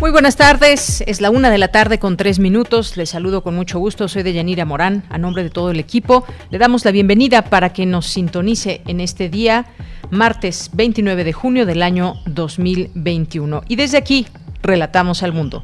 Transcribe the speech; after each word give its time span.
Muy 0.00 0.12
buenas 0.12 0.36
tardes, 0.36 1.04
es 1.06 1.20
la 1.20 1.28
una 1.28 1.50
de 1.50 1.58
la 1.58 1.68
tarde 1.68 1.98
con 1.98 2.16
tres 2.16 2.38
minutos. 2.38 2.96
Les 2.96 3.10
saludo 3.10 3.42
con 3.42 3.54
mucho 3.54 3.78
gusto, 3.78 4.08
soy 4.08 4.22
de 4.22 4.32
Yanira 4.32 4.64
Morán. 4.64 5.04
A 5.10 5.18
nombre 5.18 5.42
de 5.42 5.50
todo 5.50 5.70
el 5.70 5.78
equipo, 5.78 6.24
le 6.48 6.56
damos 6.56 6.86
la 6.86 6.90
bienvenida 6.90 7.44
para 7.44 7.74
que 7.74 7.84
nos 7.84 8.06
sintonice 8.06 8.80
en 8.86 9.00
este 9.00 9.28
día, 9.28 9.66
martes 10.10 10.70
29 10.72 11.22
de 11.22 11.34
junio 11.34 11.66
del 11.66 11.82
año 11.82 12.14
2021. 12.24 13.60
Y 13.68 13.76
desde 13.76 13.98
aquí, 13.98 14.26
relatamos 14.62 15.22
al 15.22 15.34
mundo. 15.34 15.62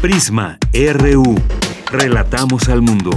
Prisma 0.00 0.56
RU, 0.72 1.34
relatamos 1.90 2.68
al 2.68 2.82
mundo. 2.82 3.10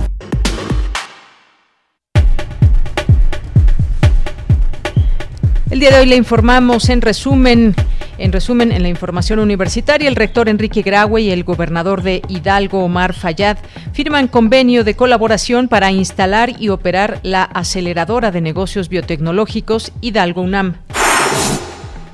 El 5.70 5.80
día 5.80 5.92
de 5.92 6.00
hoy 6.00 6.08
le 6.08 6.16
informamos 6.16 6.90
en 6.90 7.02
resumen 7.02 7.76
en 8.18 8.32
resumen, 8.32 8.72
en 8.72 8.84
la 8.84 8.90
información 8.90 9.40
universitaria, 9.40 10.08
el 10.08 10.16
rector 10.16 10.50
Enrique 10.50 10.82
Graue 10.82 11.22
y 11.22 11.32
el 11.32 11.44
gobernador 11.44 12.04
de 12.04 12.22
Hidalgo, 12.28 12.84
Omar 12.84 13.14
Fayad, 13.14 13.58
firman 13.94 14.28
convenio 14.28 14.84
de 14.84 14.96
colaboración 14.96 15.68
para 15.68 15.92
instalar 15.92 16.62
y 16.62 16.70
operar 16.70 17.20
la 17.24 17.44
aceleradora 17.44 18.32
de 18.32 18.42
negocios 18.42 18.90
biotecnológicos 18.90 19.92
Hidalgo 20.02 20.42
UNAM. 20.42 20.76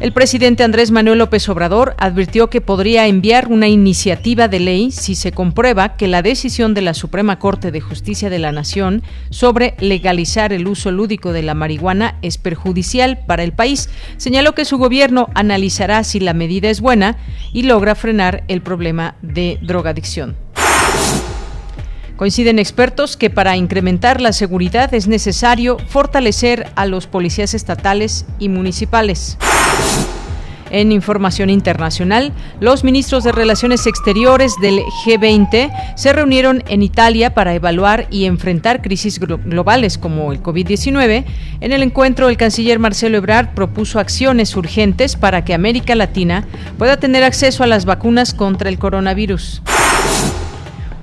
El 0.00 0.12
presidente 0.12 0.62
Andrés 0.62 0.92
Manuel 0.92 1.18
López 1.18 1.48
Obrador 1.48 1.96
advirtió 1.98 2.48
que 2.48 2.60
podría 2.60 3.08
enviar 3.08 3.48
una 3.48 3.66
iniciativa 3.66 4.46
de 4.46 4.60
ley 4.60 4.92
si 4.92 5.16
se 5.16 5.32
comprueba 5.32 5.96
que 5.96 6.06
la 6.06 6.22
decisión 6.22 6.72
de 6.72 6.82
la 6.82 6.94
Suprema 6.94 7.40
Corte 7.40 7.72
de 7.72 7.80
Justicia 7.80 8.30
de 8.30 8.38
la 8.38 8.52
Nación 8.52 9.02
sobre 9.30 9.74
legalizar 9.80 10.52
el 10.52 10.68
uso 10.68 10.92
lúdico 10.92 11.32
de 11.32 11.42
la 11.42 11.54
marihuana 11.54 12.16
es 12.22 12.38
perjudicial 12.38 13.24
para 13.26 13.42
el 13.42 13.52
país. 13.52 13.90
Señaló 14.18 14.54
que 14.54 14.64
su 14.64 14.78
gobierno 14.78 15.30
analizará 15.34 16.04
si 16.04 16.20
la 16.20 16.32
medida 16.32 16.70
es 16.70 16.80
buena 16.80 17.16
y 17.52 17.64
logra 17.64 17.96
frenar 17.96 18.44
el 18.46 18.62
problema 18.62 19.16
de 19.20 19.58
drogadicción. 19.62 20.36
Coinciden 22.18 22.58
expertos 22.58 23.16
que 23.16 23.30
para 23.30 23.56
incrementar 23.56 24.20
la 24.20 24.32
seguridad 24.32 24.92
es 24.92 25.06
necesario 25.06 25.78
fortalecer 25.86 26.66
a 26.74 26.84
los 26.84 27.06
policías 27.06 27.54
estatales 27.54 28.26
y 28.40 28.48
municipales. 28.48 29.38
En 30.72 30.90
información 30.90 31.48
internacional, 31.48 32.32
los 32.58 32.82
ministros 32.82 33.22
de 33.22 33.30
Relaciones 33.30 33.86
Exteriores 33.86 34.54
del 34.60 34.80
G20 35.06 35.70
se 35.94 36.12
reunieron 36.12 36.64
en 36.66 36.82
Italia 36.82 37.34
para 37.34 37.54
evaluar 37.54 38.08
y 38.10 38.24
enfrentar 38.24 38.82
crisis 38.82 39.20
globales 39.20 39.96
como 39.96 40.32
el 40.32 40.42
COVID-19. 40.42 41.24
En 41.60 41.72
el 41.72 41.84
encuentro, 41.84 42.28
el 42.28 42.36
canciller 42.36 42.80
Marcelo 42.80 43.18
Ebrard 43.18 43.54
propuso 43.54 44.00
acciones 44.00 44.56
urgentes 44.56 45.14
para 45.14 45.44
que 45.44 45.54
América 45.54 45.94
Latina 45.94 46.44
pueda 46.78 46.96
tener 46.96 47.22
acceso 47.22 47.62
a 47.62 47.68
las 47.68 47.84
vacunas 47.84 48.34
contra 48.34 48.68
el 48.68 48.80
coronavirus 48.80 49.62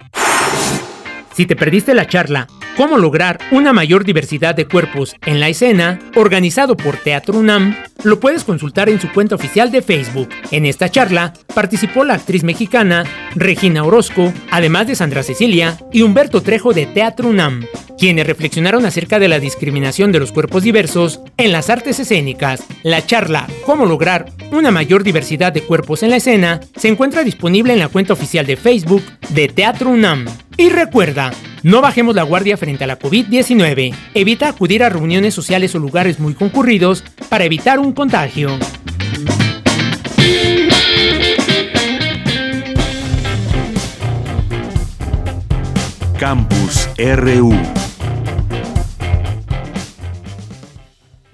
Si 1.35 1.45
te 1.45 1.57
perdiste 1.57 1.93
la 1.93 2.07
charla 2.07 2.47
Cómo 2.77 2.97
lograr 2.97 3.39
una 3.51 3.71
mayor 3.71 4.03
diversidad 4.03 4.53
de 4.53 4.67
cuerpos 4.67 5.15
en 5.25 5.39
la 5.39 5.47
escena, 5.47 5.97
organizado 6.15 6.75
por 6.75 6.97
Teatro 6.97 7.39
UNAM, 7.39 7.73
lo 8.03 8.19
puedes 8.19 8.43
consultar 8.43 8.89
en 8.89 8.99
su 8.99 9.09
cuenta 9.13 9.35
oficial 9.35 9.71
de 9.71 9.81
Facebook. 9.81 10.27
En 10.51 10.65
esta 10.65 10.89
charla 10.89 11.31
participó 11.53 12.03
la 12.03 12.15
actriz 12.15 12.43
mexicana 12.43 13.05
Regina 13.33 13.85
Orozco, 13.85 14.33
además 14.51 14.87
de 14.87 14.95
Sandra 14.95 15.23
Cecilia 15.23 15.77
y 15.93 16.01
Humberto 16.01 16.41
Trejo 16.41 16.73
de 16.73 16.85
Teatro 16.85 17.29
UNAM, 17.29 17.65
quienes 17.97 18.27
reflexionaron 18.27 18.85
acerca 18.85 19.19
de 19.19 19.27
la 19.27 19.39
discriminación 19.39 20.11
de 20.11 20.19
los 20.19 20.31
cuerpos 20.31 20.63
diversos 20.63 21.21
en 21.37 21.51
las 21.51 21.69
artes 21.69 21.99
escénicas. 21.99 22.63
La 22.83 23.05
charla 23.05 23.47
Cómo 23.65 23.85
lograr 23.85 24.31
una 24.51 24.71
mayor 24.71 25.03
diversidad 25.03 25.51
de 25.51 25.61
cuerpos 25.61 26.03
en 26.03 26.11
la 26.11 26.17
escena 26.17 26.59
se 26.75 26.87
encuentra 26.87 27.23
disponible 27.23 27.73
en 27.73 27.79
la 27.79 27.89
cuenta 27.89 28.13
oficial 28.13 28.45
de 28.45 28.57
Facebook 28.57 29.03
de 29.29 29.47
Teatro 29.47 29.89
UNAM. 29.89 30.25
Y 30.57 30.69
recuerda, 30.69 31.33
no 31.63 31.81
bajemos 31.81 32.15
la 32.15 32.23
guardia 32.23 32.57
frente 32.57 32.83
a 32.83 32.87
la 32.87 32.99
COVID-19. 32.99 33.93
Evita 34.13 34.49
acudir 34.49 34.83
a 34.83 34.89
reuniones 34.89 35.33
sociales 35.33 35.73
o 35.75 35.79
lugares 35.79 36.19
muy 36.19 36.33
concurridos 36.33 37.03
para 37.29 37.43
evitar 37.45 37.79
un 37.79 37.91
contagio. 37.91 38.57
Campus 46.17 46.87
RU 46.97 47.53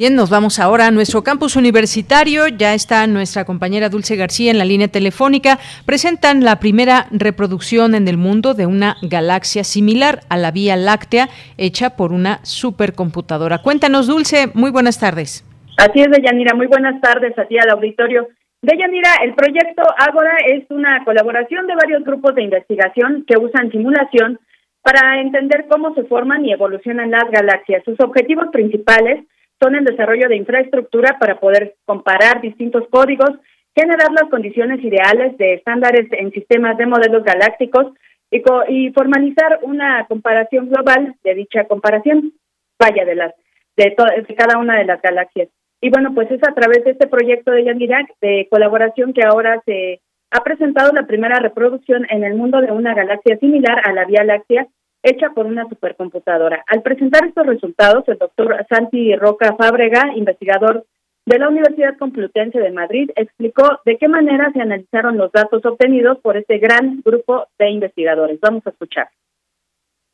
Bien, 0.02 0.16
nos 0.16 0.32
vamos 0.32 0.58
ahora 0.58 0.88
a 0.88 0.90
nuestro 0.90 1.22
campus 1.22 1.56
universitario. 1.56 2.48
Ya 2.48 2.74
está 2.74 3.06
nuestra 3.06 3.46
compañera 3.46 3.88
Dulce 3.88 4.16
García 4.16 4.50
en 4.50 4.58
la 4.58 4.66
línea 4.66 4.88
telefónica. 4.88 5.60
Presentan 5.86 6.44
la 6.44 6.56
primera 6.56 7.06
reproducción 7.12 7.94
en 7.94 8.08
el 8.08 8.18
mundo 8.18 8.56
de 8.56 8.66
una 8.66 8.96
galaxia 9.04 9.64
similar 9.64 10.22
a 10.28 10.38
la 10.38 10.50
Vía 10.50 10.76
Láctea, 10.76 11.30
hecha 11.56 11.92
por 11.92 12.14
una 12.14 12.40
supercomputadora. 12.42 13.60
Cuéntanos, 13.62 14.08
Dulce, 14.08 14.48
muy 14.56 14.72
buenas 14.72 15.00
tardes. 15.00 15.46
Así 15.78 16.00
es, 16.00 16.10
Deyanira. 16.10 16.56
Muy 16.56 16.66
buenas 16.66 17.00
tardes 17.00 17.38
a 17.38 17.46
ti 17.46 17.60
al 17.60 17.70
auditorio. 17.70 18.28
Deyanira, 18.64 19.18
el 19.24 19.36
proyecto 19.36 19.84
Ágora 20.00 20.36
es 20.48 20.64
una 20.72 21.06
colaboración 21.06 21.68
de 21.68 21.76
varios 21.76 22.04
grupos 22.04 22.34
de 22.34 22.42
investigación 22.42 23.24
que 23.28 23.38
usan 23.38 23.70
simulación 23.70 24.40
para 24.82 25.22
entender 25.22 25.68
cómo 25.70 25.94
se 25.94 26.06
forman 26.06 26.44
y 26.44 26.54
evolucionan 26.54 27.12
las 27.12 27.30
galaxias. 27.30 27.84
Sus 27.86 28.00
objetivos 28.00 28.48
principales 28.52 29.28
son 29.62 29.76
el 29.76 29.86
desarrollo 29.86 30.28
de 30.28 30.38
infraestructura 30.38 31.18
para 31.20 31.40
poder 31.40 31.76
comparar 31.86 32.42
distintos 32.42 32.88
códigos, 32.90 33.32
generar 33.76 34.12
las 34.12 34.30
condiciones 34.30 34.84
ideales 34.84 35.38
de 35.38 35.54
estándares 35.56 36.08
en 36.12 36.32
sistemas 36.32 36.78
de 36.78 36.88
modelos 36.88 37.24
galácticos 37.24 37.94
y, 38.32 38.90
formalizar 38.92 39.60
una 39.62 40.06
comparación 40.08 40.70
global 40.70 41.16
de 41.24 41.36
dicha 41.36 41.66
comparación, 41.66 42.34
vaya, 42.80 43.06
de 43.06 43.16
las 43.16 43.34
de, 43.78 43.96
de 44.28 44.36
cada 44.36 44.58
una 44.58 44.78
de 44.78 44.86
las 44.86 45.02
galaxias. 45.02 45.50
Y 45.82 45.90
bueno, 45.90 46.14
pues 46.14 46.30
es 46.32 46.42
a 46.48 46.54
través 46.54 46.84
de 46.84 46.92
este 46.92 47.08
proyecto 47.08 47.52
de 47.52 47.64
Yanirac 47.64 48.08
de 48.22 48.48
colaboración 48.50 49.14
que 49.14 49.24
ahora 49.24 49.62
se 49.66 50.02
ha 50.32 50.44
presentado 50.44 50.92
la 50.94 51.08
primera 51.08 51.40
reproducción 51.40 52.06
en 52.10 52.24
el 52.24 52.36
mundo 52.36 52.62
de 52.62 52.72
una 52.72 52.94
galaxia 52.94 53.38
similar 53.38 53.82
a 53.84 53.94
la 53.94 54.06
Vía 54.06 54.24
Láctea 54.24 54.68
hecha 55.04 55.30
por 55.34 55.46
una 55.46 55.68
supercomputadora. 55.68 56.64
Al 56.68 56.82
presentar 56.82 57.26
estos 57.26 57.46
resultados, 57.46 58.04
el 58.08 58.18
doctor 58.18 58.66
Santi 58.70 59.16
Roca 59.16 59.56
Fábrega, 59.56 60.14
investigador 60.16 60.86
de 61.26 61.40
la 61.40 61.50
Universidad 61.50 61.98
Complutense 61.98 62.60
de 62.60 62.72
Madrid, 62.72 63.10
explicó 63.16 63.80
de 63.86 63.98
qué 63.98 64.08
manera 64.08 64.52
se 64.54 64.62
analizaron 64.62 65.18
los 65.18 65.32
datos 65.32 65.64
obtenidos 65.66 66.18
por 66.20 66.38
este 66.38 66.58
gran 66.58 67.02
grupo 67.04 67.46
de 67.60 67.70
investigadores. 67.70 68.40
Vamos 68.42 68.66
a 68.66 68.72
escuchar. 68.72 69.10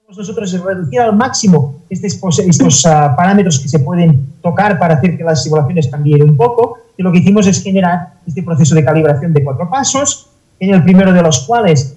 Nosotros 0.08 0.64
reducir 0.64 1.02
al 1.02 1.14
máximo 1.18 1.84
estos, 1.90 2.40
estos 2.40 2.86
uh, 2.86 3.14
parámetros 3.18 3.60
que 3.60 3.68
se 3.68 3.80
pueden 3.80 4.40
tocar 4.42 4.80
para 4.80 4.94
hacer 4.94 5.18
que 5.18 5.24
las 5.24 5.44
simulaciones 5.44 5.90
cambien 5.90 6.24
un 6.24 6.38
poco. 6.38 6.78
Y 6.96 7.04
lo 7.04 7.12
que 7.12 7.18
hicimos 7.20 7.46
es 7.46 7.62
generar 7.62 8.14
este 8.26 8.42
proceso 8.42 8.74
de 8.74 8.86
calibración 8.86 9.34
de 9.34 9.44
cuatro 9.44 9.70
pasos, 9.70 10.32
en 10.60 10.74
el 10.74 10.84
primero 10.84 11.12
de 11.12 11.22
los 11.22 11.46
cuales 11.46 11.97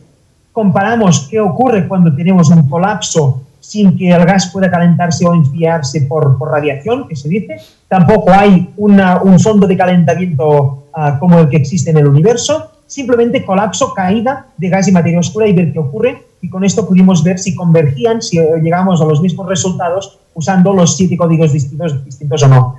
comparamos 0.52 1.28
qué 1.30 1.40
ocurre 1.40 1.86
cuando 1.86 2.14
tenemos 2.14 2.50
un 2.50 2.68
colapso 2.68 3.42
sin 3.60 3.96
que 3.96 4.10
el 4.10 4.24
gas 4.24 4.50
pueda 4.52 4.70
calentarse 4.70 5.26
o 5.26 5.34
enfriarse 5.34 6.02
por, 6.02 6.38
radiación, 6.40 7.06
que 7.06 7.14
se 7.14 7.28
dice. 7.28 7.56
Tampoco 7.88 8.32
hay 8.32 8.70
una, 8.76 9.22
un 9.22 9.38
fondo 9.38 9.66
de 9.66 9.76
calentamiento 9.76 10.88
uh, 10.94 11.18
como 11.18 11.38
el 11.38 11.48
que 11.48 11.58
existe 11.58 11.90
en 11.90 11.98
el 11.98 12.08
universo. 12.08 12.72
Simplemente 12.86 13.44
colapso, 13.44 13.94
caída 13.94 14.46
de 14.56 14.68
gas 14.68 14.88
y 14.88 14.92
materia 14.92 15.20
oscura 15.20 15.46
y 15.46 15.52
ver 15.52 15.72
qué 15.72 15.78
ocurre. 15.78 16.22
Y 16.42 16.48
con 16.48 16.64
esto 16.64 16.88
pudimos 16.88 17.22
ver 17.22 17.38
si 17.38 17.54
convergían, 17.54 18.22
si 18.22 18.38
llegamos 18.38 19.00
a 19.00 19.04
los 19.04 19.20
mismos 19.20 19.46
resultados 19.46 20.18
usando 20.34 20.72
los 20.72 20.96
siete 20.96 21.16
códigos 21.16 21.52
distintos, 21.52 22.04
distintos 22.04 22.42
o 22.42 22.48
no. 22.48 22.76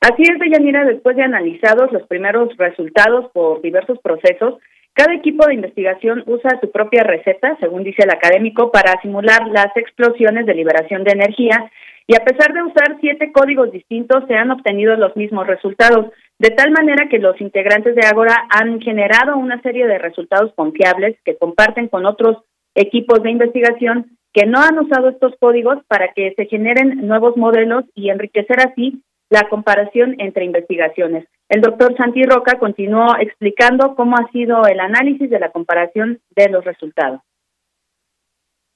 Así 0.00 0.22
es, 0.22 0.38
Deyanira, 0.38 0.84
después 0.84 1.16
de 1.16 1.22
analizados 1.22 1.92
los 1.92 2.02
primeros 2.06 2.56
resultados 2.56 3.30
por 3.32 3.62
diversos 3.62 3.98
procesos, 4.00 4.54
cada 4.94 5.14
equipo 5.14 5.46
de 5.46 5.54
investigación 5.54 6.24
usa 6.26 6.58
su 6.60 6.70
propia 6.70 7.04
receta, 7.04 7.56
según 7.60 7.84
dice 7.84 8.02
el 8.02 8.10
académico, 8.10 8.72
para 8.72 9.00
simular 9.00 9.46
las 9.48 9.68
explosiones 9.76 10.44
de 10.44 10.54
liberación 10.54 11.04
de 11.04 11.12
energía. 11.12 11.70
Y 12.06 12.16
a 12.16 12.24
pesar 12.24 12.52
de 12.52 12.62
usar 12.62 12.98
siete 13.00 13.30
códigos 13.32 13.70
distintos, 13.70 14.24
se 14.26 14.34
han 14.34 14.50
obtenido 14.50 14.96
los 14.96 15.14
mismos 15.16 15.46
resultados, 15.46 16.06
de 16.38 16.50
tal 16.50 16.72
manera 16.72 17.08
que 17.08 17.18
los 17.18 17.40
integrantes 17.40 17.94
de 17.94 18.06
Agora 18.06 18.46
han 18.50 18.80
generado 18.80 19.36
una 19.36 19.60
serie 19.62 19.86
de 19.86 19.98
resultados 19.98 20.52
confiables 20.54 21.16
que 21.24 21.36
comparten 21.36 21.88
con 21.88 22.06
otros 22.06 22.38
equipos 22.74 23.22
de 23.22 23.30
investigación 23.30 24.18
que 24.32 24.46
no 24.46 24.60
han 24.60 24.78
usado 24.78 25.08
estos 25.08 25.34
códigos 25.40 25.78
para 25.88 26.12
que 26.12 26.32
se 26.36 26.46
generen 26.46 27.06
nuevos 27.06 27.36
modelos 27.36 27.84
y 27.94 28.10
enriquecer 28.10 28.58
así 28.60 29.02
la 29.30 29.48
comparación 29.48 30.14
entre 30.18 30.44
investigaciones. 30.44 31.26
El 31.48 31.60
doctor 31.60 31.96
Santi 31.96 32.22
Roca 32.24 32.58
continuó 32.58 33.16
explicando 33.18 33.94
cómo 33.94 34.16
ha 34.16 34.30
sido 34.32 34.66
el 34.66 34.80
análisis 34.80 35.30
de 35.30 35.38
la 35.38 35.50
comparación 35.50 36.20
de 36.34 36.48
los 36.48 36.64
resultados. 36.64 37.20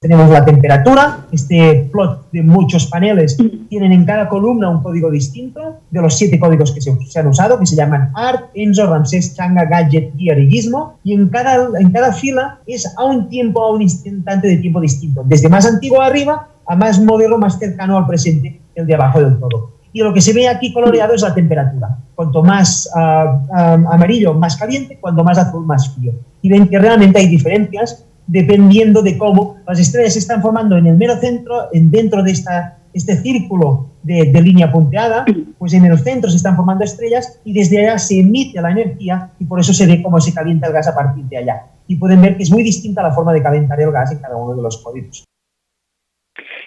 Tenemos 0.01 0.29
la 0.31 0.45
temperatura, 0.45 1.27
este 1.31 1.89
plot 1.93 2.33
de 2.33 2.43
muchos 2.43 2.87
paneles 2.87 3.37
tienen 3.69 3.93
en 3.93 4.05
cada 4.05 4.29
columna 4.29 4.69
un 4.69 4.83
código 4.83 5.09
distinto 5.13 5.79
de 5.93 6.03
los 6.03 6.19
siete 6.19 6.41
códigos 6.41 6.73
que 6.73 6.81
se, 6.81 7.21
han 7.21 7.27
usado, 7.29 7.57
que 7.57 7.67
se 7.67 7.77
llaman 7.77 8.11
ART, 8.13 8.51
ENSO, 8.53 8.91
Ramsés, 8.91 9.37
Changa, 9.37 9.65
Gadget, 9.67 10.13
Gear 10.19 10.41
y 10.41 10.51
Gizmo, 10.51 10.99
y 11.05 11.15
en 11.15 11.29
cada, 11.29 11.79
en 11.79 11.93
cada 11.93 12.13
fila 12.13 12.59
es 12.67 12.93
a 12.99 13.05
un 13.05 13.29
tiempo, 13.29 13.63
a 13.63 13.71
un 13.71 13.83
instante 13.83 14.49
de 14.49 14.57
tiempo 14.57 14.81
distinto, 14.81 15.23
desde 15.25 15.49
más 15.49 15.67
antiguo 15.67 16.01
arriba 16.01 16.49
a 16.67 16.75
más 16.75 17.01
modelo, 17.01 17.39
más 17.39 17.61
cercano 17.61 17.97
al 17.97 18.09
presente, 18.09 18.61
el 18.75 18.87
de 18.87 18.95
abajo 18.95 19.21
del 19.21 19.39
todo. 19.39 19.82
Y 19.93 20.01
lo 20.01 20.15
que 20.15 20.21
se 20.21 20.33
ve 20.33 20.49
aquí 20.49 20.73
coloreado 20.73 21.15
es 21.15 21.23
la 21.23 21.35
temperatura. 21.35 21.99
Cuanto 22.15 22.43
más 22.43 22.91
uh, 22.95 23.89
amarillo, 23.91 24.35
más 24.35 24.57
caliente, 24.57 24.99
cuanto 25.01 25.23
más 25.23 25.39
azul, 25.39 25.67
más 25.67 25.95
frío. 25.95 26.13
Y 26.41 26.49
ven 26.49 26.69
que 26.69 26.79
realmente 26.79 27.19
hay 27.19 27.29
diferencias 27.29 28.07
dependiendo 28.27 29.03
de 29.03 29.19
cómo 29.19 29.57
las 29.67 29.79
estrellas 29.79 30.15
se 30.15 30.21
están 30.21 30.41
formando 30.41 30.77
en 30.77 30.87
el 30.87 30.97
mero 30.97 31.17
centro, 31.19 31.69
en 31.73 31.91
dentro 31.91 32.23
de 32.23 32.31
esta, 32.31 32.79
este 32.95 33.17
círculo 33.17 33.89
de, 34.03 34.31
de, 34.33 34.43
línea 34.43 34.71
punteada, 34.71 35.25
pues 35.59 35.75
en 35.75 35.85
el 35.85 35.99
centro 35.99 36.31
se 36.31 36.37
están 36.37 36.57
formando 36.57 36.85
estrellas 36.85 37.41
y 37.45 37.53
desde 37.53 37.81
allá 37.81 37.99
se 37.99 38.21
emite 38.21 38.61
la 38.61 38.71
energía 38.71 39.31
y 39.39 39.45
por 39.45 39.61
eso 39.61 39.73
se 39.73 39.87
ve 39.87 40.03
cómo 40.03 40.21
se 40.21 40.33
calienta 40.33 40.67
el 40.67 40.73
gas 40.73 40.89
a 40.89 40.95
partir 40.95 41.25
de 41.25 41.39
allá. 41.39 41.67
Y 41.87 41.97
pueden 41.97 42.21
ver 42.23 42.37
que 42.37 42.45
es 42.45 42.51
muy 42.51 42.63
distinta 42.63 43.03
la 43.03 43.13
forma 43.13 43.33
de 43.33 43.43
calentar 43.43 43.81
el 43.81 43.93
gas 43.93 44.13
en 44.13 44.19
cada 44.19 44.37
uno 44.37 44.55
de 44.55 44.63
los 44.63 44.79
códigos. 44.79 45.25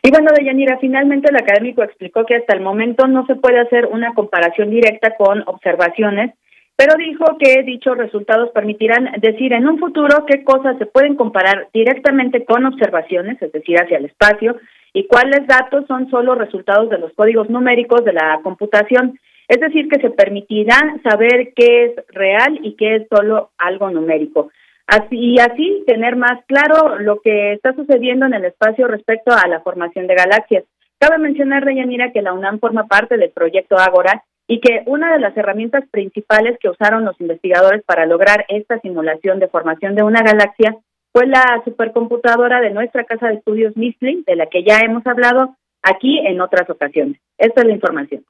Y 0.06 0.12
bueno, 0.12 0.30
Deyanira, 0.38 0.78
finalmente 0.78 1.32
el 1.32 1.36
académico 1.36 1.82
explicó 1.82 2.28
que 2.28 2.36
hasta 2.36 2.56
el 2.56 2.62
momento 2.62 3.08
no 3.08 3.26
se 3.26 3.34
puede 3.34 3.60
hacer 3.60 3.88
una 3.88 4.14
comparación 4.14 4.70
directa 4.70 5.16
con 5.18 5.42
observaciones, 5.48 6.36
pero 6.76 6.94
dijo 6.96 7.26
que 7.40 7.64
dichos 7.64 7.98
resultados 7.98 8.52
permitirán 8.52 9.14
decir 9.18 9.52
en 9.54 9.68
un 9.68 9.80
futuro 9.80 10.28
qué 10.28 10.44
cosas 10.44 10.78
se 10.78 10.86
pueden 10.86 11.16
comparar 11.16 11.70
directamente 11.74 12.46
con 12.46 12.66
observaciones, 12.66 13.42
es 13.42 13.52
decir, 13.52 13.78
hacia 13.82 13.98
el 13.98 14.06
espacio, 14.06 14.58
y 14.94 15.08
cuáles 15.08 15.48
datos 15.48 15.88
son 15.88 16.08
solo 16.12 16.36
resultados 16.36 16.92
de 16.92 17.00
los 17.00 17.12
códigos 17.14 17.50
numéricos 17.50 18.06
de 18.06 18.14
la 18.14 18.42
computación. 18.44 19.20
Es 19.48 19.60
decir, 19.60 19.88
que 19.90 20.00
se 20.00 20.12
permitirá 20.12 20.78
saber 21.02 21.52
qué 21.56 21.86
es 21.86 21.92
real 22.10 22.60
y 22.62 22.76
qué 22.76 22.98
es 22.98 23.08
solo 23.10 23.50
algo 23.58 23.90
numérico. 23.90 24.52
Así, 24.88 25.18
y 25.18 25.40
así 25.40 25.84
tener 25.88 26.16
más 26.16 26.44
claro 26.46 27.00
lo 27.00 27.20
que 27.22 27.54
está 27.54 27.74
sucediendo 27.74 28.26
en 28.26 28.36
el 28.36 28.46
espacio 28.46 28.88
respecto 28.88 29.32
a 29.32 29.48
la 29.48 29.62
formación 29.62 30.08
de 30.08 30.16
galaxias. 30.16 30.64
Cabe 31.00 31.18
mencionar, 31.18 31.66
Deyanira, 31.66 32.12
que 32.12 32.22
la 32.22 32.34
UNAM 32.34 32.60
forma 32.60 32.88
parte 32.88 33.18
del 33.18 33.32
proyecto 33.32 33.78
Agora 33.78 34.24
y 34.48 34.60
que 34.60 34.84
una 34.86 35.12
de 35.12 35.20
las 35.20 35.36
herramientas 35.36 35.84
principales 35.90 36.58
que 36.60 36.70
usaron 36.70 37.04
los 37.04 37.20
investigadores 37.20 37.84
para 37.84 38.06
lograr 38.06 38.46
esta 38.48 38.80
simulación 38.80 39.40
de 39.40 39.48
formación 39.48 39.96
de 39.96 40.04
una 40.04 40.22
galaxia 40.22 40.78
fue 41.12 41.26
la 41.26 41.62
supercomputadora 41.64 42.62
de 42.62 42.72
nuestra 42.72 43.06
casa 43.06 43.28
de 43.28 43.36
estudios 43.36 43.76
MISLI, 43.76 44.24
de 44.28 44.36
la 44.36 44.48
que 44.48 44.64
ya 44.64 44.80
hemos 44.80 45.06
hablado 45.08 45.56
aquí 45.82 46.20
en 46.20 46.42
otras 46.42 46.70
ocasiones. 46.70 47.20
Esta 47.38 47.62
es 47.62 47.68
la 47.68 47.74
información. 47.74 48.24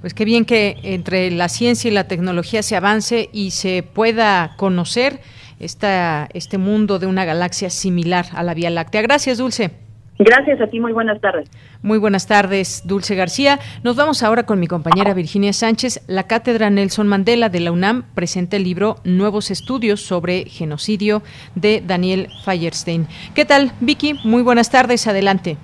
Pues 0.00 0.14
qué 0.14 0.24
bien 0.24 0.44
que 0.44 0.76
entre 0.84 1.30
la 1.32 1.48
ciencia 1.48 1.90
y 1.90 1.94
la 1.94 2.06
tecnología 2.06 2.62
se 2.62 2.76
avance 2.76 3.28
y 3.32 3.50
se 3.50 3.82
pueda 3.82 4.54
conocer 4.56 5.18
esta, 5.60 6.28
este 6.34 6.58
mundo 6.58 6.98
de 6.98 7.06
una 7.06 7.24
galaxia 7.24 7.70
similar 7.70 8.26
a 8.34 8.42
la 8.42 8.54
Vía 8.54 8.70
Láctea. 8.70 9.02
Gracias, 9.02 9.38
Dulce. 9.38 9.70
Gracias 10.18 10.60
a 10.60 10.66
ti, 10.66 10.80
muy 10.80 10.92
buenas 10.92 11.20
tardes. 11.20 11.48
Muy 11.80 11.98
buenas 11.98 12.26
tardes, 12.26 12.82
Dulce 12.84 13.14
García. 13.14 13.60
Nos 13.84 13.94
vamos 13.94 14.24
ahora 14.24 14.46
con 14.46 14.58
mi 14.58 14.66
compañera 14.66 15.14
Virginia 15.14 15.52
Sánchez. 15.52 16.04
La 16.08 16.26
Cátedra 16.26 16.70
Nelson 16.70 17.06
Mandela 17.06 17.48
de 17.48 17.60
la 17.60 17.70
UNAM 17.70 18.02
presenta 18.16 18.56
el 18.56 18.64
libro 18.64 18.96
Nuevos 19.04 19.52
Estudios 19.52 20.00
sobre 20.00 20.46
Genocidio 20.46 21.22
de 21.54 21.82
Daniel 21.86 22.26
Feierstein. 22.44 23.06
¿Qué 23.36 23.44
tal, 23.44 23.70
Vicky? 23.80 24.14
Muy 24.24 24.42
buenas 24.42 24.72
tardes, 24.72 25.06
adelante. 25.06 25.56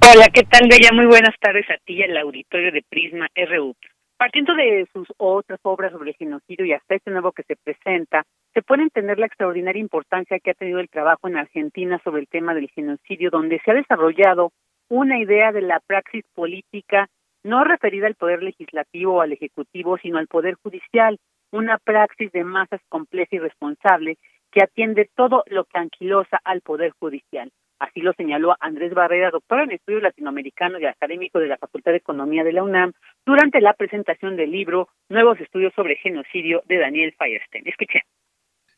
Hola, 0.00 0.28
¿qué 0.32 0.44
tal, 0.44 0.68
Bella? 0.70 0.90
Muy 0.92 1.06
buenas 1.06 1.34
tardes 1.40 1.68
a 1.68 1.76
ti 1.84 1.94
y 1.94 2.02
al 2.04 2.16
auditorio 2.18 2.70
de 2.70 2.84
Prisma 2.88 3.26
RU. 3.34 3.74
Partiendo 4.16 4.54
de 4.54 4.86
sus 4.92 5.08
otras 5.16 5.58
obras 5.62 5.90
sobre 5.90 6.10
el 6.10 6.16
genocidio 6.16 6.64
y 6.64 6.72
hasta 6.72 6.94
este 6.94 7.10
nuevo 7.10 7.32
que 7.32 7.42
se 7.42 7.56
presenta, 7.56 8.24
se 8.54 8.62
puede 8.62 8.82
entender 8.82 9.18
la 9.18 9.26
extraordinaria 9.26 9.80
importancia 9.80 10.38
que 10.40 10.50
ha 10.50 10.54
tenido 10.54 10.80
el 10.80 10.88
trabajo 10.88 11.28
en 11.28 11.36
Argentina 11.36 12.00
sobre 12.02 12.20
el 12.22 12.28
tema 12.28 12.54
del 12.54 12.70
genocidio, 12.70 13.30
donde 13.30 13.60
se 13.64 13.70
ha 13.70 13.74
desarrollado 13.74 14.52
una 14.88 15.18
idea 15.18 15.52
de 15.52 15.62
la 15.62 15.80
praxis 15.80 16.24
política 16.34 17.08
no 17.44 17.64
referida 17.64 18.06
al 18.06 18.14
poder 18.14 18.42
legislativo 18.42 19.16
o 19.16 19.20
al 19.20 19.32
ejecutivo, 19.32 19.96
sino 19.98 20.18
al 20.18 20.26
poder 20.26 20.56
judicial, 20.62 21.18
una 21.52 21.78
praxis 21.78 22.32
de 22.32 22.44
masas 22.44 22.80
compleja 22.88 23.36
y 23.36 23.38
responsable 23.38 24.18
que 24.50 24.62
atiende 24.62 25.08
todo 25.14 25.44
lo 25.46 25.64
que 25.64 25.78
anquilosa 25.78 26.40
al 26.44 26.60
poder 26.62 26.92
judicial. 26.98 27.50
Así 27.78 28.00
lo 28.00 28.12
señaló 28.14 28.56
Andrés 28.58 28.92
Barrera, 28.92 29.30
doctor 29.30 29.60
en 29.60 29.70
estudios 29.70 30.02
latinoamericanos 30.02 30.80
y 30.80 30.86
académico 30.86 31.38
de 31.38 31.46
la 31.46 31.58
Facultad 31.58 31.92
de 31.92 31.98
Economía 31.98 32.42
de 32.42 32.52
la 32.52 32.64
UNAM, 32.64 32.92
durante 33.24 33.60
la 33.60 33.74
presentación 33.74 34.36
del 34.36 34.50
libro 34.50 34.88
Nuevos 35.08 35.40
estudios 35.40 35.72
sobre 35.74 35.96
genocidio 35.96 36.62
de 36.66 36.78
Daniel 36.78 37.14
Feierstein. 37.16 37.68
Escuchen. 37.68 38.02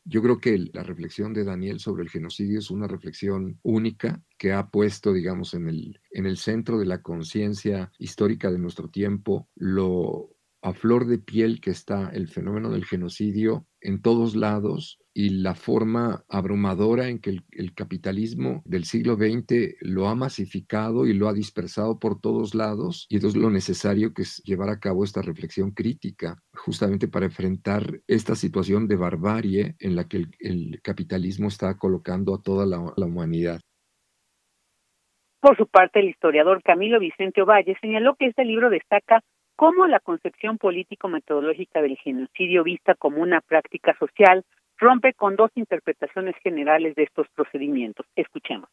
Yo 0.03 0.21
creo 0.21 0.39
que 0.39 0.57
la 0.73 0.83
reflexión 0.83 1.33
de 1.33 1.43
Daniel 1.43 1.79
sobre 1.79 2.03
el 2.03 2.09
genocidio 2.09 2.59
es 2.59 2.71
una 2.71 2.87
reflexión 2.87 3.59
única 3.61 4.21
que 4.37 4.51
ha 4.51 4.69
puesto, 4.69 5.13
digamos, 5.13 5.53
en 5.53 5.69
el, 5.69 6.01
en 6.11 6.25
el 6.25 6.37
centro 6.37 6.79
de 6.79 6.85
la 6.85 7.01
conciencia 7.01 7.91
histórica 7.99 8.51
de 8.51 8.57
nuestro 8.57 8.89
tiempo 8.89 9.47
lo 9.55 10.35
a 10.61 10.73
flor 10.73 11.05
de 11.05 11.17
piel 11.17 11.59
que 11.59 11.71
está 11.71 12.09
el 12.13 12.27
fenómeno 12.27 12.69
del 12.69 12.85
genocidio 12.85 13.65
en 13.81 14.01
todos 14.01 14.35
lados 14.35 14.99
y 15.13 15.41
la 15.41 15.55
forma 15.55 16.23
abrumadora 16.29 17.09
en 17.09 17.19
que 17.19 17.37
el, 17.51 17.73
capitalismo 17.73 18.61
del 18.65 18.85
siglo 18.85 19.15
XX 19.15 19.75
lo 19.81 20.07
ha 20.07 20.15
masificado 20.15 21.05
y 21.05 21.13
lo 21.13 21.27
ha 21.27 21.33
dispersado 21.33 21.99
por 21.99 22.21
todos 22.21 22.53
lados. 22.53 23.07
Y 23.09 23.15
entonces 23.15 23.41
lo 23.41 23.49
necesario 23.49 24.13
que 24.13 24.21
es 24.21 24.41
llevar 24.43 24.69
a 24.69 24.79
cabo 24.79 25.03
esta 25.03 25.21
reflexión 25.21 25.71
crítica, 25.71 26.37
justamente 26.53 27.07
para 27.07 27.25
enfrentar 27.25 27.99
esta 28.07 28.35
situación 28.35 28.87
de 28.87 28.95
barbarie 28.95 29.75
en 29.79 29.95
la 29.95 30.07
que 30.07 30.25
el, 30.39 30.79
capitalismo 30.83 31.47
está 31.47 31.77
colocando 31.77 32.33
a 32.33 32.41
toda 32.41 32.65
la, 32.65 32.93
la 32.95 33.05
humanidad. 33.05 33.59
Por 35.41 35.57
su 35.57 35.67
parte, 35.67 35.99
el 35.99 36.09
historiador 36.09 36.61
Camilo 36.63 36.99
Vicente 36.99 37.41
Ovalle 37.41 37.75
señaló 37.81 38.15
que 38.15 38.27
este 38.27 38.45
libro 38.45 38.69
destaca 38.69 39.21
cómo 39.61 39.85
la 39.85 39.99
concepción 39.99 40.57
político-metodológica 40.57 41.83
del 41.83 41.95
genocidio 41.97 42.63
vista 42.63 42.95
como 42.95 43.21
una 43.21 43.41
práctica 43.41 43.95
social 43.99 44.43
rompe 44.79 45.13
con 45.13 45.35
dos 45.35 45.51
interpretaciones 45.53 46.35
generales 46.41 46.95
de 46.95 47.03
estos 47.03 47.27
procedimientos. 47.35 48.07
Escuchemos. 48.15 48.67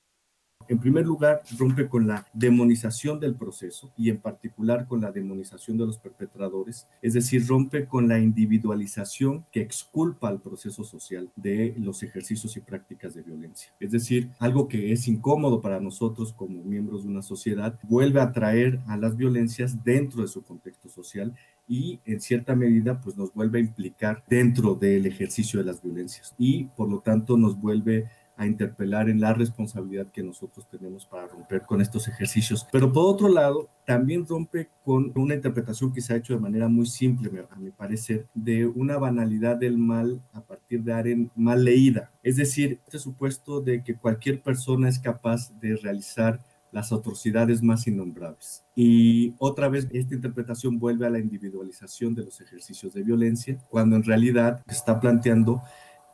En 0.69 0.79
primer 0.79 1.07
lugar, 1.07 1.41
rompe 1.59 1.89
con 1.89 2.07
la 2.07 2.27
demonización 2.35 3.19
del 3.19 3.35
proceso 3.35 3.91
y 3.97 4.11
en 4.11 4.19
particular 4.19 4.87
con 4.87 5.01
la 5.01 5.11
demonización 5.11 5.79
de 5.79 5.87
los 5.87 5.97
perpetradores, 5.97 6.87
es 7.01 7.15
decir, 7.15 7.47
rompe 7.47 7.87
con 7.87 8.07
la 8.07 8.19
individualización 8.19 9.47
que 9.51 9.63
exculpa 9.63 10.29
al 10.29 10.43
proceso 10.43 10.85
social 10.85 11.31
de 11.37 11.75
los 11.79 12.03
ejercicios 12.03 12.55
y 12.59 12.61
prácticas 12.61 13.15
de 13.15 13.23
violencia. 13.23 13.73
Es 13.81 13.93
decir, 13.93 14.29
algo 14.39 14.69
que 14.69 14.93
es 14.93 15.09
incómodo 15.09 15.63
para 15.63 15.81
nosotros 15.81 16.35
como 16.35 16.63
miembros 16.63 17.05
de 17.05 17.09
una 17.09 17.23
sociedad, 17.23 17.79
vuelve 17.85 18.21
a 18.21 18.33
traer 18.33 18.81
a 18.89 18.99
las 18.99 19.17
violencias 19.17 19.83
dentro 19.85 20.21
de 20.21 20.29
su 20.29 20.43
contexto 20.43 20.91
social 20.91 21.35
y 21.69 22.01
en 22.07 22.21
cierta 22.21 22.57
medida 22.57 23.01
pues 23.01 23.17
nos 23.17 23.33
vuelve 23.35 23.59
a 23.59 23.63
implicar 23.63 24.25
dentro 24.29 24.75
del 24.75 25.07
ejercicio 25.07 25.61
de 25.61 25.67
las 25.67 25.83
violencias 25.83 26.35
y 26.39 26.65
por 26.65 26.89
lo 26.89 27.01
tanto 27.01 27.37
nos 27.37 27.61
vuelve 27.61 28.09
a 28.38 28.47
interpelar 28.47 29.11
en 29.11 29.21
la 29.21 29.35
responsabilidad 29.35 30.07
que 30.11 30.23
nosotros 30.23 30.66
tenemos 30.71 31.04
para 31.04 31.26
romper 31.26 31.62
con 31.62 31.80
estos 31.80 32.07
ejercicios. 32.07 32.66
Pero 32.71 32.92
por 32.92 33.12
otro 33.12 33.28
lado, 33.28 33.68
también 33.85 34.26
rompe 34.26 34.68
con 34.85 35.12
una 35.16 35.35
interpretación 35.35 35.92
que 35.92 36.00
se 36.00 36.14
ha 36.14 36.16
hecho 36.16 36.35
de 36.35 36.40
manera 36.40 36.68
muy 36.68 36.87
simple, 36.87 37.30
a 37.50 37.57
mi 37.57 37.71
parecer, 37.73 38.26
de 38.35 38.64
una 38.64 38.97
banalidad 38.97 39.57
del 39.57 39.76
mal 39.76 40.23
a 40.33 40.40
partir 40.40 40.85
de 40.85 40.92
Aren 40.92 41.30
mal 41.35 41.64
leída. 41.64 42.12
Es 42.23 42.37
decir, 42.37 42.78
este 42.87 43.00
supuesto 43.00 43.61
de 43.61 43.83
que 43.83 43.97
cualquier 43.97 44.40
persona 44.40 44.88
es 44.88 45.00
capaz 45.00 45.52
de 45.61 45.75
realizar 45.76 46.40
las 46.71 46.92
atrocidades 46.92 47.62
más 47.62 47.87
innombrables. 47.88 48.62
Y 48.76 49.35
otra 49.38 49.68
vez 49.68 49.88
esta 49.90 50.14
interpretación 50.14 50.78
vuelve 50.78 51.07
a 51.07 51.11
la 51.11 51.18
individualización 51.18 52.14
de 52.14 52.25
los 52.25 52.40
ejercicios 52.40 52.92
de 52.92 53.02
violencia, 53.02 53.59
cuando 53.68 53.97
en 53.97 54.04
realidad 54.04 54.62
está 54.68 55.00
planteando 55.00 55.62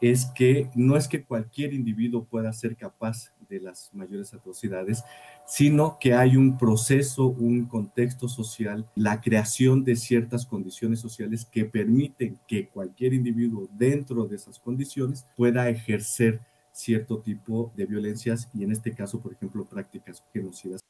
es 0.00 0.26
que 0.26 0.70
no 0.74 0.96
es 0.96 1.08
que 1.08 1.24
cualquier 1.24 1.72
individuo 1.72 2.24
pueda 2.24 2.52
ser 2.52 2.76
capaz 2.76 3.32
de 3.48 3.60
las 3.60 3.90
mayores 3.92 4.34
atrocidades, 4.34 5.04
sino 5.46 5.98
que 5.98 6.14
hay 6.14 6.36
un 6.36 6.58
proceso, 6.58 7.26
un 7.26 7.66
contexto 7.66 8.28
social, 8.28 8.88
la 8.94 9.20
creación 9.20 9.84
de 9.84 9.96
ciertas 9.96 10.46
condiciones 10.46 11.00
sociales 11.00 11.44
que 11.44 11.64
permiten 11.64 12.38
que 12.48 12.68
cualquier 12.68 13.14
individuo 13.14 13.68
dentro 13.72 14.26
de 14.26 14.36
esas 14.36 14.58
condiciones 14.58 15.26
pueda 15.36 15.68
ejercer 15.68 16.40
cierto 16.72 17.20
tipo 17.20 17.72
de 17.76 17.86
violencias 17.86 18.48
y 18.52 18.64
en 18.64 18.72
este 18.72 18.94
caso, 18.94 19.20
por 19.20 19.32
ejemplo, 19.32 19.64
prácticas 19.64 20.24
genocidas. 20.32 20.80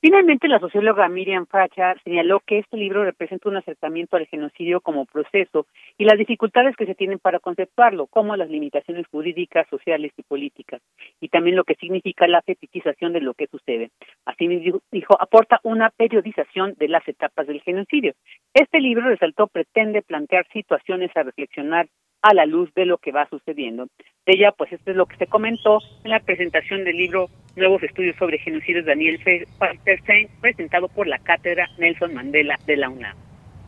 Finalmente, 0.00 0.46
la 0.46 0.60
socióloga 0.60 1.08
Miriam 1.08 1.46
Facha 1.46 1.96
señaló 2.04 2.38
que 2.38 2.58
este 2.58 2.76
libro 2.76 3.02
representa 3.02 3.48
un 3.48 3.56
acercamiento 3.56 4.16
al 4.16 4.28
genocidio 4.28 4.80
como 4.80 5.06
proceso 5.06 5.66
y 5.96 6.04
las 6.04 6.16
dificultades 6.16 6.76
que 6.76 6.86
se 6.86 6.94
tienen 6.94 7.18
para 7.18 7.40
conceptuarlo, 7.40 8.06
como 8.06 8.36
las 8.36 8.48
limitaciones 8.48 9.08
jurídicas, 9.08 9.66
sociales 9.68 10.12
y 10.16 10.22
políticas, 10.22 10.80
y 11.20 11.28
también 11.30 11.56
lo 11.56 11.64
que 11.64 11.74
significa 11.74 12.28
la 12.28 12.42
fetichización 12.42 13.12
de 13.12 13.22
lo 13.22 13.34
que 13.34 13.48
sucede. 13.48 13.90
Así 14.24 14.46
dijo, 14.92 15.20
aporta 15.20 15.58
una 15.64 15.90
periodización 15.90 16.74
de 16.78 16.86
las 16.86 17.06
etapas 17.08 17.48
del 17.48 17.60
genocidio. 17.62 18.14
Este 18.54 18.78
libro, 18.78 19.08
resaltó, 19.08 19.48
pretende 19.48 20.02
plantear 20.02 20.46
situaciones 20.52 21.10
a 21.16 21.24
reflexionar 21.24 21.88
a 22.22 22.34
la 22.34 22.46
luz 22.46 22.72
de 22.74 22.86
lo 22.86 22.98
que 22.98 23.12
va 23.12 23.28
sucediendo. 23.28 23.88
De 24.26 24.34
ella, 24.34 24.52
pues 24.52 24.72
esto 24.72 24.90
es 24.90 24.96
lo 24.96 25.06
que 25.06 25.16
se 25.16 25.26
comentó 25.26 25.78
en 26.04 26.10
la 26.10 26.20
presentación 26.20 26.84
del 26.84 26.96
libro 26.96 27.28
Nuevos 27.58 27.82
Estudios 27.82 28.16
sobre 28.16 28.38
Genocidios 28.38 28.86
Daniel 28.86 29.18
Feierstein, 29.22 30.28
presentado 30.40 30.88
por 30.88 31.06
la 31.06 31.18
Cátedra 31.18 31.68
Nelson 31.78 32.14
Mandela 32.14 32.58
de 32.66 32.76
la 32.76 32.88
UNAM. 32.88 33.16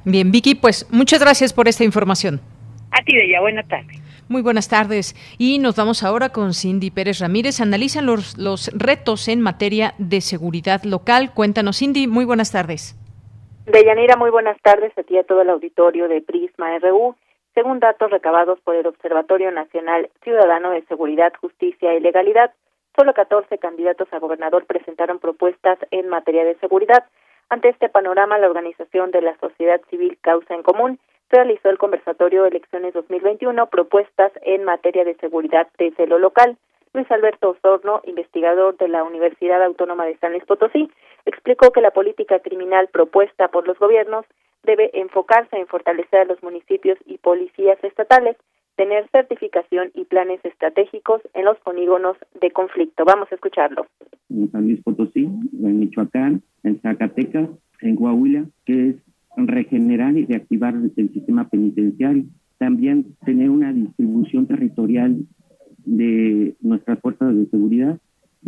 Bien, 0.04 0.30
Vicky, 0.30 0.54
pues 0.54 0.88
muchas 0.90 1.20
gracias 1.20 1.52
por 1.52 1.68
esta 1.68 1.84
información. 1.84 2.40
A 2.92 3.02
ti, 3.04 3.14
de 3.14 3.26
ella, 3.26 3.40
buena 3.40 3.62
tarde. 3.62 3.94
Muy 4.28 4.42
buenas 4.42 4.68
tardes. 4.68 5.14
Y 5.38 5.58
nos 5.58 5.76
vamos 5.76 6.02
ahora 6.02 6.30
con 6.30 6.54
Cindy 6.54 6.90
Pérez 6.90 7.20
Ramírez. 7.20 7.60
Analizan 7.60 8.06
los, 8.06 8.38
los 8.38 8.70
retos 8.72 9.28
en 9.28 9.40
materia 9.40 9.94
de 9.98 10.20
seguridad 10.20 10.82
local. 10.84 11.32
Cuéntanos, 11.34 11.78
Cindy, 11.78 12.06
muy 12.06 12.24
buenas 12.24 12.52
tardes. 12.52 12.96
Deyanira, 13.66 14.16
muy 14.16 14.30
buenas 14.30 14.56
tardes 14.62 14.96
a 14.96 15.02
ti 15.02 15.14
y 15.14 15.18
a 15.18 15.24
todo 15.24 15.42
el 15.42 15.50
auditorio 15.50 16.08
de 16.08 16.20
Prisma 16.22 16.78
RU. 16.78 17.14
Según 17.54 17.80
datos 17.80 18.10
recabados 18.10 18.60
por 18.60 18.76
el 18.76 18.86
Observatorio 18.86 19.50
Nacional 19.50 20.08
Ciudadano 20.22 20.70
de 20.70 20.82
Seguridad, 20.82 21.32
Justicia 21.40 21.94
y 21.94 22.00
Legalidad, 22.00 22.52
solo 23.00 23.14
14 23.14 23.56
candidatos 23.56 24.12
a 24.12 24.18
gobernador 24.18 24.66
presentaron 24.66 25.20
propuestas 25.20 25.78
en 25.90 26.10
materia 26.10 26.44
de 26.44 26.56
seguridad. 26.56 27.06
Ante 27.48 27.70
este 27.70 27.88
panorama, 27.88 28.36
la 28.36 28.46
organización 28.46 29.10
de 29.10 29.22
la 29.22 29.34
sociedad 29.38 29.80
civil 29.88 30.18
Causa 30.20 30.52
en 30.52 30.62
Común 30.62 30.98
realizó 31.30 31.70
el 31.70 31.78
conversatorio 31.78 32.44
Elecciones 32.44 32.92
2021, 32.92 33.68
propuestas 33.68 34.32
en 34.42 34.64
materia 34.64 35.04
de 35.04 35.14
seguridad 35.14 35.66
desde 35.78 36.06
lo 36.06 36.18
local. 36.18 36.58
Luis 36.92 37.10
Alberto 37.10 37.56
Osorno, 37.56 38.02
investigador 38.04 38.76
de 38.76 38.88
la 38.88 39.02
Universidad 39.02 39.62
Autónoma 39.62 40.04
de 40.04 40.18
San 40.18 40.32
Luis 40.32 40.44
Potosí, 40.44 40.90
explicó 41.24 41.70
que 41.70 41.80
la 41.80 41.92
política 41.92 42.40
criminal 42.40 42.88
propuesta 42.88 43.48
por 43.48 43.66
los 43.66 43.78
gobiernos 43.78 44.26
debe 44.62 44.90
enfocarse 44.92 45.56
en 45.56 45.66
fortalecer 45.68 46.20
a 46.20 46.24
los 46.26 46.42
municipios 46.42 46.98
y 47.06 47.16
policías 47.16 47.82
estatales, 47.82 48.36
tener 48.80 49.06
certificación 49.12 49.90
y 49.94 50.06
planes 50.06 50.42
estratégicos 50.42 51.20
en 51.34 51.44
los 51.44 51.58
polígonos 51.58 52.16
de 52.40 52.50
conflicto. 52.50 53.04
Vamos 53.04 53.28
a 53.30 53.34
escucharlo. 53.34 53.86
En 54.30 54.50
San 54.50 54.62
Luis 54.62 54.82
Potosí, 54.82 55.24
en 55.24 55.80
Michoacán, 55.80 56.40
en 56.62 56.80
Zacatecas, 56.80 57.50
en 57.82 57.96
Coahuila, 57.96 58.46
que 58.64 58.88
es 58.88 58.96
regenerar 59.36 60.16
y 60.16 60.24
reactivar 60.24 60.74
el 60.96 61.12
sistema 61.12 61.46
penitenciario. 61.50 62.24
También 62.56 63.16
tener 63.26 63.50
una 63.50 63.70
distribución 63.70 64.46
territorial 64.46 65.26
de 65.84 66.54
nuestras 66.62 67.00
fuerzas 67.00 67.36
de 67.36 67.50
seguridad 67.50 67.98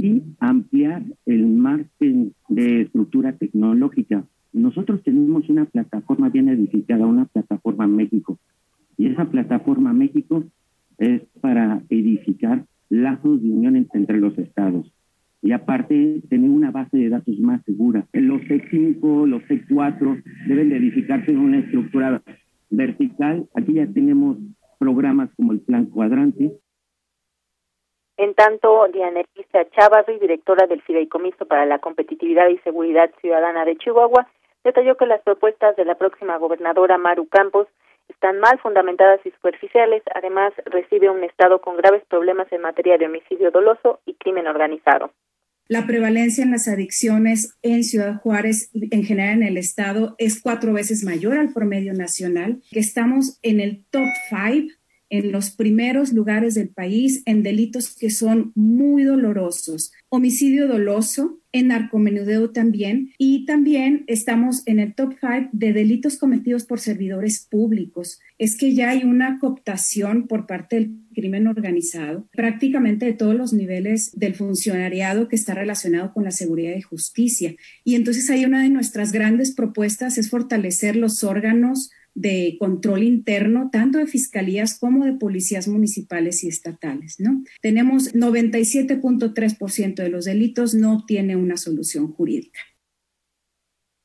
y 0.00 0.22
ampliar 0.40 1.02
el 1.26 1.46
margen 1.46 2.32
de 2.48 2.80
estructura 2.80 3.34
tecnológica 3.34 4.24
nosotros 4.52 5.02
tenemos 5.02 5.48
una 5.48 5.64
plataforma 5.64 6.28
bien 6.28 6.48
edificada, 6.48 7.06
una 7.06 7.24
plataforma 7.24 7.86
México. 7.86 8.38
Y 9.02 9.08
esa 9.08 9.24
plataforma 9.24 9.92
México 9.92 10.44
es 10.96 11.22
para 11.40 11.82
edificar 11.88 12.66
lazos 12.88 13.42
de 13.42 13.50
unión 13.50 13.74
entre 13.74 14.18
los 14.18 14.38
estados. 14.38 14.86
y 15.44 15.50
aparte 15.50 16.22
tener 16.30 16.48
una 16.48 16.70
base 16.70 16.96
de 16.96 17.08
datos 17.08 17.36
más 17.40 17.64
segura. 17.64 18.06
Los 18.12 18.42
C5, 18.42 19.26
los 19.26 19.42
C4 19.42 20.22
deben 20.46 20.68
de 20.68 20.76
edificarse 20.76 21.32
en 21.32 21.38
una 21.38 21.58
estructura 21.58 22.22
vertical. 22.70 23.48
Aquí 23.56 23.72
ya 23.72 23.88
tenemos 23.92 24.36
programas 24.78 25.30
como 25.34 25.50
el 25.50 25.58
Plan 25.62 25.86
Cuadrante. 25.86 26.52
En 28.18 28.34
tanto, 28.34 28.86
Diana 28.92 29.22
Elisa 29.34 29.68
Chávarri, 29.70 30.20
directora 30.20 30.68
del 30.68 30.80
Fideicomiso 30.82 31.44
para 31.46 31.66
la 31.66 31.80
Competitividad 31.80 32.48
y 32.50 32.58
Seguridad 32.58 33.10
Ciudadana 33.20 33.64
de 33.64 33.76
Chihuahua, 33.78 34.28
detalló 34.62 34.96
que 34.96 35.06
las 35.06 35.22
propuestas 35.22 35.74
de 35.74 35.84
la 35.84 35.96
próxima 35.96 36.36
gobernadora 36.36 36.98
Maru 36.98 37.26
Campos 37.26 37.66
están 38.08 38.38
mal 38.40 38.58
fundamentadas 38.60 39.20
y 39.24 39.30
superficiales. 39.30 40.02
Además, 40.14 40.52
recibe 40.66 41.10
un 41.10 41.24
Estado 41.24 41.60
con 41.60 41.76
graves 41.76 42.02
problemas 42.08 42.50
en 42.52 42.60
materia 42.60 42.98
de 42.98 43.06
homicidio 43.06 43.50
doloso 43.50 44.00
y 44.06 44.14
crimen 44.14 44.46
organizado. 44.46 45.12
La 45.68 45.86
prevalencia 45.86 46.44
en 46.44 46.50
las 46.50 46.68
adicciones 46.68 47.56
en 47.62 47.84
Ciudad 47.84 48.20
Juárez, 48.20 48.70
en 48.74 49.04
general 49.04 49.36
en 49.38 49.42
el 49.44 49.56
estado, 49.56 50.14
es 50.18 50.42
cuatro 50.42 50.72
veces 50.72 51.04
mayor 51.04 51.38
al 51.38 51.52
promedio 51.52 51.94
nacional, 51.94 52.60
que 52.70 52.80
estamos 52.80 53.38
en 53.42 53.60
el 53.60 53.84
top 53.90 54.08
five 54.28 54.68
en 55.12 55.30
los 55.30 55.50
primeros 55.50 56.14
lugares 56.14 56.54
del 56.54 56.70
país 56.70 57.22
en 57.26 57.42
delitos 57.42 57.94
que 57.94 58.08
son 58.08 58.50
muy 58.54 59.04
dolorosos. 59.04 59.92
Homicidio 60.08 60.66
doloso, 60.66 61.38
en 61.52 61.68
narcomenudeo 61.68 62.50
también, 62.50 63.10
y 63.18 63.44
también 63.44 64.04
estamos 64.06 64.62
en 64.64 64.80
el 64.80 64.94
top 64.94 65.14
five 65.20 65.50
de 65.52 65.74
delitos 65.74 66.16
cometidos 66.16 66.64
por 66.64 66.80
servidores 66.80 67.46
públicos. 67.50 68.20
Es 68.38 68.56
que 68.56 68.72
ya 68.72 68.88
hay 68.88 69.04
una 69.04 69.38
cooptación 69.38 70.26
por 70.26 70.46
parte 70.46 70.76
del 70.76 70.92
crimen 71.14 71.46
organizado, 71.46 72.26
prácticamente 72.32 73.04
de 73.04 73.12
todos 73.12 73.34
los 73.34 73.52
niveles 73.52 74.18
del 74.18 74.34
funcionariado 74.34 75.28
que 75.28 75.36
está 75.36 75.52
relacionado 75.52 76.14
con 76.14 76.24
la 76.24 76.30
seguridad 76.30 76.74
y 76.74 76.80
justicia. 76.80 77.54
Y 77.84 77.96
entonces 77.96 78.30
hay 78.30 78.46
una 78.46 78.62
de 78.62 78.70
nuestras 78.70 79.12
grandes 79.12 79.52
propuestas 79.52 80.16
es 80.16 80.30
fortalecer 80.30 80.96
los 80.96 81.22
órganos 81.22 81.90
de 82.14 82.56
control 82.58 83.02
interno, 83.02 83.70
tanto 83.72 83.98
de 83.98 84.06
fiscalías 84.06 84.78
como 84.78 85.04
de 85.04 85.14
policías 85.14 85.68
municipales 85.68 86.44
y 86.44 86.48
estatales, 86.48 87.18
¿no? 87.20 87.42
Tenemos 87.60 88.14
97.3% 88.14 89.94
de 89.94 90.08
los 90.10 90.24
delitos 90.24 90.74
no 90.74 91.04
tiene 91.06 91.36
una 91.36 91.56
solución 91.56 92.12
jurídica. 92.12 92.60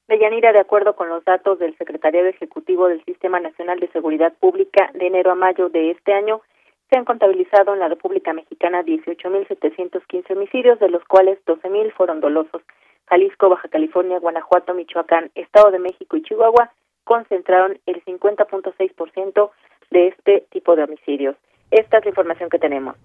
Deyanira, 0.07 0.53
de 0.53 0.59
acuerdo 0.59 0.95
con 0.95 1.09
los 1.09 1.25
datos 1.25 1.59
del 1.59 1.77
Secretariado 1.77 2.27
Ejecutivo 2.27 2.87
del 2.87 3.03
Sistema 3.03 3.41
Nacional 3.41 3.79
de 3.81 3.91
Seguridad 3.91 4.33
Pública 4.39 4.89
de 4.93 5.07
enero 5.07 5.31
a 5.31 5.35
mayo 5.35 5.67
de 5.67 5.91
este 5.91 6.13
año, 6.13 6.41
se 6.89 6.97
han 6.97 7.03
contabilizado 7.03 7.73
en 7.73 7.79
la 7.79 7.89
República 7.89 8.31
Mexicana 8.31 8.83
18.715 8.83 10.31
homicidios, 10.31 10.79
de 10.79 10.87
los 10.87 11.03
cuales 11.03 11.37
12.000 11.45 11.91
fueron 11.91 12.21
dolosos. 12.21 12.61
Jalisco, 13.07 13.49
Baja 13.49 13.67
California, 13.67 14.19
Guanajuato, 14.19 14.73
Michoacán, 14.73 15.29
Estado 15.35 15.71
de 15.71 15.79
México 15.79 16.15
y 16.15 16.23
Chihuahua 16.23 16.71
concentraron 17.07 17.79
el 17.85 18.03
50.6% 18.05 19.49
de 19.89 20.07
este 20.09 20.45
tipo 20.51 20.75
de 20.75 20.83
homicidios. 20.83 21.35
Esta 21.71 21.97
es 21.97 22.05
la 22.05 22.09
información 22.09 22.49
que 22.49 22.59
tenemos. 22.59 22.95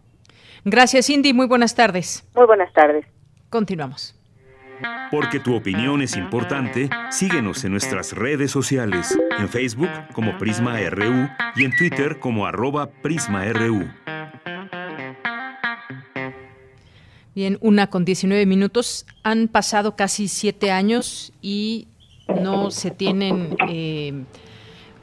Gracias, 0.65 1.07
Cindy. 1.07 1.33
Muy 1.33 1.47
buenas 1.47 1.75
tardes. 1.75 2.29
Muy 2.35 2.47
buenas 2.47 2.73
tardes. 2.73 3.07
Continuamos. 3.49 4.19
Porque 5.11 5.39
tu 5.39 5.55
opinión 5.55 6.03
es 6.03 6.17
importante, 6.17 6.91
síguenos 7.11 7.65
en 7.65 7.71
nuestras 7.71 8.13
redes 8.13 8.51
sociales, 8.51 9.17
en 9.39 9.49
Facebook 9.49 9.91
como 10.13 10.37
Prisma 10.39 10.79
RU 10.91 11.29
y 11.55 11.65
en 11.65 11.77
Twitter 11.77 12.19
como 12.19 12.47
arroba 12.47 12.89
PrismaRU. 13.03 13.89
Bien, 17.35 17.59
una 17.61 17.89
con 17.89 18.05
19 18.05 18.45
minutos. 18.45 19.07
Han 19.23 19.49
pasado 19.49 19.97
casi 19.97 20.29
siete 20.29 20.71
años 20.71 21.33
y 21.41 21.89
no 22.41 22.71
se 22.71 22.91
tienen 22.91 23.57
eh, 23.69 24.25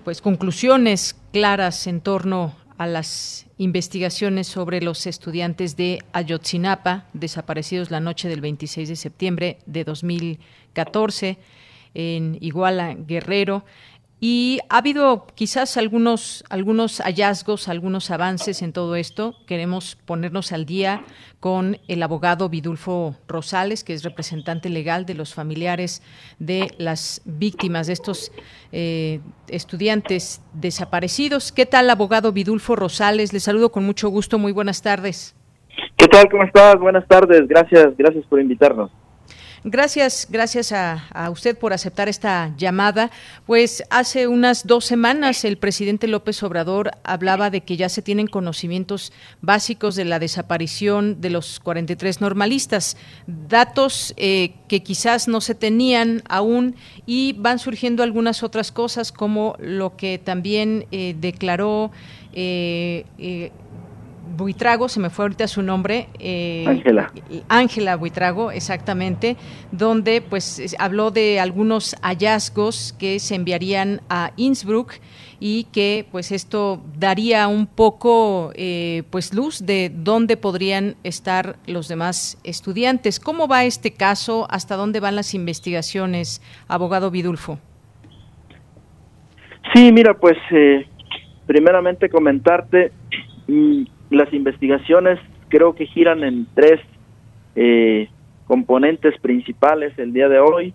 pues 0.03 0.21
conclusiones 0.21 1.15
claras 1.31 1.87
en 1.87 2.01
torno 2.01 2.55
a 2.77 2.87
las 2.87 3.45
investigaciones 3.57 4.47
sobre 4.47 4.81
los 4.81 5.05
estudiantes 5.05 5.75
de 5.75 5.99
Ayotzinapa 6.13 7.05
desaparecidos 7.13 7.91
la 7.91 7.99
noche 7.99 8.29
del 8.29 8.41
26 8.41 8.87
de 8.87 8.95
septiembre 8.95 9.59
de 9.65 9.83
2014 9.83 11.37
en 11.93 12.37
Iguala 12.39 12.93
Guerrero. 12.93 13.65
Y 14.21 14.59
ha 14.67 14.79
habido 14.79 15.27
quizás 15.33 15.77
algunos, 15.77 16.43
algunos 16.49 16.99
hallazgos, 16.99 17.69
algunos 17.69 18.11
avances 18.11 18.61
en 18.61 18.73
todo 18.73 18.97
esto. 18.97 19.35
Queremos 19.45 19.95
ponernos 20.05 20.51
al 20.51 20.65
día 20.65 21.03
con 21.39 21.77
el 21.87 22.03
abogado 22.03 22.49
Vidulfo 22.49 23.15
Rosales, 23.29 23.85
que 23.85 23.93
es 23.93 24.03
representante 24.03 24.67
legal 24.67 25.05
de 25.05 25.13
los 25.13 25.33
familiares 25.33 26.03
de 26.37 26.67
las 26.77 27.21
víctimas 27.23 27.87
de 27.87 27.93
estos 27.93 28.33
eh, 28.73 29.21
estudiantes 29.47 30.41
desaparecidos. 30.53 31.53
¿Qué 31.53 31.65
tal, 31.65 31.89
abogado 31.89 32.33
Vidulfo 32.33 32.75
Rosales? 32.75 33.31
Le 33.31 33.39
saludo 33.39 33.71
con 33.71 33.85
mucho 33.85 34.09
gusto. 34.09 34.37
Muy 34.37 34.51
buenas 34.51 34.81
tardes. 34.81 35.33
¿Qué 35.95 36.07
tal? 36.07 36.29
¿Cómo 36.29 36.43
estás? 36.43 36.77
Buenas 36.77 37.07
tardes. 37.07 37.47
Gracias, 37.47 37.95
gracias 37.97 38.25
por 38.25 38.41
invitarnos. 38.41 38.91
Gracias, 39.63 40.27
gracias 40.29 40.71
a, 40.71 41.29
usted 41.31 41.57
por 41.57 41.73
aceptar 41.73 42.07
esta 42.07 42.53
llamada. 42.57 43.11
Pues 43.45 43.83
hace 43.89 44.27
unas 44.27 44.65
dos 44.65 44.85
semanas 44.85 45.43
el 45.43 45.57
presidente 45.57 46.07
López 46.07 46.41
Obrador 46.43 46.91
hablaba 47.03 47.49
de 47.49 47.61
que 47.61 47.75
ya 47.75 47.89
se 47.89 48.01
tienen 48.01 48.27
conocimientos 48.27 49.11
básicos 49.41 49.95
de 49.95 50.05
la 50.05 50.19
desaparición 50.19 51.19
de 51.19 51.29
los 51.29 51.59
43 51.59 52.21
normalistas, 52.21 52.95
datos 53.27 54.13
eh, 54.15 54.53
que 54.69 54.81
quizás 54.81 55.27
no 55.27 55.41
se 55.41 55.55
tenían 55.55 56.23
aún 56.29 56.75
y 57.05 57.33
van 57.33 57.59
surgiendo 57.59 58.01
algunas 58.01 58.43
otras 58.43 58.71
cosas 58.71 59.11
como 59.11 59.55
lo 59.59 59.97
que 59.97 60.19
también 60.19 60.85
eh, 60.91 61.15
declaró. 61.19 61.91
Eh, 62.33 63.51
Buitrago, 64.35 64.89
se 64.89 64.99
me 64.99 65.09
fue 65.09 65.25
ahorita 65.25 65.47
su 65.47 65.61
nombre. 65.61 66.07
Eh, 66.19 66.65
Ángela. 66.67 67.11
Ángela 67.47 67.95
Buitrago, 67.95 68.51
exactamente, 68.51 69.37
donde 69.71 70.21
pues 70.21 70.75
habló 70.79 71.11
de 71.11 71.39
algunos 71.39 71.95
hallazgos 72.01 72.93
que 72.97 73.19
se 73.19 73.35
enviarían 73.35 74.01
a 74.09 74.31
Innsbruck 74.37 74.93
y 75.39 75.65
que 75.65 76.05
pues 76.11 76.31
esto 76.31 76.81
daría 76.97 77.47
un 77.47 77.65
poco 77.65 78.51
eh, 78.55 79.03
pues 79.09 79.33
luz 79.33 79.65
de 79.65 79.91
dónde 79.93 80.37
podrían 80.37 80.95
estar 81.03 81.57
los 81.65 81.87
demás 81.87 82.37
estudiantes. 82.43 83.19
¿Cómo 83.19 83.47
va 83.47 83.63
este 83.63 83.91
caso? 83.91 84.47
¿Hasta 84.49 84.75
dónde 84.75 84.99
van 84.99 85.15
las 85.15 85.33
investigaciones, 85.33 86.41
abogado 86.67 87.11
Vidulfo? 87.11 87.59
Sí, 89.73 89.91
mira, 89.91 90.13
pues 90.15 90.37
eh, 90.51 90.85
primeramente 91.45 92.09
comentarte 92.09 92.91
mm, 93.47 93.83
las 94.09 94.33
investigaciones 94.33 95.19
creo 95.49 95.73
que 95.73 95.85
giran 95.85 96.23
en 96.23 96.47
tres 96.53 96.79
eh, 97.55 98.07
componentes 98.45 99.19
principales 99.19 99.97
el 99.97 100.13
día 100.13 100.29
de 100.29 100.39
hoy. 100.39 100.73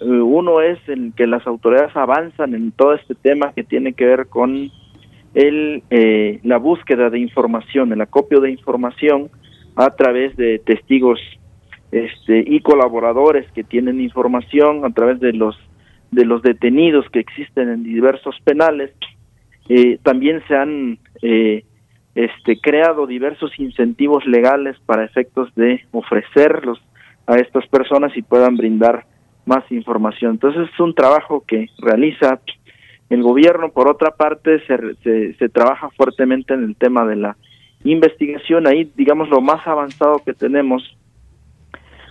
Eh, 0.00 0.04
uno 0.04 0.60
es 0.60 0.78
el 0.88 1.12
que 1.14 1.26
las 1.26 1.46
autoridades 1.46 1.94
avanzan 1.94 2.54
en 2.54 2.72
todo 2.72 2.94
este 2.94 3.14
tema 3.14 3.52
que 3.52 3.64
tiene 3.64 3.92
que 3.92 4.06
ver 4.06 4.26
con 4.28 4.70
el, 5.34 5.82
eh, 5.90 6.40
la 6.42 6.58
búsqueda 6.58 7.10
de 7.10 7.18
información, 7.18 7.92
el 7.92 8.00
acopio 8.00 8.40
de 8.40 8.50
información 8.50 9.30
a 9.76 9.90
través 9.90 10.36
de 10.36 10.58
testigos 10.58 11.20
este, 11.90 12.44
y 12.46 12.60
colaboradores 12.60 13.50
que 13.52 13.64
tienen 13.64 14.00
información 14.00 14.84
a 14.84 14.90
través 14.90 15.20
de 15.20 15.32
los 15.32 15.56
de 16.10 16.26
los 16.26 16.42
detenidos 16.42 17.08
que 17.08 17.20
existen 17.20 17.70
en 17.70 17.84
diversos 17.84 18.36
penales. 18.44 18.90
también 20.02 20.42
se 20.46 20.54
han 20.54 20.98
eh, 21.22 21.64
este, 22.14 22.60
creado 22.60 23.06
diversos 23.06 23.58
incentivos 23.58 24.26
legales 24.26 24.76
para 24.86 25.04
efectos 25.04 25.54
de 25.54 25.84
ofrecerlos 25.92 26.80
a 27.26 27.36
estas 27.36 27.66
personas 27.68 28.16
y 28.16 28.22
puedan 28.22 28.56
brindar 28.56 29.06
más 29.46 29.64
información. 29.70 30.32
Entonces 30.32 30.68
es 30.72 30.80
un 30.80 30.94
trabajo 30.94 31.44
que 31.46 31.68
realiza 31.78 32.40
el 33.10 33.22
gobierno. 33.22 33.70
Por 33.70 33.88
otra 33.88 34.10
parte, 34.10 34.60
se, 34.66 35.34
se, 35.34 35.48
trabaja 35.48 35.90
fuertemente 35.90 36.54
en 36.54 36.64
el 36.64 36.76
tema 36.76 37.04
de 37.04 37.16
la 37.16 37.36
investigación. 37.84 38.66
Ahí, 38.66 38.90
digamos, 38.96 39.28
lo 39.28 39.40
más 39.40 39.66
avanzado 39.66 40.22
que 40.24 40.32
tenemos, 40.32 40.96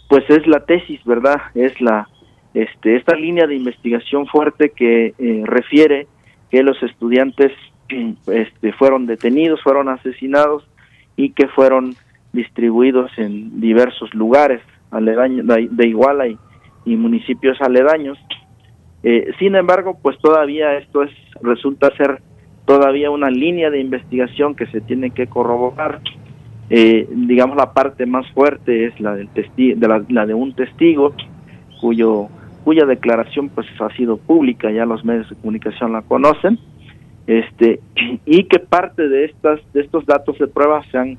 pues 0.10 0.30
es 0.30 0.46
la 0.48 0.66
tesis, 0.66 1.04
¿verdad? 1.06 1.42
Es 1.56 1.80
la 1.80 2.08
este, 2.54 2.98
esta 2.98 3.16
línea 3.16 3.48
de 3.48 3.56
investigación 3.56 4.28
fuerte 4.28 4.72
que 4.72 5.14
eh, 5.18 5.44
refiere 5.46 6.08
que 6.50 6.64
los 6.64 6.82
estudiantes 6.84 7.54
este, 7.92 8.74
fueron 8.74 9.06
detenidos, 9.06 9.62
fueron 9.62 9.90
asesinados 9.90 10.68
y 11.16 11.32
que 11.32 11.48
fueron 11.48 11.96
distribuidos 12.34 13.12
en 13.18 13.60
diversos 13.60 14.14
lugares 14.14 14.62
aledaños 14.92 15.46
de, 15.48 15.88
Iguala 15.88 16.28
y, 16.28 16.38
municipios 16.96 17.60
aledaños. 17.62 18.18
Eh, 19.04 19.32
sin 19.40 19.56
embargo, 19.56 19.98
pues 20.02 20.18
todavía 20.20 20.78
esto 20.78 21.04
es 21.04 21.12
resulta 21.42 21.96
ser 21.96 22.22
todavía 22.66 23.10
una 23.10 23.30
línea 23.30 23.70
de 23.70 23.80
investigación 23.80 24.56
que 24.56 24.68
se 24.68 24.82
tiene 24.82 25.12
que 25.12 25.28
corroborar. 25.28 26.02
Eh, 26.70 27.08
digamos 27.12 27.58
la 27.58 27.74
parte 27.74 28.06
más 28.06 28.26
fuerte 28.32 28.86
es 28.86 29.00
la 29.00 29.16
del 29.16 29.28
testigo, 29.30 29.78
de 29.78 29.88
la, 30.10 30.26
de 30.26 30.34
un 30.34 30.54
testigo 30.54 31.14
cuyo 31.82 32.28
cuya 32.64 32.86
declaración 32.86 33.50
pues 33.50 33.68
ha 33.82 33.90
sido 33.96 34.18
pública, 34.18 34.72
ya 34.72 34.86
los 34.86 35.04
medios 35.04 35.30
de 35.30 35.36
comunicación 35.36 35.94
la 35.94 36.04
conocen, 36.04 36.60
este 37.28 37.80
y 38.26 38.46
que 38.46 38.60
parte 38.60 39.08
de 39.08 39.26
estas 39.26 39.60
de 39.74 39.82
estos 39.82 40.06
datos 40.06 40.38
de 40.40 40.48
prueba 40.48 40.84
se 40.92 40.98
han 40.98 41.18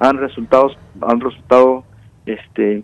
han 0.00 0.18
resultado 0.18 0.72
han 1.00 1.20
resultado 1.20 1.84
este 2.26 2.82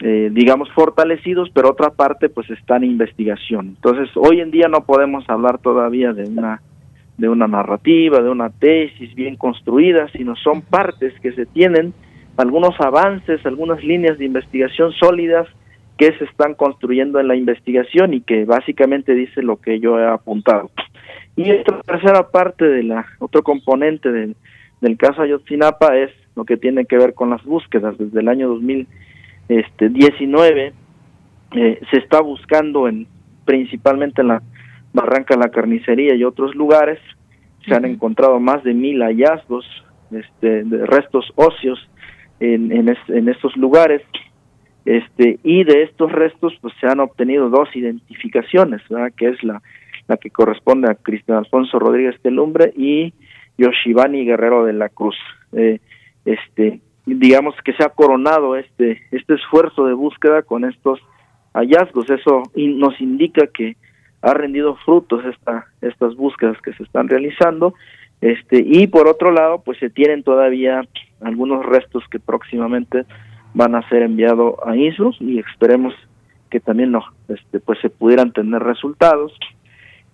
eh, 0.00 0.28
digamos 0.30 0.70
fortalecidos, 0.72 1.48
pero 1.54 1.70
otra 1.70 1.88
parte 1.88 2.28
pues 2.28 2.50
está 2.50 2.76
en 2.76 2.84
investigación. 2.84 3.68
Entonces 3.68 4.10
hoy 4.14 4.40
en 4.40 4.50
día 4.50 4.68
no 4.68 4.82
podemos 4.84 5.24
hablar 5.28 5.58
todavía 5.58 6.12
de 6.12 6.24
una 6.24 6.60
de 7.16 7.28
una 7.30 7.48
narrativa, 7.48 8.20
de 8.20 8.28
una 8.28 8.50
tesis 8.50 9.14
bien 9.14 9.36
construida, 9.36 10.08
sino 10.12 10.36
son 10.36 10.60
partes 10.60 11.18
que 11.20 11.32
se 11.32 11.46
tienen, 11.46 11.94
algunos 12.36 12.78
avances, 12.78 13.44
algunas 13.46 13.82
líneas 13.82 14.18
de 14.18 14.26
investigación 14.26 14.92
sólidas 14.92 15.46
que 15.96 16.12
se 16.18 16.24
están 16.24 16.54
construyendo 16.54 17.18
en 17.18 17.28
la 17.28 17.36
investigación 17.36 18.12
y 18.12 18.20
que 18.20 18.44
básicamente 18.44 19.14
dice 19.14 19.42
lo 19.42 19.56
que 19.56 19.80
yo 19.80 19.98
he 19.98 20.06
apuntado. 20.06 20.70
Y 21.36 21.50
esta 21.50 21.80
tercera 21.82 22.30
parte 22.30 22.64
de 22.64 22.82
la, 22.82 23.06
otro 23.18 23.42
componente 23.42 24.10
del, 24.10 24.34
del 24.80 24.96
caso 24.96 25.20
Ayotzinapa 25.22 25.94
es 25.96 26.10
lo 26.34 26.46
que 26.46 26.56
tiene 26.56 26.86
que 26.86 26.96
ver 26.96 27.14
con 27.14 27.30
las 27.30 27.44
búsquedas. 27.44 27.96
Desde 27.98 28.20
el 28.20 28.28
año 28.28 28.48
2019 28.48 30.72
eh, 31.52 31.80
se 31.90 31.98
está 31.98 32.20
buscando 32.20 32.88
en 32.88 33.06
principalmente 33.44 34.22
en 34.22 34.28
la 34.28 34.42
Barranca 34.92 35.34
de 35.34 35.40
la 35.40 35.50
Carnicería 35.50 36.14
y 36.14 36.22
otros 36.24 36.54
lugares. 36.54 36.98
Se 37.66 37.74
han 37.74 37.84
encontrado 37.84 38.40
más 38.40 38.64
de 38.64 38.72
mil 38.72 39.02
hallazgos 39.02 39.66
este, 40.10 40.64
de 40.64 40.86
restos 40.86 41.30
óseos 41.36 41.86
en, 42.40 42.72
en, 42.72 42.88
estos 43.28 43.54
lugares. 43.56 44.00
Este, 44.84 45.38
y 45.42 45.64
de 45.64 45.82
estos 45.82 46.12
restos 46.12 46.54
pues 46.60 46.72
se 46.80 46.86
han 46.86 47.00
obtenido 47.00 47.50
dos 47.50 47.74
identificaciones, 47.74 48.82
que 49.16 49.28
es 49.28 49.42
la, 49.42 49.60
la 50.08 50.16
que 50.16 50.30
corresponde 50.30 50.90
a 50.90 50.94
Cristian 50.94 51.38
Alfonso 51.38 51.78
Rodríguez 51.78 52.20
Telumbre 52.22 52.72
y 52.76 53.12
Yoshibani 53.58 54.24
Guerrero 54.24 54.64
de 54.64 54.72
la 54.72 54.88
Cruz. 54.88 55.16
Eh, 55.52 55.80
este, 56.24 56.80
digamos 57.06 57.54
que 57.64 57.72
se 57.72 57.84
ha 57.84 57.90
coronado 57.90 58.56
este, 58.56 59.02
este 59.10 59.34
esfuerzo 59.34 59.86
de 59.86 59.94
búsqueda 59.94 60.42
con 60.42 60.64
estos 60.64 61.00
hallazgos. 61.54 62.10
Eso 62.10 62.42
nos 62.54 63.00
indica 63.00 63.46
que 63.46 63.76
ha 64.22 64.34
rendido 64.34 64.76
frutos 64.84 65.24
esta, 65.24 65.66
estas 65.80 66.14
búsquedas 66.16 66.60
que 66.62 66.72
se 66.74 66.82
están 66.82 67.08
realizando. 67.08 67.74
Este, 68.20 68.62
y 68.64 68.86
por 68.86 69.08
otro 69.08 69.30
lado, 69.30 69.62
pues 69.64 69.78
se 69.78 69.90
tienen 69.90 70.22
todavía 70.22 70.82
algunos 71.20 71.64
restos 71.64 72.02
que 72.10 72.18
próximamente 72.18 73.04
van 73.54 73.74
a 73.74 73.88
ser 73.88 74.02
enviados 74.02 74.56
a 74.66 74.76
ISRUS 74.76 75.16
y 75.20 75.38
esperemos 75.38 75.94
que 76.50 76.60
también 76.60 76.92
no, 76.92 77.04
este, 77.28 77.60
pues 77.60 77.78
se 77.80 77.90
pudieran 77.90 78.32
tener 78.32 78.62
resultados. 78.62 79.32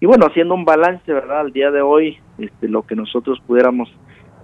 Y 0.03 0.07
bueno, 0.07 0.27
haciendo 0.27 0.57
un 0.57 0.65
balance, 0.65 1.13
¿verdad? 1.13 1.43
Al 1.43 1.53
día 1.53 1.71
de 1.71 1.81
hoy, 1.81 2.19
este, 2.37 2.69
lo 2.69 2.83
que 2.83 2.97
nosotros 2.97 3.41
pudiéramos 3.47 3.89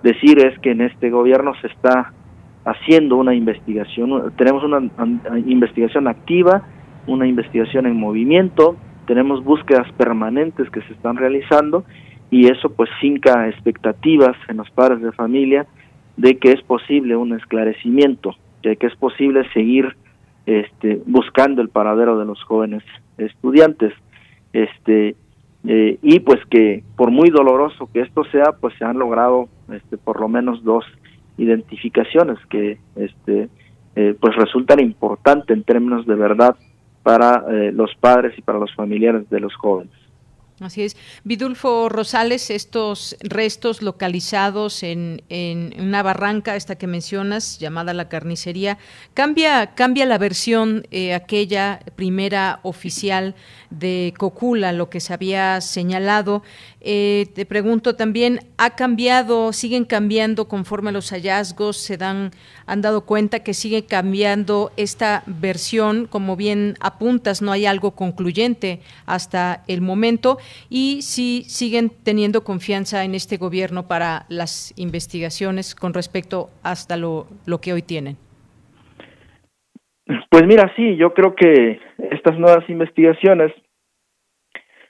decir 0.05 0.38
es 0.38 0.57
que 0.61 0.71
en 0.71 0.83
este 0.83 1.11
gobierno 1.11 1.53
se 1.61 1.66
está 1.66 2.12
haciendo 2.64 3.16
una 3.16 3.35
investigación, 3.35 4.33
tenemos 4.37 4.62
una 4.62 4.88
investigación 5.44 6.07
activa, 6.07 6.62
una 7.09 7.27
investigación 7.27 7.87
en 7.87 7.97
movimiento, 7.97 8.77
tenemos 9.09 9.42
búsquedas 9.42 9.90
permanentes 9.94 10.71
que 10.71 10.81
se 10.83 10.92
están 10.92 11.16
realizando 11.16 11.83
y 12.31 12.47
eso 12.47 12.71
pues 12.71 12.88
finca 13.01 13.49
expectativas 13.49 14.37
en 14.47 14.59
los 14.59 14.71
padres 14.71 15.03
de 15.03 15.11
familia 15.11 15.66
de 16.16 16.38
que 16.38 16.53
es 16.53 16.62
posible 16.62 17.16
un 17.16 17.33
esclarecimiento, 17.33 18.37
de 18.62 18.77
que 18.77 18.87
es 18.87 18.94
posible 18.94 19.42
seguir 19.53 19.97
este, 20.47 21.03
buscando 21.05 21.62
el 21.62 21.68
paradero 21.68 22.16
de 22.16 22.27
los 22.27 22.40
jóvenes 22.44 22.85
estudiantes. 23.16 23.92
Este, 24.53 25.16
eh, 25.66 25.99
y 26.03 26.21
pues 26.21 26.40
que 26.51 26.85
por 26.97 27.11
muy 27.11 27.31
doloroso 27.31 27.88
que 27.92 28.01
esto 28.01 28.25
sea, 28.25 28.53
pues 28.61 28.75
se 28.79 28.85
han 28.85 28.99
logrado 28.99 29.49
este, 29.73 29.97
por 29.97 30.21
lo 30.21 30.29
menos 30.29 30.62
dos 30.62 30.85
identificaciones 31.37 32.38
que 32.49 32.79
este, 32.97 33.49
eh, 33.97 34.14
pues 34.21 34.37
resultan 34.37 34.81
importantes 34.81 35.57
en 35.57 35.64
términos 35.64 36.07
de 36.07 36.14
verdad 36.14 36.57
para 37.03 37.44
eh, 37.51 37.73
los 37.73 37.94
padres 37.97 38.37
y 38.38 38.42
para 38.42 38.59
los 38.59 38.75
familiares 38.75 39.29
de 39.31 39.40
los 39.40 39.55
jóvenes. 39.55 39.92
Así 40.61 40.83
es. 40.83 40.97
Vidulfo 41.23 41.88
Rosales, 41.88 42.51
estos 42.51 43.16
restos 43.21 43.81
localizados 43.81 44.83
en, 44.83 45.23
en, 45.29 45.73
una 45.79 46.03
barranca, 46.03 46.57
esta 46.57 46.77
que 46.77 46.88
mencionas, 46.88 47.61
llamada 47.61 47.94
la 47.94 48.09
carnicería, 48.09 48.77
¿cambia, 49.14 49.75
cambia 49.77 50.05
la 50.05 50.18
versión, 50.18 50.85
eh, 50.90 51.14
aquella 51.14 51.79
primera 51.94 52.59
oficial 52.64 53.37
de 53.71 54.12
Cocula, 54.18 54.73
lo 54.73 54.90
que 54.90 54.99
se 54.99 55.14
había 55.14 55.61
señalado? 55.61 56.42
Eh, 56.81 57.27
te 57.35 57.44
pregunto 57.44 57.97
también, 57.97 58.40
¿ha 58.57 58.71
cambiado, 58.71 59.53
siguen 59.53 59.85
cambiando 59.85 60.49
conforme 60.49 60.92
los 60.92 61.11
hallazgos 61.11 61.77
se 61.77 61.97
dan, 61.97 62.31
han 62.66 62.83
dado 62.83 63.03
cuenta 63.03 63.40
que 63.40 63.53
sigue 63.53 63.85
cambiando 63.85 64.73
esta 64.77 65.23
versión? 65.27 66.07
Como 66.07 66.37
bien 66.37 66.77
apuntas, 66.81 67.42
no 67.42 67.53
hay 67.53 67.66
algo 67.66 67.92
concluyente 67.92 68.81
hasta 69.07 69.64
el 69.66 69.81
momento 69.81 70.38
y 70.69 71.03
si 71.03 71.43
siguen 71.45 71.91
teniendo 72.03 72.45
confianza 72.45 73.05
en 73.05 73.15
este 73.15 73.37
gobierno 73.37 73.89
para 73.89 74.27
las 74.29 74.73
investigaciones 74.77 75.75
con 75.75 75.95
respecto 75.95 76.51
hasta 76.63 76.97
lo, 76.97 77.27
lo 77.47 77.61
que 77.61 77.73
hoy 77.73 77.83
tienen. 77.83 78.17
Pues 80.31 80.47
mira, 80.47 80.73
sí, 80.75 80.97
yo 80.97 81.13
creo 81.13 81.35
que 81.35 81.81
estas 82.11 82.39
nuevas 82.39 82.69
investigaciones 82.69 83.53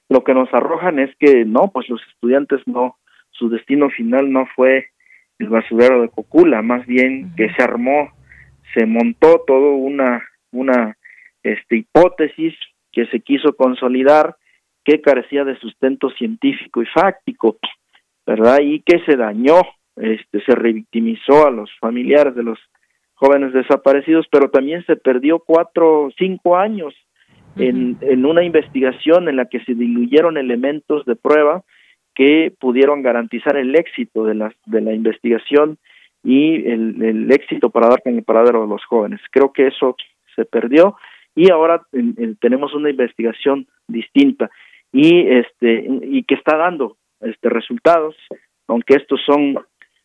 lo 0.09 0.25
que 0.25 0.35
nos 0.35 0.53
arrojan 0.53 0.99
es 0.99 1.14
que 1.18 1.44
no, 1.44 1.71
pues 1.73 1.88
los 1.88 2.01
estudiantes 2.12 2.61
no, 2.66 2.97
su 3.31 3.49
destino 3.49 3.90
final 3.90 4.33
no 4.33 4.47
fue 4.55 4.87
el 5.38 5.49
basurero 5.49 6.03
de 6.03 6.09
Cocula, 6.09 6.62
más 6.62 6.87
bien 6.87 7.35
que 7.37 7.53
se 7.55 7.62
armó, 7.62 8.11
se 8.75 8.87
montó 8.87 9.44
todo 9.47 9.73
una, 9.73 10.25
una 10.51 10.97
este, 11.42 11.77
hipótesis 11.77 12.55
que 12.92 13.07
se 13.07 13.21
quiso 13.21 13.55
consolidar, 13.55 14.37
que 14.85 15.01
carecía 15.01 15.45
de 15.45 15.59
sustento 15.59 16.11
científico 16.11 16.83
y 16.83 16.87
fáctico, 16.87 17.59
¿verdad? 18.27 18.59
Y 18.62 18.81
que 18.81 19.01
se 19.05 19.17
dañó, 19.17 19.61
este, 19.97 20.43
se 20.45 20.55
revictimizó 20.55 21.47
a 21.47 21.51
los 21.51 21.71
familiares 21.79 22.35
de 22.35 22.43
los 22.43 22.59
jóvenes 23.14 23.53
desaparecidos, 23.53 24.27
pero 24.31 24.51
también 24.51 24.85
se 24.87 24.97
perdió 24.97 25.41
cuatro, 25.41 26.09
cinco 26.17 26.57
años 26.57 26.95
en, 27.57 28.25
una 28.25 28.45
investigación 28.45 29.29
en 29.29 29.37
la 29.37 29.47
que 29.47 29.61
se 29.64 29.75
diluyeron 29.75 30.37
elementos 30.37 31.05
de 31.05 31.17
prueba 31.17 31.62
que 32.14 32.53
pudieron 32.59 33.03
garantizar 33.03 33.57
el 33.57 33.75
éxito 33.75 34.25
de 34.25 34.35
la, 34.35 34.53
de 34.67 34.81
la 34.81 34.93
investigación 34.93 35.79
y 36.25 36.67
el, 36.69 37.31
éxito 37.31 37.71
para 37.71 37.88
dar 37.88 38.03
con 38.03 38.14
el 38.14 38.23
paradero 38.23 38.62
de 38.62 38.69
los 38.69 38.85
jóvenes. 38.85 39.21
Creo 39.31 39.53
que 39.53 39.69
eso 39.69 39.97
se 40.35 40.45
perdió 40.45 40.97
y 41.35 41.51
ahora 41.51 41.83
tenemos 42.41 42.75
una 42.75 42.91
investigación 42.91 43.67
distinta 43.87 44.51
y 44.92 45.29
este 45.29 45.87
y 46.03 46.22
que 46.24 46.35
está 46.35 46.57
dando 46.57 46.96
este 47.20 47.48
resultados, 47.48 48.16
aunque 48.66 48.94
estos 48.94 49.20
son 49.24 49.59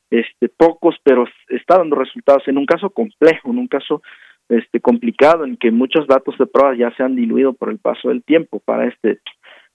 este 0.09 0.49
pocos, 0.49 0.95
pero 1.03 1.25
está 1.49 1.77
dando 1.77 1.95
resultados 1.95 2.47
en 2.47 2.57
un 2.57 2.65
caso 2.65 2.89
complejo, 2.89 3.49
en 3.49 3.59
un 3.59 3.67
caso 3.67 4.01
este 4.49 4.79
complicado 4.79 5.45
en 5.45 5.57
que 5.57 5.71
muchos 5.71 6.05
datos 6.07 6.37
de 6.37 6.45
pruebas 6.45 6.77
ya 6.77 6.91
se 6.95 7.03
han 7.03 7.15
diluido 7.15 7.53
por 7.53 7.69
el 7.69 7.79
paso 7.79 8.09
del 8.09 8.23
tiempo 8.23 8.59
para 8.59 8.87
este 8.87 9.19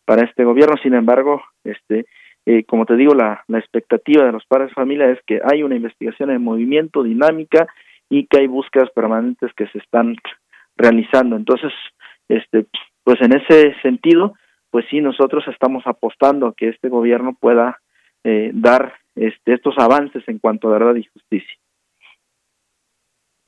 para 0.04 0.24
este 0.24 0.44
gobierno. 0.44 0.76
Sin 0.82 0.94
embargo 0.94 1.42
este 1.64 2.06
eh, 2.46 2.64
como 2.64 2.86
te 2.86 2.96
digo 2.96 3.14
la, 3.14 3.44
la 3.48 3.58
expectativa 3.58 4.24
de 4.24 4.32
los 4.32 4.44
padres 4.46 4.68
de 4.68 4.74
familia 4.74 5.10
es 5.10 5.18
que 5.26 5.40
hay 5.44 5.62
una 5.62 5.76
investigación 5.76 6.30
en 6.30 6.42
movimiento 6.42 7.02
dinámica 7.02 7.66
y 8.08 8.26
que 8.26 8.38
hay 8.38 8.46
búsquedas 8.46 8.90
permanentes 8.90 9.52
que 9.54 9.66
se 9.68 9.78
están 9.78 10.16
realizando. 10.76 11.36
Entonces 11.36 11.72
este 12.28 12.66
pues 13.04 13.20
en 13.22 13.32
ese 13.32 13.74
sentido 13.80 14.34
pues 14.70 14.86
sí 14.90 15.00
nosotros 15.00 15.44
estamos 15.48 15.86
apostando 15.86 16.46
a 16.48 16.54
que 16.54 16.68
este 16.68 16.88
gobierno 16.88 17.36
pueda 17.38 17.78
eh, 18.24 18.50
dar 18.54 18.94
este, 19.14 19.54
estos 19.54 19.76
avances 19.78 20.22
en 20.28 20.38
cuanto 20.38 20.68
a 20.68 20.72
verdad 20.72 20.94
y 20.96 21.04
justicia 21.04 21.56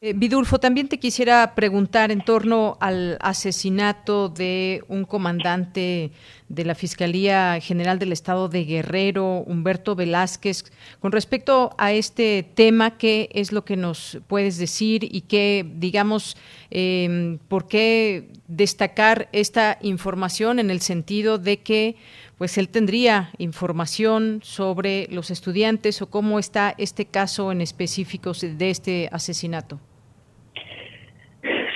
eh, 0.03 0.15
Vidulfo, 0.15 0.59
también 0.59 0.89
te 0.89 0.99
quisiera 0.99 1.55
preguntar 1.55 2.11
en 2.11 2.25
torno 2.25 2.79
al 2.81 3.19
asesinato 3.21 4.31
de 4.31 4.83
un 4.89 5.05
comandante 5.05 6.11
de 6.49 6.65
la 6.65 6.75
Fiscalía 6.75 7.61
General 7.61 7.99
del 7.99 8.13
Estado 8.13 8.49
de 8.49 8.65
Guerrero, 8.65 9.45
Humberto 9.47 9.95
Velázquez, 9.95 10.65
con 11.01 11.13
respecto 11.13 11.75
a 11.77 11.93
este 11.93 12.43
tema, 12.55 12.97
¿qué 12.97 13.29
es 13.35 13.53
lo 13.53 13.67
que 13.67 13.77
nos 13.77 14.17
puedes 14.27 14.57
decir 14.57 15.05
y 15.05 15.21
qué, 15.21 15.67
digamos, 15.77 16.35
em, 16.71 17.37
por 17.49 17.69
qué 17.69 18.31
destacar 18.49 19.29
esta 19.33 19.77
información 19.83 20.61
en 20.61 20.71
el 20.71 20.81
sentido 20.81 21.37
de 21.37 21.59
que 21.59 21.97
pues 22.39 22.57
él 22.57 22.71
tendría 22.71 23.33
información 23.37 24.41
sobre 24.43 25.09
los 25.11 25.31
estudiantes 25.31 26.01
o 26.01 26.09
cómo 26.09 26.39
está 26.39 26.75
este 26.79 27.05
caso 27.05 27.53
en 27.53 27.61
específico 27.61 28.33
de 28.33 28.71
este 28.71 29.11
asesinato. 29.13 29.79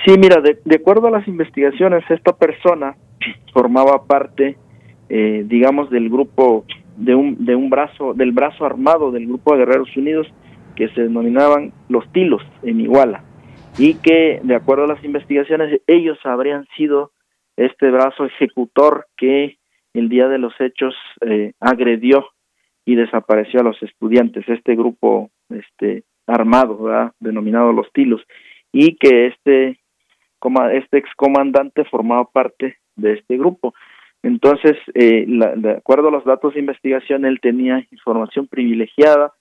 Sí, 0.05 0.13
mira, 0.19 0.39
de, 0.39 0.75
acuerdo 0.75 1.07
a 1.07 1.11
las 1.11 1.27
investigaciones, 1.27 2.03
esta 2.09 2.37
persona 2.37 2.95
formaba 3.53 4.05
parte, 4.05 4.55
eh, 5.09 5.43
digamos, 5.47 5.89
del 5.89 6.09
grupo 6.09 6.63
de 6.95 7.15
un, 7.15 7.43
de 7.43 7.55
un 7.55 7.71
brazo, 7.71 8.13
del 8.13 8.31
brazo 8.31 8.65
armado 8.65 9.11
del 9.11 9.25
grupo 9.25 9.53
de 9.53 9.59
Guerreros 9.59 9.97
Unidos 9.97 10.27
que 10.75 10.89
se 10.89 11.01
denominaban 11.01 11.73
los 11.89 12.07
Tilos 12.11 12.43
en 12.61 12.81
Iguala 12.81 13.23
y 13.79 13.95
que, 13.95 14.39
de 14.43 14.55
acuerdo 14.55 14.83
a 14.83 14.89
las 14.89 15.03
investigaciones, 15.03 15.81
ellos 15.87 16.19
habrían 16.23 16.67
sido 16.77 17.11
este 17.57 17.89
brazo 17.89 18.25
ejecutor 18.25 19.07
que 19.17 19.57
el 19.95 20.07
día 20.07 20.27
de 20.27 20.37
los 20.37 20.53
hechos 20.59 20.93
eh, 21.21 21.53
agredió 21.59 22.27
y 22.85 22.95
desapareció 22.95 23.61
a 23.61 23.63
los 23.63 23.81
estudiantes, 23.81 24.47
este 24.47 24.75
grupo 24.75 25.31
este 25.49 26.03
armado, 26.27 26.77
¿verdad? 26.77 27.13
denominado 27.19 27.73
los 27.73 27.91
Tilos, 27.91 28.21
y 28.71 28.97
que 28.97 29.27
este 29.27 29.79
este 30.73 30.97
excomandante 30.97 31.83
formaba 31.85 32.25
parte 32.25 32.77
de 32.95 33.13
este 33.13 33.37
grupo. 33.37 33.73
Entonces, 34.23 34.77
eh, 34.93 35.25
de 35.27 35.71
acuerdo 35.71 36.07
a 36.07 36.11
los 36.11 36.25
datos 36.25 36.53
de 36.53 36.59
investigación, 36.59 37.25
él 37.25 37.39
tenía 37.41 37.85
información 37.91 38.47
privilegiada 38.47 39.33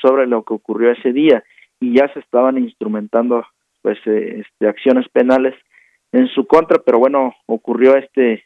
sobre 0.00 0.26
lo 0.26 0.42
que 0.42 0.54
ocurrió 0.54 0.90
ese 0.90 1.12
día 1.12 1.44
y 1.80 1.94
ya 1.94 2.12
se 2.12 2.20
estaban 2.20 2.58
instrumentando 2.58 3.44
pues 3.82 3.98
eh, 4.06 4.42
este, 4.44 4.68
acciones 4.68 5.08
penales 5.10 5.54
en 6.12 6.26
su 6.28 6.46
contra, 6.46 6.78
pero 6.84 6.98
bueno, 6.98 7.34
ocurrió 7.46 7.96
este 7.96 8.44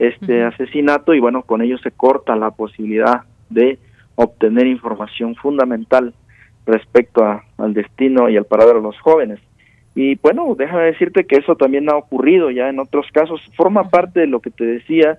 este 0.00 0.42
asesinato 0.42 1.12
y 1.12 1.20
bueno, 1.20 1.42
con 1.42 1.60
ello 1.60 1.76
se 1.78 1.90
corta 1.90 2.34
la 2.34 2.50
posibilidad 2.52 3.24
de 3.50 3.78
obtener 4.14 4.66
información 4.66 5.34
fundamental 5.36 6.14
respecto 6.64 7.22
al 7.58 7.74
destino 7.74 8.30
y 8.30 8.36
al 8.38 8.46
paradero 8.46 8.78
de 8.78 8.84
los 8.84 8.98
jóvenes. 9.00 9.40
Y 10.02 10.14
bueno, 10.14 10.54
déjame 10.56 10.84
decirte 10.84 11.26
que 11.26 11.36
eso 11.36 11.56
también 11.56 11.90
ha 11.90 11.96
ocurrido 11.98 12.50
ya 12.50 12.70
en 12.70 12.78
otros 12.78 13.06
casos. 13.12 13.38
Forma 13.54 13.90
parte 13.90 14.20
de 14.20 14.26
lo 14.26 14.40
que 14.40 14.50
te 14.50 14.64
decía 14.64 15.18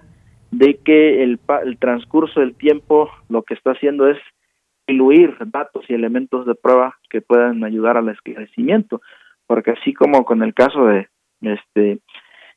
de 0.50 0.80
que 0.84 1.22
el, 1.22 1.39
el 1.63 1.78
transcurso 1.78 2.39
del 2.39 2.56
tiempo 2.56 3.08
lo 3.30 3.44
que 3.44 3.54
está 3.54 3.74
haciendo 3.74 4.10
es 4.10 4.17
diluir 4.88 5.38
datos 5.46 5.86
y 5.88 5.94
elementos 5.94 6.48
de 6.48 6.56
prueba 6.56 6.98
que 7.12 7.22
puedan 7.22 7.63
ayudar 7.63 7.96
al 7.96 8.10
esclarecimiento, 8.10 9.04
porque 9.46 9.70
así 9.70 9.94
como 9.94 10.26
con 10.26 10.41
el 10.41 10.56
caso 10.56 10.88
de 10.88 11.10
este 11.41 12.00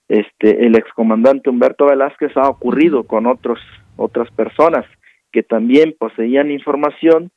este 0.08 0.64
el 0.64 0.76
excomandante 0.76 1.50
Humberto 1.50 1.84
Velázquez 1.84 2.34
ha 2.38 2.48
ocurrido 2.48 3.04
con 3.04 3.26
otros 3.26 3.60
otras 3.96 4.30
personas 4.30 4.86
que 5.30 5.42
también 5.42 5.94
poseían 5.98 6.50
información 6.50 7.32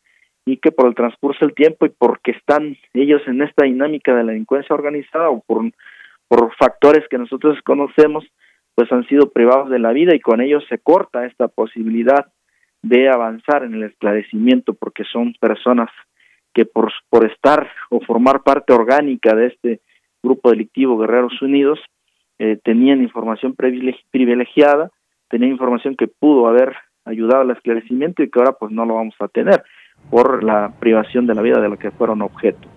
y 0.47 0.57
que 0.57 0.71
por 0.71 0.87
el 0.87 0.95
transcurso 0.95 1.45
del 1.45 1.53
tiempo 1.53 1.85
y 1.85 1.89
porque 1.89 2.31
están 2.31 2.77
ellos 2.93 3.21
en 3.27 3.41
esta 3.41 3.65
dinámica 3.65 4.15
de 4.15 4.23
la 4.23 4.31
delincuencia 4.31 4.73
organizada 4.73 5.29
o 5.29 5.41
por, 5.41 5.69
por 6.29 6.55
factores 6.55 7.05
que 7.09 7.17
nosotros 7.17 7.59
conocemos, 7.65 8.25
pues 8.73 8.89
han 8.93 9.05
sido 9.07 9.29
privados 9.31 9.69
de 9.69 9.79
la 9.79 9.91
vida 9.91 10.15
y 10.15 10.21
con 10.21 10.39
ellos 10.39 10.63
se 10.69 10.77
corta 10.79 11.25
esta 11.25 11.49
posibilidad 11.49 12.27
de 12.81 13.09
avanzar 13.09 13.65
en 13.65 13.73
el 13.73 13.83
esclarecimiento 13.83 14.73
porque 14.73 15.03
son 15.03 15.33
personas 15.37 15.89
que 16.53 16.63
por, 16.63 16.93
por 17.09 17.29
estar 17.29 17.69
o 17.89 17.99
formar 17.99 18.43
parte 18.43 18.71
orgánica 18.71 19.35
de 19.35 19.47
este 19.47 19.81
grupo 20.23 20.49
delictivo 20.49 20.97
Guerreros 20.97 21.41
Unidos 21.41 21.77
eh, 22.39 22.57
tenían 22.63 23.01
información 23.01 23.53
privilegiada, 23.53 24.91
tenían 25.27 25.51
información 25.51 25.97
que 25.97 26.07
pudo 26.07 26.47
haber 26.47 26.73
ayudado 27.03 27.41
al 27.41 27.51
esclarecimiento 27.51 28.23
y 28.23 28.29
que 28.29 28.39
ahora 28.39 28.53
pues 28.53 28.71
no 28.71 28.85
lo 28.85 28.95
vamos 28.95 29.15
a 29.19 29.27
tener 29.27 29.61
por 30.09 30.43
la 30.43 30.71
privación 30.79 31.27
de 31.27 31.35
la 31.35 31.41
vida 31.41 31.59
de 31.59 31.69
lo 31.69 31.77
que 31.77 31.91
fueron 31.91 32.21
objeto. 32.21 32.67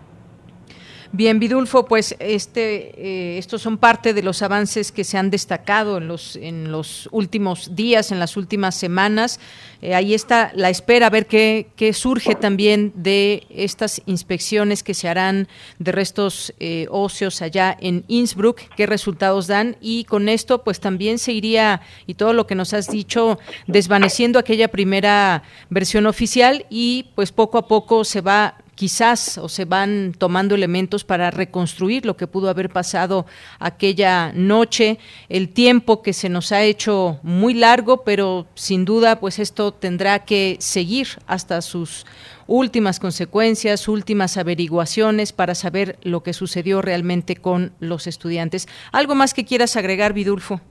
Bien, 1.12 1.40
Vidulfo, 1.40 1.86
pues 1.86 2.14
este, 2.20 2.94
eh, 2.96 3.38
estos 3.38 3.62
son 3.62 3.78
parte 3.78 4.14
de 4.14 4.22
los 4.22 4.42
avances 4.42 4.92
que 4.92 5.02
se 5.02 5.18
han 5.18 5.28
destacado 5.28 5.98
en 5.98 6.06
los, 6.06 6.36
en 6.36 6.70
los 6.70 7.08
últimos 7.10 7.74
días, 7.74 8.12
en 8.12 8.20
las 8.20 8.36
últimas 8.36 8.76
semanas. 8.76 9.40
Eh, 9.82 9.96
ahí 9.96 10.14
está 10.14 10.52
la 10.54 10.70
espera, 10.70 11.08
a 11.08 11.10
ver 11.10 11.26
qué, 11.26 11.66
qué, 11.74 11.92
surge 11.94 12.36
también 12.36 12.92
de 12.94 13.44
estas 13.50 14.02
inspecciones 14.06 14.84
que 14.84 14.94
se 14.94 15.08
harán 15.08 15.48
de 15.80 15.90
restos 15.90 16.54
eh, 16.60 16.86
óseos 16.90 17.42
allá 17.42 17.76
en 17.80 18.04
Innsbruck, 18.06 18.60
qué 18.76 18.86
resultados 18.86 19.48
dan. 19.48 19.76
Y 19.80 20.04
con 20.04 20.28
esto, 20.28 20.62
pues 20.62 20.78
también 20.78 21.18
se 21.18 21.32
iría, 21.32 21.80
y 22.06 22.14
todo 22.14 22.34
lo 22.34 22.46
que 22.46 22.54
nos 22.54 22.72
has 22.72 22.86
dicho, 22.86 23.40
desvaneciendo 23.66 24.38
aquella 24.38 24.68
primera 24.68 25.42
versión 25.70 26.06
oficial 26.06 26.66
y 26.70 27.08
pues 27.16 27.32
poco 27.32 27.58
a 27.58 27.66
poco 27.66 28.04
se 28.04 28.20
va 28.20 28.54
quizás 28.80 29.36
o 29.36 29.50
se 29.50 29.66
van 29.66 30.12
tomando 30.16 30.54
elementos 30.54 31.04
para 31.04 31.30
reconstruir 31.30 32.06
lo 32.06 32.16
que 32.16 32.26
pudo 32.26 32.48
haber 32.48 32.70
pasado 32.70 33.26
aquella 33.58 34.32
noche, 34.32 34.96
el 35.28 35.50
tiempo 35.50 36.00
que 36.00 36.14
se 36.14 36.30
nos 36.30 36.50
ha 36.50 36.62
hecho 36.62 37.20
muy 37.22 37.52
largo, 37.52 38.04
pero 38.04 38.46
sin 38.54 38.86
duda 38.86 39.20
pues 39.20 39.38
esto 39.38 39.74
tendrá 39.74 40.20
que 40.20 40.56
seguir 40.60 41.08
hasta 41.26 41.60
sus 41.60 42.06
últimas 42.46 43.00
consecuencias, 43.00 43.86
últimas 43.86 44.38
averiguaciones 44.38 45.34
para 45.34 45.54
saber 45.54 45.96
lo 46.02 46.22
que 46.22 46.32
sucedió 46.32 46.80
realmente 46.80 47.36
con 47.36 47.72
los 47.80 48.06
estudiantes. 48.06 48.66
¿Algo 48.92 49.14
más 49.14 49.34
que 49.34 49.44
quieras 49.44 49.76
agregar, 49.76 50.14
Vidulfo? 50.14 50.62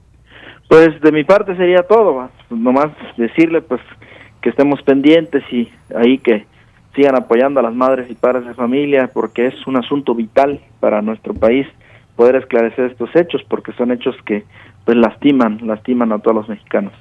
Pues 0.68 1.00
de 1.00 1.12
mi 1.12 1.22
parte 1.22 1.56
sería 1.56 1.84
todo, 1.88 2.28
nomás 2.50 2.88
decirle 3.16 3.62
pues 3.62 3.80
que 4.42 4.50
estemos 4.50 4.82
pendientes 4.82 5.44
y 5.52 5.68
ahí 5.94 6.18
que 6.18 6.44
sigan 6.94 7.16
apoyando 7.16 7.60
a 7.60 7.62
las 7.62 7.74
madres 7.74 8.10
y 8.10 8.14
padres 8.14 8.46
de 8.46 8.54
familia 8.54 9.10
porque 9.12 9.46
es 9.46 9.66
un 9.66 9.76
asunto 9.76 10.14
vital 10.14 10.60
para 10.80 11.02
nuestro 11.02 11.34
país 11.34 11.66
poder 12.16 12.36
esclarecer 12.36 12.90
estos 12.90 13.14
hechos 13.14 13.42
porque 13.48 13.72
son 13.72 13.92
hechos 13.92 14.16
que 14.26 14.44
pues 14.84 14.96
lastiman, 14.96 15.60
lastiman 15.66 16.12
a 16.12 16.18
todos 16.18 16.36
los 16.36 16.48
mexicanos. 16.48 16.92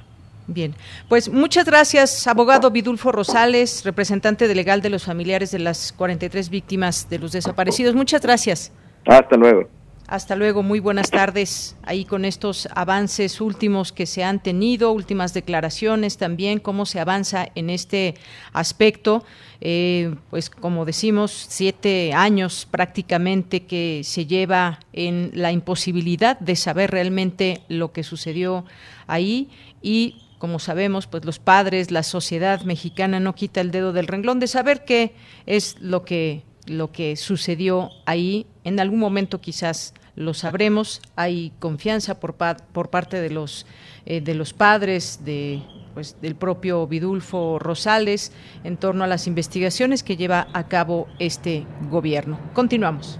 Bien, 0.48 0.74
pues 1.08 1.30
muchas 1.32 1.66
gracias, 1.66 2.28
abogado 2.28 2.72
Vidulfo 2.72 3.12
Rosales, 3.12 3.84
representante 3.86 4.48
de 4.48 4.56
legal 4.56 4.82
de 4.82 4.90
los 4.90 5.06
familiares 5.06 5.52
de 5.52 5.60
las 5.60 5.94
43 5.94 6.50
víctimas 6.50 7.08
de 7.10 7.20
los 7.20 7.34
desaparecidos. 7.34 7.94
Muchas 7.94 8.22
gracias. 8.22 8.72
Hasta 9.06 9.38
luego. 9.38 9.79
Hasta 10.10 10.36
luego, 10.36 10.64
muy 10.64 10.80
buenas 10.80 11.12
tardes. 11.12 11.78
Ahí 11.84 12.04
con 12.04 12.26
estos 12.26 12.68
avances 12.74 13.40
últimos 13.42 13.92
que 13.92 14.08
se 14.08 14.24
han 14.24 14.42
tenido, 14.42 14.92
últimas 14.92 15.36
declaraciones 15.36 16.18
también, 16.18 16.58
cómo 16.58 16.88
se 16.88 17.00
avanza 17.00 17.50
en 17.54 17.70
este 17.70 18.16
aspecto. 18.52 19.24
Eh, 19.62 20.16
pues 20.32 20.50
como 20.50 20.86
decimos, 20.86 21.46
siete 21.48 22.12
años 22.12 22.68
prácticamente 22.72 23.68
que 23.68 24.02
se 24.04 24.26
lleva 24.26 24.80
en 24.94 25.30
la 25.36 25.52
imposibilidad 25.52 26.40
de 26.40 26.56
saber 26.56 26.90
realmente 26.90 27.62
lo 27.68 27.92
que 27.92 28.02
sucedió 28.02 28.66
ahí 29.06 29.52
y 29.84 30.24
como 30.40 30.58
sabemos, 30.58 31.06
pues 31.06 31.24
los 31.24 31.38
padres, 31.38 31.92
la 31.92 32.02
sociedad 32.02 32.64
mexicana 32.64 33.20
no 33.20 33.36
quita 33.36 33.62
el 33.62 33.70
dedo 33.70 33.94
del 33.94 34.08
renglón 34.08 34.40
de 34.40 34.48
saber 34.48 34.86
qué 34.86 35.14
es 35.46 35.76
lo 35.80 36.04
que 36.04 36.42
lo 36.66 36.92
que 36.92 37.16
sucedió 37.16 37.90
ahí. 38.06 38.46
En 38.64 38.80
algún 38.80 39.00
momento 39.00 39.42
quizás 39.42 39.94
lo 40.16 40.34
sabremos. 40.34 41.02
Hay 41.16 41.52
confianza 41.60 42.20
por, 42.20 42.36
parte 42.36 43.22
de 43.22 43.30
los, 43.30 43.66
eh, 44.06 44.22
de 44.22 44.36
los 44.36 44.54
padres, 44.54 45.22
de, 45.24 45.62
pues, 45.94 46.18
del 46.22 46.36
propio 46.36 46.88
Vidulfo 46.88 47.60
Rosales, 47.60 48.32
en 48.64 48.78
torno 48.78 49.04
a 49.04 49.08
las 49.08 49.28
investigaciones 49.28 50.04
que 50.04 50.18
lleva 50.18 50.48
a 50.54 50.68
cabo 50.68 51.08
este 51.20 51.66
gobierno. 51.90 52.40
Continuamos. 52.54 53.20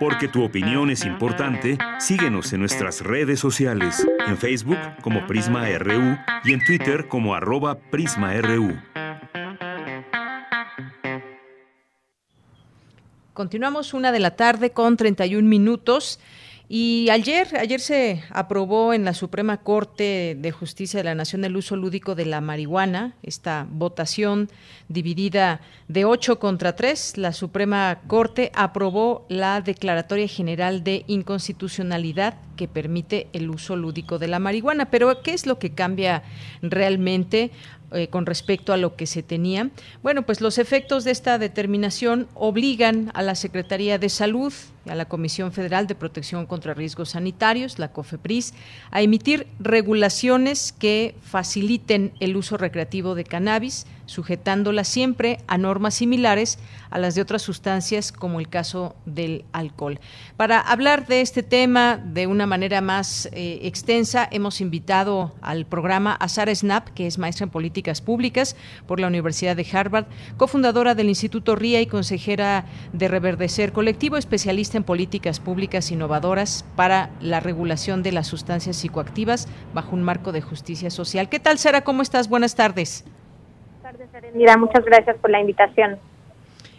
Porque 0.00 0.28
tu 0.28 0.42
opinión 0.42 0.90
es 0.90 1.04
importante, 1.04 1.76
síguenos 1.98 2.52
en 2.52 2.60
nuestras 2.60 3.02
redes 3.02 3.38
sociales, 3.38 4.06
en 4.26 4.38
Facebook 4.38 4.78
como 5.02 5.26
Prisma 5.26 5.66
RU 5.78 6.16
y 6.44 6.54
en 6.54 6.64
Twitter 6.64 7.06
como 7.06 7.34
arroba 7.34 7.78
PrismaRU. 7.78 8.78
Continuamos 13.40 13.94
una 13.94 14.12
de 14.12 14.18
la 14.18 14.32
tarde 14.32 14.72
con 14.72 14.98
31 14.98 15.48
minutos. 15.48 16.20
Y 16.68 17.08
ayer, 17.10 17.48
ayer 17.56 17.80
se 17.80 18.22
aprobó 18.28 18.92
en 18.92 19.06
la 19.06 19.14
Suprema 19.14 19.62
Corte 19.62 20.36
de 20.38 20.52
Justicia 20.52 20.98
de 20.98 21.04
la 21.04 21.14
Nación 21.14 21.42
el 21.46 21.56
uso 21.56 21.74
lúdico 21.74 22.14
de 22.14 22.26
la 22.26 22.42
marihuana, 22.42 23.14
esta 23.22 23.66
votación 23.70 24.50
dividida 24.88 25.62
de 25.88 26.04
8 26.04 26.38
contra 26.38 26.76
3. 26.76 27.16
La 27.16 27.32
Suprema 27.32 28.02
Corte 28.06 28.52
aprobó 28.54 29.24
la 29.30 29.62
Declaratoria 29.62 30.28
General 30.28 30.84
de 30.84 31.04
Inconstitucionalidad 31.06 32.34
que 32.56 32.68
permite 32.68 33.28
el 33.32 33.48
uso 33.48 33.74
lúdico 33.74 34.18
de 34.18 34.28
la 34.28 34.38
marihuana. 34.38 34.90
Pero, 34.90 35.22
¿qué 35.22 35.32
es 35.32 35.46
lo 35.46 35.58
que 35.58 35.72
cambia 35.72 36.22
realmente? 36.60 37.52
Eh, 37.92 38.08
con 38.08 38.26
respecto 38.26 38.72
a 38.72 38.76
lo 38.76 38.96
que 38.96 39.06
se 39.06 39.22
tenía. 39.22 39.70
Bueno, 40.02 40.22
pues 40.22 40.40
los 40.40 40.58
efectos 40.58 41.04
de 41.04 41.10
esta 41.10 41.38
determinación 41.38 42.28
obligan 42.34 43.10
a 43.14 43.22
la 43.22 43.34
Secretaría 43.34 43.98
de 43.98 44.08
Salud 44.08 44.52
a 44.88 44.94
la 44.94 45.04
Comisión 45.04 45.52
Federal 45.52 45.86
de 45.86 45.94
Protección 45.94 46.46
contra 46.46 46.74
Riesgos 46.74 47.10
Sanitarios, 47.10 47.78
la 47.78 47.92
COFEPRIS, 47.92 48.54
a 48.90 49.02
emitir 49.02 49.46
regulaciones 49.58 50.72
que 50.72 51.14
faciliten 51.22 52.12
el 52.20 52.36
uso 52.36 52.56
recreativo 52.56 53.14
de 53.14 53.24
cannabis, 53.24 53.86
sujetándola 54.10 54.82
siempre 54.82 55.38
a 55.46 55.56
normas 55.56 55.94
similares 55.94 56.58
a 56.90 56.98
las 56.98 57.14
de 57.14 57.22
otras 57.22 57.42
sustancias, 57.42 58.10
como 58.10 58.40
el 58.40 58.48
caso 58.48 58.96
del 59.06 59.44
alcohol. 59.52 60.00
Para 60.36 60.58
hablar 60.58 61.06
de 61.06 61.20
este 61.20 61.44
tema 61.44 61.96
de 61.96 62.26
una 62.26 62.44
manera 62.44 62.80
más 62.80 63.26
eh, 63.26 63.60
extensa, 63.62 64.28
hemos 64.32 64.60
invitado 64.60 65.32
al 65.42 65.64
programa 65.64 66.12
a 66.12 66.28
Sara 66.28 66.52
Snap, 66.52 66.88
que 66.88 67.06
es 67.06 67.18
maestra 67.18 67.44
en 67.44 67.50
políticas 67.50 68.00
públicas 68.00 68.56
por 68.88 68.98
la 68.98 69.06
Universidad 69.06 69.54
de 69.54 69.66
Harvard, 69.72 70.06
cofundadora 70.36 70.96
del 70.96 71.08
Instituto 71.08 71.54
RIA 71.54 71.80
y 71.80 71.86
consejera 71.86 72.64
de 72.92 73.06
Reverdecer 73.06 73.72
Colectivo, 73.72 74.16
especialista 74.16 74.76
en 74.76 74.82
políticas 74.82 75.38
públicas 75.38 75.92
innovadoras 75.92 76.64
para 76.74 77.10
la 77.20 77.38
regulación 77.38 78.02
de 78.02 78.10
las 78.10 78.26
sustancias 78.26 78.76
psicoactivas 78.76 79.46
bajo 79.72 79.94
un 79.94 80.02
marco 80.02 80.32
de 80.32 80.40
justicia 80.40 80.90
social. 80.90 81.28
¿Qué 81.28 81.38
tal, 81.38 81.58
Sara? 81.58 81.82
¿Cómo 81.82 82.02
estás? 82.02 82.28
Buenas 82.28 82.56
tardes. 82.56 83.04
Mira, 84.34 84.56
muchas 84.56 84.84
gracias 84.84 85.16
por 85.18 85.30
la 85.30 85.40
invitación. 85.40 85.98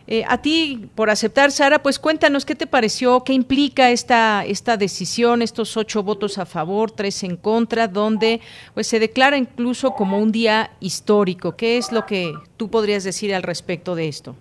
Eh, 0.07 0.25
a 0.27 0.41
ti, 0.41 0.89
por 0.95 1.09
aceptar, 1.09 1.51
Sara, 1.51 1.79
pues 1.79 1.99
cuéntanos 1.99 2.45
qué 2.45 2.55
te 2.55 2.67
pareció, 2.67 3.23
qué 3.23 3.33
implica 3.33 3.91
esta, 3.91 4.43
esta 4.45 4.75
decisión, 4.75 5.41
estos 5.41 5.77
ocho 5.77 6.03
votos 6.03 6.37
a 6.37 6.45
favor, 6.45 6.91
tres 6.91 7.23
en 7.23 7.37
contra, 7.37 7.87
donde 7.87 8.41
pues 8.73 8.87
se 8.87 8.99
declara 8.99 9.37
incluso 9.37 9.91
como 9.91 10.19
un 10.19 10.31
día 10.31 10.71
histórico. 10.79 11.55
¿Qué 11.55 11.77
es 11.77 11.91
lo 11.91 12.05
que 12.05 12.33
tú 12.57 12.69
podrías 12.69 13.03
decir 13.03 13.33
al 13.33 13.43
respecto 13.43 13.95
de 13.95 14.07
esto? 14.07 14.35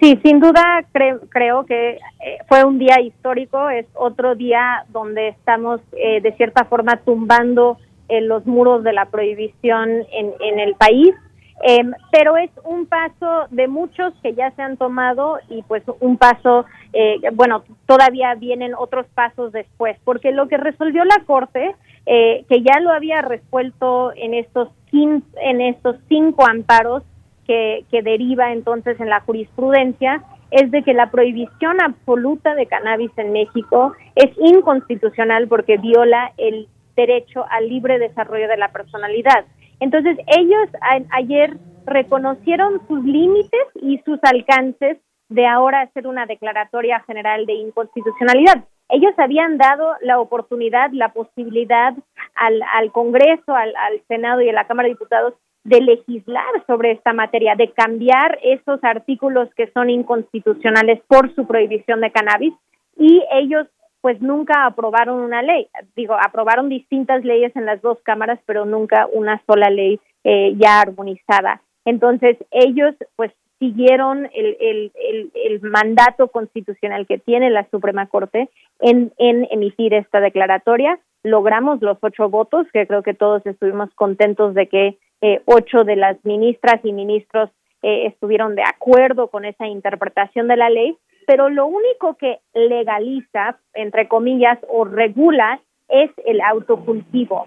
Sí, 0.00 0.18
sin 0.24 0.40
duda 0.40 0.84
creo 0.92 1.66
que 1.66 1.90
eh, 1.90 2.38
fue 2.48 2.64
un 2.64 2.78
día 2.78 3.00
histórico, 3.00 3.68
es 3.68 3.86
otro 3.94 4.34
día 4.34 4.86
donde 4.88 5.28
estamos 5.28 5.80
eh, 5.92 6.22
de 6.22 6.32
cierta 6.32 6.64
forma 6.64 6.96
tumbando 7.04 7.78
los 8.22 8.44
muros 8.44 8.82
de 8.82 8.92
la 8.92 9.04
prohibición 9.04 9.88
en, 9.88 10.32
en 10.40 10.58
el 10.58 10.74
país 10.74 11.14
Em, 11.62 11.92
pero 12.10 12.38
es 12.38 12.50
un 12.64 12.86
paso 12.86 13.46
de 13.50 13.68
muchos 13.68 14.14
que 14.22 14.34
ya 14.34 14.50
se 14.52 14.62
han 14.62 14.78
tomado 14.78 15.38
y 15.50 15.62
pues 15.62 15.82
un 16.00 16.16
paso, 16.16 16.64
eh, 16.94 17.16
bueno, 17.34 17.64
todavía 17.86 18.34
vienen 18.34 18.72
otros 18.74 19.06
pasos 19.14 19.52
después, 19.52 19.98
porque 20.04 20.32
lo 20.32 20.48
que 20.48 20.56
resolvió 20.56 21.04
la 21.04 21.22
Corte, 21.26 21.74
eh, 22.06 22.44
que 22.48 22.62
ya 22.62 22.80
lo 22.80 22.90
había 22.90 23.20
resuelto 23.20 24.12
en 24.16 24.32
estos, 24.32 24.68
en 24.92 25.60
estos 25.60 25.96
cinco 26.08 26.46
amparos 26.48 27.02
que, 27.46 27.84
que 27.90 28.00
deriva 28.00 28.52
entonces 28.52 28.98
en 28.98 29.10
la 29.10 29.20
jurisprudencia, 29.20 30.22
es 30.50 30.70
de 30.70 30.82
que 30.82 30.94
la 30.94 31.10
prohibición 31.10 31.80
absoluta 31.80 32.54
de 32.54 32.66
cannabis 32.66 33.12
en 33.18 33.32
México 33.32 33.92
es 34.14 34.30
inconstitucional 34.38 35.46
porque 35.46 35.76
viola 35.76 36.32
el 36.38 36.68
derecho 36.96 37.44
al 37.50 37.68
libre 37.68 37.98
desarrollo 37.98 38.48
de 38.48 38.56
la 38.56 38.68
personalidad. 38.68 39.44
Entonces, 39.80 40.18
ellos 40.26 40.68
ayer 41.10 41.56
reconocieron 41.86 42.80
sus 42.86 43.02
límites 43.04 43.66
y 43.82 43.98
sus 44.04 44.18
alcances 44.22 44.98
de 45.28 45.46
ahora 45.46 45.82
hacer 45.82 46.06
una 46.06 46.26
declaratoria 46.26 47.00
general 47.00 47.46
de 47.46 47.54
inconstitucionalidad. 47.54 48.64
Ellos 48.88 49.12
habían 49.18 49.56
dado 49.56 49.94
la 50.02 50.18
oportunidad, 50.20 50.90
la 50.92 51.12
posibilidad 51.12 51.94
al, 52.34 52.60
al 52.74 52.92
Congreso, 52.92 53.54
al, 53.54 53.74
al 53.76 54.02
Senado 54.08 54.40
y 54.40 54.48
a 54.48 54.52
la 54.52 54.66
Cámara 54.66 54.88
de 54.88 54.94
Diputados 54.94 55.34
de 55.64 55.80
legislar 55.80 56.64
sobre 56.66 56.92
esta 56.92 57.12
materia, 57.12 57.54
de 57.54 57.70
cambiar 57.72 58.38
esos 58.42 58.82
artículos 58.82 59.48
que 59.54 59.70
son 59.72 59.90
inconstitucionales 59.90 61.00
por 61.06 61.34
su 61.34 61.46
prohibición 61.46 62.00
de 62.00 62.10
cannabis 62.10 62.54
y 62.96 63.22
ellos 63.32 63.66
pues 64.00 64.20
nunca 64.20 64.66
aprobaron 64.66 65.20
una 65.20 65.42
ley. 65.42 65.68
Digo, 65.94 66.14
aprobaron 66.14 66.68
distintas 66.68 67.24
leyes 67.24 67.54
en 67.56 67.66
las 67.66 67.82
dos 67.82 67.98
cámaras, 68.02 68.38
pero 68.46 68.64
nunca 68.64 69.06
una 69.12 69.42
sola 69.46 69.70
ley 69.70 70.00
eh, 70.24 70.54
ya 70.56 70.80
armonizada. 70.80 71.62
Entonces, 71.84 72.36
ellos 72.50 72.94
pues 73.16 73.32
siguieron 73.58 74.26
el, 74.34 74.56
el, 74.58 74.92
el, 74.94 75.30
el, 75.34 75.60
mandato 75.60 76.28
constitucional 76.28 77.06
que 77.06 77.18
tiene 77.18 77.50
la 77.50 77.68
Suprema 77.70 78.06
Corte 78.06 78.48
en, 78.80 79.12
emitir 79.18 79.92
esta 79.92 80.20
declaratoria. 80.20 80.98
Logramos 81.22 81.82
los 81.82 81.98
ocho 82.00 82.30
votos, 82.30 82.66
que 82.72 82.86
creo 82.86 83.02
que 83.02 83.12
todos 83.12 83.44
estuvimos 83.44 83.90
contentos 83.94 84.54
de 84.54 84.66
que 84.66 84.98
eh, 85.20 85.42
ocho 85.44 85.84
de 85.84 85.96
las 85.96 86.16
ministras 86.24 86.80
y 86.84 86.92
ministros 86.94 87.50
eh, 87.82 88.06
estuvieron 88.06 88.54
de 88.54 88.62
acuerdo 88.62 89.28
con 89.28 89.44
esa 89.44 89.66
interpretación 89.66 90.48
de 90.48 90.56
la 90.56 90.70
ley 90.70 90.96
pero 91.30 91.48
lo 91.48 91.64
único 91.66 92.16
que 92.16 92.40
legaliza, 92.54 93.60
entre 93.74 94.08
comillas, 94.08 94.58
o 94.66 94.84
regula 94.84 95.60
es 95.88 96.10
el 96.26 96.40
autocultivo. 96.40 97.46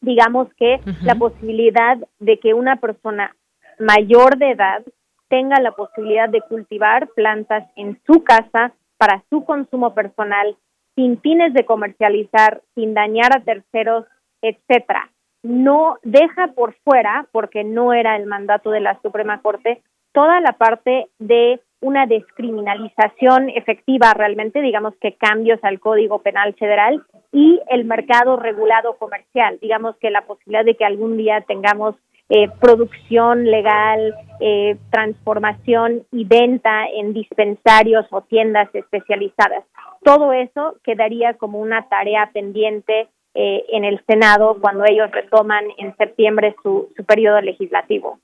Digamos 0.00 0.48
que 0.54 0.80
la 1.02 1.14
posibilidad 1.14 1.98
de 2.20 2.38
que 2.38 2.54
una 2.54 2.76
persona 2.76 3.36
mayor 3.78 4.38
de 4.38 4.52
edad 4.52 4.82
tenga 5.28 5.60
la 5.60 5.72
posibilidad 5.72 6.30
de 6.30 6.40
cultivar 6.40 7.08
plantas 7.08 7.70
en 7.76 8.00
su 8.06 8.24
casa 8.24 8.72
para 8.96 9.22
su 9.28 9.44
consumo 9.44 9.92
personal, 9.92 10.56
sin 10.94 11.20
fines 11.20 11.52
de 11.52 11.66
comercializar, 11.66 12.62
sin 12.74 12.94
dañar 12.94 13.36
a 13.36 13.44
terceros, 13.44 14.06
etcétera. 14.40 15.10
No 15.42 15.98
deja 16.02 16.46
por 16.54 16.76
fuera, 16.82 17.26
porque 17.30 17.62
no 17.62 17.92
era 17.92 18.16
el 18.16 18.24
mandato 18.24 18.70
de 18.70 18.80
la 18.80 18.98
Suprema 19.02 19.42
Corte, 19.42 19.82
toda 20.12 20.40
la 20.40 20.52
parte 20.52 21.08
de 21.18 21.60
una 21.80 22.06
descriminalización 22.06 23.50
efectiva 23.50 24.12
realmente, 24.14 24.60
digamos 24.60 24.94
que 25.00 25.14
cambios 25.14 25.60
al 25.62 25.80
Código 25.80 26.20
Penal 26.20 26.54
Federal 26.54 27.04
y 27.32 27.60
el 27.68 27.84
mercado 27.84 28.36
regulado 28.36 28.96
comercial, 28.96 29.58
digamos 29.60 29.96
que 29.98 30.10
la 30.10 30.22
posibilidad 30.22 30.64
de 30.64 30.74
que 30.74 30.84
algún 30.84 31.16
día 31.16 31.42
tengamos 31.42 31.94
eh, 32.30 32.48
producción 32.60 33.46
legal, 33.46 34.14
eh, 34.40 34.76
transformación 34.90 36.04
y 36.12 36.24
venta 36.24 36.86
en 36.86 37.14
dispensarios 37.14 38.06
o 38.10 38.20
tiendas 38.20 38.68
especializadas. 38.74 39.64
Todo 40.04 40.34
eso 40.34 40.76
quedaría 40.84 41.34
como 41.34 41.58
una 41.58 41.88
tarea 41.88 42.28
pendiente 42.34 43.08
eh, 43.34 43.64
en 43.70 43.84
el 43.84 44.04
Senado 44.04 44.58
cuando 44.60 44.84
ellos 44.84 45.10
retoman 45.10 45.64
en 45.78 45.96
septiembre 45.96 46.54
su, 46.62 46.90
su 46.96 47.04
periodo 47.04 47.40
legislativo. 47.40 48.18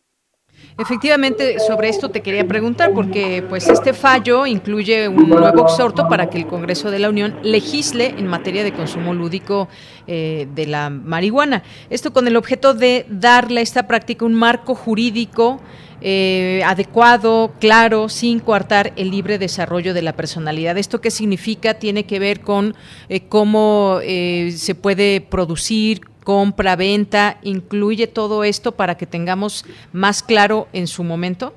Efectivamente, 0.76 1.60
sobre 1.60 1.88
esto 1.88 2.08
te 2.08 2.20
quería 2.20 2.48
preguntar, 2.48 2.92
porque 2.92 3.44
pues 3.48 3.68
este 3.68 3.92
fallo 3.92 4.44
incluye 4.44 5.06
un 5.06 5.28
nuevo 5.28 5.62
exhorto 5.68 6.08
para 6.08 6.28
que 6.28 6.36
el 6.36 6.48
Congreso 6.48 6.90
de 6.90 6.98
la 6.98 7.10
Unión 7.10 7.38
legisle 7.44 8.06
en 8.18 8.26
materia 8.26 8.64
de 8.64 8.72
consumo 8.72 9.14
lúdico 9.14 9.68
eh, 10.08 10.48
de 10.52 10.66
la 10.66 10.90
marihuana. 10.90 11.62
Esto 11.90 12.12
con 12.12 12.26
el 12.26 12.36
objeto 12.36 12.74
de 12.74 13.06
darle 13.08 13.60
a 13.60 13.62
esta 13.62 13.86
práctica 13.86 14.24
un 14.24 14.34
marco 14.34 14.74
jurídico 14.74 15.60
eh, 16.00 16.60
adecuado, 16.66 17.52
claro, 17.60 18.08
sin 18.08 18.40
coartar 18.40 18.92
el 18.96 19.12
libre 19.12 19.38
desarrollo 19.38 19.94
de 19.94 20.02
la 20.02 20.14
personalidad. 20.14 20.76
¿Esto 20.76 21.00
qué 21.00 21.12
significa? 21.12 21.74
Tiene 21.74 22.04
que 22.04 22.18
ver 22.18 22.40
con 22.40 22.74
eh, 23.08 23.20
cómo 23.28 24.00
se 24.02 24.74
puede 24.74 25.20
producir, 25.20 26.00
compra, 26.24 26.76
venta, 26.76 27.36
incluye 27.42 28.06
todo 28.06 28.42
esto 28.42 28.72
para 28.72 28.96
que 28.96 29.06
tengamos 29.06 29.64
más 29.92 30.22
claro 30.22 30.66
en 30.72 30.86
su 30.86 31.04
momento? 31.04 31.54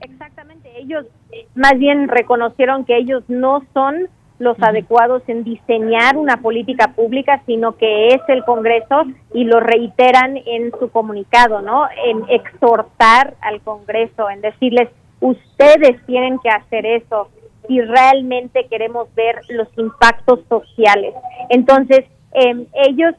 Exactamente, 0.00 0.70
ellos 0.78 1.06
más 1.54 1.78
bien 1.78 2.08
reconocieron 2.08 2.84
que 2.84 2.96
ellos 2.96 3.24
no 3.28 3.64
son 3.72 4.08
los 4.38 4.60
adecuados 4.60 5.22
en 5.28 5.44
diseñar 5.44 6.16
una 6.16 6.38
política 6.38 6.88
pública, 6.94 7.42
sino 7.46 7.76
que 7.76 8.08
es 8.08 8.20
el 8.28 8.44
Congreso 8.44 9.04
y 9.32 9.44
lo 9.44 9.60
reiteran 9.60 10.36
en 10.36 10.72
su 10.78 10.90
comunicado, 10.90 11.62
¿no? 11.62 11.86
En 12.04 12.24
exhortar 12.28 13.34
al 13.40 13.60
Congreso, 13.60 14.28
en 14.28 14.40
decirles, 14.40 14.88
ustedes 15.20 16.04
tienen 16.06 16.40
que 16.40 16.48
hacer 16.48 16.84
eso 16.84 17.28
si 17.68 17.80
realmente 17.80 18.66
queremos 18.68 19.14
ver 19.14 19.36
los 19.48 19.68
impactos 19.78 20.40
sociales. 20.48 21.14
Entonces, 21.48 22.00
eh, 22.34 22.66
ellos 22.88 23.14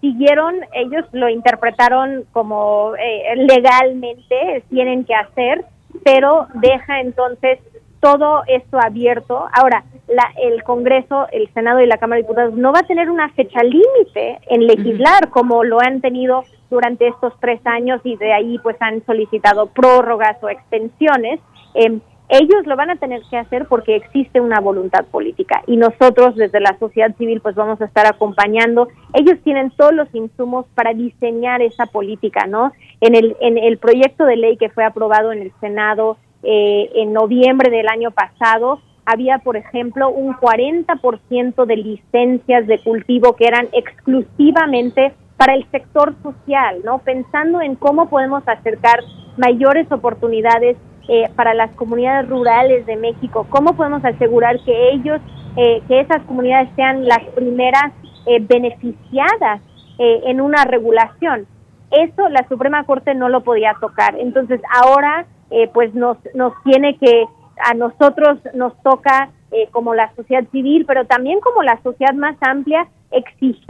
siguieron, 0.00 0.56
ellos 0.72 1.04
lo 1.12 1.28
interpretaron 1.28 2.24
como 2.32 2.94
eh, 2.96 3.36
legalmente, 3.36 4.64
tienen 4.70 5.04
que 5.04 5.14
hacer, 5.14 5.64
pero 6.04 6.46
deja 6.54 7.00
entonces 7.00 7.58
todo 8.00 8.42
esto 8.46 8.78
abierto. 8.80 9.48
Ahora, 9.52 9.84
la, 10.08 10.32
el 10.42 10.62
Congreso, 10.62 11.26
el 11.32 11.52
Senado 11.52 11.80
y 11.80 11.86
la 11.86 11.98
Cámara 11.98 12.18
de 12.18 12.22
Diputados 12.22 12.54
no 12.54 12.72
va 12.72 12.80
a 12.80 12.86
tener 12.86 13.10
una 13.10 13.30
fecha 13.30 13.62
límite 13.62 14.38
en 14.48 14.66
legislar 14.66 15.30
como 15.30 15.64
lo 15.64 15.80
han 15.80 16.00
tenido 16.00 16.44
durante 16.70 17.08
estos 17.08 17.32
tres 17.40 17.60
años 17.64 18.00
y 18.04 18.16
de 18.16 18.32
ahí 18.32 18.58
pues 18.58 18.76
han 18.80 19.04
solicitado 19.06 19.66
prórrogas 19.66 20.36
o 20.42 20.48
extensiones. 20.48 21.40
Em, 21.74 22.00
ellos 22.28 22.66
lo 22.66 22.76
van 22.76 22.90
a 22.90 22.96
tener 22.96 23.22
que 23.30 23.38
hacer 23.38 23.66
porque 23.66 23.96
existe 23.96 24.40
una 24.40 24.60
voluntad 24.60 25.04
política 25.06 25.62
y 25.66 25.76
nosotros 25.76 26.34
desde 26.34 26.60
la 26.60 26.76
sociedad 26.78 27.14
civil 27.16 27.40
pues 27.40 27.54
vamos 27.54 27.80
a 27.80 27.84
estar 27.84 28.06
acompañando. 28.06 28.88
Ellos 29.14 29.38
tienen 29.44 29.70
todos 29.70 29.94
los 29.94 30.12
insumos 30.14 30.66
para 30.74 30.92
diseñar 30.92 31.62
esa 31.62 31.86
política, 31.86 32.46
¿no? 32.46 32.72
En 33.00 33.14
el, 33.14 33.36
en 33.40 33.58
el 33.58 33.78
proyecto 33.78 34.24
de 34.24 34.36
ley 34.36 34.56
que 34.56 34.70
fue 34.70 34.84
aprobado 34.84 35.32
en 35.32 35.42
el 35.42 35.52
Senado 35.60 36.16
eh, 36.42 36.90
en 36.96 37.12
noviembre 37.12 37.70
del 37.70 37.88
año 37.88 38.10
pasado, 38.10 38.80
había, 39.04 39.38
por 39.38 39.56
ejemplo, 39.56 40.10
un 40.10 40.34
40% 40.34 41.64
de 41.64 41.76
licencias 41.76 42.66
de 42.66 42.80
cultivo 42.80 43.36
que 43.36 43.46
eran 43.46 43.68
exclusivamente 43.72 45.14
para 45.36 45.54
el 45.54 45.64
sector 45.70 46.14
social, 46.22 46.80
¿no? 46.84 46.98
Pensando 46.98 47.60
en 47.60 47.76
cómo 47.76 48.08
podemos 48.08 48.42
acercar 48.48 49.00
mayores 49.36 49.90
oportunidades 49.92 50.76
eh, 51.08 51.30
para 51.36 51.54
las 51.54 51.70
comunidades 51.76 52.28
rurales 52.28 52.84
de 52.84 52.96
México, 52.96 53.46
cómo 53.48 53.76
podemos 53.76 54.04
asegurar 54.04 54.58
que 54.64 54.90
ellos, 54.90 55.20
eh, 55.56 55.80
que 55.86 56.00
esas 56.00 56.20
comunidades 56.22 56.68
sean 56.74 57.06
las 57.06 57.22
primeras 57.34 57.92
eh, 58.26 58.38
beneficiadas 58.40 59.60
en 59.98 60.42
una 60.42 60.64
regulación. 60.66 61.46
Eso 61.90 62.28
la 62.28 62.46
Suprema 62.48 62.84
Corte 62.84 63.14
no 63.14 63.30
lo 63.30 63.42
podía 63.42 63.74
tocar. 63.80 64.14
Entonces 64.18 64.60
ahora 64.70 65.24
pues 65.72 65.94
nos, 65.94 66.18
nos 66.34 66.52
tiene 66.64 66.98
que, 66.98 67.24
a 67.64 67.72
nosotros 67.72 68.38
nos 68.52 68.74
toca 68.82 69.30
como 69.70 69.94
la 69.94 70.14
sociedad 70.14 70.44
civil, 70.52 70.84
pero 70.86 71.06
también 71.06 71.40
como 71.40 71.62
la 71.62 71.80
sociedad 71.82 72.12
más 72.12 72.36
amplia, 72.42 72.88
exigir 73.10 73.64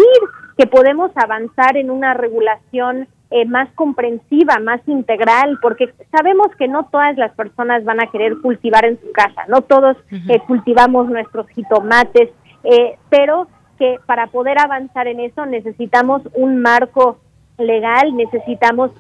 que 0.58 0.66
podemos 0.66 1.12
avanzar 1.14 1.76
en 1.76 1.92
una 1.92 2.12
regulación 2.14 3.06
eh, 3.28 3.44
más 3.44 3.68
comprensiva, 3.74 4.60
más 4.60 4.80
integral, 4.86 5.58
porque 5.60 5.92
sabemos 6.12 6.46
que 6.56 6.68
no 6.68 6.84
todas 6.84 7.16
las 7.16 7.32
personas 7.32 7.82
van 7.84 8.00
a 8.00 8.06
querer 8.06 8.36
cultivar 8.40 8.84
en 8.84 9.00
su 9.00 9.10
casa, 9.10 9.42
no 9.48 9.62
todos 9.62 9.96
eh, 10.28 10.38
cultivamos 10.46 11.08
nuestros 11.08 11.48
jitomates, 11.48 12.30
eh, 12.62 12.96
pero 13.10 13.48
que 13.80 13.98
para 14.06 14.28
poder 14.28 14.60
avanzar 14.60 15.08
en 15.08 15.18
eso 15.18 15.44
necesitamos 15.44 16.22
un 16.34 16.62
marco 16.62 17.18
legal, 17.58 18.16
necesitamos 18.16 18.92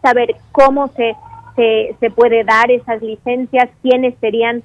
saber 0.00 0.36
cómo 0.52 0.86
se, 0.86 1.16
se, 1.56 1.96
se 1.98 2.10
puede 2.12 2.44
dar 2.44 2.70
esas 2.70 3.02
licencias, 3.02 3.68
quiénes 3.82 4.14
serían 4.20 4.62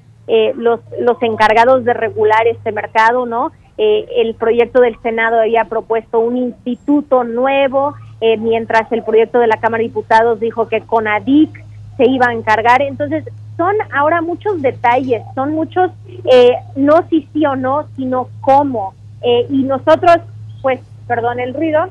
los, 0.56 0.80
los 0.99 1.22
encargados 1.24 1.84
de 1.84 1.93
regular 1.93 2.47
este 2.47 2.72
mercado, 2.72 3.26
¿no? 3.26 3.52
el 3.78 4.36
proyecto 4.36 4.80
del 4.80 4.95
Senado 5.02 5.39
había 5.41 5.66
propuesto 5.66 6.20
un 6.20 6.38
instituto 6.38 7.24
nuevo 7.24 7.95
eh, 8.22 8.38
mientras 8.38 8.89
el 8.91 9.03
proyecto 9.03 9.39
de 9.39 9.47
la 9.47 9.57
Cámara 9.57 9.82
de 9.82 9.88
Diputados 9.88 10.39
dijo 10.39 10.67
que 10.67 10.82
CONADIC 10.82 11.65
se 11.97 12.07
iba 12.07 12.28
a 12.28 12.34
encargar. 12.34 12.84
Entonces, 12.84 13.26
son 13.57 13.76
ahora 13.91 14.22
muchos 14.22 14.61
detalles, 14.61 15.24
son 15.34 15.53
muchos, 15.53 15.91
eh, 16.32 16.51
no 16.76 17.07
si 17.09 17.28
sí 17.34 17.43
o 17.47 17.55
no, 17.55 17.88
sino 17.95 18.30
cómo. 18.41 18.93
Eh, 19.24 19.47
y 19.49 19.63
nosotros, 19.63 20.17
pues, 20.61 20.80
perdón 21.07 21.39
el 21.39 21.53
ruido, 21.53 21.89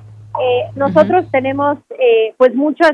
nosotros 0.76 1.26
tenemos, 1.32 1.78
pues, 2.38 2.54
muchos, 2.54 2.92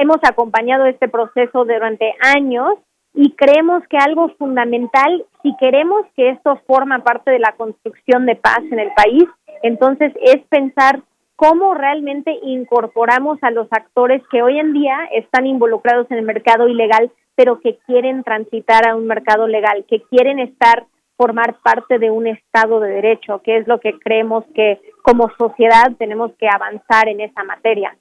hemos 0.00 0.18
acompañado 0.22 0.86
este 0.86 1.08
proceso 1.08 1.64
durante 1.64 2.12
años 2.36 2.74
y 3.14 3.30
creemos 3.32 3.82
que 3.88 3.96
algo 3.96 4.30
fundamental, 4.30 5.24
si 5.42 5.54
queremos 5.58 6.04
que 6.16 6.30
esto 6.30 6.60
forma 6.66 6.98
parte 7.04 7.30
de 7.30 7.38
la 7.38 7.52
construcción 7.52 8.26
de 8.26 8.34
paz 8.34 8.60
en 8.70 8.80
el 8.80 8.90
país, 8.92 9.24
entonces 9.62 10.12
es 10.22 10.42
pensar 10.48 11.00
cómo 11.40 11.72
realmente 11.72 12.38
incorporamos 12.42 13.38
a 13.40 13.50
los 13.50 13.66
actores 13.70 14.22
que 14.30 14.42
hoy 14.42 14.58
en 14.58 14.74
día 14.74 15.08
están 15.10 15.46
involucrados 15.46 16.06
en 16.10 16.18
el 16.18 16.24
mercado 16.26 16.68
ilegal, 16.68 17.10
pero 17.34 17.60
que 17.60 17.78
quieren 17.86 18.22
transitar 18.22 18.86
a 18.86 18.94
un 18.94 19.06
mercado 19.06 19.46
legal, 19.46 19.86
que 19.88 20.02
quieren 20.02 20.38
estar 20.38 20.84
formar 21.16 21.56
parte 21.62 21.98
de 21.98 22.10
un 22.10 22.26
Estado 22.26 22.78
de 22.80 22.90
Derecho, 22.90 23.40
que 23.42 23.56
es 23.56 23.66
lo 23.66 23.80
que 23.80 23.98
creemos 23.98 24.44
que 24.54 24.82
como 25.02 25.30
sociedad 25.38 25.92
tenemos 25.98 26.32
que 26.38 26.46
avanzar 26.46 27.08
en 27.08 27.22
esa 27.22 27.42
materia. 27.44 27.96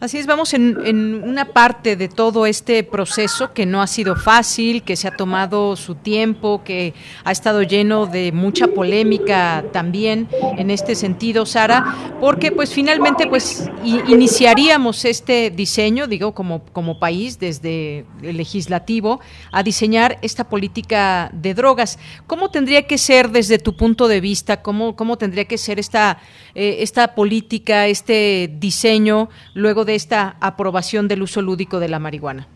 Así 0.00 0.18
es, 0.18 0.26
vamos 0.26 0.54
en, 0.54 1.22
una 1.24 1.46
parte 1.46 1.94
de 1.94 2.08
todo 2.08 2.46
este 2.46 2.82
proceso 2.82 3.52
que 3.52 3.64
no 3.64 3.80
ha 3.80 3.86
sido 3.86 4.16
fácil, 4.16 4.82
que 4.82 4.96
se 4.96 5.06
ha 5.06 5.12
tomado 5.12 5.76
su 5.76 5.94
tiempo, 5.94 6.62
que 6.64 6.94
ha 7.22 7.30
estado 7.30 7.62
lleno 7.62 8.06
de 8.06 8.32
mucha 8.32 8.66
polémica 8.66 9.64
también 9.72 10.28
en 10.58 10.70
este 10.70 10.96
sentido, 10.96 11.46
Sara, 11.46 12.12
porque 12.20 12.50
pues 12.50 12.74
finalmente 12.74 13.28
pues 13.28 13.70
iniciaríamos 13.84 15.04
este 15.04 15.50
diseño, 15.50 16.08
digo, 16.08 16.34
como, 16.34 16.64
como 16.72 16.98
país 16.98 17.38
desde 17.38 18.04
el 18.20 18.36
legislativo, 18.36 19.20
a 19.52 19.62
diseñar 19.62 20.18
esta 20.22 20.48
política 20.48 21.30
de 21.32 21.54
drogas. 21.54 22.00
¿Cómo 22.26 22.50
tendría 22.50 22.88
que 22.88 22.98
ser 22.98 23.30
desde 23.30 23.58
tu 23.58 23.76
punto 23.76 24.08
de 24.08 24.20
vista? 24.20 24.60
¿Cómo, 24.60 24.96
cómo 24.96 25.16
tendría 25.18 25.44
que 25.44 25.56
ser 25.56 25.78
esta, 25.78 26.18
eh, 26.56 26.78
esta 26.80 27.14
política, 27.14 27.86
este 27.86 28.50
diseño 28.58 29.28
luego 29.54 29.83
de 29.84 29.94
esta 29.94 30.36
aprobación 30.40 31.08
del 31.08 31.22
uso 31.22 31.42
lúdico 31.42 31.80
de 31.80 31.88
la 31.88 31.98
marihuana? 31.98 32.46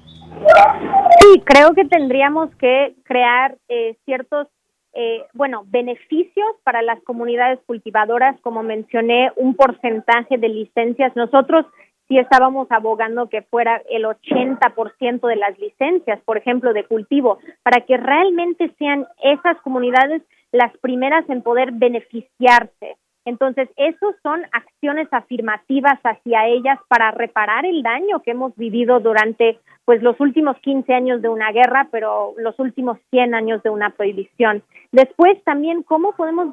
Sí, 1.20 1.40
creo 1.44 1.74
que 1.74 1.84
tendríamos 1.84 2.54
que 2.56 2.94
crear 3.04 3.56
eh, 3.68 3.96
ciertos, 4.04 4.48
eh, 4.94 5.24
bueno, 5.34 5.64
beneficios 5.66 6.46
para 6.64 6.82
las 6.82 7.02
comunidades 7.02 7.58
cultivadoras, 7.66 8.40
como 8.40 8.62
mencioné, 8.62 9.32
un 9.36 9.54
porcentaje 9.54 10.38
de 10.38 10.48
licencias. 10.48 11.14
Nosotros 11.16 11.66
sí 12.08 12.18
estábamos 12.18 12.68
abogando 12.70 13.28
que 13.28 13.42
fuera 13.42 13.82
el 13.90 14.04
80% 14.04 15.26
de 15.26 15.36
las 15.36 15.58
licencias, 15.58 16.20
por 16.24 16.38
ejemplo, 16.38 16.72
de 16.72 16.84
cultivo, 16.84 17.38
para 17.62 17.84
que 17.84 17.96
realmente 17.96 18.72
sean 18.78 19.06
esas 19.22 19.60
comunidades 19.62 20.22
las 20.52 20.76
primeras 20.78 21.28
en 21.28 21.42
poder 21.42 21.72
beneficiarse 21.72 22.96
entonces, 23.28 23.68
esos 23.76 24.14
son 24.22 24.42
acciones 24.52 25.08
afirmativas 25.10 25.98
hacia 26.02 26.46
ellas 26.46 26.78
para 26.88 27.10
reparar 27.10 27.66
el 27.66 27.82
daño 27.82 28.20
que 28.22 28.30
hemos 28.30 28.56
vivido 28.56 29.00
durante 29.00 29.58
pues 29.84 30.02
los 30.02 30.18
últimos 30.20 30.56
15 30.58 30.92
años 30.92 31.22
de 31.22 31.28
una 31.28 31.52
guerra, 31.52 31.88
pero 31.90 32.34
los 32.38 32.58
últimos 32.58 32.98
100 33.10 33.34
años 33.34 33.62
de 33.62 33.70
una 33.70 33.90
prohibición. 33.90 34.62
Después 34.92 35.42
también 35.44 35.82
cómo 35.82 36.12
podemos 36.12 36.48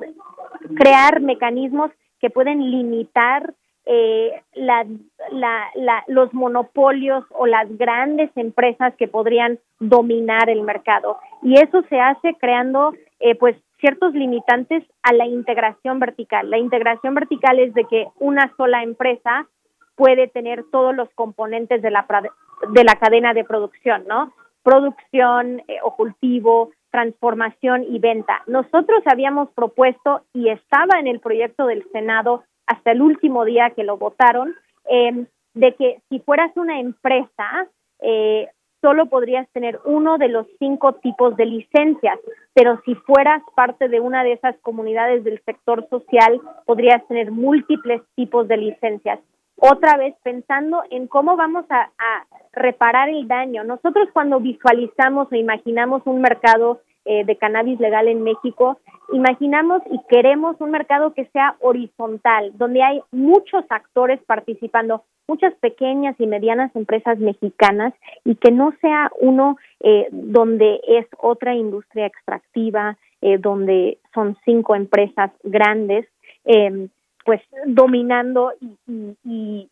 crear 0.76 1.22
mecanismos 1.22 1.92
que 2.20 2.30
pueden 2.30 2.60
limitar 2.72 3.54
eh, 3.86 4.32
la, 4.54 4.86
la, 5.32 6.04
los 6.08 6.34
monopolios 6.34 7.24
o 7.30 7.46
las 7.46 7.68
grandes 7.78 8.32
empresas 8.36 8.96
que 8.96 9.08
podrían 9.08 9.60
dominar 9.80 10.50
el 10.50 10.64
mercado. 10.64 11.20
Y 11.42 11.56
eso 11.56 11.84
se 11.90 12.00
hace 12.00 12.34
creando 12.40 12.94
eh, 13.20 13.36
pues 13.36 13.56
ciertos 13.80 14.14
limitantes 14.14 14.84
a 15.04 15.14
la 15.14 15.26
integración 15.26 16.00
vertical. 16.00 16.50
La 16.50 16.58
integración 16.58 17.14
vertical 17.14 17.60
es 17.60 17.74
de 17.74 17.86
que 17.86 18.08
una 18.20 18.52
sola 18.58 18.84
empresa 18.84 19.48
puede 19.96 20.28
tener 20.28 20.64
todos 20.72 20.96
los 20.96 21.10
componentes 21.16 21.82
de 21.82 21.92
la, 21.92 22.06
de 22.72 22.84
la 22.84 22.96
cadena 22.96 23.34
de 23.34 23.44
producción, 23.44 24.06
¿no? 24.08 24.34
Producción 24.64 25.62
eh, 25.68 25.78
o 25.84 25.96
cultivo, 25.96 26.72
transformación 26.92 27.84
y 27.84 28.00
venta. 28.00 28.42
Nosotros 28.48 29.04
habíamos 29.06 29.50
propuesto 29.52 30.22
y 30.34 30.50
estaba 30.50 31.00
en 31.00 31.08
el 31.08 31.20
proyecto 31.20 31.68
del 31.68 31.86
Senado 31.92 32.44
hasta 32.68 32.92
el 32.92 33.02
último 33.02 33.46
día 33.46 33.72
que 33.72 33.84
lo 33.84 33.98
votaron, 33.98 34.56
eh, 34.90 35.26
de 35.54 35.76
que 35.76 36.02
si 36.10 36.20
fueras 36.20 36.56
una 36.56 36.80
empresa, 36.80 37.68
eh, 38.00 38.50
solo 38.86 39.08
podrías 39.08 39.50
tener 39.50 39.80
uno 39.86 40.20
de 40.20 40.28
los 40.28 40.46
cinco 40.60 40.94
tipos 40.94 41.36
de 41.38 41.48
licencias, 41.48 42.20
pero 42.54 42.80
si 42.86 42.94
fueras 42.94 43.42
parte 43.56 43.88
de 43.88 44.00
una 44.00 44.24
de 44.24 44.34
esas 44.34 44.56
comunidades 44.62 45.24
del 45.24 45.42
sector 45.44 45.90
social, 45.90 46.40
podrías 46.68 47.04
tener 47.08 47.32
múltiples 47.32 48.04
tipos 48.14 48.48
de 48.48 48.58
licencias. 48.58 49.20
Otra 49.58 49.98
vez 49.98 50.14
pensando 50.22 50.84
en 50.92 51.08
cómo 51.08 51.36
vamos 51.36 51.66
a, 51.70 51.90
reparar 52.54 53.10
el 53.10 53.28
daño. 53.28 53.64
Nosotros 53.64 54.08
cuando 54.14 54.40
visualizamos 54.40 55.28
o 55.30 55.36
imaginamos 55.36 56.04
un 56.06 56.22
mercado 56.22 56.80
eh, 57.08 57.24
de 57.24 57.36
cannabis 57.36 57.80
legal 57.80 58.08
en 58.08 58.24
México, 58.24 58.80
imaginamos 59.14 59.84
y 59.92 60.00
queremos 60.10 60.60
un 60.60 60.72
mercado 60.72 61.14
que 61.14 61.26
sea 61.28 61.56
horizontal, 61.60 62.52
donde 62.56 62.82
hay 62.82 63.00
muchos 63.12 63.64
actores 63.70 64.20
participando, 64.26 65.04
muchas 65.28 65.54
pequeñas 65.56 66.16
y 66.18 66.26
medianas 66.26 66.76
empresas 66.76 67.20
mexicanas 67.20 67.94
y 68.24 68.36
que 68.36 68.52
no 68.52 68.74
sea 68.82 69.12
uno 69.20 69.58
eh, 69.82 70.08
donde 70.12 70.82
es 70.88 71.06
otra 71.20 71.54
industria 71.54 72.08
extractiva, 72.08 72.98
eh, 73.22 73.38
donde 73.38 74.00
son 74.14 74.36
cinco 74.44 74.76
empresas 74.76 75.30
grandes, 75.44 76.08
pues 77.24 77.42
dominando 77.66 78.54
y, 79.24 79.70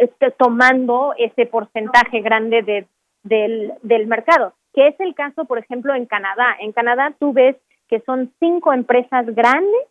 este, 0.00 0.30
tomando 0.32 1.14
ese 1.16 1.46
porcentaje 1.46 2.20
grande 2.20 2.62
de, 2.62 2.86
del, 3.22 3.72
del 3.82 4.06
mercado 4.08 4.54
que 4.78 4.86
es 4.86 5.00
el 5.00 5.12
caso, 5.16 5.44
por 5.44 5.58
ejemplo, 5.58 5.92
en 5.92 6.06
Canadá. 6.06 6.54
En 6.60 6.70
Canadá 6.70 7.12
tú 7.18 7.32
ves 7.32 7.56
que 7.88 7.98
son 8.02 8.32
cinco 8.38 8.72
empresas 8.72 9.26
grandes 9.26 9.82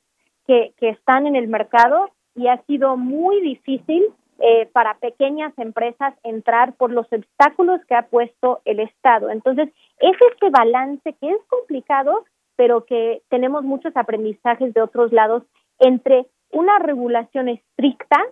que, 0.45 0.71
que 0.77 0.87
están 0.87 1.27
en 1.27 1.35
el 1.35 1.49
mercado 1.49 2.09
y 2.35 2.47
ha 2.47 2.63
sido 2.67 2.95
muy 2.95 3.41
difícil 3.41 4.05
eh, 4.39 4.69
para 4.71 4.93
pequeñas 4.93 5.51
empresas 5.57 6.13
entrar 6.23 6.71
por 6.75 6.93
los 6.93 7.05
obstáculos 7.11 7.81
que 7.85 7.95
ha 7.95 8.03
puesto 8.03 8.61
el 8.63 8.79
Estado. 8.79 9.29
Entonces, 9.29 9.67
es 9.99 10.15
este 10.31 10.49
balance 10.51 11.11
que 11.19 11.31
es 11.31 11.41
complicado, 11.49 12.23
pero 12.55 12.85
que 12.85 13.21
tenemos 13.27 13.65
muchos 13.65 13.91
aprendizajes 13.97 14.73
de 14.73 14.81
otros 14.81 15.11
lados 15.11 15.43
entre 15.79 16.27
una 16.51 16.79
regulación 16.79 17.49
estricta, 17.49 18.23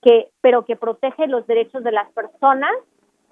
que, 0.00 0.28
pero 0.40 0.64
que 0.64 0.76
protege 0.76 1.26
los 1.26 1.44
derechos 1.48 1.82
de 1.82 1.90
las 1.90 2.08
personas 2.12 2.70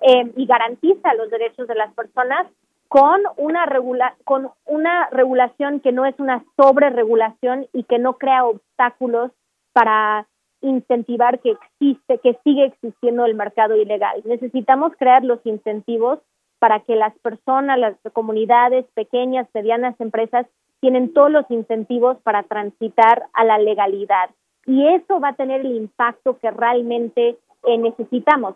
eh, 0.01 0.33
y 0.35 0.47
garantiza 0.47 1.14
los 1.14 1.30
derechos 1.30 1.68
de 1.68 1.76
las 1.76 1.95
personas 1.95 2.49
con 2.93 3.22
una 3.38 3.64
regula 3.64 4.16
con 4.24 4.51
una 4.66 5.09
regulación 5.09 5.80
que 5.80 5.93
no 5.93 6.05
es 6.05 6.14
una 6.18 6.45
sobreregulación 6.59 7.66
y 7.72 7.84
que 7.84 7.99
no 7.99 8.18
crea 8.18 8.45
obstáculos 8.45 9.30
para 9.72 10.26
incentivar 10.61 11.40
que 11.40 11.53
existe, 11.53 12.18
que 12.18 12.38
sigue 12.45 12.66
existiendo 12.66 13.24
el 13.24 13.34
mercado 13.34 13.76
ilegal. 13.76 14.20
Necesitamos 14.26 14.93
crear 14.99 15.24
los 15.24 15.40
incentivos 15.47 16.18
para 16.59 16.80
que 16.80 16.95
las 16.95 17.18
personas, 17.20 17.78
las 17.78 17.97
comunidades 18.12 18.84
pequeñas, 18.93 19.49
medianas 19.55 19.99
empresas 19.99 20.45
tienen 20.80 21.14
todos 21.14 21.30
los 21.30 21.51
incentivos 21.51 22.18
para 22.18 22.43
transitar 22.43 23.22
a 23.32 23.45
la 23.45 23.57
legalidad. 23.57 24.28
Y 24.66 24.86
eso 24.86 25.18
va 25.18 25.28
a 25.28 25.36
tener 25.36 25.62
el 25.62 25.76
impacto 25.76 26.38
que 26.40 26.51
realmente 26.51 27.38
eh, 27.64 27.78
necesitamos. 27.78 28.55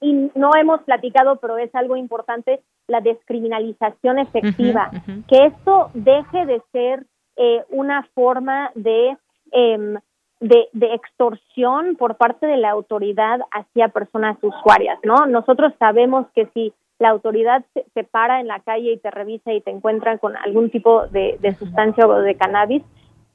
Y 0.00 0.30
no 0.34 0.50
hemos 0.58 0.80
platicado, 0.82 1.36
pero 1.36 1.58
es 1.58 1.74
algo 1.74 1.96
importante, 1.96 2.60
la 2.88 3.00
descriminalización 3.00 4.18
efectiva, 4.18 4.90
que 5.28 5.46
esto 5.46 5.90
deje 5.94 6.46
de 6.46 6.62
ser 6.72 7.06
eh, 7.36 7.64
una 7.70 8.08
forma 8.14 8.70
de 8.74 9.16
em, 9.52 9.96
de, 10.40 10.94
extorsión 10.94 11.96
por 11.96 12.16
parte 12.16 12.46
de 12.46 12.56
la 12.56 12.70
autoridad 12.70 13.40
hacia 13.52 13.88
personas 13.88 14.38
usuarias, 14.42 14.98
¿no? 15.04 15.26
Nosotros 15.26 15.72
sabemos 15.78 16.26
que 16.34 16.46
si 16.54 16.72
la 16.98 17.10
autoridad 17.10 17.64
se, 17.94 18.04
para 18.04 18.40
en 18.40 18.48
la 18.48 18.60
calle 18.60 18.92
y 18.92 18.98
te 18.98 19.10
revisa 19.10 19.52
y 19.52 19.60
te 19.60 19.70
encuentran 19.70 20.18
con 20.18 20.36
algún 20.36 20.70
tipo 20.70 21.06
de, 21.08 21.38
sustancia 21.58 22.06
o 22.06 22.14
de 22.20 22.34
cannabis, 22.36 22.82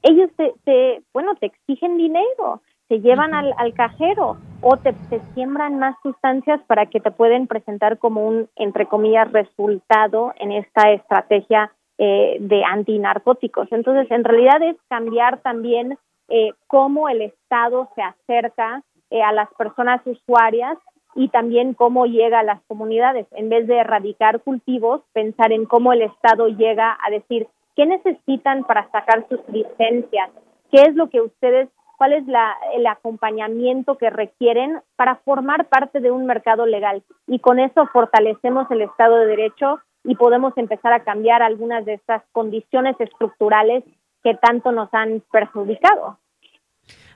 ellos 0.02 0.30
te, 0.64 1.02
bueno, 1.12 1.34
te 1.36 1.46
exigen 1.46 1.96
dinero, 1.96 2.60
te 2.88 3.00
llevan 3.00 3.34
al, 3.34 3.74
cajero 3.74 4.36
o 4.60 4.76
te, 4.76 4.94
siembran 5.34 5.78
más 5.78 5.96
sustancias 6.02 6.60
para 6.66 6.86
que 6.86 7.00
te 7.00 7.10
pueden 7.10 7.46
presentar 7.46 7.98
como 7.98 8.26
un, 8.26 8.48
entre 8.56 8.86
comillas, 8.86 9.30
resultado 9.32 10.32
en 10.38 10.52
esta 10.52 10.92
estrategia 10.92 11.72
eh, 11.98 12.36
de 12.40 12.62
antinarcóticos. 12.64 13.68
Entonces, 13.72 14.10
en 14.10 14.24
realidad 14.24 14.62
es 14.62 14.76
cambiar 14.88 15.40
también 15.40 15.98
eh, 16.28 16.50
cómo 16.66 17.08
el 17.08 17.22
Estado 17.22 17.88
se 17.94 18.02
acerca 18.02 18.82
eh, 19.10 19.22
a 19.22 19.32
las 19.32 19.48
personas 19.54 20.00
usuarias 20.04 20.78
y 21.14 21.28
también 21.28 21.74
cómo 21.74 22.06
llega 22.06 22.40
a 22.40 22.44
las 22.44 22.60
comunidades. 22.66 23.26
En 23.32 23.48
vez 23.48 23.66
de 23.66 23.78
erradicar 23.78 24.40
cultivos, 24.42 25.02
pensar 25.12 25.52
en 25.52 25.64
cómo 25.64 25.92
el 25.92 26.02
Estado 26.02 26.48
llega 26.48 26.96
a 27.02 27.10
decir 27.10 27.48
qué 27.74 27.86
necesitan 27.86 28.64
para 28.64 28.90
sacar 28.90 29.26
sus 29.28 29.40
licencias, 29.48 30.30
qué 30.70 30.82
es 30.82 30.94
lo 30.94 31.08
que 31.08 31.20
ustedes, 31.20 31.68
cuál 31.96 32.12
es 32.12 32.26
la, 32.26 32.56
el 32.74 32.86
acompañamiento 32.86 33.96
que 33.98 34.10
requieren 34.10 34.80
para 34.96 35.16
formar 35.16 35.66
parte 35.66 36.00
de 36.00 36.10
un 36.10 36.26
mercado 36.26 36.66
legal. 36.66 37.02
Y 37.26 37.38
con 37.40 37.58
eso 37.58 37.86
fortalecemos 37.92 38.70
el 38.70 38.82
Estado 38.82 39.16
de 39.16 39.26
Derecho 39.26 39.80
y 40.04 40.14
podemos 40.14 40.56
empezar 40.56 40.92
a 40.92 41.04
cambiar 41.04 41.42
algunas 41.42 41.84
de 41.84 41.94
estas 41.94 42.22
condiciones 42.32 42.96
estructurales 43.00 43.84
que 44.22 44.34
tanto 44.34 44.72
nos 44.72 44.92
han 44.92 45.22
perjudicado. 45.30 46.18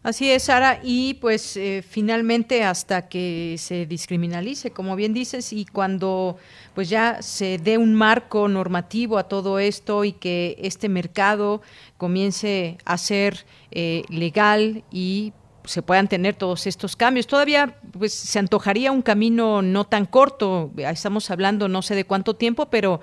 Así 0.03 0.31
es, 0.31 0.45
Sara, 0.45 0.81
y 0.83 1.15
pues 1.15 1.59
eh, 1.59 1.85
finalmente 1.87 2.65
hasta 2.65 3.07
que 3.11 3.57
se 3.59 3.85
discriminalice, 3.85 4.71
como 4.71 4.97
bien 4.97 5.13
dices, 5.13 5.53
y 5.53 5.67
cuando 5.67 6.39
pues 6.75 6.89
ya 6.89 7.21
se 7.21 7.59
dé 7.59 7.77
un 7.77 7.95
marco 7.95 8.49
normativo 8.49 9.19
a 9.19 9.25
todo 9.25 9.59
esto 9.59 10.05
y 10.05 10.13
que 10.13 10.57
este 10.59 10.89
mercado 10.89 11.61
comience 11.99 12.79
a 12.87 12.97
ser 12.97 13.45
eh, 13.73 14.05
legal 14.09 14.85
y 14.91 15.35
se 15.65 15.83
puedan 15.83 16.09
tener 16.09 16.35
todos 16.35 16.67
estos 16.67 16.97
cambios. 16.97 17.27
Todavía 17.27 17.77
pues 17.93 18.15
se 18.15 18.39
antojaría 18.39 18.93
un 18.93 19.03
camino 19.03 19.61
no 19.61 19.85
tan 19.85 20.07
corto, 20.07 20.71
estamos 20.79 21.31
hablando 21.31 21.69
no 21.69 21.83
sé 21.83 21.95
de 21.95 22.05
cuánto 22.07 22.35
tiempo, 22.35 22.71
pero 22.71 23.03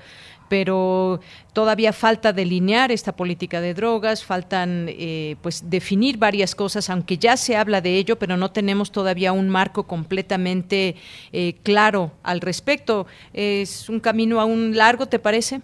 pero 0.49 1.19
todavía 1.53 1.93
falta 1.93 2.33
delinear 2.33 2.91
esta 2.91 3.15
política 3.15 3.61
de 3.61 3.73
drogas, 3.73 4.25
faltan 4.25 4.87
eh, 4.89 5.35
pues 5.41 5.69
definir 5.69 6.17
varias 6.17 6.55
cosas, 6.55 6.89
aunque 6.89 7.17
ya 7.17 7.37
se 7.37 7.55
habla 7.55 7.81
de 7.81 7.97
ello, 7.97 8.17
pero 8.17 8.37
no 8.37 8.51
tenemos 8.51 8.91
todavía 8.91 9.31
un 9.31 9.49
marco 9.49 9.83
completamente 9.83 10.95
eh, 11.31 11.55
claro 11.63 12.11
al 12.23 12.41
respecto. 12.41 13.07
Es 13.33 13.89
un 13.89 13.99
camino 13.99 14.39
aún 14.39 14.75
largo, 14.75 15.05
¿te 15.05 15.19
parece? 15.19 15.61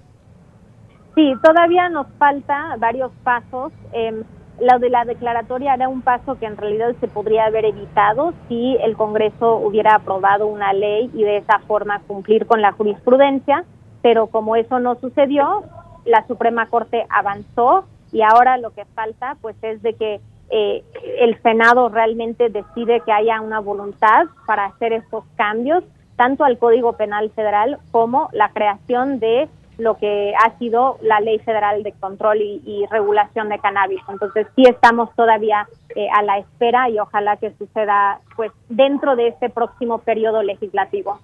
Sí, 1.16 1.34
todavía 1.44 1.90
nos 1.90 2.08
falta 2.18 2.76
varios 2.80 3.12
pasos. 3.24 3.72
Eh, 3.94 4.24
lo 4.60 4.80
de 4.80 4.90
la 4.90 5.04
declaratoria 5.04 5.74
era 5.74 5.90
un 5.90 6.02
paso 6.02 6.38
que 6.40 6.46
en 6.46 6.58
realidad 6.58 6.96
se 7.00 7.08
podría 7.08 7.46
haber 7.46 7.66
evitado 7.66 8.34
si 8.48 8.78
el 8.82 8.96
Congreso 8.96 9.58
hubiera 9.58 9.96
aprobado 9.96 10.48
una 10.48 10.74
ley 10.74 11.10
y 11.14 11.24
de 11.24 11.38
esa 11.38 11.60
forma 11.68 12.02
cumplir 12.08 12.46
con 12.46 12.62
la 12.62 12.72
jurisprudencia 12.72 13.66
pero 14.04 14.28
como 14.28 14.56
eso 14.56 14.80
no 14.80 14.95
sucedió, 14.95 15.64
la 16.06 16.28
Suprema 16.28 16.68
Corte 16.68 17.08
avanzó 17.10 17.86
y 18.12 18.22
ahora 18.22 18.58
lo 18.58 18.72
que 18.72 18.86
falta 18.86 19.38
pues 19.41 19.56
es 19.64 19.82
de 19.82 19.93
que 19.95 20.20
eh, 20.51 20.84
el 21.20 21.41
Senado 21.41 21.89
realmente 21.89 22.49
decide 22.49 22.99
que 22.99 23.12
haya 23.12 23.41
una 23.41 23.60
voluntad 23.60 24.26
para 24.45 24.66
hacer 24.66 24.93
estos 24.93 25.24
cambios, 25.36 25.84
tanto 26.18 26.43
al 26.43 26.60
Código 26.60 26.93
Penal 26.93 27.32
Federal 27.32 27.80
como 27.91 28.30
la 28.34 28.49
creación 28.49 29.20
de 29.20 29.49
lo 29.78 29.97
que 29.97 30.34
ha 30.38 30.56
sido 30.60 30.97
la 31.01 31.20
Ley 31.22 31.39
Federal 31.39 31.82
de 31.82 31.93
Control 31.93 32.39
y, 32.39 32.86
Regulación 32.91 33.49
de 33.49 33.58
Cannabis. 33.58 34.01
Entonces 34.08 34.45
sí 34.56 34.64
estamos 34.68 35.10
todavía 35.16 35.68
eh, 35.95 36.08
a 36.14 36.22
la 36.22 36.38
espera 36.38 36.89
y 36.89 36.99
ojalá 36.99 37.38
que 37.38 37.54
suceda 37.58 38.20
pues 38.36 38.51
dentro 38.70 39.16
de 39.16 39.30
este 39.30 39.49
próximo 39.49 39.99
periodo 39.99 40.43
legislativo. 40.43 41.20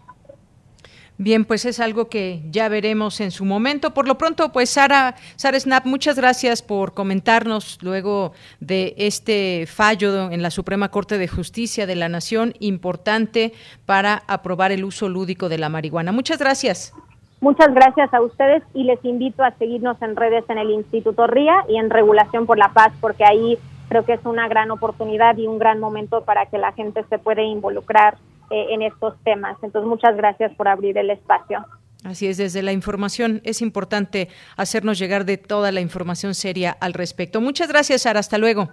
Bien, 1.22 1.44
pues 1.44 1.66
es 1.66 1.82
algo 1.82 2.08
que 2.08 2.42
ya 2.50 2.70
veremos 2.70 3.20
en 3.20 3.32
su 3.32 3.44
momento. 3.44 3.94
Por 3.94 4.08
lo 4.08 4.18
pronto, 4.18 4.54
pues 4.54 4.70
Sara, 4.70 5.16
Sara 5.36 5.60
Snap, 5.60 5.86
muchas 5.86 6.16
gracias 6.16 6.62
por 6.62 6.94
comentarnos 6.94 7.78
luego 7.82 8.32
de 8.62 8.94
este 8.98 9.66
fallo 9.68 10.32
en 10.32 10.42
la 10.42 10.50
Suprema 10.50 10.88
Corte 10.88 11.18
de 11.18 11.28
Justicia 11.28 11.86
de 11.86 11.98
la 11.98 12.08
Nación, 12.08 12.54
importante 12.62 13.52
para 13.86 14.24
aprobar 14.28 14.72
el 14.72 14.86
uso 14.86 15.10
lúdico 15.10 15.50
de 15.50 15.58
la 15.58 15.68
marihuana. 15.68 16.14
Muchas 16.14 16.40
gracias. 16.40 16.94
Muchas 17.42 17.74
gracias 17.74 18.14
a 18.14 18.22
ustedes 18.22 18.64
y 18.74 18.86
les 18.86 19.04
invito 19.04 19.44
a 19.44 19.52
seguirnos 19.58 20.02
en 20.02 20.16
redes 20.16 20.46
en 20.50 20.58
el 20.58 20.70
Instituto 20.72 21.28
RIA 21.28 21.66
y 21.68 21.80
en 21.80 21.90
Regulación 21.90 22.46
por 22.46 22.58
la 22.58 22.70
Paz, 22.70 22.94
porque 23.02 23.26
ahí 23.26 23.58
creo 23.90 24.06
que 24.06 24.14
es 24.14 24.26
una 24.26 24.48
gran 24.48 24.72
oportunidad 24.72 25.36
y 25.36 25.48
un 25.48 25.60
gran 25.60 25.82
momento 25.82 26.24
para 26.24 26.46
que 26.46 26.58
la 26.58 26.72
gente 26.72 27.04
se 27.10 27.20
pueda 27.20 27.42
involucrar 27.42 28.16
eh, 28.50 28.68
en 28.72 28.82
estos 28.82 29.16
temas. 29.24 29.58
Entonces, 29.62 29.88
muchas 29.88 30.16
gracias 30.16 30.54
por 30.56 30.68
abrir 30.68 30.98
el 30.98 31.10
espacio. 31.10 31.66
Así 32.04 32.28
es, 32.28 32.38
desde 32.38 32.62
la 32.64 32.72
información 32.72 33.42
es 33.44 33.62
importante 33.62 34.30
hacernos 34.56 34.98
llegar 34.98 35.26
de 35.26 35.38
toda 35.38 35.72
la 35.72 35.82
información 35.82 36.34
seria 36.34 36.72
al 36.80 36.94
respecto. 36.94 37.42
Muchas 37.42 37.68
gracias, 37.68 38.04
Sara. 38.04 38.22
Hasta 38.22 38.38
luego. 38.38 38.70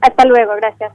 Hasta 0.00 0.24
luego, 0.24 0.52
gracias. 0.56 0.92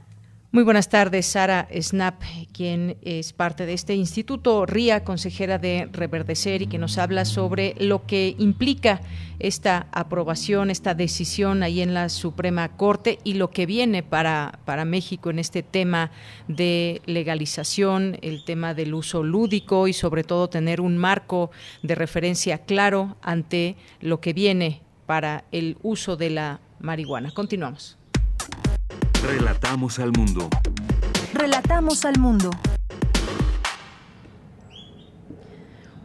Muy 0.54 0.62
buenas 0.62 0.88
tardes, 0.88 1.26
Sara 1.26 1.66
Snap, 1.76 2.22
quien 2.52 2.96
es 3.02 3.32
parte 3.32 3.66
de 3.66 3.72
este 3.72 3.96
instituto 3.96 4.66
RIA, 4.66 5.02
consejera 5.02 5.58
de 5.58 5.88
Reverdecer, 5.90 6.62
y 6.62 6.68
que 6.68 6.78
nos 6.78 6.96
habla 6.96 7.24
sobre 7.24 7.74
lo 7.80 8.06
que 8.06 8.36
implica 8.38 9.00
esta 9.40 9.88
aprobación, 9.90 10.70
esta 10.70 10.94
decisión 10.94 11.64
ahí 11.64 11.80
en 11.80 11.92
la 11.92 12.08
Suprema 12.08 12.76
Corte 12.76 13.18
y 13.24 13.34
lo 13.34 13.50
que 13.50 13.66
viene 13.66 14.04
para, 14.04 14.60
para 14.64 14.84
México 14.84 15.28
en 15.28 15.40
este 15.40 15.64
tema 15.64 16.12
de 16.46 17.02
legalización, 17.04 18.16
el 18.22 18.44
tema 18.44 18.74
del 18.74 18.94
uso 18.94 19.24
lúdico 19.24 19.88
y 19.88 19.92
sobre 19.92 20.22
todo 20.22 20.48
tener 20.48 20.80
un 20.80 20.96
marco 20.96 21.50
de 21.82 21.96
referencia 21.96 22.58
claro 22.58 23.16
ante 23.22 23.74
lo 24.00 24.20
que 24.20 24.32
viene 24.32 24.82
para 25.04 25.46
el 25.50 25.78
uso 25.82 26.16
de 26.16 26.30
la 26.30 26.60
marihuana. 26.78 27.32
Continuamos. 27.34 27.98
Relatamos 29.26 29.98
al 30.00 30.12
mundo. 30.12 30.50
Relatamos 31.32 32.04
al 32.04 32.18
mundo. 32.18 32.50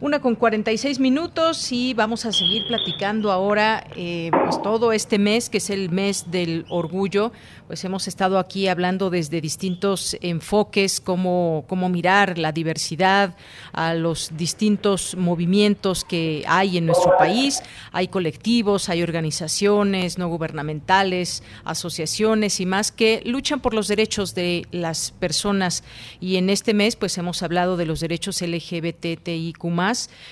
Una 0.00 0.20
con 0.20 0.34
46 0.34 0.98
minutos 1.00 1.70
y 1.70 1.92
vamos 1.92 2.24
a 2.24 2.32
seguir 2.32 2.66
platicando 2.66 3.30
ahora, 3.30 3.84
eh, 3.94 4.30
pues 4.44 4.62
todo 4.62 4.92
este 4.92 5.18
mes, 5.18 5.50
que 5.50 5.58
es 5.58 5.68
el 5.68 5.90
mes 5.90 6.30
del 6.30 6.64
orgullo, 6.70 7.32
pues 7.70 7.84
hemos 7.84 8.08
estado 8.08 8.40
aquí 8.40 8.66
hablando 8.66 9.10
desde 9.10 9.40
distintos 9.40 10.16
enfoques, 10.22 11.00
cómo, 11.00 11.64
cómo 11.68 11.88
mirar 11.88 12.36
la 12.36 12.50
diversidad, 12.50 13.36
a 13.72 13.94
los 13.94 14.36
distintos 14.36 15.14
movimientos 15.16 16.04
que 16.04 16.42
hay 16.48 16.78
en 16.78 16.86
nuestro 16.86 17.16
país. 17.16 17.62
Hay 17.92 18.08
colectivos, 18.08 18.88
hay 18.88 19.04
organizaciones 19.04 20.18
no 20.18 20.26
gubernamentales, 20.26 21.44
asociaciones 21.62 22.58
y 22.58 22.66
más 22.66 22.90
que 22.90 23.22
luchan 23.24 23.60
por 23.60 23.72
los 23.72 23.86
derechos 23.86 24.34
de 24.34 24.66
las 24.72 25.12
personas. 25.12 25.84
Y 26.18 26.38
en 26.38 26.50
este 26.50 26.74
mes, 26.74 26.96
pues 26.96 27.16
hemos 27.18 27.40
hablado 27.44 27.76
de 27.76 27.86
los 27.86 28.00
derechos 28.00 28.42
LGBTIQ 28.42 29.64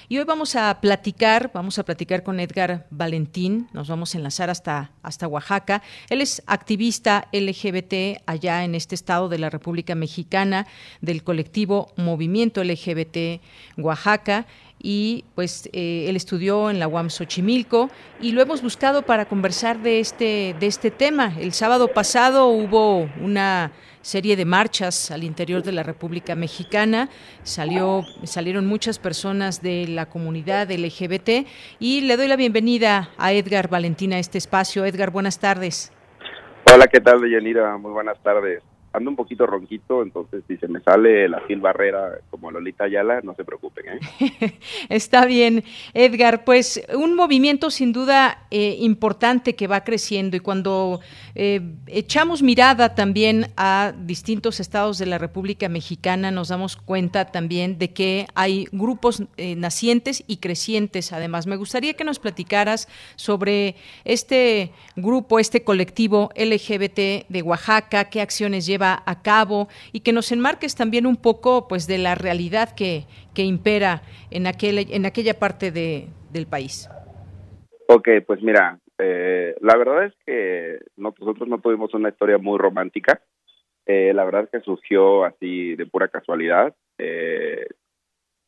y 0.09 0.19
hoy 0.19 0.25
vamos 0.25 0.57
a 0.57 0.81
platicar, 0.81 1.53
vamos 1.55 1.79
a 1.79 1.85
platicar 1.85 2.25
con 2.25 2.41
Edgar 2.41 2.89
Valentín, 2.91 3.69
nos 3.73 3.87
vamos 3.87 4.13
a 4.17 4.19
enlazar 4.19 4.51
hasta, 4.51 4.91
hasta 5.05 5.29
Oaxaca. 5.29 5.85
Él 6.11 6.21
es 6.21 6.43
activista 6.49 7.28
LGBT 7.33 8.23
allá 8.27 8.65
en 8.65 8.75
este 8.75 8.95
estado 8.95 9.29
de 9.29 9.39
la 9.39 9.51
República 9.51 9.95
Mexicana 9.95 10.67
del 11.01 11.23
colectivo 11.23 11.93
Movimiento 11.97 12.63
LGBT 12.63 13.41
Oaxaca 13.77 14.47
y 14.81 15.25
pues 15.35 15.69
eh, 15.73 16.07
él 16.09 16.17
estudió 16.17 16.71
en 16.71 16.79
la 16.79 16.89
UAM 16.89 17.11
Xochimilco 17.11 17.91
y 18.21 18.33
lo 18.33 18.43
hemos 18.43 18.63
buscado 18.63 19.03
para 19.03 19.27
conversar 19.27 19.83
de 19.83 20.01
este 20.01 20.55
de 20.59 20.67
este 20.67 20.91
tema. 20.91 21.35
El 21.39 21.53
sábado 21.53 21.89
pasado 21.89 22.49
hubo 22.49 23.09
una 23.21 23.73
serie 24.03 24.37
de 24.37 24.45
marchas 24.45 25.11
al 25.11 25.25
interior 25.25 25.63
de 25.63 25.73
la 25.73 25.83
República 25.83 26.35
Mexicana. 26.35 27.11
Salió, 27.43 28.05
salieron 28.25 28.67
muchas 28.67 28.99
personas 28.99 29.61
de 29.61 29.87
la 29.89 30.07
comunidad 30.07 30.71
LGBT 30.71 31.47
y 31.79 32.03
le 32.03 32.17
doy 32.17 32.29
la 32.29 32.37
bienvenida 32.37 33.11
a 33.19 33.33
Edgar 33.33 33.69
Valentina 33.69 34.17
a 34.17 34.21
este 34.21 34.39
espacio. 34.39 34.85
Edgar, 34.85 35.11
buenas 35.11 35.39
tardes. 35.39 35.93
Hola, 36.71 36.87
¿qué 36.87 37.01
tal, 37.01 37.23
Deyanira? 37.23 37.79
Muy 37.79 37.93
buenas 37.93 38.23
tardes 38.23 38.63
ando 38.93 39.11
un 39.11 39.17
poquito 39.17 39.47
ronquito, 39.47 40.03
entonces 40.03 40.43
si 40.49 40.57
se 40.57 40.69
me 40.69 40.81
sale 40.81 41.29
la 41.29 41.41
Gil 41.41 41.61
Barrera 41.61 42.19
como 42.31 42.51
Lolita 42.51 42.85
Ayala, 42.85 43.21
no 43.23 43.35
se 43.35 43.45
preocupen. 43.45 43.85
¿eh? 43.89 44.59
Está 44.89 45.27
bien, 45.27 45.65
Edgar. 45.95 46.45
Pues 46.45 46.83
un 46.95 47.15
movimiento 47.15 47.71
sin 47.71 47.93
duda 47.93 48.47
eh, 48.51 48.77
importante 48.81 49.55
que 49.55 49.67
va 49.67 49.85
creciendo 49.85 50.37
y 50.37 50.41
cuando 50.41 51.01
eh, 51.35 51.61
echamos 51.87 52.43
mirada 52.43 52.95
también 52.95 53.49
a 53.57 53.93
distintos 53.97 54.61
estados 54.61 54.99
de 54.99 55.07
la 55.07 55.19
República 55.19 55.69
Mexicana, 55.69 56.31
nos 56.31 56.49
damos 56.49 56.77
cuenta 56.77 57.27
también 57.27 57.79
de 57.79 57.93
que 57.93 58.27
hay 58.35 58.67
grupos 58.73 59.23
nacientes 59.37 60.25
y 60.27 60.39
crecientes. 60.39 61.13
Además, 61.13 61.47
me 61.47 61.57
gustaría 61.57 61.95
que 61.95 62.05
nos 62.05 62.19
platicaras 62.19 62.89
sobre 63.17 63.77
este 64.05 64.73
grupo, 64.97 65.39
este 65.39 65.63
colectivo 65.63 66.31
LGBT 66.37 67.29
de 67.29 67.43
Oaxaca, 67.43 68.05
qué 68.07 68.21
acciones 68.21 68.67
lleva 68.67 68.78
a 68.83 69.23
cabo 69.23 69.69
y 69.93 70.01
que 70.01 70.13
nos 70.13 70.33
enmarques 70.33 70.75
también 70.75 71.07
un 71.07 71.17
poco 71.17 71.69
pues 71.69 71.87
de 71.87 71.99
la 71.99 72.15
realidad 72.15 72.75
que, 72.75 73.05
que 73.35 73.43
impera 73.43 74.03
en, 74.31 74.47
aquel, 74.47 74.79
en 74.91 75.07
aquella 75.07 75.39
parte 75.39 75.71
de, 75.71 76.09
del 76.33 76.47
país. 76.47 76.89
Ok, 77.89 78.09
pues 78.27 78.43
mira, 78.43 78.79
eh, 78.99 79.55
la 79.61 79.77
verdad 79.77 80.05
es 80.05 80.15
que 80.27 80.79
nosotros 80.97 81.49
no 81.49 81.59
tuvimos 81.61 81.95
una 81.95 82.11
historia 82.11 82.39
muy 82.39 82.59
romántica. 82.59 83.23
Eh, 83.87 84.13
la 84.13 84.25
verdad 84.25 84.45
es 84.45 84.51
que 84.51 84.61
surgió 84.61 85.25
así 85.25 85.75
de 85.77 85.87
pura 85.87 86.09
casualidad. 86.09 86.75
Eh, 86.99 87.67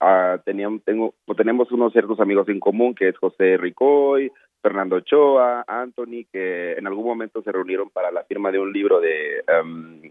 ah, 0.00 0.38
teníamos, 0.44 0.84
tengo, 0.84 1.14
tenemos 1.36 1.72
unos 1.72 1.92
ciertos 1.92 2.20
amigos 2.20 2.48
en 2.48 2.60
común, 2.60 2.94
que 2.94 3.08
es 3.08 3.16
José 3.16 3.56
Ricoy, 3.56 4.30
Fernando 4.62 4.96
Ochoa, 4.96 5.64
Anthony, 5.66 6.26
que 6.32 6.72
en 6.72 6.86
algún 6.86 7.04
momento 7.04 7.42
se 7.42 7.52
reunieron 7.52 7.90
para 7.90 8.10
la 8.10 8.24
firma 8.24 8.50
de 8.50 8.58
un 8.58 8.72
libro 8.72 9.00
de 9.00 9.42
um, 9.62 10.02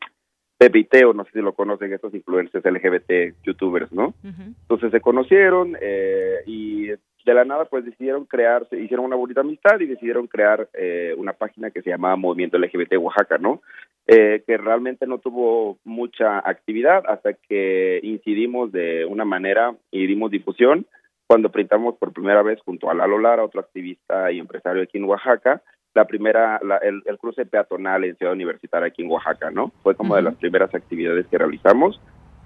Pepiteo, 0.58 1.14
no 1.14 1.24
sé 1.24 1.32
si 1.32 1.40
lo 1.40 1.54
conocen 1.54 1.94
estos 1.94 2.14
influencers 2.14 2.66
LGBT 2.66 3.42
youtubers, 3.44 3.92
¿no? 3.94 4.14
Entonces 4.24 4.92
se 4.92 5.00
conocieron 5.00 5.78
eh, 5.80 6.40
y 6.46 6.88
de 6.88 7.34
la 7.34 7.46
nada 7.46 7.66
pues 7.66 7.86
decidieron 7.86 8.26
crearse, 8.26 8.78
hicieron 8.78 9.06
una 9.06 9.16
bonita 9.16 9.40
amistad 9.40 9.80
y 9.80 9.86
decidieron 9.86 10.28
crear 10.28 10.68
eh, 10.74 11.14
una 11.18 11.32
página 11.34 11.72
que 11.72 11.82
se 11.82 11.92
llamaba 11.92 12.18
Movimiento 12.18 12.58
LGBT 12.58 12.98
Oaxaca, 12.98 13.38
¿no? 13.38 13.62
Eh, 14.06 14.44
que 14.46 14.58
realmente 14.58 15.08
no 15.08 15.20
tuvo 15.20 15.78
mucha 15.86 16.40
actividad 16.40 17.04
hasta 17.08 17.34
que 17.34 18.02
incidimos 18.04 18.72
de 18.72 19.06
una 19.06 19.24
manera 19.24 19.76
y 19.92 20.08
dimos 20.08 20.30
difusión 20.30 20.86
cuando 21.30 21.52
printamos 21.52 21.96
por 22.00 22.12
primera 22.12 22.42
vez 22.42 22.60
junto 22.62 22.90
a 22.90 22.96
Lalo 22.96 23.20
Lara, 23.20 23.44
otro 23.44 23.60
activista 23.60 24.32
y 24.32 24.40
empresario 24.40 24.82
aquí 24.82 24.98
en 24.98 25.04
Oaxaca, 25.04 25.62
la 25.94 26.06
primera, 26.06 26.60
el, 26.82 27.04
cruce 27.20 27.46
peatonal 27.46 28.04
en 28.04 28.16
Ciudad 28.16 28.34
Universitaria 28.34 28.88
aquí 28.88 29.04
en 29.04 29.12
Oaxaca, 29.12 29.52
¿no? 29.52 29.72
Fue 29.84 29.94
como 29.94 30.16
de 30.16 30.24
las 30.24 30.34
primeras 30.38 30.74
actividades 30.74 31.28
que 31.28 31.38
realizamos. 31.38 32.02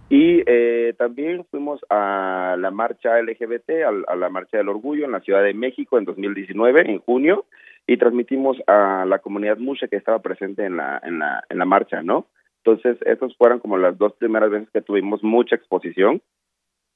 Y 0.10 0.44
eh, 0.46 0.94
también 0.98 1.46
fuimos 1.50 1.80
a 1.90 2.58
la 2.60 2.72
marcha 2.72 3.22
LGBT, 3.22 3.70
a, 4.10 4.16
la 4.18 4.28
marcha 4.28 4.58
del 4.58 4.68
orgullo 4.68 5.06
en 5.06 5.14
la 5.14 5.22
Ciudad 5.22 5.44
de 5.44 5.54
México 5.54 5.98
en 5.98 6.04
2019, 6.04 6.92
en 6.92 7.00
junio, 7.00 7.46
y 7.88 7.96
transmitimos 7.96 8.58
a 8.68 9.06
la 9.08 9.20
comunidad 9.20 9.60
Mushe 9.60 9.88
que 9.88 9.96
estaba 9.96 10.20
presente 10.20 10.66
en 10.66 10.76
la, 10.76 11.00
en 11.06 11.20
la, 11.20 11.42
en 11.50 11.58
la 11.58 11.66
marcha, 11.66 12.04
¿no? 12.04 12.28
Entonces, 12.66 12.98
esas 13.06 13.34
fueron 13.38 13.60
como 13.60 13.78
las 13.78 13.98
dos 13.98 14.12
primeras 14.16 14.52
veces 14.52 14.70
que 14.72 14.82
tuvimos 14.82 15.24
mucha 15.24 15.56
exposición 15.56 16.22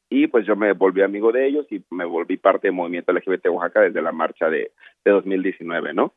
y 0.10 0.28
pues 0.28 0.46
yo 0.46 0.56
me 0.56 0.74
volví 0.74 1.02
amigo 1.02 1.32
de 1.32 1.48
ellos 1.48 1.66
y 1.70 1.84
me 1.92 2.06
volví 2.06 2.38
parte 2.38 2.68
del 2.68 2.76
movimiento 2.76 3.12
LGBT 3.12 3.48
Oaxaca 3.48 3.82
desde 3.82 4.02
la 4.02 4.12
marcha 4.12 4.50
de, 4.50 4.72
de 5.04 5.12
2019, 5.12 5.94
¿no? 5.94 6.14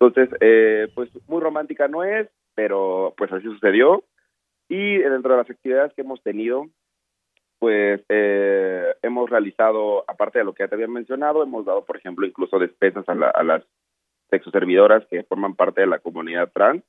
Entonces, 0.00 0.36
eh, 0.40 0.88
pues 0.94 1.10
muy 1.28 1.40
romántica 1.40 1.88
no 1.88 2.04
es, 2.04 2.28
pero 2.54 3.14
pues 3.16 3.32
así 3.32 3.44
sucedió. 3.44 4.04
Y 4.68 4.98
dentro 4.98 5.32
de 5.32 5.38
las 5.38 5.50
actividades 5.50 5.92
que 5.94 6.02
hemos 6.02 6.22
tenido, 6.22 6.68
pues 7.58 8.00
eh, 8.08 8.94
hemos 9.02 9.28
realizado, 9.28 10.04
aparte 10.08 10.38
de 10.38 10.44
lo 10.44 10.54
que 10.54 10.64
ya 10.64 10.68
te 10.68 10.74
había 10.74 10.88
mencionado, 10.88 11.42
hemos 11.42 11.64
dado, 11.66 11.84
por 11.84 11.96
ejemplo, 11.96 12.26
incluso 12.26 12.58
despensas 12.58 13.08
a, 13.08 13.12
a 13.12 13.42
las 13.42 13.62
sexoservidoras 14.30 15.06
que 15.06 15.22
forman 15.24 15.54
parte 15.54 15.82
de 15.82 15.86
la 15.86 15.98
comunidad 15.98 16.50
trans. 16.52 16.82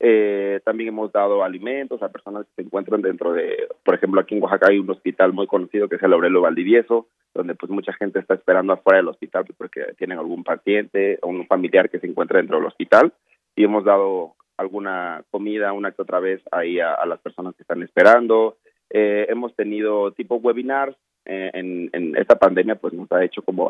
Eh, 0.00 0.60
también 0.64 0.90
hemos 0.90 1.10
dado 1.10 1.42
alimentos 1.42 2.02
a 2.02 2.08
personas 2.10 2.46
que 2.46 2.54
se 2.56 2.62
encuentran 2.62 3.02
dentro 3.02 3.32
de, 3.32 3.68
por 3.84 3.96
ejemplo, 3.96 4.20
aquí 4.20 4.36
en 4.36 4.42
Oaxaca 4.42 4.68
hay 4.70 4.78
un 4.78 4.90
hospital 4.90 5.32
muy 5.32 5.48
conocido 5.48 5.88
que 5.88 5.96
es 5.96 6.02
el 6.02 6.12
Aurelio 6.12 6.40
Valdivieso, 6.40 7.08
donde 7.34 7.56
pues 7.56 7.70
mucha 7.70 7.92
gente 7.92 8.20
está 8.20 8.34
esperando 8.34 8.72
afuera 8.72 8.98
del 8.98 9.08
hospital 9.08 9.44
pues, 9.44 9.56
porque 9.58 9.94
tienen 9.96 10.18
algún 10.18 10.44
paciente 10.44 11.18
o 11.22 11.28
un 11.28 11.46
familiar 11.46 11.90
que 11.90 11.98
se 11.98 12.06
encuentra 12.06 12.38
dentro 12.38 12.58
del 12.58 12.66
hospital 12.66 13.12
y 13.56 13.64
hemos 13.64 13.84
dado 13.84 14.34
alguna 14.56 15.24
comida 15.30 15.72
una 15.72 15.90
que 15.90 16.02
otra 16.02 16.20
vez 16.20 16.40
ahí 16.52 16.78
a, 16.78 17.04
las 17.06 17.20
personas 17.20 17.54
que 17.56 17.62
están 17.62 17.82
esperando. 17.82 18.56
Eh, 18.90 19.26
hemos 19.28 19.54
tenido 19.54 20.12
tipo 20.12 20.36
webinars 20.36 20.96
eh, 21.24 21.50
en, 21.54 22.16
esta 22.16 22.36
pandemia 22.36 22.76
pues 22.76 22.94
nos 22.94 23.10
ha 23.12 23.24
hecho 23.24 23.42
como 23.42 23.68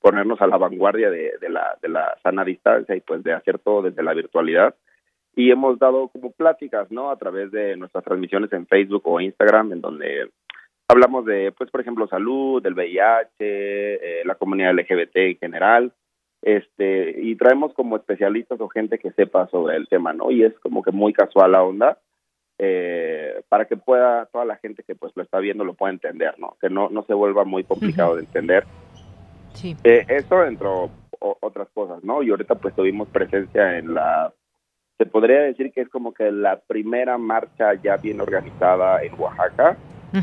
ponernos 0.00 0.40
a 0.40 0.46
la 0.46 0.56
vanguardia 0.58 1.10
de, 1.10 1.32
de, 1.40 1.48
la, 1.48 1.76
de 1.80 1.88
la 1.88 2.14
sana 2.22 2.44
distancia 2.44 2.94
y 2.94 3.00
pues 3.00 3.22
de 3.22 3.32
hacer 3.32 3.58
todo 3.58 3.82
desde 3.82 4.02
la 4.02 4.14
virtualidad 4.14 4.74
y 5.34 5.50
hemos 5.50 5.78
dado 5.78 6.08
como 6.08 6.32
pláticas, 6.32 6.90
¿no? 6.90 7.10
A 7.10 7.16
través 7.16 7.50
de 7.50 7.76
nuestras 7.76 8.04
transmisiones 8.04 8.52
en 8.52 8.66
Facebook 8.66 9.02
o 9.04 9.20
Instagram, 9.20 9.72
en 9.72 9.80
donde 9.80 10.30
hablamos 10.88 11.24
de, 11.24 11.52
pues, 11.52 11.70
por 11.70 11.80
ejemplo, 11.80 12.06
salud, 12.06 12.62
del 12.62 12.74
VIH, 12.74 13.30
eh, 13.38 14.22
la 14.24 14.34
comunidad 14.34 14.74
LGBT 14.74 15.16
en 15.16 15.38
general, 15.38 15.92
este, 16.42 17.20
y 17.20 17.36
traemos 17.36 17.72
como 17.72 17.96
especialistas 17.96 18.60
o 18.60 18.68
gente 18.68 18.98
que 18.98 19.12
sepa 19.12 19.46
sobre 19.48 19.76
el 19.76 19.88
tema, 19.88 20.12
¿no? 20.12 20.30
Y 20.30 20.42
es 20.44 20.58
como 20.58 20.82
que 20.82 20.90
muy 20.90 21.12
casual 21.12 21.52
la 21.52 21.62
onda, 21.62 21.98
eh, 22.58 23.42
para 23.48 23.64
que 23.64 23.76
pueda, 23.76 24.26
toda 24.26 24.44
la 24.44 24.56
gente 24.56 24.82
que 24.82 24.94
pues 24.94 25.12
lo 25.16 25.22
está 25.22 25.38
viendo 25.38 25.64
lo 25.64 25.74
pueda 25.74 25.92
entender, 25.92 26.38
¿no? 26.38 26.56
Que 26.60 26.68
no, 26.68 26.90
no 26.90 27.04
se 27.04 27.14
vuelva 27.14 27.44
muy 27.44 27.64
complicado 27.64 28.16
de 28.16 28.22
entender. 28.22 28.64
Sí. 29.54 29.76
Eh, 29.84 30.04
eso 30.08 30.40
dentro 30.40 30.90
otras 31.40 31.68
cosas, 31.72 32.02
¿no? 32.02 32.22
Y 32.22 32.30
ahorita 32.30 32.56
pues 32.56 32.74
tuvimos 32.74 33.08
presencia 33.08 33.78
en 33.78 33.94
la 33.94 34.32
se 35.02 35.10
podría 35.10 35.40
decir 35.40 35.72
que 35.72 35.80
es 35.80 35.88
como 35.88 36.14
que 36.14 36.30
la 36.30 36.60
primera 36.60 37.18
marcha 37.18 37.74
ya 37.74 37.96
bien 37.96 38.20
organizada 38.20 39.02
en 39.02 39.18
Oaxaca. 39.18 39.76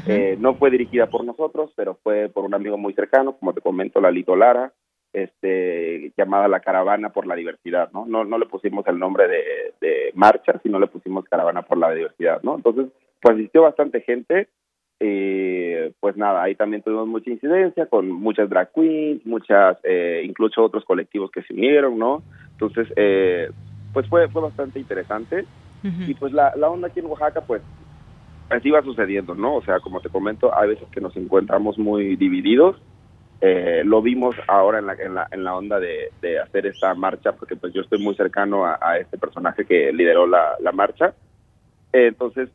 Eh, 0.07 0.37
no 0.39 0.53
fue 0.53 0.69
dirigida 0.69 1.07
por 1.07 1.25
nosotros, 1.25 1.73
pero 1.75 1.97
fue 2.01 2.29
por 2.29 2.45
un 2.45 2.53
amigo 2.53 2.77
muy 2.77 2.93
cercano, 2.93 3.35
como 3.35 3.53
te 3.53 3.59
comento, 3.59 3.99
Lalito 3.99 4.35
Lara, 4.35 4.71
este, 5.11 6.13
llamada 6.15 6.47
la 6.47 6.61
Caravana 6.61 7.09
por 7.09 7.27
la 7.27 7.35
Diversidad, 7.35 7.91
¿no? 7.91 8.05
No, 8.05 8.23
no 8.23 8.37
le 8.37 8.45
pusimos 8.45 8.87
el 8.87 8.99
nombre 8.99 9.27
de, 9.27 9.73
de 9.81 10.11
marcha, 10.13 10.59
sino 10.61 10.79
le 10.79 10.87
pusimos 10.87 11.25
Caravana 11.25 11.63
por 11.63 11.77
la 11.77 11.91
Diversidad, 11.91 12.41
¿no? 12.43 12.55
Entonces, 12.55 12.85
pues 13.19 13.35
asistió 13.35 13.63
bastante 13.63 13.99
gente, 14.01 14.47
y 15.01 15.89
pues 15.99 16.15
nada, 16.15 16.43
ahí 16.43 16.55
también 16.55 16.83
tuvimos 16.83 17.07
mucha 17.07 17.31
incidencia 17.31 17.87
con 17.87 18.11
muchas 18.11 18.49
drag 18.49 18.71
queens, 18.73 19.25
muchas, 19.25 19.77
eh, 19.83 20.21
incluso 20.23 20.63
otros 20.63 20.85
colectivos 20.85 21.31
que 21.31 21.41
se 21.41 21.53
unieron, 21.53 21.97
¿no? 21.97 22.21
Entonces, 22.51 22.87
eh, 22.95 23.49
pues 23.93 24.07
fue, 24.07 24.27
fue 24.29 24.41
bastante 24.41 24.79
interesante. 24.79 25.45
Y 25.81 26.13
pues 26.15 26.33
la, 26.33 26.53
la 26.57 26.69
onda 26.69 26.89
aquí 26.89 26.99
en 26.99 27.05
Oaxaca, 27.05 27.39
pues 27.39 27.61
así 28.49 28.69
va 28.69 28.81
sucediendo, 28.81 29.33
¿no? 29.33 29.55
O 29.55 29.61
sea, 29.61 29.79
como 29.79 30.01
te 30.01 30.09
comento, 30.09 30.53
hay 30.53 30.69
veces 30.69 30.89
que 30.91 30.99
nos 30.99 31.15
encontramos 31.15 31.77
muy 31.77 32.17
divididos 32.17 32.75
eh, 33.41 33.83
lo 33.85 34.01
vimos 34.01 34.35
ahora 34.47 34.79
en 34.79 34.87
la, 34.87 34.93
en 34.95 35.15
la, 35.15 35.27
en 35.31 35.43
la 35.45 35.55
onda 35.55 35.79
de, 35.79 36.11
de, 36.21 36.39
hacer 36.39 36.65
esta 36.65 36.93
marcha, 36.93 37.31
porque 37.31 37.55
pues 37.55 37.73
yo 37.73 37.81
estoy 37.81 37.99
muy 37.99 38.13
cercano 38.15 38.65
a, 38.65 38.77
a 38.81 38.97
este 38.97 39.17
personaje 39.17 39.65
que 39.65 39.93
lideró 39.93 40.27
la, 40.27 40.55
la 40.59 40.73
marcha. 40.73 41.13
Eh, 41.93 42.07
entonces, 42.07 42.49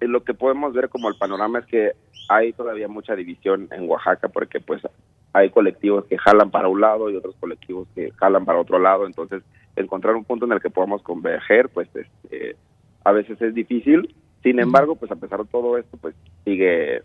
eh, 0.00 0.08
lo 0.08 0.24
que 0.24 0.34
podemos 0.34 0.74
ver 0.74 0.88
como 0.88 1.08
el 1.08 1.14
panorama 1.14 1.60
es 1.60 1.66
que 1.66 1.92
hay 2.28 2.52
todavía 2.52 2.88
mucha 2.88 3.14
división 3.14 3.68
en 3.70 3.88
Oaxaca, 3.88 4.28
porque 4.28 4.58
pues 4.58 4.82
hay 5.32 5.50
colectivos 5.50 6.04
que 6.06 6.18
jalan 6.18 6.50
para 6.50 6.66
un 6.68 6.80
lado 6.80 7.08
y 7.08 7.16
otros 7.16 7.36
colectivos 7.38 7.86
que 7.94 8.10
jalan 8.16 8.44
para 8.44 8.58
otro 8.58 8.80
lado. 8.80 9.06
Entonces, 9.06 9.44
encontrar 9.76 10.14
un 10.14 10.24
punto 10.24 10.46
en 10.46 10.52
el 10.52 10.60
que 10.60 10.70
podamos 10.70 11.02
converger, 11.02 11.68
pues 11.68 11.88
este, 11.94 12.56
a 13.04 13.12
veces 13.12 13.40
es 13.40 13.54
difícil. 13.54 14.14
Sin 14.42 14.58
embargo, 14.58 14.96
pues 14.96 15.10
a 15.12 15.16
pesar 15.16 15.40
de 15.40 15.50
todo 15.50 15.78
esto, 15.78 15.96
pues 15.98 16.14
sigue, 16.44 17.02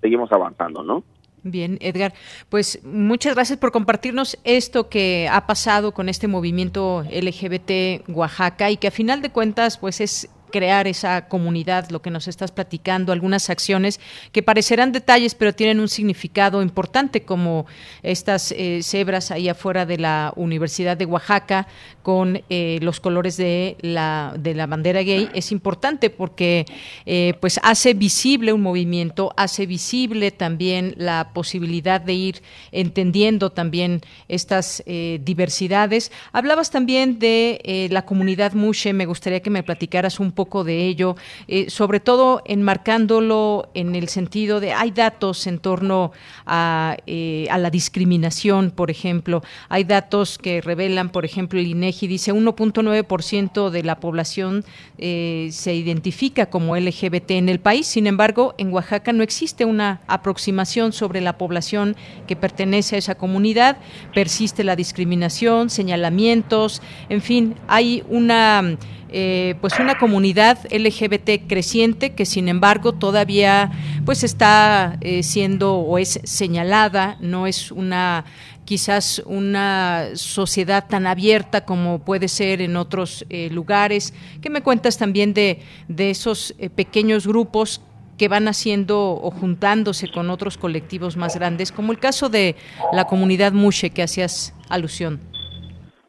seguimos 0.00 0.32
avanzando, 0.32 0.82
¿no? 0.82 1.04
Bien, 1.42 1.78
Edgar, 1.80 2.14
pues 2.48 2.80
muchas 2.84 3.34
gracias 3.34 3.58
por 3.58 3.70
compartirnos 3.70 4.38
esto 4.44 4.88
que 4.88 5.28
ha 5.30 5.46
pasado 5.46 5.92
con 5.92 6.08
este 6.08 6.26
movimiento 6.26 7.04
LGBT 7.04 8.08
Oaxaca 8.08 8.70
y 8.70 8.76
que 8.76 8.88
a 8.88 8.90
final 8.90 9.22
de 9.22 9.30
cuentas 9.30 9.78
pues 9.78 10.00
es 10.00 10.28
crear 10.50 10.86
esa 10.86 11.28
comunidad, 11.28 11.90
lo 11.90 12.02
que 12.02 12.10
nos 12.10 12.28
estás 12.28 12.52
platicando, 12.52 13.12
algunas 13.12 13.50
acciones 13.50 14.00
que 14.32 14.42
parecerán 14.42 14.92
detalles, 14.92 15.34
pero 15.34 15.54
tienen 15.54 15.80
un 15.80 15.88
significado 15.88 16.62
importante, 16.62 17.22
como 17.22 17.66
estas 18.02 18.52
eh, 18.52 18.80
cebras 18.82 19.30
ahí 19.30 19.48
afuera 19.48 19.86
de 19.86 19.98
la 19.98 20.32
Universidad 20.36 20.96
de 20.96 21.06
Oaxaca 21.06 21.66
con 22.02 22.42
eh, 22.48 22.78
los 22.82 23.00
colores 23.00 23.36
de 23.36 23.76
la, 23.80 24.34
de 24.38 24.54
la 24.54 24.66
bandera 24.66 25.02
gay. 25.02 25.28
Es 25.34 25.52
importante 25.52 26.10
porque 26.10 26.64
eh, 27.06 27.34
pues 27.40 27.60
hace 27.62 27.94
visible 27.94 28.52
un 28.52 28.62
movimiento, 28.62 29.32
hace 29.36 29.66
visible 29.66 30.30
también 30.30 30.94
la 30.96 31.30
posibilidad 31.34 32.00
de 32.00 32.14
ir 32.14 32.42
entendiendo 32.72 33.50
también 33.50 34.00
estas 34.28 34.82
diversidades. 34.86 36.12
Hablabas 36.32 36.70
también 36.70 37.18
de 37.18 37.88
la 37.90 38.02
comunidad 38.02 38.52
Mushe, 38.52 38.92
me 38.92 39.06
gustaría 39.06 39.40
que 39.40 39.50
me 39.50 39.62
platicaras 39.62 40.20
un 40.20 40.32
poco 40.38 40.62
de 40.62 40.86
ello, 40.86 41.16
eh, 41.48 41.68
sobre 41.68 41.98
todo 41.98 42.42
enmarcándolo 42.44 43.70
en 43.74 43.96
el 43.96 44.08
sentido 44.08 44.60
de 44.60 44.72
hay 44.72 44.92
datos 44.92 45.48
en 45.48 45.58
torno 45.58 46.12
a, 46.46 46.96
eh, 47.08 47.48
a 47.50 47.58
la 47.58 47.70
discriminación, 47.70 48.70
por 48.70 48.88
ejemplo, 48.88 49.42
hay 49.68 49.82
datos 49.82 50.38
que 50.38 50.60
revelan, 50.60 51.10
por 51.10 51.24
ejemplo, 51.24 51.58
el 51.58 51.66
INEGI 51.66 52.06
dice 52.06 52.32
1.9% 52.32 53.70
de 53.70 53.82
la 53.82 53.98
población 53.98 54.64
eh, 54.98 55.48
se 55.50 55.74
identifica 55.74 56.46
como 56.46 56.76
LGBT 56.76 57.32
en 57.32 57.48
el 57.48 57.58
país, 57.58 57.88
sin 57.88 58.06
embargo, 58.06 58.54
en 58.58 58.72
Oaxaca 58.72 59.12
no 59.12 59.24
existe 59.24 59.64
una 59.64 60.02
aproximación 60.06 60.92
sobre 60.92 61.20
la 61.20 61.36
población 61.36 61.96
que 62.28 62.36
pertenece 62.36 62.94
a 62.94 63.00
esa 63.00 63.16
comunidad, 63.16 63.78
persiste 64.14 64.62
la 64.62 64.76
discriminación, 64.76 65.68
señalamientos, 65.68 66.80
en 67.08 67.22
fin, 67.22 67.56
hay 67.66 68.04
una 68.08 68.78
eh, 69.10 69.54
pues 69.60 69.78
una 69.78 69.98
comunidad 69.98 70.58
LGBT 70.70 71.46
creciente 71.48 72.14
que 72.14 72.26
sin 72.26 72.48
embargo 72.48 72.92
todavía 72.92 73.72
pues 74.04 74.22
está 74.22 74.98
eh, 75.00 75.22
siendo 75.22 75.76
o 75.76 75.98
es 75.98 76.20
señalada, 76.24 77.16
no 77.20 77.46
es 77.46 77.72
una 77.72 78.24
quizás 78.64 79.22
una 79.24 80.08
sociedad 80.12 80.86
tan 80.88 81.06
abierta 81.06 81.64
como 81.64 82.00
puede 82.00 82.28
ser 82.28 82.60
en 82.60 82.76
otros 82.76 83.24
eh, 83.30 83.48
lugares. 83.50 84.12
¿Qué 84.42 84.50
me 84.50 84.60
cuentas 84.60 84.98
también 84.98 85.32
de, 85.32 85.62
de 85.88 86.10
esos 86.10 86.54
pequeños 86.74 87.26
grupos 87.26 87.80
que 88.18 88.28
van 88.28 88.46
haciendo 88.46 89.12
o 89.12 89.30
juntándose 89.30 90.10
con 90.10 90.28
otros 90.28 90.58
colectivos 90.58 91.16
más 91.16 91.36
grandes, 91.36 91.72
como 91.72 91.92
el 91.92 91.98
caso 91.98 92.28
de 92.28 92.56
la 92.92 93.06
comunidad 93.06 93.52
Mushe 93.52 93.88
que 93.88 94.02
hacías 94.02 94.52
alusión? 94.68 95.20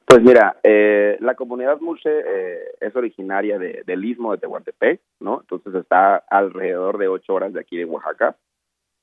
Pues 0.09 0.23
mira, 0.23 0.57
eh, 0.63 1.17
la 1.19 1.35
comunidad 1.35 1.79
Mulche 1.81 2.09
eh, 2.09 2.71
es 2.81 2.95
originaria 2.95 3.59
de, 3.59 3.83
del 3.85 4.03
istmo 4.03 4.31
de 4.31 4.39
Tehuantepec, 4.39 4.99
¿no? 5.19 5.41
Entonces 5.41 5.75
está 5.75 6.15
alrededor 6.15 6.97
de 6.97 7.07
ocho 7.07 7.35
horas 7.35 7.53
de 7.53 7.59
aquí 7.59 7.77
de 7.77 7.85
Oaxaca. 7.85 8.35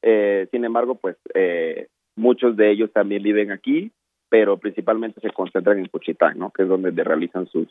Eh, 0.02 0.48
sin 0.50 0.64
embargo, 0.64 0.96
pues 0.96 1.16
eh, 1.34 1.86
muchos 2.16 2.56
de 2.56 2.72
ellos 2.72 2.92
también 2.92 3.22
viven 3.22 3.52
aquí, 3.52 3.92
pero 4.28 4.56
principalmente 4.58 5.20
se 5.20 5.30
concentran 5.30 5.78
en 5.78 5.86
Cuchitán, 5.86 6.40
¿no? 6.40 6.50
Que 6.50 6.64
es 6.64 6.68
donde 6.68 6.90
realizan 7.04 7.46
sus, 7.46 7.68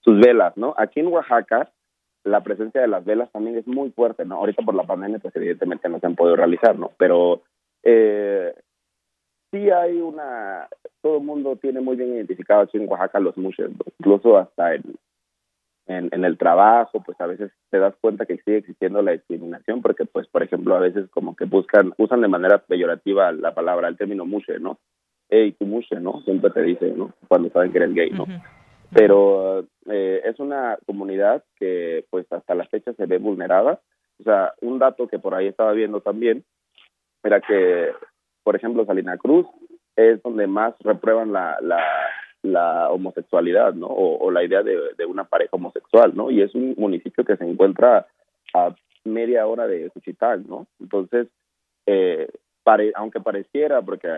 sus 0.00 0.20
velas, 0.20 0.54
¿no? 0.58 0.74
Aquí 0.76 1.00
en 1.00 1.06
Oaxaca 1.06 1.70
la 2.24 2.42
presencia 2.42 2.82
de 2.82 2.88
las 2.88 3.06
velas 3.06 3.32
también 3.32 3.56
es 3.56 3.66
muy 3.66 3.90
fuerte, 3.92 4.26
¿no? 4.26 4.34
Ahorita 4.36 4.62
por 4.62 4.74
la 4.74 4.82
pandemia, 4.82 5.18
pues 5.18 5.34
evidentemente 5.34 5.88
no 5.88 5.98
se 5.98 6.06
han 6.06 6.16
podido 6.16 6.36
realizar, 6.36 6.78
¿no? 6.78 6.90
Pero 6.98 7.40
eh, 7.84 8.52
sí 9.50 9.70
hay 9.70 10.00
una, 10.00 10.68
todo 11.06 11.18
el 11.18 11.22
mundo 11.22 11.54
tiene 11.54 11.80
muy 11.80 11.94
bien 11.94 12.14
identificado 12.14 12.62
aquí 12.62 12.78
en 12.78 12.88
Oaxaca 12.88 13.20
los 13.20 13.36
mushes, 13.36 13.70
incluso 14.00 14.38
hasta 14.38 14.74
en, 14.74 14.82
en, 15.86 16.24
el 16.24 16.36
trabajo, 16.36 17.00
pues 17.06 17.20
a 17.20 17.28
veces 17.28 17.52
te 17.70 17.78
das 17.78 17.94
cuenta 18.00 18.26
que 18.26 18.38
sigue 18.38 18.56
existiendo 18.56 19.02
la 19.02 19.12
discriminación, 19.12 19.82
porque 19.82 20.04
pues 20.04 20.26
por 20.26 20.42
ejemplo 20.42 20.74
a 20.74 20.80
veces 20.80 21.08
como 21.10 21.36
que 21.36 21.44
buscan, 21.44 21.94
usan 21.96 22.22
de 22.22 22.28
manera 22.28 22.58
peyorativa 22.58 23.30
la 23.30 23.54
palabra, 23.54 23.86
el 23.86 23.96
término 23.96 24.26
mushe, 24.26 24.58
¿no? 24.58 24.80
Hey, 25.30 25.54
tu 25.56 25.64
mushe, 25.64 26.00
¿no? 26.00 26.22
Siempre 26.22 26.50
te 26.50 26.62
dicen, 26.62 26.98
¿no? 26.98 27.12
Cuando 27.28 27.50
saben 27.50 27.70
que 27.70 27.78
eres 27.78 27.94
gay, 27.94 28.10
¿no? 28.10 28.26
Pero 28.92 29.60
eh, 29.88 30.22
es 30.24 30.40
una 30.40 30.76
comunidad 30.86 31.44
que 31.54 32.04
pues 32.10 32.26
hasta 32.32 32.56
la 32.56 32.66
fecha 32.66 32.92
se 32.94 33.06
ve 33.06 33.18
vulnerada. 33.18 33.80
O 34.18 34.24
sea, 34.24 34.54
un 34.60 34.80
dato 34.80 35.06
que 35.06 35.20
por 35.20 35.36
ahí 35.36 35.46
estaba 35.46 35.70
viendo 35.70 36.00
también 36.00 36.42
era 37.22 37.40
que 37.40 37.92
por 38.46 38.54
ejemplo, 38.54 38.86
Salina 38.86 39.18
Cruz 39.18 39.44
es 39.96 40.22
donde 40.22 40.46
más 40.46 40.74
reprueban 40.80 41.32
la, 41.32 41.56
la, 41.60 41.82
la 42.42 42.90
homosexualidad, 42.90 43.74
¿no? 43.74 43.86
O, 43.86 44.30
la 44.30 44.44
idea 44.44 44.62
de, 44.62 44.78
de, 44.96 45.06
una 45.06 45.24
pareja 45.24 45.50
homosexual, 45.52 46.12
¿no? 46.14 46.30
Y 46.30 46.42
es 46.42 46.54
un 46.54 46.74
municipio 46.76 47.24
que 47.24 47.36
se 47.36 47.44
encuentra 47.44 48.06
a 48.54 48.74
media 49.04 49.46
hora 49.46 49.66
de 49.66 49.90
Cuchitán, 49.90 50.44
¿no? 50.48 50.66
Entonces, 50.80 51.28
eh, 51.86 52.28
pare, 52.62 52.92
aunque 52.94 53.20
pareciera, 53.20 53.80
porque 53.82 54.08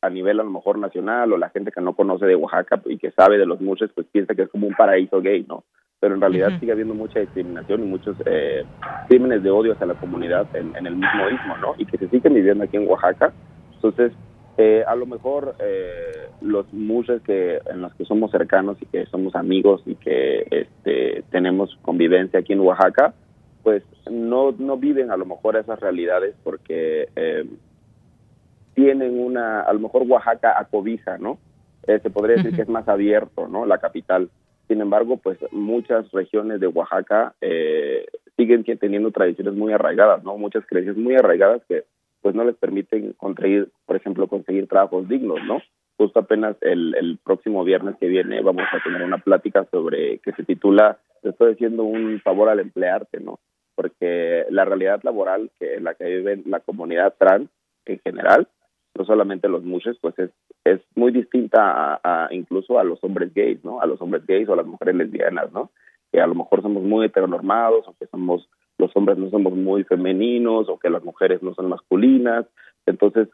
a 0.00 0.10
nivel 0.10 0.38
a 0.38 0.44
lo 0.44 0.50
mejor 0.50 0.78
nacional 0.78 1.32
o 1.32 1.38
la 1.38 1.50
gente 1.50 1.72
que 1.72 1.80
no 1.80 1.94
conoce 1.94 2.26
de 2.26 2.36
Oaxaca 2.36 2.80
y 2.86 2.98
que 2.98 3.10
sabe 3.10 3.38
de 3.38 3.46
los 3.46 3.60
muchos, 3.60 3.90
pues 3.92 4.06
piensa 4.12 4.34
que 4.34 4.42
es 4.42 4.48
como 4.48 4.68
un 4.68 4.74
paraíso 4.74 5.20
gay, 5.20 5.44
¿no? 5.48 5.64
Pero 6.00 6.14
en 6.14 6.20
realidad 6.20 6.60
sigue 6.60 6.70
habiendo 6.70 6.94
mucha 6.94 7.18
discriminación 7.18 7.82
y 7.82 7.86
muchos 7.86 8.16
eh, 8.24 8.64
crímenes 9.08 9.42
de 9.42 9.50
odio 9.50 9.72
hacia 9.72 9.86
la 9.86 9.94
comunidad 9.94 10.46
en, 10.54 10.76
en 10.76 10.86
el 10.86 10.94
mismo 10.94 11.28
istmo, 11.28 11.56
¿no? 11.56 11.74
Y 11.76 11.86
que 11.86 11.98
se 11.98 12.08
siguen 12.08 12.34
viviendo 12.34 12.62
aquí 12.62 12.76
en 12.76 12.88
Oaxaca 12.88 13.32
entonces, 13.78 14.12
eh, 14.60 14.82
a 14.84 14.96
lo 14.96 15.06
mejor 15.06 15.54
eh, 15.60 16.30
los 16.40 16.72
muses 16.72 17.22
que 17.22 17.60
en 17.70 17.80
los 17.80 17.94
que 17.94 18.04
somos 18.04 18.32
cercanos 18.32 18.76
y 18.82 18.86
que 18.86 19.06
somos 19.06 19.36
amigos 19.36 19.82
y 19.86 19.94
que 19.94 20.48
este, 20.50 21.22
tenemos 21.30 21.78
convivencia 21.82 22.40
aquí 22.40 22.54
en 22.54 22.60
Oaxaca, 22.60 23.14
pues 23.62 23.84
no, 24.10 24.50
no 24.58 24.76
viven 24.76 25.12
a 25.12 25.16
lo 25.16 25.26
mejor 25.26 25.56
esas 25.56 25.78
realidades 25.78 26.34
porque 26.42 27.08
eh, 27.14 27.44
tienen 28.74 29.20
una, 29.20 29.60
a 29.60 29.72
lo 29.72 29.78
mejor 29.78 30.02
Oaxaca 30.08 30.58
acobija, 30.58 31.18
¿no? 31.18 31.38
se 31.86 32.10
podría 32.10 32.36
decir 32.36 32.54
que 32.54 32.62
es 32.62 32.68
más 32.68 32.86
abierto, 32.86 33.48
¿no? 33.48 33.64
La 33.64 33.78
capital. 33.78 34.28
Sin 34.66 34.82
embargo, 34.82 35.16
pues 35.16 35.38
muchas 35.52 36.10
regiones 36.10 36.60
de 36.60 36.66
Oaxaca 36.66 37.34
siguen 38.36 38.62
teniendo 38.78 39.10
tradiciones 39.10 39.54
muy 39.54 39.72
arraigadas, 39.72 40.22
¿no? 40.22 40.36
Muchas 40.36 40.66
creencias 40.66 40.98
muy 40.98 41.14
arraigadas 41.14 41.62
que 41.66 41.84
pues 42.22 42.34
no 42.34 42.44
les 42.44 42.56
permiten 42.56 43.12
conseguir, 43.14 43.70
por 43.86 43.96
ejemplo, 43.96 44.26
conseguir 44.26 44.68
trabajos 44.68 45.08
dignos, 45.08 45.38
¿no? 45.46 45.62
Justo 45.96 46.20
apenas 46.20 46.56
el, 46.60 46.94
el 46.94 47.18
próximo 47.18 47.64
viernes 47.64 47.96
que 47.98 48.06
viene 48.06 48.40
vamos 48.40 48.64
a 48.72 48.82
tener 48.82 49.02
una 49.02 49.18
plática 49.18 49.66
sobre 49.70 50.18
que 50.18 50.32
se 50.32 50.44
titula 50.44 50.98
Te 51.22 51.30
estoy 51.30 51.54
haciendo 51.54 51.84
un 51.84 52.20
favor 52.20 52.48
al 52.48 52.60
emplearte, 52.60 53.20
¿no? 53.20 53.40
Porque 53.74 54.44
la 54.50 54.64
realidad 54.64 55.00
laboral 55.02 55.50
que 55.58 55.74
en 55.74 55.84
la 55.84 55.94
que 55.94 56.04
vive 56.04 56.42
la 56.46 56.60
comunidad 56.60 57.14
trans 57.18 57.48
en 57.84 57.98
general, 58.00 58.48
no 58.98 59.04
solamente 59.04 59.48
los 59.48 59.64
mushes, 59.64 59.96
pues 60.00 60.18
es, 60.18 60.30
es 60.64 60.80
muy 60.94 61.12
distinta 61.12 62.00
a, 62.02 62.28
incluso 62.32 62.78
a 62.78 62.84
los 62.84 63.02
hombres 63.02 63.32
gays, 63.32 63.64
¿no? 63.64 63.80
A 63.80 63.86
los 63.86 64.00
hombres 64.02 64.26
gays 64.26 64.48
o 64.48 64.52
a 64.52 64.56
las 64.56 64.66
mujeres 64.66 64.96
lesbianas, 64.96 65.52
¿no? 65.52 65.70
Que 66.12 66.20
a 66.20 66.26
lo 66.26 66.34
mejor 66.34 66.62
somos 66.62 66.82
muy 66.82 67.06
heteronormados 67.06 67.86
o 67.86 67.94
que 67.98 68.06
somos 68.06 68.48
los 68.78 68.90
hombres 68.94 69.18
no 69.18 69.28
somos 69.30 69.54
muy 69.54 69.84
femeninos 69.84 70.68
o 70.68 70.78
que 70.78 70.90
las 70.90 71.04
mujeres 71.04 71.42
no 71.42 71.54
son 71.54 71.68
masculinas. 71.68 72.46
Entonces, 72.86 73.28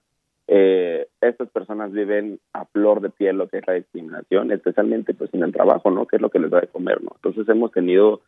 eh, 0.47 1.07
estas 1.20 1.49
personas 1.51 1.92
viven 1.92 2.38
a 2.53 2.64
flor 2.66 3.01
de 3.01 3.11
piel 3.11 3.36
lo 3.36 3.49
que 3.49 3.59
es 3.59 3.66
la 3.66 3.74
discriminación, 3.74 4.53
especialmente 4.53 5.14
pues 5.14 5.32
en 5.32 5.42
el 5.42 5.53
trabajo, 5.53 5.90
¿no? 5.90 6.07
Que 6.07 6.16
es 6.16 6.22
lo 6.22 6.30
que 6.30 6.38
les 6.38 6.51
da 6.51 6.61
de 6.61 6.66
comer, 6.66 7.03
¿no? 7.03 7.12
Entonces 7.14 7.49
hemos 7.49 7.72
tenido 7.72 8.20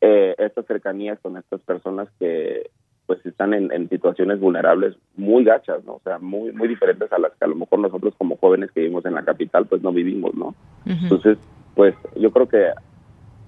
eh, 0.00 0.34
estas 0.38 0.66
cercanías 0.66 1.18
con 1.20 1.36
estas 1.36 1.60
personas 1.62 2.08
que 2.18 2.70
pues 3.06 3.24
están 3.26 3.54
en, 3.54 3.88
situaciones 3.88 4.38
vulnerables 4.38 4.96
muy 5.16 5.42
gachas, 5.42 5.84
¿no? 5.84 5.94
O 5.94 6.00
sea, 6.04 6.18
muy 6.18 6.52
muy 6.52 6.68
diferentes 6.68 7.10
a 7.12 7.18
las 7.18 7.32
que 7.32 7.44
a 7.44 7.48
lo 7.48 7.56
mejor 7.56 7.80
nosotros 7.80 8.14
como 8.16 8.36
jóvenes 8.36 8.70
que 8.70 8.80
vivimos 8.80 9.04
en 9.04 9.14
la 9.14 9.24
capital 9.24 9.66
pues 9.66 9.82
no 9.82 9.92
vivimos, 9.92 10.34
¿no? 10.34 10.54
Entonces, 10.86 11.38
pues 11.74 11.94
yo 12.16 12.30
creo 12.30 12.48
que 12.48 12.70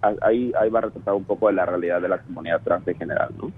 ahí, 0.03 0.53
ahí 0.59 0.71
va 0.71 0.81
a 0.81 0.83
retratar 0.83 1.15
un 1.15 1.25
poco 1.25 1.49
de 1.49 1.55
la 1.55 1.67
realidad 1.67 2.01
de 2.01 2.09
la 2.09 2.19
comunidad 2.19 2.61
trans 2.63 2.87
en 2.89 2.97
general, 2.97 3.31
¿no? 3.41 3.53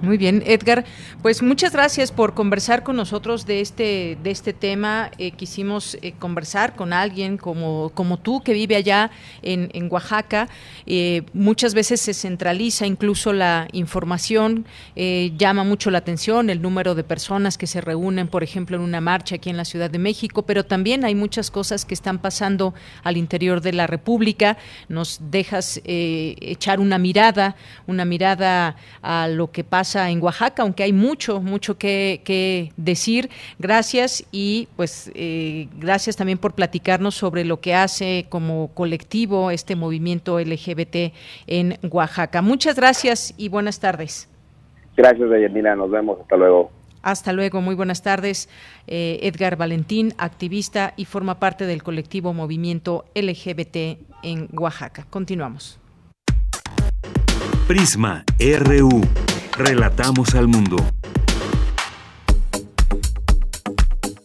Muy 0.00 0.16
bien, 0.16 0.44
Edgar. 0.46 0.84
Pues 1.22 1.42
muchas 1.42 1.72
gracias 1.72 2.12
por 2.12 2.32
conversar 2.32 2.84
con 2.84 2.94
nosotros 2.94 3.46
de 3.46 3.60
este 3.60 4.16
de 4.22 4.30
este 4.30 4.52
tema. 4.52 5.10
Eh, 5.18 5.32
quisimos 5.32 5.98
eh, 6.02 6.12
conversar 6.16 6.76
con 6.76 6.92
alguien 6.92 7.36
como 7.36 7.90
como 7.94 8.16
tú 8.16 8.40
que 8.40 8.52
vive 8.52 8.76
allá 8.76 9.10
en, 9.42 9.70
en 9.74 9.88
Oaxaca. 9.90 10.48
Eh, 10.86 11.22
muchas 11.32 11.74
veces 11.74 12.00
se 12.00 12.14
centraliza 12.14 12.86
incluso 12.86 13.32
la 13.32 13.66
información. 13.72 14.66
llama 14.94 15.64
mucho 15.64 15.90
la 15.90 15.98
atención 15.98 16.48
el 16.48 16.62
número 16.62 16.94
de 16.94 17.02
personas 17.02 17.58
que 17.58 17.66
se 17.66 17.80
reúnen, 17.80 18.28
por 18.28 18.44
ejemplo, 18.44 18.76
en 18.76 18.82
una 18.84 19.00
marcha 19.00 19.34
aquí 19.34 19.50
en 19.50 19.56
la 19.56 19.64
Ciudad 19.64 19.90
de 19.90 19.98
México. 19.98 20.42
Pero 20.42 20.64
también 20.64 21.04
hay 21.04 21.16
muchas 21.16 21.50
cosas 21.50 21.84
que 21.84 21.94
están 21.94 22.18
pasando 22.20 22.72
al 23.02 23.16
interior 23.16 23.60
de 23.60 23.72
la 23.72 23.88
República. 23.88 24.58
Nos 24.88 25.18
dejas 25.30 25.80
echar 25.84 26.78
una 26.78 26.98
mirada, 26.98 27.56
una 27.88 28.04
mirada 28.04 28.76
a 29.02 29.26
lo 29.26 29.50
que 29.50 29.64
pasa 29.64 29.87
en 29.94 30.22
Oaxaca, 30.22 30.62
aunque 30.62 30.82
hay 30.82 30.92
mucho, 30.92 31.40
mucho 31.40 31.78
que, 31.78 32.72
decir. 32.76 33.30
Gracias 33.58 34.24
y 34.32 34.68
pues 34.76 35.10
eh, 35.14 35.68
gracias 35.78 36.16
también 36.16 36.38
por 36.38 36.54
platicarnos 36.54 37.14
sobre 37.14 37.44
lo 37.44 37.60
que 37.60 37.74
hace 37.74 38.26
como 38.28 38.68
colectivo 38.74 39.50
este 39.50 39.76
movimiento 39.76 40.38
LGBT 40.38 41.12
en 41.46 41.78
Oaxaca. 41.90 42.42
Muchas 42.42 42.76
gracias 42.76 43.34
y 43.36 43.48
buenas 43.48 43.80
tardes. 43.80 44.28
Gracias, 44.96 45.30
Deyanira. 45.30 45.76
Nos 45.76 45.90
vemos. 45.90 46.18
Hasta 46.20 46.36
luego. 46.36 46.70
Hasta 47.02 47.32
luego, 47.32 47.60
muy 47.60 47.74
buenas 47.74 48.02
tardes. 48.02 48.48
Eh, 48.86 49.20
Edgar 49.22 49.56
Valentín, 49.56 50.14
activista 50.18 50.94
y 50.96 51.04
forma 51.04 51.38
parte 51.38 51.66
del 51.66 51.82
colectivo 51.82 52.34
Movimiento 52.34 53.04
LGBT 53.14 53.98
en 54.22 54.48
Oaxaca. 54.52 55.06
Continuamos. 55.08 55.78
Prisma 57.68 58.24
RU. 58.40 59.02
Relatamos 59.58 60.36
al 60.36 60.46
mundo. 60.46 60.76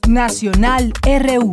Nacional 0.07 0.93
RU. 1.01 1.51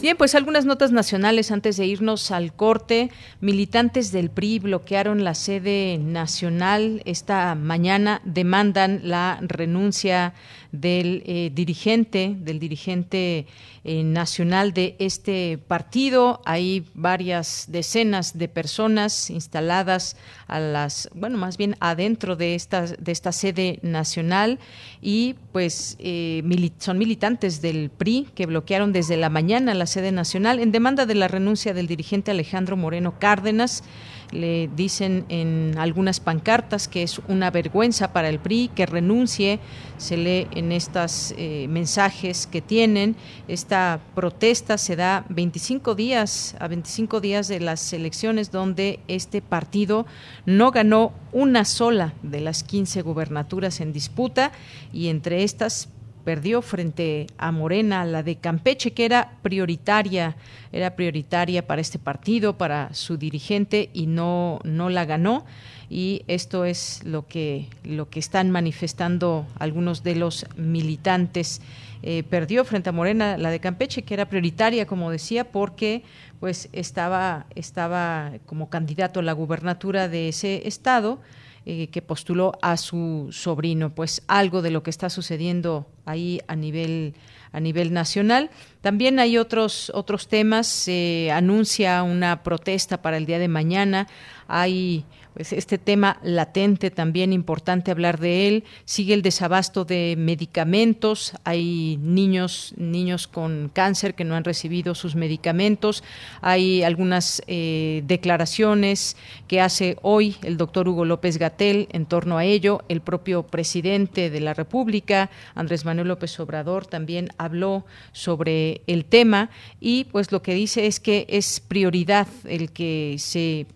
Bien, 0.00 0.16
pues 0.16 0.34
algunas 0.34 0.64
notas 0.64 0.90
nacionales 0.90 1.50
antes 1.50 1.76
de 1.76 1.84
irnos 1.84 2.30
al 2.30 2.54
corte. 2.54 3.10
Militantes 3.42 4.10
del 4.10 4.30
PRI 4.30 4.58
bloquearon 4.58 5.22
la 5.22 5.34
sede 5.34 5.98
nacional 5.98 7.02
esta 7.04 7.54
mañana, 7.54 8.22
demandan 8.24 9.02
la 9.04 9.38
renuncia 9.42 10.32
del 10.72 11.22
eh, 11.26 11.50
dirigente, 11.54 12.34
del 12.38 12.58
dirigente 12.58 13.46
eh, 13.84 14.02
nacional 14.02 14.72
de 14.72 14.96
este 14.98 15.58
partido. 15.58 16.40
Hay 16.46 16.86
varias 16.94 17.66
decenas 17.68 18.38
de 18.38 18.48
personas 18.48 19.28
instaladas 19.28 20.16
a 20.48 20.60
las, 20.60 21.10
bueno, 21.14 21.36
más 21.36 21.58
bien 21.58 21.76
adentro 21.80 22.36
de 22.36 22.54
esta, 22.54 22.86
de 22.86 23.12
esta 23.12 23.32
sede 23.32 23.78
nacional 23.82 24.58
y 25.02 25.34
pues 25.52 25.96
eh, 25.98 26.42
son 26.78 26.98
militantes 26.98 27.60
del 27.60 27.90
PRI 27.90 28.28
que 28.34 28.46
bloquearon 28.46 28.92
desde 28.92 29.16
la 29.16 29.28
mañana 29.28 29.74
la 29.74 29.86
sede 29.86 30.12
nacional 30.12 30.58
en 30.58 30.72
demanda 30.72 31.04
de 31.04 31.14
la 31.14 31.28
renuncia 31.28 31.74
del 31.74 31.86
dirigente 31.86 32.30
Alejandro 32.30 32.76
Moreno 32.76 33.18
Cárdenas 33.18 33.84
le 34.32 34.68
dicen 34.74 35.24
en 35.28 35.74
algunas 35.78 36.20
pancartas 36.20 36.88
que 36.88 37.02
es 37.02 37.20
una 37.28 37.50
vergüenza 37.50 38.12
para 38.12 38.28
el 38.28 38.38
PRI 38.38 38.70
que 38.74 38.86
renuncie, 38.86 39.60
se 39.98 40.16
lee 40.16 40.48
en 40.52 40.72
estos 40.72 41.34
eh, 41.36 41.66
mensajes 41.68 42.46
que 42.46 42.60
tienen. 42.60 43.14
Esta 43.46 44.00
protesta 44.14 44.78
se 44.78 44.96
da 44.96 45.24
25 45.28 45.94
días, 45.94 46.56
a 46.58 46.68
25 46.68 47.20
días 47.20 47.48
de 47.48 47.60
las 47.60 47.92
elecciones 47.92 48.50
donde 48.50 49.00
este 49.08 49.42
partido 49.42 50.06
no 50.46 50.70
ganó 50.70 51.12
una 51.32 51.64
sola 51.64 52.14
de 52.22 52.40
las 52.40 52.64
15 52.64 53.02
gubernaturas 53.02 53.80
en 53.80 53.92
disputa 53.92 54.52
y 54.92 55.08
entre 55.08 55.44
estas 55.44 55.88
perdió 56.24 56.62
frente 56.62 57.26
a 57.38 57.52
Morena, 57.52 58.04
la 58.04 58.22
de 58.22 58.36
Campeche, 58.36 58.92
que 58.92 59.04
era 59.04 59.32
prioritaria, 59.42 60.36
era 60.72 60.96
prioritaria 60.96 61.66
para 61.66 61.80
este 61.80 61.98
partido, 61.98 62.56
para 62.56 62.94
su 62.94 63.16
dirigente, 63.16 63.90
y 63.92 64.06
no, 64.06 64.60
no 64.64 64.88
la 64.88 65.04
ganó. 65.04 65.44
Y 65.90 66.22
esto 66.26 66.64
es 66.64 67.02
lo 67.04 67.26
que, 67.26 67.68
lo 67.84 68.08
que 68.08 68.18
están 68.18 68.50
manifestando 68.50 69.46
algunos 69.58 70.02
de 70.02 70.14
los 70.14 70.46
militantes. 70.56 71.60
Eh, 72.02 72.24
perdió 72.28 72.64
frente 72.64 72.88
a 72.88 72.92
Morena 72.92 73.36
la 73.36 73.50
de 73.50 73.60
Campeche, 73.60 74.02
que 74.02 74.14
era 74.14 74.28
prioritaria, 74.28 74.86
como 74.86 75.10
decía, 75.10 75.44
porque 75.50 76.02
pues 76.40 76.68
estaba, 76.72 77.46
estaba 77.54 78.32
como 78.46 78.68
candidato 78.68 79.20
a 79.20 79.22
la 79.22 79.32
gubernatura 79.32 80.08
de 80.08 80.28
ese 80.28 80.66
estado 80.66 81.20
eh, 81.64 81.88
que 81.88 82.02
postuló 82.02 82.52
a 82.62 82.76
su 82.76 83.28
sobrino. 83.30 83.94
Pues 83.94 84.22
algo 84.26 84.62
de 84.62 84.70
lo 84.70 84.82
que 84.82 84.90
está 84.90 85.10
sucediendo 85.10 85.86
ahí 86.04 86.40
a 86.48 86.56
nivel 86.56 87.14
a 87.52 87.60
nivel 87.60 87.92
nacional. 87.92 88.50
También 88.80 89.18
hay 89.18 89.38
otros 89.38 89.90
otros 89.94 90.26
temas. 90.28 90.66
Se 90.66 91.30
anuncia 91.32 92.02
una 92.02 92.42
protesta 92.42 93.02
para 93.02 93.16
el 93.16 93.26
día 93.26 93.38
de 93.38 93.48
mañana. 93.48 94.08
Hay 94.48 95.04
pues 95.34 95.52
este 95.52 95.78
tema 95.78 96.18
latente 96.22 96.90
también 96.90 97.32
importante 97.32 97.90
hablar 97.90 98.20
de 98.20 98.48
él. 98.48 98.64
Sigue 98.84 99.14
el 99.14 99.22
desabasto 99.22 99.84
de 99.84 100.14
medicamentos. 100.18 101.32
Hay 101.44 101.98
niños, 102.02 102.74
niños 102.76 103.26
con 103.28 103.70
cáncer 103.72 104.14
que 104.14 104.24
no 104.24 104.34
han 104.34 104.44
recibido 104.44 104.94
sus 104.94 105.14
medicamentos. 105.14 106.04
Hay 106.42 106.82
algunas 106.82 107.42
eh, 107.46 108.02
declaraciones 108.06 109.16
que 109.48 109.60
hace 109.60 109.96
hoy 110.02 110.36
el 110.42 110.56
doctor 110.56 110.88
Hugo 110.88 111.04
López 111.04 111.38
Gatel 111.38 111.88
en 111.92 112.06
torno 112.06 112.36
a 112.36 112.44
ello. 112.44 112.82
El 112.88 113.00
propio 113.00 113.44
presidente 113.44 114.28
de 114.28 114.40
la 114.40 114.52
República, 114.52 115.30
Andrés 115.54 115.84
Manuel 115.84 116.08
López 116.08 116.38
Obrador, 116.40 116.86
también 116.86 117.30
habló 117.38 117.86
sobre 118.12 118.82
el 118.86 119.04
tema 119.06 119.50
y 119.80 120.04
pues 120.04 120.30
lo 120.30 120.42
que 120.42 120.54
dice 120.54 120.86
es 120.86 121.00
que 121.00 121.26
es 121.28 121.60
prioridad 121.60 122.28
el 122.44 122.70
que 122.72 123.16
se 123.18 123.66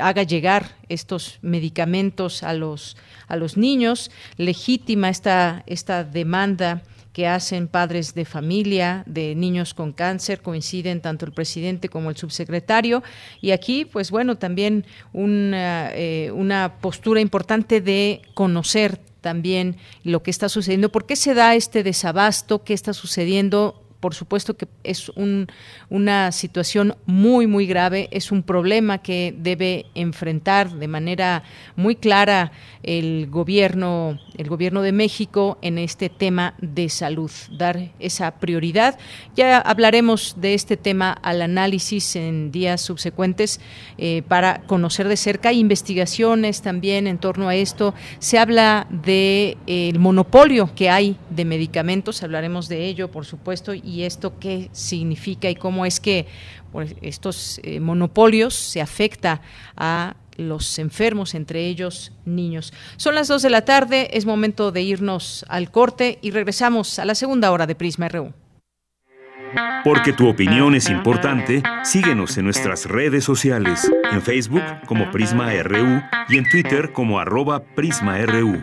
haga 0.00 0.22
llegar 0.22 0.76
estos 0.88 1.38
medicamentos 1.42 2.42
a 2.42 2.54
los, 2.54 2.96
a 3.28 3.36
los 3.36 3.56
niños, 3.56 4.10
legítima 4.36 5.08
esta, 5.08 5.62
esta 5.66 6.04
demanda 6.04 6.82
que 7.14 7.28
hacen 7.28 7.68
padres 7.68 8.14
de 8.14 8.24
familia 8.24 9.04
de 9.06 9.36
niños 9.36 9.72
con 9.72 9.92
cáncer, 9.92 10.42
coinciden 10.42 11.00
tanto 11.00 11.24
el 11.24 11.32
presidente 11.32 11.88
como 11.88 12.10
el 12.10 12.16
subsecretario. 12.16 13.04
Y 13.40 13.52
aquí, 13.52 13.84
pues 13.84 14.10
bueno, 14.10 14.36
también 14.36 14.84
una, 15.12 15.90
eh, 15.94 16.32
una 16.34 16.74
postura 16.80 17.20
importante 17.20 17.80
de 17.80 18.20
conocer 18.34 18.98
también 19.20 19.76
lo 20.02 20.22
que 20.22 20.30
está 20.30 20.48
sucediendo, 20.48 20.90
por 20.90 21.06
qué 21.06 21.14
se 21.16 21.34
da 21.34 21.54
este 21.54 21.82
desabasto, 21.84 22.64
qué 22.64 22.74
está 22.74 22.92
sucediendo 22.92 23.83
por 24.04 24.14
supuesto 24.14 24.54
que 24.54 24.68
es 24.82 25.08
un, 25.08 25.46
una 25.88 26.30
situación 26.30 26.94
muy, 27.06 27.46
muy 27.46 27.64
grave, 27.66 28.08
es 28.10 28.32
un 28.32 28.42
problema 28.42 28.98
que 28.98 29.34
debe 29.34 29.86
enfrentar 29.94 30.70
de 30.72 30.88
manera 30.88 31.42
muy 31.74 31.96
clara 31.96 32.52
el 32.82 33.28
gobierno, 33.30 34.20
el 34.36 34.50
gobierno 34.50 34.82
de 34.82 34.92
México 34.92 35.56
en 35.62 35.78
este 35.78 36.10
tema 36.10 36.52
de 36.60 36.90
salud, 36.90 37.30
dar 37.56 37.92
esa 37.98 38.32
prioridad. 38.32 38.98
Ya 39.36 39.58
hablaremos 39.58 40.36
de 40.38 40.52
este 40.52 40.76
tema 40.76 41.12
al 41.22 41.40
análisis 41.40 42.14
en 42.14 42.52
días 42.52 42.82
subsecuentes 42.82 43.58
eh, 43.96 44.22
para 44.28 44.60
conocer 44.66 45.08
de 45.08 45.16
cerca 45.16 45.50
investigaciones 45.54 46.60
también 46.60 47.06
en 47.06 47.16
torno 47.16 47.48
a 47.48 47.54
esto. 47.54 47.94
Se 48.18 48.38
habla 48.38 48.86
del 48.90 49.56
de, 49.64 49.92
monopolio 49.98 50.74
que 50.74 50.90
hay 50.90 51.16
de 51.30 51.46
medicamentos, 51.46 52.22
hablaremos 52.22 52.68
de 52.68 52.84
ello, 52.84 53.10
por 53.10 53.24
supuesto, 53.24 53.72
y 53.72 53.93
esto 54.02 54.38
qué 54.38 54.68
significa 54.72 55.48
y 55.48 55.54
cómo 55.54 55.86
es 55.86 56.00
que 56.00 56.26
pues, 56.72 56.94
estos 57.02 57.60
eh, 57.62 57.80
monopolios 57.80 58.54
se 58.54 58.80
afecta 58.80 59.40
a 59.76 60.16
los 60.36 60.78
enfermos, 60.78 61.34
entre 61.34 61.66
ellos 61.66 62.12
niños. 62.24 62.72
Son 62.96 63.14
las 63.14 63.28
2 63.28 63.42
de 63.42 63.50
la 63.50 63.64
tarde, 63.64 64.10
es 64.12 64.26
momento 64.26 64.72
de 64.72 64.82
irnos 64.82 65.44
al 65.48 65.70
corte 65.70 66.18
y 66.22 66.32
regresamos 66.32 66.98
a 66.98 67.04
la 67.04 67.14
segunda 67.14 67.52
hora 67.52 67.66
de 67.66 67.74
Prisma 67.74 68.08
RU. 68.08 68.32
Porque 69.84 70.12
tu 70.12 70.28
opinión 70.28 70.74
es 70.74 70.88
importante, 70.88 71.62
síguenos 71.84 72.36
en 72.38 72.44
nuestras 72.46 72.86
redes 72.86 73.22
sociales, 73.22 73.90
en 74.10 74.22
Facebook 74.22 74.62
como 74.86 75.10
Prisma 75.10 75.52
RU 75.62 76.02
y 76.28 76.38
en 76.38 76.48
Twitter 76.48 76.92
como 76.92 77.20
arroba 77.20 77.62
PrismaRU. 77.62 78.62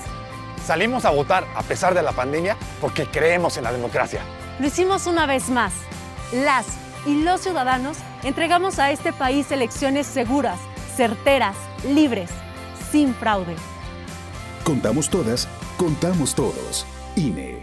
Salimos 0.63 1.03
a 1.03 1.09
votar 1.09 1.43
a 1.55 1.63
pesar 1.63 1.95
de 1.95 2.03
la 2.03 2.11
pandemia 2.11 2.57
porque 2.79 3.07
creemos 3.07 3.57
en 3.57 3.63
la 3.63 3.71
democracia. 3.71 4.21
Lo 4.59 4.67
hicimos 4.67 5.07
una 5.07 5.25
vez 5.25 5.49
más. 5.49 5.73
Las 6.31 6.67
y 7.07 7.23
los 7.23 7.41
ciudadanos 7.41 7.97
entregamos 8.21 8.77
a 8.77 8.91
este 8.91 9.11
país 9.11 9.51
elecciones 9.51 10.05
seguras, 10.05 10.59
certeras, 10.95 11.55
libres, 11.87 12.29
sin 12.91 13.15
fraude. 13.15 13.55
Contamos 14.63 15.09
todas, 15.09 15.47
contamos 15.79 16.35
todos. 16.35 16.85
INE. 17.15 17.62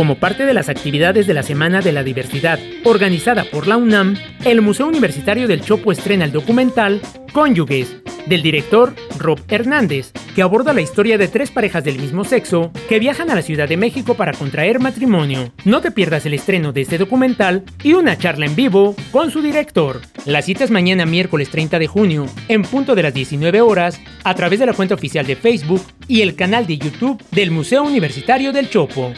Como 0.00 0.14
parte 0.14 0.46
de 0.46 0.54
las 0.54 0.70
actividades 0.70 1.26
de 1.26 1.34
la 1.34 1.42
Semana 1.42 1.82
de 1.82 1.92
la 1.92 2.02
Diversidad 2.02 2.58
organizada 2.84 3.44
por 3.44 3.66
la 3.66 3.76
UNAM, 3.76 4.16
el 4.46 4.62
Museo 4.62 4.86
Universitario 4.86 5.46
del 5.46 5.60
Chopo 5.60 5.92
estrena 5.92 6.24
el 6.24 6.32
documental 6.32 7.02
Cónyuges, 7.34 7.96
del 8.24 8.40
director 8.40 8.94
Rob 9.18 9.38
Hernández, 9.48 10.12
que 10.34 10.40
aborda 10.40 10.72
la 10.72 10.80
historia 10.80 11.18
de 11.18 11.28
tres 11.28 11.50
parejas 11.50 11.84
del 11.84 11.98
mismo 11.98 12.24
sexo 12.24 12.72
que 12.88 12.98
viajan 12.98 13.30
a 13.30 13.34
la 13.34 13.42
Ciudad 13.42 13.68
de 13.68 13.76
México 13.76 14.14
para 14.14 14.32
contraer 14.32 14.80
matrimonio. 14.80 15.52
No 15.66 15.82
te 15.82 15.90
pierdas 15.90 16.24
el 16.24 16.32
estreno 16.32 16.72
de 16.72 16.80
este 16.80 16.96
documental 16.96 17.64
y 17.82 17.92
una 17.92 18.16
charla 18.16 18.46
en 18.46 18.56
vivo 18.56 18.96
con 19.12 19.30
su 19.30 19.42
director. 19.42 20.00
La 20.24 20.40
cita 20.40 20.64
es 20.64 20.70
mañana 20.70 21.04
miércoles 21.04 21.50
30 21.50 21.78
de 21.78 21.88
junio, 21.88 22.26
en 22.48 22.62
punto 22.62 22.94
de 22.94 23.02
las 23.02 23.12
19 23.12 23.60
horas, 23.60 24.00
a 24.24 24.34
través 24.34 24.60
de 24.60 24.66
la 24.66 24.72
cuenta 24.72 24.94
oficial 24.94 25.26
de 25.26 25.36
Facebook 25.36 25.82
y 26.08 26.22
el 26.22 26.36
canal 26.36 26.66
de 26.66 26.78
YouTube 26.78 27.22
del 27.32 27.50
Museo 27.50 27.82
Universitario 27.82 28.50
del 28.54 28.70
Chopo. 28.70 29.12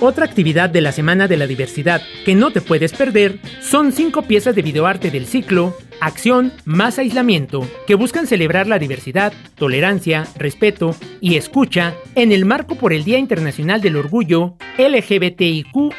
Otra 0.00 0.26
actividad 0.26 0.68
de 0.68 0.82
la 0.82 0.92
Semana 0.92 1.26
de 1.26 1.38
la 1.38 1.46
Diversidad 1.46 2.02
que 2.26 2.34
no 2.34 2.50
te 2.50 2.60
puedes 2.60 2.92
perder 2.92 3.38
son 3.62 3.92
cinco 3.92 4.22
piezas 4.22 4.54
de 4.54 4.60
videoarte 4.60 5.10
del 5.10 5.26
ciclo 5.26 5.74
Acción 6.00 6.52
más 6.66 6.98
aislamiento, 6.98 7.66
que 7.86 7.94
buscan 7.94 8.26
celebrar 8.26 8.66
la 8.66 8.78
diversidad, 8.78 9.32
tolerancia, 9.54 10.26
respeto 10.36 10.94
y 11.22 11.36
escucha 11.36 11.94
en 12.14 12.32
el 12.32 12.44
marco 12.44 12.74
por 12.74 12.92
el 12.92 13.04
Día 13.04 13.16
Internacional 13.16 13.80
del 13.80 13.96
Orgullo 13.96 14.56
LGBTIQ. 14.76 15.94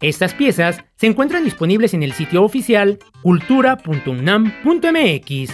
Estas 0.00 0.32
piezas 0.32 0.82
se 0.96 1.06
encuentran 1.06 1.44
disponibles 1.44 1.92
en 1.92 2.02
el 2.02 2.14
sitio 2.14 2.42
oficial 2.42 2.98
cultura.unam.mx. 3.22 5.50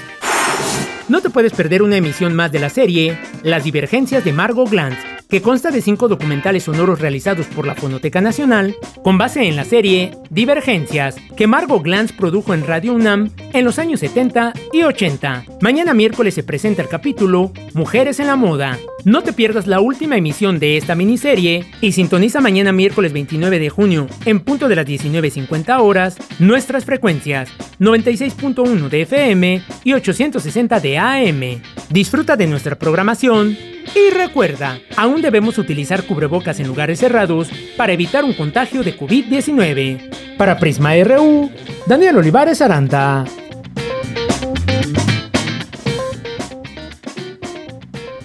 No 1.09 1.20
te 1.20 1.31
puedes 1.31 1.53
perder 1.53 1.83
una 1.83 1.97
emisión 1.97 2.33
más 2.35 2.53
de 2.53 2.61
la 2.61 2.70
serie 2.70 3.18
Las 3.43 3.64
divergencias 3.64 4.25
de 4.25 4.33
Margot 4.33 4.70
Glantz, 4.70 4.99
que 5.35 5.43
consta 5.43 5.72
de 5.72 5.82
cinco 5.82 6.07
documentales 6.07 6.62
sonoros 6.62 7.01
realizados 7.01 7.47
por 7.47 7.66
la 7.66 7.74
Fonoteca 7.74 8.20
Nacional, 8.20 8.76
con 9.03 9.18
base 9.18 9.43
en 9.49 9.57
la 9.57 9.64
serie 9.64 10.12
Divergencias, 10.30 11.16
que 11.37 11.49
Margot 11.49 11.82
Glantz 11.82 12.12
produjo 12.12 12.55
en 12.55 12.64
Radio 12.64 12.93
UNAM 12.93 13.32
en 13.53 13.64
los 13.64 13.80
años 13.80 13.99
70 13.99 14.53
y 14.72 14.85
80. 14.85 15.45
Mañana 15.61 15.93
miércoles 15.93 16.35
se 16.35 16.45
presenta 16.45 16.82
el 16.82 16.89
capítulo 16.89 17.51
Mujeres 17.72 18.20
en 18.20 18.28
la 18.28 18.37
Moda. 18.37 18.78
No 19.05 19.22
te 19.24 19.32
pierdas 19.32 19.66
la 19.66 19.80
última 19.80 20.16
emisión 20.16 20.61
de 20.61 20.76
esta 20.76 20.95
miniserie 20.95 21.66
y 21.80 21.91
sintoniza 21.91 22.41
mañana 22.41 22.70
miércoles 22.70 23.12
29 23.12 23.59
de 23.59 23.70
junio, 23.70 24.07
en 24.24 24.39
punto 24.39 24.68
de 24.68 24.76
las 24.76 24.87
19.50 24.87 25.80
horas, 25.80 26.16
nuestras 26.39 26.85
frecuencias 26.85 27.51
96.1 27.80 28.89
de 28.89 29.03
FM 29.03 29.62
y 29.82 29.95
860 29.95 30.78
de 30.78 30.97
AM. 30.97 31.61
Disfruta 31.91 32.37
de 32.37 32.47
nuestra 32.47 32.76
programación 32.76 33.57
y 33.95 34.11
recuerda, 34.12 34.80
aún 34.97 35.20
debemos 35.25 35.59
utilizar 35.59 36.05
cubrebocas 36.05 36.61
en 36.61 36.68
lugares 36.68 37.01
cerrados 37.01 37.51
para 37.77 37.93
evitar 37.93 38.25
un 38.25 38.35
contagio 38.35 38.83
de 38.85 38.97
COVID-19. 38.97 40.37
Para 40.37 40.59
Prisma 40.59 40.95
RU, 41.03 41.51
Daniel 41.87 42.18
Olivares 42.18 42.61
Aranda. 42.61 43.25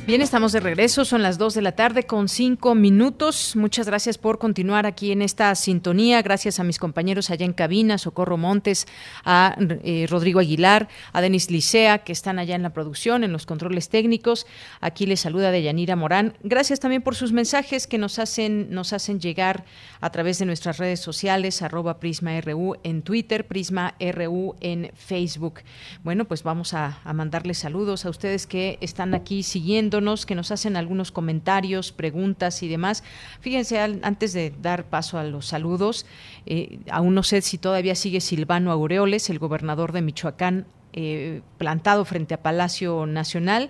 Bien, 0.09 0.23
estamos 0.23 0.53
de 0.53 0.59
regreso, 0.59 1.05
son 1.05 1.21
las 1.21 1.37
2 1.37 1.53
de 1.53 1.61
la 1.61 1.73
tarde 1.73 2.07
con 2.07 2.29
5 2.29 2.73
minutos. 2.73 3.55
Muchas 3.55 3.85
gracias 3.85 4.17
por 4.17 4.39
continuar 4.39 4.87
aquí 4.87 5.11
en 5.11 5.21
esta 5.21 5.53
sintonía. 5.53 6.23
Gracias 6.23 6.59
a 6.59 6.63
mis 6.63 6.79
compañeros 6.79 7.29
allá 7.29 7.45
en 7.45 7.53
cabina, 7.53 7.99
Socorro 7.99 8.35
Montes, 8.35 8.87
a 9.23 9.55
eh, 9.59 10.07
Rodrigo 10.09 10.39
Aguilar, 10.39 10.87
a 11.13 11.21
Denis 11.21 11.51
Licea, 11.51 11.99
que 11.99 12.11
están 12.11 12.39
allá 12.39 12.55
en 12.55 12.63
la 12.63 12.73
producción, 12.73 13.23
en 13.23 13.31
los 13.31 13.45
controles 13.45 13.89
técnicos. 13.89 14.47
Aquí 14.81 15.05
les 15.05 15.19
saluda 15.19 15.51
Deyanira 15.51 15.95
Morán. 15.95 16.33
Gracias 16.41 16.79
también 16.79 17.03
por 17.03 17.13
sus 17.13 17.31
mensajes 17.31 17.85
que 17.85 17.99
nos 17.99 18.17
hacen, 18.17 18.71
nos 18.71 18.93
hacen 18.93 19.19
llegar 19.19 19.63
a 20.01 20.09
través 20.09 20.39
de 20.39 20.45
nuestras 20.47 20.79
redes 20.79 21.01
sociales, 21.01 21.61
arroba 21.61 21.99
PrismaRU 21.99 22.77
en 22.81 23.03
Twitter, 23.03 23.45
PrismaRU 23.45 24.55
en 24.59 24.91
Facebook. 24.95 25.59
Bueno, 26.03 26.25
pues 26.25 26.41
vamos 26.41 26.73
a 26.73 26.99
mandarles 27.13 27.59
saludos 27.59 28.07
a 28.07 28.09
ustedes 28.09 28.47
que 28.47 28.79
están 28.81 29.13
aquí 29.13 29.43
siguiendo 29.43 29.98
que 30.25 30.35
nos 30.35 30.51
hacen 30.51 30.77
algunos 30.77 31.11
comentarios, 31.11 31.91
preguntas 31.91 32.63
y 32.63 32.67
demás. 32.67 33.03
Fíjense, 33.41 33.79
antes 33.79 34.33
de 34.33 34.53
dar 34.61 34.85
paso 34.85 35.17
a 35.17 35.23
los 35.23 35.45
saludos, 35.45 36.05
eh, 36.45 36.79
aún 36.89 37.13
no 37.15 37.23
sé 37.23 37.41
si 37.41 37.57
todavía 37.57 37.95
sigue 37.95 38.21
Silvano 38.21 38.71
Aureoles, 38.71 39.29
el 39.29 39.39
gobernador 39.39 39.91
de 39.91 40.01
Michoacán, 40.01 40.65
eh, 40.93 41.41
plantado 41.57 42.03
frente 42.03 42.33
a 42.33 42.41
Palacio 42.41 43.05
Nacional 43.05 43.69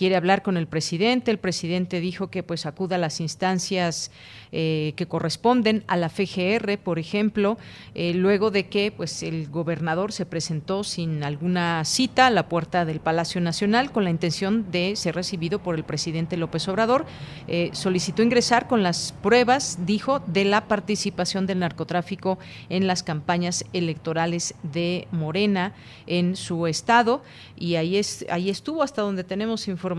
quiere 0.00 0.16
hablar 0.16 0.40
con 0.40 0.56
el 0.56 0.66
presidente. 0.66 1.30
El 1.30 1.36
presidente 1.36 2.00
dijo 2.00 2.30
que 2.30 2.42
pues 2.42 2.64
acuda 2.64 2.96
a 2.96 2.98
las 2.98 3.20
instancias 3.20 4.10
eh, 4.50 4.94
que 4.96 5.04
corresponden 5.04 5.84
a 5.88 5.98
la 5.98 6.08
FGR, 6.08 6.78
por 6.82 6.98
ejemplo, 6.98 7.58
eh, 7.94 8.14
luego 8.14 8.50
de 8.50 8.66
que 8.66 8.92
pues 8.92 9.22
el 9.22 9.50
gobernador 9.50 10.12
se 10.12 10.24
presentó 10.24 10.84
sin 10.84 11.22
alguna 11.22 11.84
cita 11.84 12.28
a 12.28 12.30
la 12.30 12.48
puerta 12.48 12.86
del 12.86 13.00
Palacio 13.00 13.42
Nacional 13.42 13.92
con 13.92 14.04
la 14.04 14.08
intención 14.10 14.70
de 14.70 14.96
ser 14.96 15.16
recibido 15.16 15.58
por 15.58 15.74
el 15.74 15.84
presidente 15.84 16.38
López 16.38 16.66
Obrador. 16.68 17.04
Eh, 17.46 17.68
solicitó 17.74 18.22
ingresar 18.22 18.68
con 18.68 18.82
las 18.82 19.12
pruebas, 19.22 19.80
dijo, 19.84 20.20
de 20.20 20.46
la 20.46 20.66
participación 20.66 21.46
del 21.46 21.58
narcotráfico 21.58 22.38
en 22.70 22.86
las 22.86 23.02
campañas 23.02 23.66
electorales 23.74 24.54
de 24.62 25.08
Morena 25.12 25.74
en 26.06 26.36
su 26.36 26.66
estado 26.66 27.22
y 27.54 27.74
ahí 27.74 27.98
es 27.98 28.24
ahí 28.30 28.48
estuvo 28.48 28.82
hasta 28.82 29.02
donde 29.02 29.24
tenemos 29.24 29.68
información 29.68 29.89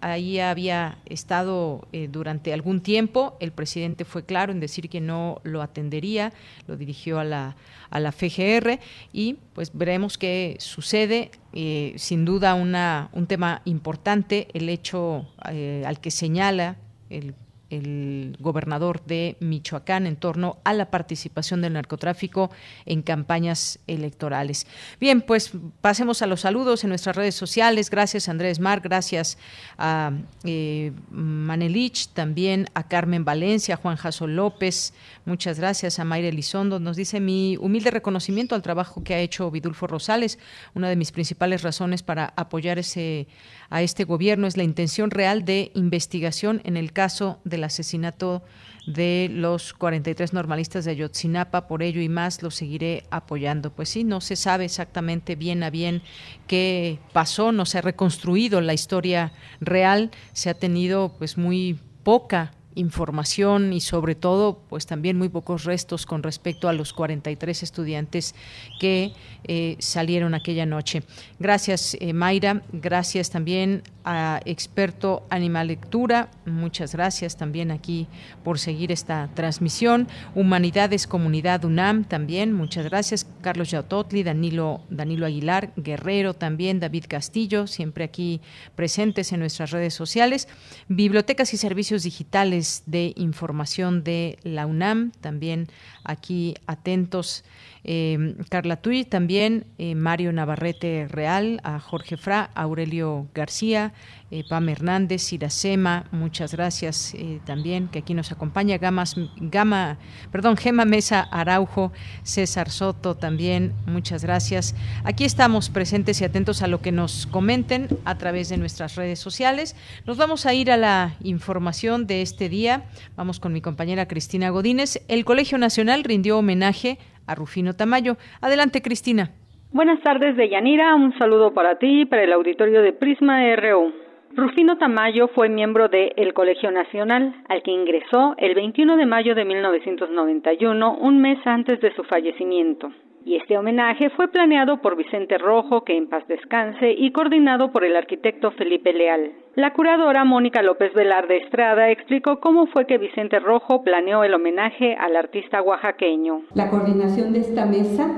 ahí 0.00 0.40
había 0.40 0.98
estado 1.06 1.86
durante 2.10 2.52
algún 2.52 2.80
tiempo 2.80 3.36
el 3.40 3.52
presidente 3.52 4.04
fue 4.04 4.24
claro 4.24 4.52
en 4.52 4.60
decir 4.60 4.88
que 4.88 5.00
no 5.00 5.40
lo 5.44 5.62
atendería, 5.62 6.32
lo 6.66 6.76
dirigió 6.76 7.18
a 7.18 7.24
la, 7.24 7.56
a 7.90 8.00
la 8.00 8.12
FGR 8.12 8.78
y 9.12 9.36
pues 9.54 9.70
veremos 9.74 10.18
qué 10.18 10.56
sucede. 10.58 11.30
Eh, 11.52 11.94
sin 11.96 12.24
duda 12.24 12.54
una, 12.54 13.08
un 13.12 13.26
tema 13.26 13.62
importante, 13.64 14.48
el 14.54 14.68
hecho 14.68 15.26
eh, 15.50 15.82
al 15.84 16.00
que 16.00 16.10
señala 16.10 16.76
el 17.08 17.34
el 17.70 18.36
gobernador 18.40 19.02
de 19.04 19.36
Michoacán 19.40 20.06
en 20.06 20.16
torno 20.16 20.58
a 20.64 20.74
la 20.74 20.90
participación 20.90 21.62
del 21.62 21.74
narcotráfico 21.74 22.50
en 22.84 23.02
campañas 23.02 23.78
electorales. 23.86 24.66
Bien, 25.00 25.22
pues 25.22 25.52
pasemos 25.80 26.22
a 26.22 26.26
los 26.26 26.40
saludos 26.40 26.84
en 26.84 26.90
nuestras 26.90 27.16
redes 27.16 27.34
sociales. 27.34 27.90
Gracias 27.90 28.28
Andrés 28.28 28.60
Mar, 28.60 28.80
gracias 28.80 29.38
a 29.78 30.12
eh, 30.44 30.92
Manelich, 31.10 32.08
también 32.08 32.66
a 32.74 32.88
Carmen 32.88 33.24
Valencia, 33.24 33.76
Juan 33.76 33.96
Jaso 33.96 34.26
López, 34.26 34.92
muchas 35.24 35.58
gracias 35.58 35.98
a 35.98 36.04
Mayra 36.04 36.28
Elizondo. 36.28 36.80
Nos 36.80 36.96
dice 36.96 37.20
mi 37.20 37.56
humilde 37.56 37.90
reconocimiento 37.90 38.54
al 38.54 38.62
trabajo 38.62 39.02
que 39.04 39.14
ha 39.14 39.20
hecho 39.20 39.50
Vidulfo 39.50 39.86
Rosales, 39.86 40.38
una 40.74 40.88
de 40.88 40.96
mis 40.96 41.12
principales 41.12 41.62
razones 41.62 42.02
para 42.02 42.32
apoyar 42.36 42.78
ese 42.78 43.28
a 43.70 43.82
este 43.82 44.04
gobierno 44.04 44.46
es 44.46 44.56
la 44.56 44.64
intención 44.64 45.10
real 45.10 45.44
de 45.44 45.70
investigación 45.74 46.60
en 46.64 46.76
el 46.76 46.92
caso 46.92 47.40
del 47.44 47.64
asesinato 47.64 48.42
de 48.86 49.28
los 49.30 49.72
43 49.72 50.32
normalistas 50.32 50.84
de 50.84 50.90
Ayotzinapa, 50.92 51.68
por 51.68 51.82
ello 51.82 52.00
y 52.00 52.08
más 52.08 52.42
lo 52.42 52.50
seguiré 52.50 53.04
apoyando. 53.10 53.72
Pues 53.72 53.88
sí, 53.90 54.04
no 54.04 54.20
se 54.20 54.36
sabe 54.36 54.64
exactamente 54.64 55.36
bien 55.36 55.62
a 55.62 55.70
bien 55.70 56.02
qué 56.46 56.98
pasó, 57.12 57.52
no 57.52 57.64
se 57.64 57.78
ha 57.78 57.82
reconstruido 57.82 58.60
la 58.60 58.74
historia 58.74 59.32
real, 59.60 60.10
se 60.32 60.50
ha 60.50 60.54
tenido 60.54 61.14
pues 61.18 61.38
muy 61.38 61.78
poca 62.02 62.52
información 62.80 63.72
y 63.72 63.80
sobre 63.80 64.14
todo 64.14 64.58
pues 64.68 64.86
también 64.86 65.16
muy 65.16 65.28
pocos 65.28 65.64
restos 65.64 66.06
con 66.06 66.22
respecto 66.22 66.68
a 66.68 66.72
los 66.72 66.92
43 66.92 67.62
estudiantes 67.62 68.34
que 68.80 69.12
eh, 69.44 69.76
salieron 69.78 70.34
aquella 70.34 70.66
noche. 70.66 71.02
Gracias 71.38 71.96
eh, 72.00 72.12
Mayra, 72.12 72.62
gracias 72.72 73.30
también 73.30 73.82
a 74.04 74.40
experto 74.46 75.26
Animal 75.28 75.68
Lectura, 75.68 76.30
muchas 76.46 76.94
gracias 76.94 77.36
también 77.36 77.70
aquí 77.70 78.06
por 78.42 78.58
seguir 78.58 78.92
esta 78.92 79.28
transmisión. 79.34 80.08
Humanidades 80.34 81.06
Comunidad 81.06 81.64
UNAM 81.64 82.04
también, 82.04 82.52
muchas 82.52 82.86
gracias. 82.86 83.26
Carlos 83.42 83.70
Yautotli, 83.70 84.22
Danilo, 84.22 84.80
Danilo 84.88 85.26
Aguilar, 85.26 85.72
Guerrero 85.76 86.34
también, 86.34 86.80
David 86.80 87.04
Castillo, 87.08 87.66
siempre 87.66 88.04
aquí 88.04 88.40
presentes 88.74 89.32
en 89.32 89.40
nuestras 89.40 89.70
redes 89.70 89.92
sociales. 89.92 90.48
Bibliotecas 90.88 91.52
y 91.52 91.56
servicios 91.58 92.02
digitales 92.02 92.69
de 92.86 93.12
información 93.16 94.04
de 94.04 94.38
la 94.42 94.66
UNAM, 94.66 95.12
también 95.20 95.68
aquí 96.04 96.54
atentos 96.66 97.44
eh, 97.84 98.36
Carla 98.48 98.76
Tuy, 98.76 99.04
también 99.04 99.66
eh, 99.78 99.94
Mario 99.94 100.32
Navarrete 100.32 101.06
Real, 101.08 101.60
a 101.64 101.80
Jorge 101.80 102.16
Fra, 102.16 102.50
Aurelio 102.54 103.28
García, 103.34 103.92
eh, 104.32 104.44
Pam 104.48 104.68
Hernández, 104.68 105.32
Iracema, 105.32 106.04
muchas 106.12 106.52
gracias 106.52 107.14
eh, 107.14 107.40
también, 107.44 107.88
que 107.88 107.98
aquí 107.98 108.14
nos 108.14 108.30
acompaña, 108.30 108.78
Gamas, 108.78 109.16
Gama, 109.36 109.98
perdón, 110.30 110.56
Gema 110.56 110.84
Mesa 110.84 111.20
Araujo, 111.20 111.92
César 112.22 112.70
Soto 112.70 113.16
también, 113.16 113.72
muchas 113.86 114.22
gracias. 114.22 114.76
Aquí 115.02 115.24
estamos 115.24 115.68
presentes 115.68 116.20
y 116.20 116.24
atentos 116.24 116.62
a 116.62 116.68
lo 116.68 116.80
que 116.80 116.92
nos 116.92 117.26
comenten 117.26 117.88
a 118.04 118.18
través 118.18 118.48
de 118.48 118.56
nuestras 118.56 118.94
redes 118.94 119.18
sociales. 119.18 119.74
Nos 120.06 120.16
vamos 120.16 120.46
a 120.46 120.54
ir 120.54 120.70
a 120.70 120.76
la 120.76 121.16
información 121.24 122.06
de 122.06 122.22
este 122.22 122.48
día. 122.48 122.84
Vamos 123.16 123.40
con 123.40 123.52
mi 123.52 123.60
compañera 123.60 124.06
Cristina 124.06 124.50
Godínez. 124.50 125.02
El 125.08 125.24
Colegio 125.24 125.58
Nacional 125.58 126.04
rindió 126.04 126.38
homenaje 126.38 126.98
Rufino 127.34 127.74
Tamayo. 127.74 128.16
Adelante, 128.40 128.82
Cristina. 128.82 129.30
Buenas 129.72 130.00
tardes, 130.02 130.36
Deyanira. 130.36 130.94
Un 130.94 131.16
saludo 131.18 131.54
para 131.54 131.78
ti 131.78 132.02
y 132.02 132.04
para 132.06 132.24
el 132.24 132.32
auditorio 132.32 132.82
de 132.82 132.92
Prisma 132.92 133.40
RU. 133.56 133.92
Rufino 134.36 134.78
Tamayo 134.78 135.28
fue 135.28 135.48
miembro 135.48 135.88
del 135.88 136.12
el 136.16 136.34
Colegio 136.34 136.70
Nacional, 136.70 137.34
al 137.48 137.62
que 137.62 137.72
ingresó 137.72 138.34
el 138.38 138.54
21 138.54 138.96
de 138.96 139.06
mayo 139.06 139.34
de 139.34 139.44
1991, 139.44 140.98
un 141.00 141.20
mes 141.20 141.38
antes 141.44 141.80
de 141.80 141.92
su 141.94 142.04
fallecimiento. 142.04 142.92
Y 143.24 143.36
este 143.36 143.58
homenaje 143.58 144.08
fue 144.10 144.28
planeado 144.28 144.80
por 144.80 144.96
Vicente 144.96 145.36
Rojo, 145.36 145.84
que 145.84 145.96
en 145.96 146.08
paz 146.08 146.26
descanse, 146.26 146.92
y 146.92 147.12
coordinado 147.12 147.70
por 147.70 147.84
el 147.84 147.96
arquitecto 147.96 148.50
Felipe 148.52 148.92
Leal. 148.92 149.32
La 149.56 149.74
curadora 149.74 150.24
Mónica 150.24 150.62
López 150.62 150.94
Velarde 150.94 151.36
Estrada 151.38 151.90
explicó 151.90 152.40
cómo 152.40 152.66
fue 152.66 152.86
que 152.86 152.98
Vicente 152.98 153.38
Rojo 153.38 153.82
planeó 153.82 154.24
el 154.24 154.32
homenaje 154.32 154.94
al 154.94 155.16
artista 155.16 155.60
oaxaqueño. 155.60 156.42
La 156.54 156.70
coordinación 156.70 157.32
de 157.32 157.40
esta 157.40 157.66
mesa, 157.66 158.08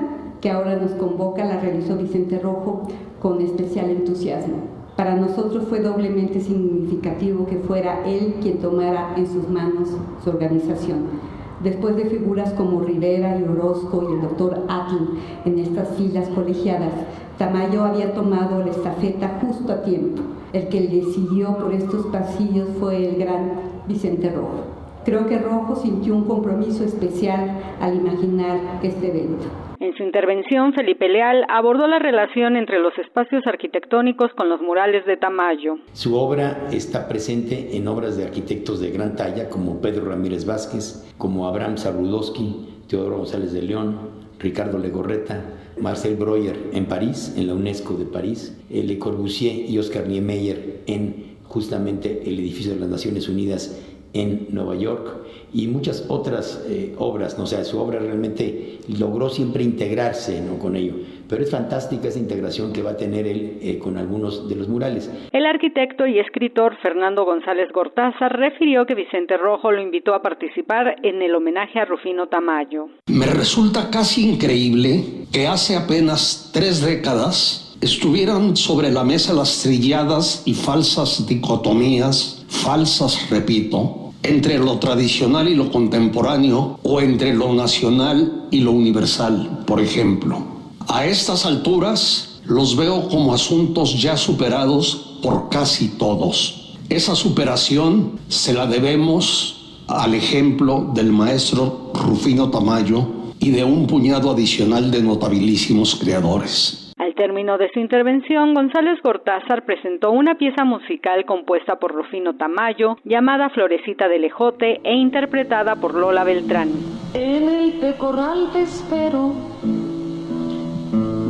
que 0.41 0.49
ahora 0.49 0.75
nos 0.75 0.93
convoca, 0.93 1.43
la 1.43 1.59
realizó 1.59 1.97
Vicente 1.97 2.39
Rojo 2.39 2.87
con 3.19 3.41
especial 3.41 3.89
entusiasmo. 3.89 4.83
Para 4.95 5.15
nosotros 5.15 5.67
fue 5.67 5.79
doblemente 5.79 6.39
significativo 6.39 7.47
que 7.47 7.57
fuera 7.57 8.05
él 8.05 8.35
quien 8.41 8.61
tomara 8.61 9.15
en 9.17 9.25
sus 9.25 9.49
manos 9.49 9.89
su 10.23 10.29
organización. 10.29 11.32
Después 11.63 11.95
de 11.95 12.05
figuras 12.05 12.51
como 12.53 12.81
Rivera 12.81 13.39
y 13.39 13.43
Orozco 13.43 14.05
y 14.09 14.13
el 14.13 14.21
doctor 14.21 14.65
Atl 14.67 15.17
en 15.45 15.59
estas 15.59 15.95
filas 15.95 16.27
colegiadas, 16.29 16.91
Tamayo 17.37 17.85
había 17.85 18.13
tomado 18.13 18.59
la 18.59 18.71
estafeta 18.71 19.39
justo 19.41 19.71
a 19.71 19.81
tiempo. 19.81 20.21
El 20.51 20.67
que 20.67 20.81
le 20.81 21.05
siguió 21.13 21.57
por 21.57 21.73
estos 21.73 22.07
pasillos 22.07 22.67
fue 22.81 23.09
el 23.09 23.15
gran 23.17 23.53
Vicente 23.87 24.29
Rojo. 24.29 24.65
Creo 25.05 25.25
que 25.25 25.39
Rojo 25.39 25.77
sintió 25.77 26.15
un 26.15 26.25
compromiso 26.25 26.83
especial 26.83 27.57
al 27.79 27.95
imaginar 27.95 28.59
este 28.83 29.07
evento. 29.07 29.45
En 29.83 29.93
su 29.97 30.03
intervención, 30.03 30.71
Felipe 30.71 31.09
Leal 31.09 31.43
abordó 31.49 31.87
la 31.87 31.99
relación 31.99 32.55
entre 32.55 32.79
los 32.79 32.97
espacios 32.97 33.45
arquitectónicos 33.45 34.31
con 34.31 34.47
los 34.47 34.61
murales 34.61 35.05
de 35.05 35.17
Tamayo. 35.17 35.75
Su 35.91 36.15
obra 36.15 36.69
está 36.71 37.09
presente 37.09 37.75
en 37.75 37.89
obras 37.89 38.15
de 38.15 38.23
arquitectos 38.23 38.79
de 38.79 38.91
gran 38.91 39.17
talla 39.17 39.49
como 39.49 39.81
Pedro 39.81 40.05
Ramírez 40.05 40.45
Vázquez, 40.45 41.13
como 41.17 41.49
Abraham 41.49 41.75
Sarudowski, 41.75 42.85
Teodoro 42.87 43.17
González 43.17 43.51
de 43.51 43.61
León, 43.61 43.99
Ricardo 44.39 44.77
Legorreta, 44.77 45.43
Marcel 45.77 46.15
Breuer 46.15 46.55
en 46.71 46.85
París, 46.85 47.35
en 47.37 47.47
la 47.47 47.53
UNESCO 47.53 47.95
de 47.95 48.05
París, 48.05 48.57
Le 48.69 48.97
Corbusier 48.97 49.69
y 49.69 49.79
Oscar 49.79 50.07
Niemeyer 50.07 50.79
en 50.87 51.35
justamente 51.43 52.21
el 52.25 52.39
edificio 52.39 52.73
de 52.73 52.79
las 52.79 52.87
Naciones 52.87 53.27
Unidas 53.27 53.83
en 54.13 54.47
Nueva 54.49 54.75
York 54.75 55.22
y 55.53 55.67
muchas 55.67 56.05
otras 56.09 56.65
eh, 56.67 56.95
obras, 56.97 57.37
¿no? 57.37 57.43
o 57.43 57.47
sea, 57.47 57.63
su 57.63 57.79
obra 57.79 57.99
realmente 57.99 58.79
logró 58.99 59.29
siempre 59.29 59.63
integrarse 59.63 60.41
¿no? 60.41 60.57
con 60.57 60.75
ello, 60.75 60.93
pero 61.29 61.43
es 61.43 61.51
fantástica 61.51 62.07
esa 62.07 62.19
integración 62.19 62.73
que 62.73 62.81
va 62.81 62.91
a 62.91 62.97
tener 62.97 63.27
él 63.27 63.59
eh, 63.61 63.77
con 63.77 63.97
algunos 63.97 64.49
de 64.49 64.55
los 64.55 64.67
murales. 64.67 65.11
El 65.31 65.45
arquitecto 65.45 66.07
y 66.07 66.19
escritor 66.19 66.75
Fernando 66.81 67.25
González 67.25 67.71
Gortázar 67.71 68.37
refirió 68.37 68.85
que 68.85 68.95
Vicente 68.95 69.37
Rojo 69.37 69.71
lo 69.71 69.81
invitó 69.81 70.15
a 70.15 70.21
participar 70.21 70.95
en 71.03 71.21
el 71.21 71.35
homenaje 71.35 71.79
a 71.79 71.85
Rufino 71.85 72.27
Tamayo. 72.27 72.87
Me 73.07 73.27
resulta 73.27 73.89
casi 73.91 74.27
increíble 74.27 75.03
que 75.31 75.47
hace 75.47 75.75
apenas 75.75 76.49
tres 76.53 76.83
décadas 76.83 77.77
estuvieran 77.83 78.55
sobre 78.55 78.91
la 78.91 79.03
mesa 79.03 79.33
las 79.33 79.61
trilladas 79.61 80.43
y 80.45 80.53
falsas 80.53 81.27
dicotomías, 81.27 82.45
falsas 82.47 83.29
repito, 83.29 84.02
entre 84.23 84.57
lo 84.57 84.79
tradicional 84.79 85.49
y 85.49 85.55
lo 85.55 85.71
contemporáneo 85.71 86.79
o 86.83 87.01
entre 87.01 87.33
lo 87.33 87.53
nacional 87.53 88.47
y 88.51 88.61
lo 88.61 88.71
universal, 88.71 89.63
por 89.67 89.81
ejemplo. 89.81 90.39
A 90.87 91.05
estas 91.05 91.45
alturas 91.45 92.39
los 92.45 92.75
veo 92.75 93.07
como 93.09 93.33
asuntos 93.33 94.01
ya 94.01 94.17
superados 94.17 95.17
por 95.21 95.49
casi 95.49 95.89
todos. 95.89 96.75
Esa 96.89 97.15
superación 97.15 98.19
se 98.27 98.53
la 98.53 98.65
debemos 98.65 99.55
al 99.87 100.13
ejemplo 100.13 100.91
del 100.93 101.11
maestro 101.11 101.91
Rufino 101.93 102.49
Tamayo 102.49 103.05
y 103.39 103.49
de 103.51 103.63
un 103.63 103.87
puñado 103.87 104.31
adicional 104.31 104.91
de 104.91 105.01
notabilísimos 105.01 105.95
creadores. 105.95 106.82
Al 107.03 107.15
término 107.15 107.57
de 107.57 107.69
su 107.73 107.81
intervención, 107.81 108.53
González 108.53 108.97
Gortázar 109.03 109.65
presentó 109.65 110.11
una 110.11 110.35
pieza 110.35 110.63
musical 110.63 111.25
compuesta 111.25 111.75
por 111.75 111.91
Rufino 111.91 112.37
Tamayo, 112.37 112.95
llamada 113.03 113.49
Florecita 113.49 114.07
de 114.07 114.19
Lejote 114.19 114.79
e 114.85 114.93
interpretada 114.93 115.75
por 115.75 115.95
Lola 115.95 116.23
Beltrán. 116.23 116.69
En 117.13 117.49
el 117.49 117.73
pecorral 117.73 118.53
te 118.53 118.61
espero, 118.61 119.33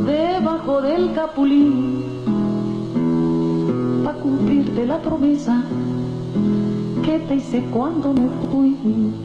debajo 0.06 0.80
del 0.80 1.12
capulín, 1.12 2.04
para 4.04 4.16
cumplirte 4.18 4.86
la 4.86 5.02
promesa 5.02 5.64
que 7.04 7.18
te 7.18 7.34
hice 7.34 7.64
cuando 7.72 8.12
me 8.12 8.28
fui. 8.48 8.76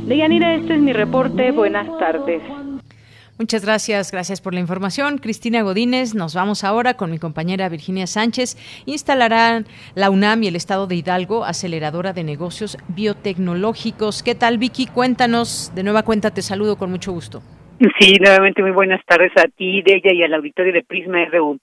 Deyanira, 0.08 0.56
este 0.56 0.74
es 0.74 0.82
mi 0.82 0.94
reporte. 0.94 1.52
Buenas 1.52 1.96
tardes. 2.00 2.42
Muchas 3.40 3.64
gracias, 3.64 4.12
gracias 4.12 4.42
por 4.42 4.54
la 4.54 4.60
información. 4.60 5.18
Cristina 5.18 5.62
Godínez, 5.62 6.14
nos 6.14 6.36
vamos 6.36 6.66
ahora 6.66 6.96
con 6.96 7.10
mi 7.10 7.20
compañera 7.20 7.70
Virginia 7.70 8.06
Sánchez. 8.06 8.58
Instalarán 8.86 9.64
la 9.96 10.10
UNAM 10.10 10.44
y 10.44 10.48
el 10.50 10.58
Estado 10.58 10.88
de 10.88 10.96
Hidalgo, 10.96 11.46
aceleradora 11.46 12.12
de 12.12 12.26
negocios 12.26 12.78
biotecnológicos. 12.90 14.24
¿Qué 14.24 14.36
tal, 14.36 14.58
Vicky? 14.58 14.88
Cuéntanos, 14.88 15.72
de 15.74 15.84
nueva 15.84 16.04
cuenta 16.04 16.32
te 16.32 16.42
saludo 16.42 16.76
con 16.76 16.92
mucho 16.92 17.14
gusto. 17.14 17.40
Sí, 17.98 18.18
nuevamente 18.20 18.62
muy 18.62 18.72
buenas 18.72 19.00
tardes 19.06 19.32
a 19.38 19.48
ti, 19.48 19.84
de 19.84 19.96
ella 19.96 20.14
y 20.14 20.22
al 20.22 20.34
auditorio 20.34 20.74
de 20.74 20.84
Prisma 20.84 21.24
RU. 21.32 21.60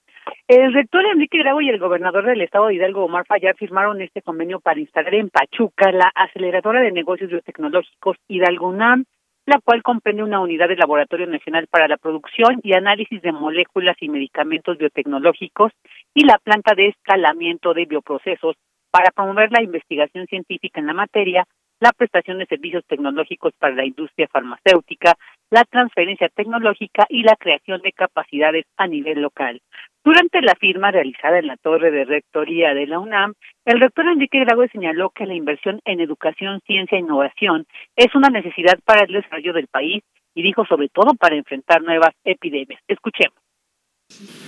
El 0.47 0.73
rector 0.73 1.05
Enrique 1.05 1.37
Grau 1.37 1.61
y 1.61 1.69
el 1.69 1.77
gobernador 1.77 2.25
del 2.25 2.41
estado 2.41 2.67
de 2.67 2.73
Hidalgo, 2.73 3.05
Omar 3.05 3.27
Fayad, 3.27 3.55
firmaron 3.55 4.01
este 4.01 4.23
convenio 4.23 4.59
para 4.59 4.79
instalar 4.79 5.13
en 5.13 5.29
Pachuca 5.29 5.91
la 5.91 6.11
aceleradora 6.15 6.81
de 6.81 6.91
negocios 6.91 7.29
biotecnológicos 7.29 8.17
Hidalgo 8.27 8.67
UNAM 8.69 9.05
la 9.47 9.61
cual 9.63 9.81
comprende 9.81 10.23
una 10.23 10.41
unidad 10.41 10.67
del 10.67 10.77
Laboratorio 10.77 11.25
Nacional 11.25 11.67
para 11.67 11.87
la 11.87 11.95
Producción 11.95 12.59
y 12.63 12.73
Análisis 12.73 13.21
de 13.21 13.31
Moléculas 13.31 13.95
y 14.01 14.09
Medicamentos 14.09 14.77
Biotecnológicos 14.77 15.71
y 16.13 16.25
la 16.25 16.37
planta 16.37 16.75
de 16.75 16.89
escalamiento 16.89 17.73
de 17.73 17.85
bioprocesos 17.85 18.57
para 18.91 19.09
promover 19.11 19.49
la 19.53 19.63
investigación 19.63 20.27
científica 20.27 20.81
en 20.81 20.87
la 20.87 20.93
materia, 20.93 21.45
la 21.79 21.93
prestación 21.93 22.39
de 22.39 22.45
servicios 22.45 22.83
tecnológicos 22.87 23.53
para 23.57 23.73
la 23.73 23.85
industria 23.85 24.27
farmacéutica, 24.27 25.13
la 25.49 25.63
transferencia 25.63 26.27
tecnológica 26.27 27.05
y 27.07 27.23
la 27.23 27.37
creación 27.37 27.81
de 27.81 27.93
capacidades 27.93 28.65
a 28.75 28.85
nivel 28.85 29.21
local. 29.21 29.61
Durante 30.07 30.41
la 30.41 30.55
firma 30.55 30.89
realizada 30.89 31.37
en 31.37 31.47
la 31.47 31.57
torre 31.57 31.91
de 31.91 32.05
rectoría 32.05 32.73
de 32.73 32.87
la 32.87 32.97
UNAM, 32.97 33.33
el 33.65 33.81
rector 33.81 34.05
Enrique 34.07 34.39
Graue 34.39 34.69
señaló 34.69 35.09
que 35.09 35.25
la 35.25 35.35
inversión 35.35 35.81
en 35.83 35.99
educación, 35.99 36.61
ciencia 36.65 36.97
e 36.97 37.01
innovación 37.01 37.67
es 37.93 38.15
una 38.15 38.29
necesidad 38.29 38.79
para 38.85 39.03
el 39.03 39.11
desarrollo 39.11 39.51
del 39.51 39.67
país 39.67 40.01
y 40.33 40.43
dijo 40.43 40.63
sobre 40.65 40.87
todo 40.87 41.13
para 41.15 41.35
enfrentar 41.35 41.81
nuevas 41.81 42.11
epidemias. 42.23 42.79
Escuchemos. 42.87 43.37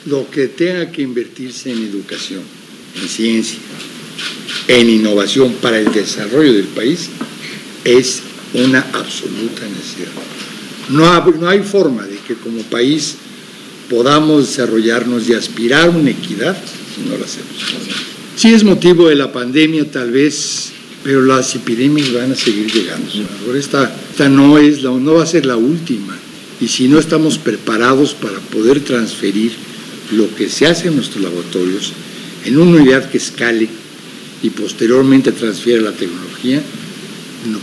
Lo 0.06 0.32
que 0.32 0.48
tenga 0.48 0.90
que 0.90 1.02
invertirse 1.02 1.74
en 1.74 1.80
educación, 1.80 2.44
en 2.96 3.10
ciencia, 3.10 3.60
en 4.70 4.90
innovación 4.90 5.52
para 5.62 5.78
el 5.78 5.92
desarrollo 5.92 6.54
del 6.54 6.70
país 6.70 7.12
es 7.84 8.24
una 8.54 8.80
absoluta 8.80 9.64
necesidad. 9.64 10.14
No, 10.90 11.04
no 11.38 11.50
hay 11.50 11.60
forma 11.60 12.04
de 12.04 12.18
que 12.20 12.36
como 12.36 12.64
país 12.72 13.29
podamos 13.90 14.48
desarrollarnos 14.48 15.28
y 15.28 15.34
aspirar 15.34 15.88
a 15.88 15.92
una 15.92 16.12
equidad 16.12 16.58
si 16.96 17.10
no 17.10 17.18
lo 17.18 17.26
hacemos. 17.26 17.50
Sí 18.36 18.54
es 18.54 18.64
motivo 18.64 19.10
de 19.10 19.16
la 19.16 19.32
pandemia 19.32 19.90
tal 19.90 20.12
vez, 20.12 20.72
pero 21.04 21.24
las 21.24 21.56
epidemias 21.56 22.14
van 22.14 22.32
a 22.32 22.36
seguir 22.36 22.72
llegando. 22.72 23.12
Ahora 23.46 23.60
esta, 23.60 23.94
esta 24.12 24.30
no, 24.30 24.58
es 24.58 24.84
la, 24.84 24.92
no 24.92 25.16
va 25.16 25.24
a 25.24 25.28
ser 25.28 25.46
la 25.46 25.58
última. 25.58 26.18
Y 26.62 26.68
si 26.68 26.88
no 26.88 27.00
estamos 27.00 27.38
preparados 27.38 28.14
para 28.14 28.40
poder 28.40 28.82
transferir 28.82 29.52
lo 30.12 30.34
que 30.36 30.50
se 30.50 30.68
hace 30.68 30.88
en 30.88 30.96
nuestros 30.96 31.24
laboratorios 31.24 31.94
en 32.46 32.58
una 32.58 32.78
unidad 32.78 33.10
que 33.10 33.18
escale 33.18 33.68
y 34.42 34.50
posteriormente 34.50 35.32
transfiera 35.32 35.82
la 35.82 35.92
tecnología, 35.92 36.62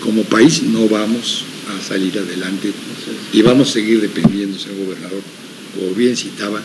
como 0.01 0.23
país 0.25 0.63
no 0.63 0.89
vamos 0.89 1.45
a 1.69 1.87
salir 1.87 2.19
adelante 2.19 2.73
y 3.33 3.43
vamos 3.43 3.71
a 3.71 3.73
seguir 3.73 4.01
dependiendo, 4.01 4.59
señor 4.59 4.87
gobernador, 4.87 5.23
como 5.77 5.95
bien 5.95 6.17
citaba, 6.17 6.61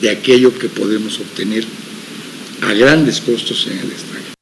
de 0.00 0.10
aquello 0.10 0.56
que 0.58 0.68
podemos 0.68 1.20
obtener 1.20 1.64
a 2.62 2.72
grandes 2.72 3.20
costos 3.20 3.66
en 3.66 3.78
el 3.78 3.92
extranjero. 3.92 4.34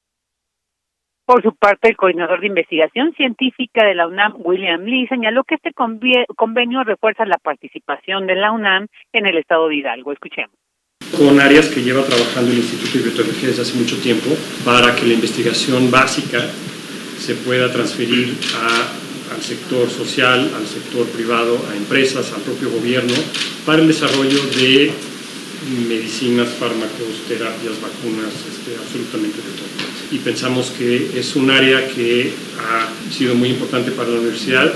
Por 1.27 1.43
su 1.43 1.55
parte, 1.55 1.89
el 1.89 1.97
coordinador 1.97 2.41
de 2.41 2.49
investigación 2.49 3.15
científica 3.15 3.85
de 3.85 3.95
la 3.95 4.07
UNAM, 4.07 4.35
William 4.37 4.85
Lee, 4.85 5.07
señaló 5.09 5.43
que 5.45 5.55
este 5.55 5.73
convenio 5.73 6.85
refuerza 6.85 7.25
la 7.25 7.39
participación 7.39 8.27
de 8.27 8.35
la 8.35 8.53
UNAM 8.53 8.89
en 9.13 9.27
el 9.27 9.39
estado 9.39 9.69
de 9.69 9.77
Hidalgo. 9.77 10.13
Escuchemos 10.13 10.55
con 11.17 11.41
áreas 11.41 11.69
que 11.69 11.83
lleva 11.83 12.03
trabajando 12.03 12.51
el 12.51 12.59
Instituto 12.59 12.99
de 12.99 13.05
Biotecnología 13.05 13.49
desde 13.49 13.63
hace 13.63 13.79
mucho 13.79 14.01
tiempo 14.03 14.31
para 14.65 14.95
que 14.97 15.07
la 15.07 15.15
investigación 15.15 15.91
básica 15.91 16.41
se 17.19 17.35
pueda 17.35 17.73
transferir 17.73 18.35
a 18.57 19.14
al 19.33 19.43
sector 19.43 19.91
social, 19.91 20.51
al 20.55 20.67
sector 20.67 21.07
privado, 21.09 21.59
a 21.71 21.77
empresas, 21.77 22.33
al 22.33 22.43
propio 22.43 22.71
gobierno, 22.71 23.15
para 23.65 23.83
el 23.83 23.89
desarrollo 23.89 24.43
de 24.57 24.93
medicinas, 25.89 26.49
fármacos, 26.59 27.25
terapias, 27.29 27.81
vacunas, 27.81 28.33
este, 28.35 28.77
absolutamente 28.77 29.39
de 29.39 29.53
todo. 29.57 29.75
Y 30.13 30.19
pensamos 30.19 30.71
que 30.71 31.19
es 31.19 31.37
un 31.37 31.51
área 31.51 31.89
que 31.89 32.33
ha 32.59 33.13
sido 33.13 33.35
muy 33.35 33.51
importante 33.51 33.91
para 33.91 34.11
la 34.11 34.21
universidad. 34.21 34.75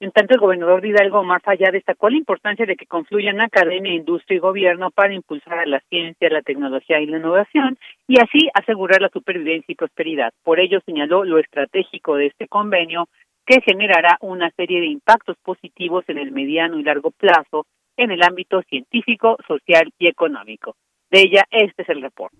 En 0.00 0.12
tanto, 0.12 0.34
el 0.34 0.40
gobernador 0.40 0.80
de 0.80 0.88
Hidalgo, 0.88 1.22
más 1.22 1.42
allá, 1.44 1.70
destacó 1.70 2.08
la 2.08 2.16
importancia 2.16 2.64
de 2.64 2.74
que 2.74 2.86
confluyan 2.86 3.38
academia, 3.40 3.92
industria 3.92 4.36
y 4.36 4.40
gobierno 4.40 4.90
para 4.90 5.12
impulsar 5.12 5.58
a 5.58 5.66
la 5.66 5.80
ciencia, 5.90 6.30
la 6.30 6.40
tecnología 6.40 7.00
y 7.00 7.06
la 7.06 7.18
innovación 7.18 7.78
y 8.08 8.18
así 8.18 8.48
asegurar 8.54 9.02
la 9.02 9.10
supervivencia 9.10 9.70
y 9.70 9.74
prosperidad. 9.74 10.32
Por 10.42 10.58
ello, 10.58 10.80
señaló 10.86 11.24
lo 11.24 11.38
estratégico 11.38 12.16
de 12.16 12.28
este 12.28 12.48
convenio 12.48 13.08
que 13.44 13.60
generará 13.60 14.16
una 14.22 14.50
serie 14.52 14.80
de 14.80 14.86
impactos 14.86 15.36
positivos 15.42 16.04
en 16.08 16.16
el 16.16 16.32
mediano 16.32 16.78
y 16.78 16.82
largo 16.82 17.10
plazo 17.10 17.66
en 17.98 18.10
el 18.10 18.22
ámbito 18.22 18.62
científico, 18.62 19.36
social 19.46 19.92
y 19.98 20.06
económico. 20.08 20.76
De 21.10 21.20
ella, 21.20 21.44
este 21.50 21.82
es 21.82 21.88
el 21.90 22.00
reporte. 22.00 22.36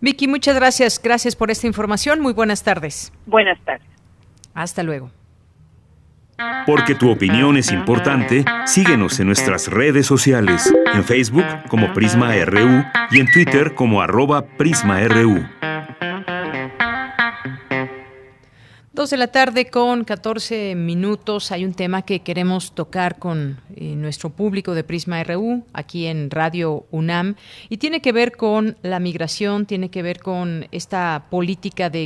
Vicky, 0.00 0.26
muchas 0.26 0.56
gracias. 0.56 1.00
Gracias 1.00 1.36
por 1.36 1.52
esta 1.52 1.68
información. 1.68 2.20
Muy 2.20 2.32
buenas 2.32 2.64
tardes. 2.64 3.12
Buenas 3.26 3.60
tardes. 3.60 3.86
Hasta 4.54 4.82
luego. 4.82 5.10
Porque 6.66 6.94
tu 6.94 7.10
opinión 7.10 7.56
es 7.56 7.72
importante, 7.72 8.44
síguenos 8.66 9.18
en 9.20 9.26
nuestras 9.26 9.68
redes 9.68 10.06
sociales, 10.06 10.72
en 10.92 11.04
Facebook 11.04 11.46
como 11.68 11.92
Prisma 11.92 12.34
RU 12.44 12.84
y 13.10 13.20
en 13.20 13.30
Twitter 13.30 13.74
como 13.74 14.02
arroba 14.02 14.42
PrismaRU. 14.42 15.46
Dos 18.96 19.10
de 19.10 19.18
la 19.18 19.26
tarde 19.26 19.66
con 19.66 20.04
14 20.04 20.74
minutos. 20.74 21.52
Hay 21.52 21.66
un 21.66 21.74
tema 21.74 22.00
que 22.00 22.20
queremos 22.20 22.72
tocar 22.72 23.18
con 23.18 23.60
eh, 23.74 23.94
nuestro 23.94 24.30
público 24.30 24.74
de 24.74 24.84
Prisma 24.84 25.22
RU 25.22 25.66
aquí 25.74 26.06
en 26.06 26.30
Radio 26.30 26.86
UNAM 26.90 27.34
y 27.68 27.76
tiene 27.76 28.00
que 28.00 28.12
ver 28.12 28.32
con 28.38 28.78
la 28.80 28.98
migración, 28.98 29.66
tiene 29.66 29.90
que 29.90 30.02
ver 30.02 30.20
con 30.20 30.66
esta 30.72 31.26
política 31.28 31.90
de 31.90 32.04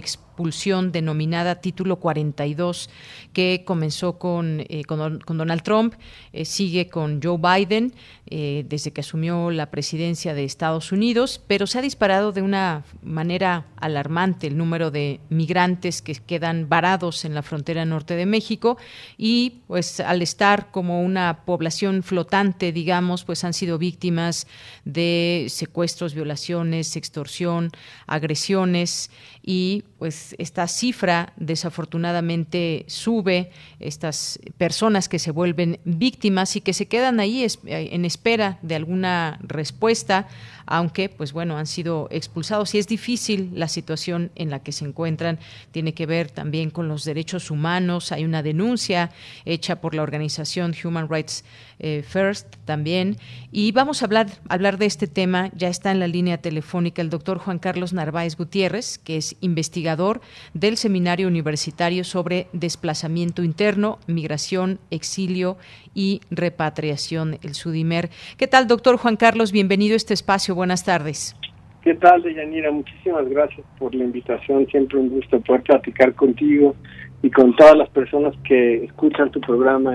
denominada 0.92 1.60
Título 1.60 1.96
42, 1.96 2.90
que 3.32 3.62
comenzó 3.64 4.18
con, 4.18 4.60
eh, 4.68 4.84
con, 4.84 5.20
Donald 5.26 5.62
Trump, 5.62 5.94
eh, 6.32 6.44
sigue 6.44 6.88
con 6.88 7.20
Joe 7.22 7.38
Biden 7.38 7.92
eh, 8.26 8.64
desde 8.68 8.92
que 8.92 9.00
asumió 9.00 9.50
la 9.50 9.70
presidencia 9.70 10.34
de 10.34 10.44
Estados 10.44 10.92
Unidos, 10.92 11.40
pero 11.46 11.66
se 11.66 11.78
ha 11.78 11.82
disparado 11.82 12.32
de 12.32 12.42
una 12.42 12.84
manera 13.02 13.66
alarmante 13.76 14.46
el 14.46 14.56
número 14.56 14.90
de 14.90 15.20
migrantes 15.28 16.02
que 16.02 16.14
quedan 16.14 16.68
varados 16.68 17.24
en 17.24 17.34
la 17.34 17.42
frontera 17.42 17.84
norte 17.84 18.14
de 18.16 18.26
México 18.26 18.78
y 19.16 19.60
pues 19.66 20.00
al 20.00 20.22
estar 20.22 20.70
como 20.70 21.02
una 21.02 21.44
población 21.44 22.02
flotante, 22.02 22.72
digamos, 22.72 23.24
pues 23.24 23.44
han 23.44 23.52
sido 23.52 23.78
víctimas 23.78 24.46
de 24.84 25.46
secuestros, 25.48 26.14
violaciones, 26.14 26.96
extorsión, 26.96 27.70
agresiones 28.06 29.10
y 29.42 29.84
pues 29.98 30.34
esta 30.38 30.68
cifra 30.68 31.32
desafortunadamente 31.36 32.84
sube, 32.88 33.50
estas 33.78 34.38
personas 34.58 35.08
que 35.08 35.18
se 35.18 35.30
vuelven 35.30 35.80
víctimas 35.84 36.56
y 36.56 36.60
que 36.60 36.72
se 36.72 36.86
quedan 36.86 37.20
ahí 37.20 37.46
en 37.66 38.04
espera 38.04 38.58
de 38.62 38.74
alguna 38.74 39.38
respuesta 39.42 40.28
aunque 40.70 41.08
pues 41.08 41.32
bueno, 41.32 41.58
han 41.58 41.66
sido 41.66 42.08
expulsados. 42.10 42.74
Y 42.74 42.78
es 42.78 42.86
difícil 42.86 43.50
la 43.54 43.68
situación 43.68 44.30
en 44.36 44.48
la 44.48 44.62
que 44.62 44.72
se 44.72 44.86
encuentran, 44.86 45.38
tiene 45.72 45.92
que 45.92 46.06
ver 46.06 46.30
también 46.30 46.70
con 46.70 46.88
los 46.88 47.04
derechos 47.04 47.50
humanos, 47.50 48.12
hay 48.12 48.24
una 48.24 48.42
denuncia 48.42 49.10
hecha 49.44 49.80
por 49.80 49.94
la 49.94 50.02
organización 50.02 50.74
Human 50.82 51.08
Rights 51.08 51.44
eh, 51.80 52.04
First 52.06 52.56
también. 52.64 53.18
Y 53.50 53.72
vamos 53.72 54.02
a 54.02 54.06
hablar 54.06 54.28
hablar 54.48 54.78
de 54.78 54.86
este 54.86 55.06
tema, 55.06 55.50
ya 55.54 55.68
está 55.68 55.90
en 55.90 55.98
la 55.98 56.06
línea 56.06 56.38
telefónica 56.38 57.02
el 57.02 57.10
doctor 57.10 57.38
Juan 57.38 57.58
Carlos 57.58 57.92
Narváez 57.92 58.36
Gutiérrez, 58.36 58.98
que 58.98 59.16
es 59.16 59.36
investigador 59.40 60.20
del 60.54 60.76
Seminario 60.76 61.26
Universitario 61.26 62.04
sobre 62.04 62.48
Desplazamiento 62.52 63.42
Interno, 63.42 63.98
Migración, 64.06 64.78
Exilio 64.90 65.58
y 65.94 66.20
Repatriación, 66.30 67.38
el 67.42 67.54
SUDIMER. 67.54 68.10
¿Qué 68.36 68.46
tal, 68.46 68.66
doctor 68.66 68.96
Juan 68.96 69.16
Carlos? 69.16 69.52
Bienvenido 69.52 69.94
a 69.94 69.96
este 69.96 70.14
espacio. 70.14 70.54
Buenas 70.54 70.84
tardes. 70.84 71.36
¿Qué 71.82 71.94
tal, 71.94 72.22
Deyanira? 72.22 72.70
Muchísimas 72.70 73.28
gracias 73.28 73.66
por 73.78 73.94
la 73.94 74.04
invitación. 74.04 74.66
Siempre 74.66 74.98
un 74.98 75.08
gusto 75.08 75.40
poder 75.40 75.62
platicar 75.62 76.14
contigo 76.14 76.76
y 77.22 77.30
con 77.30 77.54
todas 77.56 77.76
las 77.76 77.88
personas 77.90 78.34
que 78.44 78.84
escuchan 78.84 79.30
tu 79.30 79.40
programa 79.40 79.92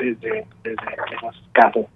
desde, 0.00 0.46
desde 0.62 0.76
los 1.22 1.42
casos. 1.52 1.86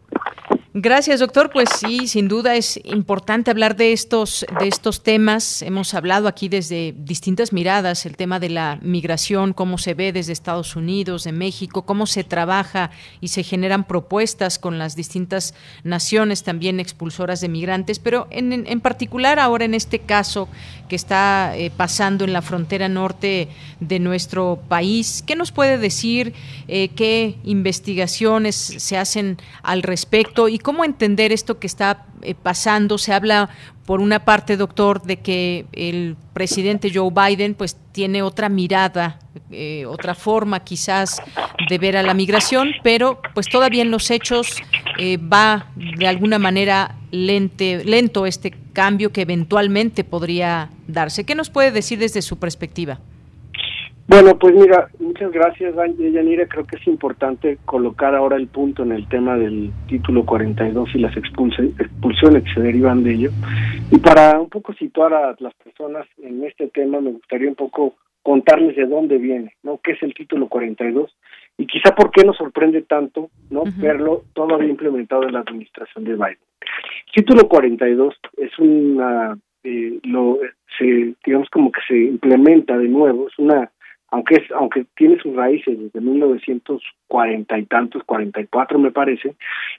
Gracias, 0.75 1.21
doctor. 1.21 1.51
Pues 1.51 1.69
sí, 1.79 2.09
sin 2.09 2.29
duda 2.29 2.57
es 2.57 2.81
importante 2.85 3.51
hablar 3.51 3.77
de 3.77 3.93
estos 3.93 4.47
de 4.59 4.69
estos 4.69 5.03
temas. 5.03 5.61
Hemos 5.61 5.93
hablado 5.93 6.29
aquí 6.29 6.49
desde 6.49 6.95
distintas 6.97 7.53
miradas 7.53 8.07
el 8.07 8.17
tema 8.17 8.41
de 8.41 8.49
la 8.49 8.79
migración, 8.81 9.53
cómo 9.53 9.77
se 9.77 9.93
ve 9.93 10.15
desde 10.15 10.33
Estados 10.33 10.75
Unidos, 10.75 11.25
de 11.25 11.33
México, 11.33 11.83
cómo 11.83 12.07
se 12.07 12.25
trabaja 12.25 12.91
y 13.21 13.29
se 13.29 13.43
generan 13.43 13.85
propuestas 13.85 14.59
con 14.59 14.79
las 14.79 14.97
distintas 14.97 15.53
naciones 15.85 16.43
también 16.43 16.81
expulsoras 16.81 17.43
de 17.43 17.51
migrantes, 17.51 17.99
pero 17.99 18.27
en, 18.31 18.67
en 18.67 18.81
particular 18.81 19.39
ahora 19.39 19.67
en 19.67 19.75
este 19.75 19.99
caso 19.99 20.49
que 20.89 20.97
está 20.97 21.53
eh, 21.55 21.71
pasando 21.71 22.25
en 22.25 22.33
la 22.33 22.41
frontera 22.41 22.89
norte 22.89 23.49
de 23.81 23.99
nuestro 23.99 24.59
país, 24.69 25.23
¿qué 25.27 25.37
nos 25.37 25.53
puede 25.53 25.77
decir? 25.77 26.33
Eh, 26.67 26.89
¿Qué 26.97 27.37
investigaciones 27.45 28.57
se 28.57 28.97
hacen 28.97 29.37
al 29.63 29.83
respecto 29.83 30.02
y 30.49 30.59
cómo 30.59 30.85
entender 30.85 31.33
esto 31.33 31.59
que 31.59 31.67
está 31.67 32.07
eh, 32.23 32.35
pasando? 32.35 32.99
Se 32.99 33.13
habla 33.13 33.49
por 33.87 34.01
una 34.01 34.25
parte, 34.25 34.57
doctor, 34.57 35.03
de 35.03 35.19
que 35.19 35.67
el 35.73 36.17
presidente 36.33 36.91
Joe 36.93 37.11
Biden 37.11 37.55
pues 37.55 37.77
tiene 37.93 38.23
otra 38.23 38.49
mirada, 38.49 39.19
eh, 39.51 39.85
otra 39.87 40.15
forma 40.15 40.61
quizás 40.61 41.21
de 41.69 41.79
ver 41.79 41.97
a 41.97 42.03
la 42.03 42.15
migración, 42.15 42.73
pero 42.83 43.21
pues 43.35 43.49
todavía 43.49 43.83
en 43.83 43.91
los 43.91 44.11
hechos 44.11 44.63
eh, 44.99 45.17
va 45.17 45.67
de 45.99 46.07
alguna 46.07 46.39
manera 46.39 46.97
lente, 47.11 47.85
lento 47.85 48.27
este 48.27 48.55
cambio 48.73 49.13
que 49.13 49.23
eventualmente 49.23 50.05
podría 50.05 50.71
darse. 50.87 51.25
¿Qué 51.25 51.35
nos 51.35 51.51
puede 51.51 51.71
decir 51.71 51.99
desde 51.99 52.23
su 52.23 52.39
perspectiva? 52.39 53.01
Bueno, 54.13 54.39
pues 54.39 54.55
mira, 54.55 54.89
muchas 54.99 55.33
gracias, 55.33 55.75
Yanira. 55.75 56.47
Creo 56.47 56.67
que 56.67 56.77
es 56.77 56.87
importante 56.87 57.57
colocar 57.65 58.15
ahora 58.15 58.37
el 58.37 58.47
punto 58.47 58.83
en 58.83 58.93
el 58.93 59.09
tema 59.09 59.39
del 59.39 59.73
título 59.89 60.27
42 60.27 60.91
y 60.95 60.99
las 60.99 61.17
expulsiones 61.17 62.45
que 62.45 62.53
se 62.53 62.61
derivan 62.61 63.05
de 63.05 63.15
ello. 63.15 63.31
Y 63.91 63.97
para 63.97 64.39
un 64.39 64.51
poco 64.51 64.75
situar 64.75 65.15
a 65.15 65.35
las 65.39 65.55
personas 65.55 66.07
en 66.19 66.45
este 66.45 66.69
tema, 66.69 67.01
me 67.01 67.13
gustaría 67.13 67.49
un 67.49 67.55
poco 67.55 67.95
contarles 68.23 68.77
de 68.77 68.85
dónde 68.85 69.17
viene, 69.17 69.55
¿no? 69.63 69.81
¿Qué 69.83 69.93
es 69.93 70.03
el 70.03 70.13
título 70.13 70.47
42? 70.47 71.17
Y 71.57 71.67
quizá 71.67 71.95
por 71.95 72.11
qué 72.11 72.23
nos 72.23 72.37
sorprende 72.37 72.83
tanto, 72.83 73.31
¿no? 73.49 73.63
Verlo 73.79 74.25
todavía 74.35 74.69
implementado 74.69 75.23
en 75.23 75.33
la 75.33 75.41
administración 75.41 76.05
de 76.05 76.17
Biden. 76.17 76.39
El 77.07 77.13
título 77.15 77.49
42 77.49 78.15
es 78.37 78.59
una, 78.59 79.39
eh, 79.65 80.01
lo, 80.03 80.39
se, 80.79 81.15
digamos 81.25 81.49
como 81.49 81.73
que 81.73 81.81
se 81.89 81.97
implementa 81.97 82.77
de 82.77 82.89
nuevo, 82.89 83.29
es 83.29 83.39
una 83.39 83.71
aunque 84.13 84.45
aunque 84.55 84.85
tiene 84.95 85.19
sus 85.19 85.35
raíces 85.35 85.79
desde 85.79 86.01
1940 86.01 87.59
y 87.59 87.65
tantos, 87.65 88.05
44 88.05 88.79
me 88.79 88.93
parece, 88.93 89.35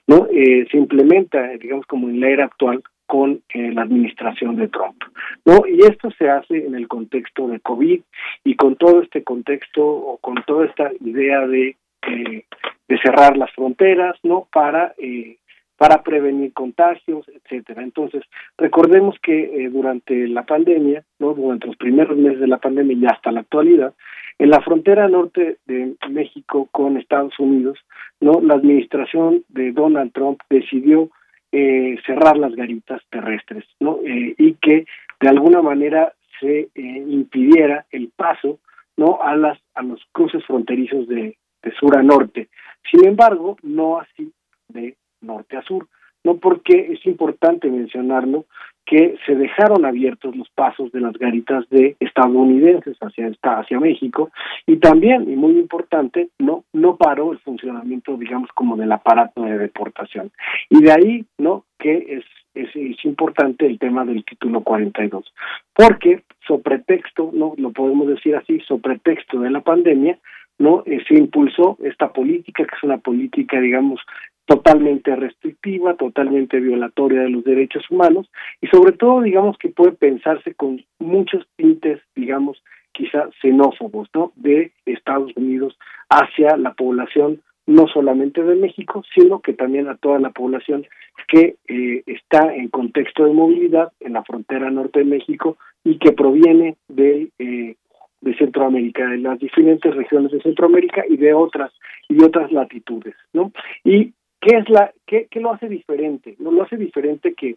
no 0.08 0.28
eh, 0.32 0.68
se 0.70 0.78
implementa, 0.78 1.48
digamos, 1.60 1.86
como 1.86 2.10
en 2.10 2.20
la 2.20 2.30
era 2.30 2.46
actual 2.46 2.84
con 3.06 3.42
eh, 3.54 3.72
la 3.72 3.84
administración 3.84 4.56
de 4.56 4.68
Trump, 4.70 5.02
no 5.46 5.68
y 5.68 5.82
esto 5.82 6.10
se 6.18 6.30
hace 6.30 6.66
en 6.66 6.74
el 6.74 6.88
contexto 6.88 7.48
de 7.48 7.60
COVID 7.60 8.02
y 8.44 8.56
con 8.56 8.76
todo 8.76 9.02
este 9.02 9.24
contexto 9.24 9.86
o 9.86 10.18
con 10.18 10.36
toda 10.46 10.66
esta 10.66 10.92
idea 11.00 11.46
de 11.48 11.78
eh, 12.08 12.46
de 12.88 12.98
cerrar 13.00 13.38
las 13.38 13.52
fronteras, 13.54 14.18
no 14.24 14.48
para 14.52 14.94
eh, 14.98 15.38
para 15.78 16.04
prevenir 16.04 16.54
contagios, 16.54 17.26
etcétera. 17.28 17.84
Entonces, 17.84 18.24
recordemos 18.58 19.18
que 19.22 19.70
durante 19.72 20.28
la 20.28 20.44
pandemia, 20.44 21.04
no 21.20 21.34
durante 21.34 21.68
los 21.68 21.78
primeros 21.78 22.18
meses 22.18 22.40
de 22.40 22.48
la 22.48 22.60
pandemia 22.60 22.96
y 22.96 23.06
hasta 23.06 23.32
la 23.32 23.42
actualidad, 23.42 23.94
en 24.40 24.50
la 24.50 24.62
frontera 24.62 25.08
norte 25.08 25.58
de 25.66 25.96
México 26.10 26.68
con 26.72 26.98
Estados 26.98 27.38
Unidos, 27.40 27.78
no, 28.20 28.42
la 28.42 28.56
administración 28.56 29.44
de 29.50 29.72
Donald 29.72 30.12
Trump 30.12 30.40
decidió 30.50 31.10
eh, 31.52 31.98
cerrar 32.06 32.38
las 32.38 32.56
garitas 32.56 33.02
terrestres, 33.10 33.64
no, 33.80 34.00
eh, 34.04 34.34
y 34.38 34.56
que 34.56 34.86
de 35.20 35.30
alguna 35.30 35.62
manera 35.62 36.14
se 36.40 36.70
eh, 36.74 37.06
impidiera 37.08 37.86
el 37.92 38.10
paso, 38.16 38.60
no, 38.98 39.20
a 39.22 39.36
las 39.36 39.60
a 39.76 39.84
los 39.84 40.02
cruces 40.12 40.44
fronterizos 40.46 41.08
de 41.08 41.38
sur 41.80 41.98
a 41.98 42.04
norte. 42.04 42.50
Sin 42.92 43.06
embargo, 43.06 43.58
no 43.64 44.00
así 44.00 44.32
de 44.68 44.96
norte 45.24 45.58
a 45.58 45.62
sur, 45.64 45.88
no 46.24 46.38
porque 46.38 46.94
es 46.94 47.06
importante 47.06 47.70
mencionarlo 47.70 48.46
que 48.86 49.16
se 49.26 49.36
dejaron 49.36 49.86
abiertos 49.86 50.36
los 50.36 50.50
pasos 50.50 50.92
de 50.92 51.00
las 51.00 51.14
garitas 51.14 51.68
de 51.70 51.96
estadounidenses 52.00 52.98
hacia 53.00 53.80
México 53.80 54.30
y 54.68 54.78
también 54.78 55.32
y 55.32 55.36
muy 55.36 55.54
importante 55.54 56.30
no 56.38 56.66
no 56.74 56.98
paró 56.98 57.32
el 57.32 57.40
funcionamiento 57.40 58.18
digamos 58.18 58.50
como 58.54 58.76
del 58.76 58.92
aparato 58.92 59.44
de 59.44 59.58
deportación. 59.58 60.32
Y 60.70 60.82
de 60.84 60.92
ahí 60.92 61.26
no 61.38 61.64
que 61.80 62.18
es 62.18 62.26
es, 62.56 62.70
es 62.76 63.04
importante 63.06 63.66
el 63.66 63.80
tema 63.80 64.06
del 64.06 64.24
título 64.26 64.62
42 64.62 65.34
porque 65.74 66.24
sobre 66.46 66.64
pretexto 66.64 67.32
no 67.34 67.54
lo 67.58 67.72
podemos 67.72 68.08
decir 68.08 68.36
así 68.36 68.60
sobre 68.68 69.00
pretexto 69.00 69.40
de 69.40 69.50
la 69.50 69.62
pandemia 69.62 70.20
no 70.60 70.84
eh, 70.86 71.04
se 71.08 71.16
impulsó 71.16 71.78
esta 71.84 72.12
política 72.14 72.66
que 72.66 72.76
es 72.76 72.84
una 72.84 72.98
política 72.98 73.60
digamos 73.60 74.00
totalmente 74.46 75.16
restrictiva, 75.16 75.96
totalmente 75.96 76.60
violatoria 76.60 77.22
de 77.22 77.30
los 77.30 77.44
derechos 77.44 77.90
humanos 77.90 78.30
y 78.62 78.68
sobre 78.68 78.92
todo 78.94 79.22
digamos 79.22 79.58
que 79.58 79.70
puede 79.70 79.94
pensarse 79.94 80.54
con 80.54 80.84
muchos 81.00 81.46
tintes, 81.56 82.02
digamos, 82.16 82.62
quizá 82.92 83.30
xenófobos, 83.42 84.10
¿no? 84.14 84.32
de 84.36 84.72
Estados 84.86 85.32
Unidos 85.36 85.78
hacia 86.10 86.58
la 86.58 86.74
población 86.74 87.42
no 87.66 87.88
solamente 87.88 88.44
de 88.44 88.56
México, 88.56 89.04
sino 89.16 89.40
que 89.40 89.54
también 89.54 89.88
a 89.88 89.96
toda 89.96 90.20
la 90.20 90.32
población 90.32 90.86
que 91.30 91.56
eh, 91.68 92.04
está 92.06 92.54
en 92.54 92.68
contexto 92.68 93.26
de 93.26 93.32
movilidad 93.32 93.94
en 94.02 94.14
la 94.14 94.24
frontera 94.24 94.70
norte 94.70 95.00
de 95.00 95.06
México 95.06 95.58
y 95.86 95.98
que 95.98 96.12
proviene 96.12 96.76
de 96.90 97.30
eh, 97.40 97.76
de 98.24 98.36
Centroamérica, 98.36 99.08
de 99.08 99.18
las 99.18 99.40
diferentes 99.40 99.94
regiones 99.94 100.32
de 100.32 100.42
Centroamérica 100.42 101.04
y 101.08 101.18
de 101.18 101.34
otras 101.34 101.72
y 102.10 102.22
otras 102.24 102.52
latitudes, 102.52 103.16
¿no? 103.34 103.52
Y 103.84 104.14
¿Qué 104.44 104.58
es 104.58 104.70
la 104.70 104.92
qué, 105.06 105.28
qué 105.32 105.40
lo 105.40 105.54
hace 105.54 105.70
diferente? 105.70 106.36
No 106.38 106.52
lo 106.52 106.64
hace 106.64 106.76
diferente 106.76 107.34
que, 107.34 107.56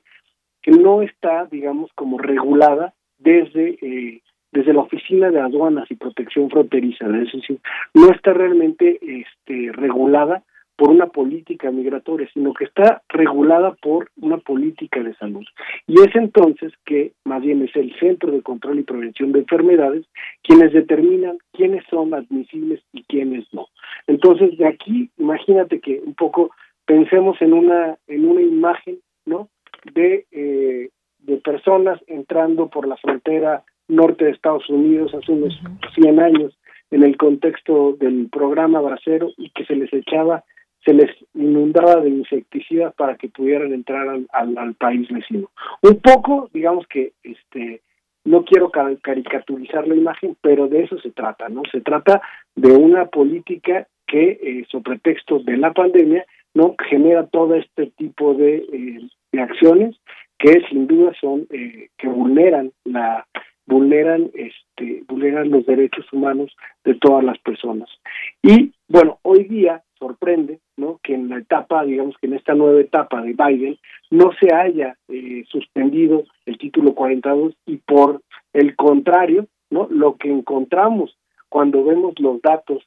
que 0.63 0.71
no 0.71 1.03
está, 1.03 1.47
digamos, 1.47 1.91
como 1.95 2.17
regulada 2.17 2.95
desde 3.19 3.77
eh, 3.83 4.23
desde 4.53 4.73
la 4.73 4.83
Oficina 4.83 5.31
de 5.31 5.41
Aduanas 5.41 5.91
y 5.91 5.97
Protección 5.97 6.49
Fronteriza, 6.49 7.07
es 7.07 7.33
decir, 7.33 7.59
no 7.93 8.11
está 8.11 8.33
realmente 8.33 8.99
este, 9.03 9.73
regulada 9.73 10.45
por 10.77 10.91
una 10.91 11.07
política 11.07 11.71
migratoria, 11.71 12.29
sino 12.33 12.53
que 12.53 12.65
está 12.65 13.03
regulada 13.09 13.73
por 13.83 14.11
una 14.17 14.37
política 14.39 15.03
de 15.03 15.15
salud. 15.15 15.45
Y 15.87 16.01
es 16.01 16.15
entonces 16.15 16.73
que 16.85 17.13
más 17.25 17.43
bien 17.43 17.63
es 17.63 17.75
el 17.75 17.95
Centro 17.99 18.31
de 18.31 18.43
Control 18.43 18.79
y 18.79 18.83
Prevención 18.83 19.33
de 19.33 19.41
Enfermedades 19.41 20.05
quienes 20.43 20.73
determinan 20.73 21.39
quiénes 21.53 21.85
son 21.89 22.15
admisibles 22.15 22.83
y 22.93 23.03
quiénes 23.05 23.47
no. 23.53 23.69
Entonces, 24.07 24.57
de 24.59 24.67
aquí, 24.67 25.11
imagínate 25.19 25.81
que 25.81 26.01
un 26.05 26.15
poco 26.15 26.51
pensemos 26.85 27.41
en 27.41 27.53
una 27.53 27.97
en 28.07 28.29
una 28.29 28.43
imagen 28.43 28.99
no 29.25 29.49
de 29.95 30.27
eh, 30.31 30.91
de 31.21 31.37
personas 31.39 32.01
entrando 32.07 32.69
por 32.69 32.87
la 32.87 32.97
frontera 32.97 33.65
norte 33.89 34.25
de 34.25 34.31
Estados 34.33 34.69
Unidos 34.69 35.15
hace 35.15 35.33
unos 35.33 35.59
100 35.95 36.21
años 36.21 36.59
en 36.91 37.03
el 37.03 37.17
contexto 37.17 37.97
del 37.99 38.29
programa 38.31 38.81
Bracero 38.81 39.31
y 39.37 39.51
que 39.51 39.65
se 39.65 39.75
les 39.75 39.93
echaba 39.93 40.45
se 40.87 40.95
les 40.95 41.11
inundaba 41.35 41.97
de 41.97 42.11
insecticidas 42.11 42.95
para 42.95 43.17
que 43.17 43.29
pudieran 43.29 43.73
entrar 43.73 44.09
al, 44.09 44.29
al, 44.33 44.75
país 44.75 45.09
vecino. 45.09 45.51
Un 45.83 46.01
poco, 46.01 46.49
digamos 46.55 46.87
que 46.87 47.13
este 47.25 47.83
no 48.25 48.45
quiero 48.45 48.71
caricaturizar 48.71 49.87
la 49.87 49.95
imagen, 49.95 50.37
pero 50.41 50.67
de 50.69 50.83
eso 50.83 50.99
se 50.99 51.11
trata, 51.11 51.49
¿no? 51.49 51.63
Se 51.71 51.81
trata 51.81 52.21
de 52.57 52.73
una 52.73 53.07
política 53.07 53.87
que, 54.07 54.39
eh, 54.43 54.67
sobre 54.71 54.99
pretexto 54.99 55.41
de 55.41 55.57
la 55.57 55.73
pandemia, 55.73 56.25
no 56.55 56.75
genera 56.89 57.27
todo 57.27 57.55
este 57.55 57.93
tipo 57.97 58.35
de, 58.35 58.57
eh, 58.57 59.09
de 59.33 59.41
acciones 59.41 59.97
que 60.39 60.61
sin 60.69 60.87
duda 60.87 61.13
son 61.21 61.47
eh, 61.51 61.89
que 61.99 62.09
vulneran 62.09 62.73
la 62.85 63.27
vulneran 63.67 64.31
este 64.35 65.03
vulneran 65.09 65.51
los 65.51 65.67
derechos 65.67 66.07
humanos 66.13 66.55
de 66.85 66.95
todas 66.95 67.25
las 67.25 67.39
personas 67.39 67.89
y 68.43 68.73
bueno 68.89 69.19
hoy 69.23 69.45
día 69.45 69.83
sorprende 69.99 70.61
no 70.77 71.01
que 71.03 71.15
en 71.15 71.29
la 71.29 71.39
etapa 71.39 71.85
digamos 71.85 72.17
que 72.19 72.27
en 72.27 72.35
esta 72.35 72.55
nueva 72.55 72.81
etapa 72.81 73.23
de 73.23 73.33
Biden 73.33 73.79
no 74.11 74.31
se 74.41 74.55
haya 74.55 74.97
eh, 75.09 75.45
suspendido 75.49 76.25
el 76.45 76.59
título 76.59 76.95
42 76.95 77.55
y 77.67 77.77
por 77.79 78.23
el 78.53 78.77
contrario 78.77 79.47
¿no? 79.71 79.89
Lo 79.91 80.17
que 80.17 80.31
encontramos 80.31 81.17
cuando 81.49 81.85
vemos 81.85 82.15
los 82.19 82.41
datos 82.43 82.83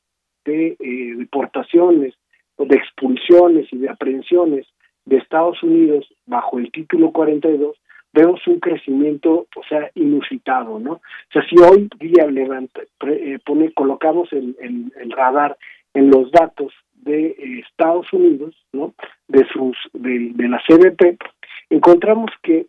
de 0.45 0.77
eh, 0.79 1.15
deportaciones, 1.17 2.13
de 2.57 2.75
expulsiones 2.75 3.67
y 3.71 3.77
de 3.77 3.89
aprehensiones 3.89 4.67
de 5.05 5.17
Estados 5.17 5.61
Unidos 5.63 6.07
bajo 6.25 6.59
el 6.59 6.71
título 6.71 7.11
42, 7.11 7.75
vemos 8.13 8.45
un 8.47 8.59
crecimiento, 8.59 9.47
o 9.55 9.63
sea, 9.67 9.89
inusitado, 9.95 10.79
¿no? 10.79 10.93
O 10.93 11.31
sea, 11.31 11.43
si 11.47 11.55
hoy 11.59 11.89
día 11.99 12.27
levanta, 12.27 12.81
eh, 13.07 13.39
pone, 13.45 13.71
colocamos 13.73 14.31
el, 14.33 14.55
el, 14.59 15.11
radar 15.11 15.57
en 15.93 16.09
los 16.09 16.31
datos 16.31 16.73
de 16.99 17.27
eh, 17.27 17.63
Estados 17.67 18.11
Unidos, 18.13 18.55
¿no? 18.73 18.93
De 19.27 19.45
sus, 19.53 19.77
de, 19.93 20.31
de 20.33 20.47
la 20.47 20.61
CBP, 20.67 21.17
encontramos 21.69 22.31
que 22.43 22.67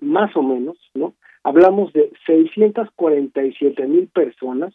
más 0.00 0.34
o 0.36 0.42
menos, 0.42 0.76
¿no? 0.94 1.14
Hablamos 1.44 1.92
de 1.92 2.10
647 2.26 3.86
mil 3.86 4.08
personas 4.08 4.74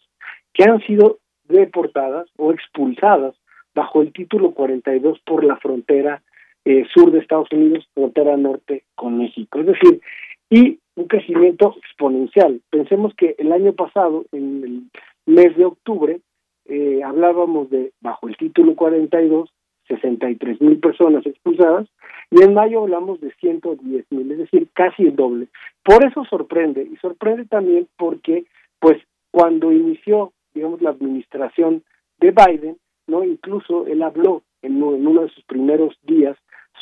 que 0.54 0.64
han 0.64 0.80
sido 0.82 1.20
deportadas 1.45 2.28
o 2.38 2.52
expulsadas 2.52 3.36
bajo 3.76 4.02
el 4.02 4.14
título 4.14 4.52
42 4.52 5.20
por 5.26 5.44
la 5.44 5.58
frontera 5.58 6.22
eh, 6.66 6.86
sur 6.94 7.12
de 7.12 7.20
Estados 7.20 7.52
Unidos, 7.52 7.88
frontera 7.94 8.38
norte 8.38 8.84
con 8.95 9.18
México. 9.18 9.60
Es 9.60 9.66
decir, 9.66 10.02
y 10.50 10.80
un 10.95 11.08
crecimiento 11.08 11.76
exponencial. 11.78 12.62
Pensemos 12.70 13.14
que 13.16 13.36
el 13.38 13.52
año 13.52 13.74
pasado, 13.74 14.26
en 14.32 14.64
el 14.64 14.84
mes 15.26 15.58
de 15.58 15.66
octubre, 15.66 16.22
eh, 16.65 17.02
hablábamos 17.03 17.69
de, 17.69 17.91
bajo 18.02 18.27
el 18.27 18.38
título 18.38 18.76
42, 18.76 19.49
63 19.88 20.61
mil 20.61 20.80
personas 20.80 21.26
expulsadas, 21.26 21.88
y 22.31 22.41
en 22.41 22.53
mayo 22.53 22.81
hablamos 22.81 23.19
de 23.22 23.31
110 23.34 24.06
mil, 24.11 24.31
es 24.31 24.38
decir, 24.38 24.68
casi 24.73 25.03
el 25.03 25.15
doble. 25.15 25.48
Por 25.84 26.06
eso 26.06 26.23
sorprende, 26.26 26.84
y 26.84 26.95
sorprende 26.98 27.45
también 27.45 27.88
porque, 27.98 28.45
pues, 28.80 29.02
cuando 29.31 29.72
inició, 29.72 30.31
digamos, 30.53 30.81
la 30.81 30.91
administración 30.91 31.84
de 32.19 32.31
Biden, 32.31 32.77
no 33.07 33.23
incluso 33.23 33.85
él 33.88 34.02
habló 34.02 34.44
en, 34.61 34.81
uno 34.81 35.22
de 35.23 35.30
sus 35.30 35.44
primeros 35.44 35.98
días 36.03 36.38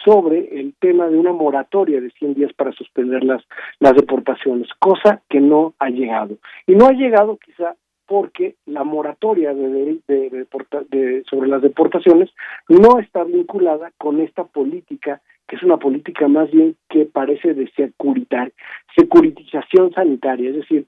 sobre 0.06 0.60
el 0.60 0.74
tema 0.80 1.08
de 1.08 1.18
una 1.18 1.34
moratoria 1.34 2.00
de 2.00 2.12
100 2.12 2.36
días 2.36 2.54
para 2.54 2.72
suspender 2.72 3.24
las, 3.24 3.44
las 3.80 3.94
deportaciones, 3.96 4.68
cosa 4.80 5.22
que 5.30 5.42
no 5.42 5.74
ha 5.80 5.90
llegado. 5.90 6.38
Y 6.68 6.76
no 6.76 6.86
ha 6.86 6.94
llegado 6.94 7.38
quizá 7.38 7.76
porque 8.12 8.56
la 8.66 8.84
moratoria 8.84 9.54
de, 9.54 10.02
de, 10.06 10.46
de, 10.90 11.24
sobre 11.30 11.48
las 11.48 11.62
deportaciones 11.62 12.30
no 12.68 13.00
está 13.00 13.24
vinculada 13.24 13.94
con 13.98 14.20
esta 14.20 14.44
política, 14.44 15.22
que 15.48 15.56
es 15.56 15.64
una 15.64 15.78
política 15.78 16.28
más 16.28 16.52
bien 16.52 16.76
que 16.90 17.06
parece 17.06 17.54
de 17.54 17.72
securitar, 17.72 18.52
securitización 18.98 19.94
sanitaria, 19.94 20.50
es 20.50 20.58
decir, 20.58 20.88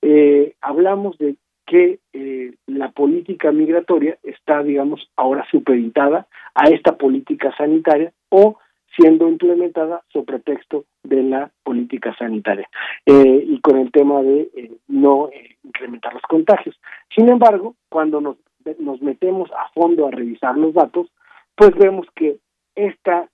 eh, 0.00 0.54
hablamos 0.62 1.18
de 1.18 1.36
que 1.66 1.98
eh, 2.14 2.54
la 2.66 2.90
política 2.90 3.52
migratoria 3.52 4.16
está, 4.22 4.62
digamos, 4.62 5.10
ahora 5.14 5.44
supeditada 5.50 6.26
a 6.54 6.70
esta 6.70 6.96
política 6.96 7.54
sanitaria 7.54 8.14
o 8.30 8.56
siendo 8.96 9.28
implementada 9.28 10.02
sobre 10.12 10.38
pretexto 10.38 10.84
de 11.02 11.22
la 11.22 11.50
política 11.62 12.14
sanitaria 12.16 12.68
eh, 13.06 13.44
y 13.46 13.60
con 13.60 13.78
el 13.78 13.90
tema 13.90 14.22
de 14.22 14.50
eh, 14.54 14.72
no 14.88 15.30
incrementar 15.64 16.12
los 16.14 16.22
contagios. 16.22 16.78
Sin 17.14 17.28
embargo, 17.28 17.74
cuando 17.88 18.20
nos, 18.20 18.36
nos 18.78 19.00
metemos 19.02 19.50
a 19.52 19.70
fondo 19.74 20.06
a 20.06 20.10
revisar 20.10 20.56
los 20.56 20.74
datos, 20.74 21.08
pues 21.56 21.74
vemos 21.76 22.06
que 22.14 22.38
esta, 22.74 23.28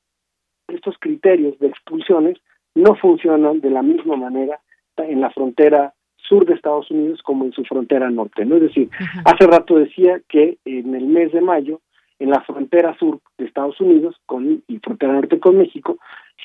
estos 0.69 0.97
criterios 0.99 1.59
de 1.59 1.69
expulsiones 1.69 2.39
no 2.75 2.95
funcionan 2.95 3.61
de 3.61 3.71
la 3.71 3.83
misma 3.83 4.17
manera 4.17 4.61
en 4.97 5.21
la 5.21 5.31
frontera 5.31 5.95
sur 6.17 6.45
de 6.45 6.55
Estados 6.55 6.91
Unidos 6.91 7.23
como 7.23 7.45
en 7.45 7.53
su 7.53 7.65
frontera 7.65 8.11
norte. 8.11 8.45
¿no? 8.45 8.57
Es 8.57 8.63
decir, 8.63 8.91
hace 9.25 9.47
rato 9.47 9.77
decía 9.77 10.21
que 10.29 10.59
en 10.65 10.95
el 10.95 11.07
mes 11.07 11.33
de 11.33 11.41
mayo, 11.41 11.81
en 12.19 12.31
la 12.31 12.41
frontera 12.43 12.97
sur 12.99 13.21
de 13.37 13.45
Estados 13.45 13.81
Unidos 13.81 14.17
con, 14.27 14.63
y 14.67 14.79
frontera 14.79 15.13
norte 15.13 15.39
con 15.39 15.59
México, 15.59 15.99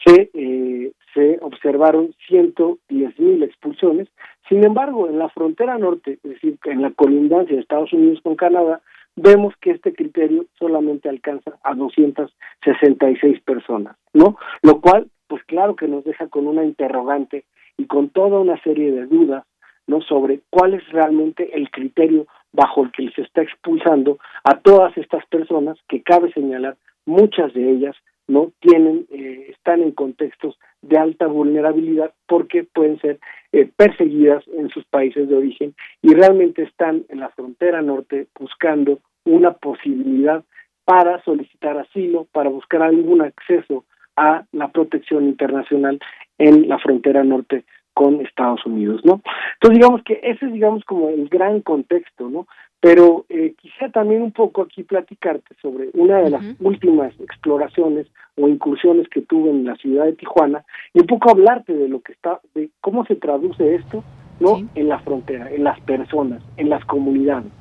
se, 0.06 0.30
eh, 0.34 0.92
se 1.14 1.40
observaron 1.42 2.14
110 2.28 3.20
mil 3.20 3.44
expulsiones. 3.44 4.08
Sin 4.50 4.64
embargo, 4.64 5.08
en 5.10 5.20
la 5.20 5.30
frontera 5.30 5.78
norte, 5.78 6.20
es 6.24 6.32
decir, 6.32 6.58
en 6.66 6.82
la 6.82 6.92
colindancia 6.92 7.56
de 7.56 7.62
Estados 7.62 7.94
Unidos 7.94 8.20
con 8.22 8.36
Canadá, 8.36 8.82
vemos 9.16 9.54
que 9.62 9.72
este 9.72 9.94
criterio 9.94 10.46
solamente 10.58 11.10
alcanza 11.10 11.54
a 11.64 11.76
266 11.76 13.42
personas, 13.42 13.96
¿no? 14.14 14.38
Lo 14.62 14.82
cual, 14.82 15.08
pues 15.28 15.44
claro 15.44 15.76
que 15.76 15.88
nos 15.88 16.04
deja 16.04 16.28
con 16.28 16.48
una 16.48 16.64
interrogante 16.64 17.46
y 17.78 17.86
con 17.86 18.10
toda 18.10 18.40
una 18.40 18.62
serie 18.62 18.92
de 18.92 19.06
dudas 19.06 19.46
no 19.88 20.02
sobre 20.02 20.42
cuál 20.50 20.76
es 20.76 20.88
realmente 20.90 21.56
el 21.56 21.70
criterio 21.70 22.26
bajo 22.54 22.84
el 22.84 22.92
que 22.92 23.10
se 23.12 23.24
está 23.24 23.42
expulsando 23.42 24.20
a 24.44 24.60
todas 24.60 24.96
estas 24.98 25.26
personas 25.26 25.78
que 25.90 26.02
cabe 26.02 26.32
señalar 26.32 26.78
muchas 27.06 27.54
de 27.54 27.70
ellas 27.70 27.96
no 28.28 28.52
tienen 28.62 29.06
eh, 29.12 29.48
están 29.50 29.82
en 29.82 29.92
contextos 29.92 30.58
de 30.82 30.98
alta 30.98 31.28
vulnerabilidad 31.28 32.14
porque 32.28 32.64
pueden 32.64 33.00
ser 33.02 33.20
eh, 33.52 33.70
perseguidas 33.76 34.44
en 34.48 34.70
sus 34.70 34.86
países 34.86 35.28
de 35.28 35.36
origen 35.36 35.76
y 36.02 36.14
realmente 36.14 36.64
están 36.64 37.04
en 37.10 37.20
la 37.20 37.30
frontera 37.30 37.82
norte 37.82 38.28
buscando 38.40 39.00
una 39.26 39.54
posibilidad 39.54 40.44
para 40.86 41.22
solicitar 41.24 41.78
asilo, 41.78 42.28
para 42.32 42.50
buscar 42.50 42.82
algún 42.82 43.22
acceso 43.22 43.86
a 44.16 44.46
la 44.52 44.70
protección 44.70 45.26
internacional 45.26 46.00
en 46.38 46.68
la 46.68 46.78
frontera 46.80 47.24
norte 47.24 47.66
con 47.94 48.22
Estados 48.22 48.66
Unidos, 48.66 49.02
¿no? 49.04 49.22
Entonces 49.56 49.80
digamos 49.80 50.04
que 50.04 50.20
ese 50.24 50.46
es 50.46 50.54
digamos 50.54 50.84
como 50.86 51.10
el 51.10 51.30
gran 51.30 51.62
contexto, 51.62 52.30
¿no? 52.30 52.48
Pero 52.80 53.26
eh, 53.30 53.54
quisiera 53.62 53.92
también 53.92 54.22
un 54.22 54.34
poco 54.34 54.64
aquí 54.64 54.84
platicarte 54.84 55.56
sobre 55.62 55.90
una 55.94 56.18
de 56.18 56.30
las 56.30 56.44
últimas 56.60 57.14
exploraciones 57.22 58.08
o 58.36 58.48
incursiones 58.48 59.08
que 59.08 59.22
tuve 59.22 59.52
en 59.52 59.64
la 59.64 59.76
ciudad 59.76 60.06
de 60.06 60.14
Tijuana 60.14 60.66
y 60.94 61.00
un 61.00 61.08
poco 61.08 61.32
hablarte 61.32 61.74
de 61.74 61.88
lo 61.88 62.02
que 62.02 62.12
está, 62.12 62.42
de 62.56 62.70
cómo 62.82 63.06
se 63.06 63.16
traduce 63.16 63.76
esto, 63.76 64.04
¿no? 64.40 64.68
En 64.76 64.90
la 64.90 65.00
frontera, 65.00 65.50
en 65.50 65.64
las 65.64 65.80
personas, 65.82 66.44
en 66.58 66.70
las 66.70 66.84
comunidades. 66.86 67.52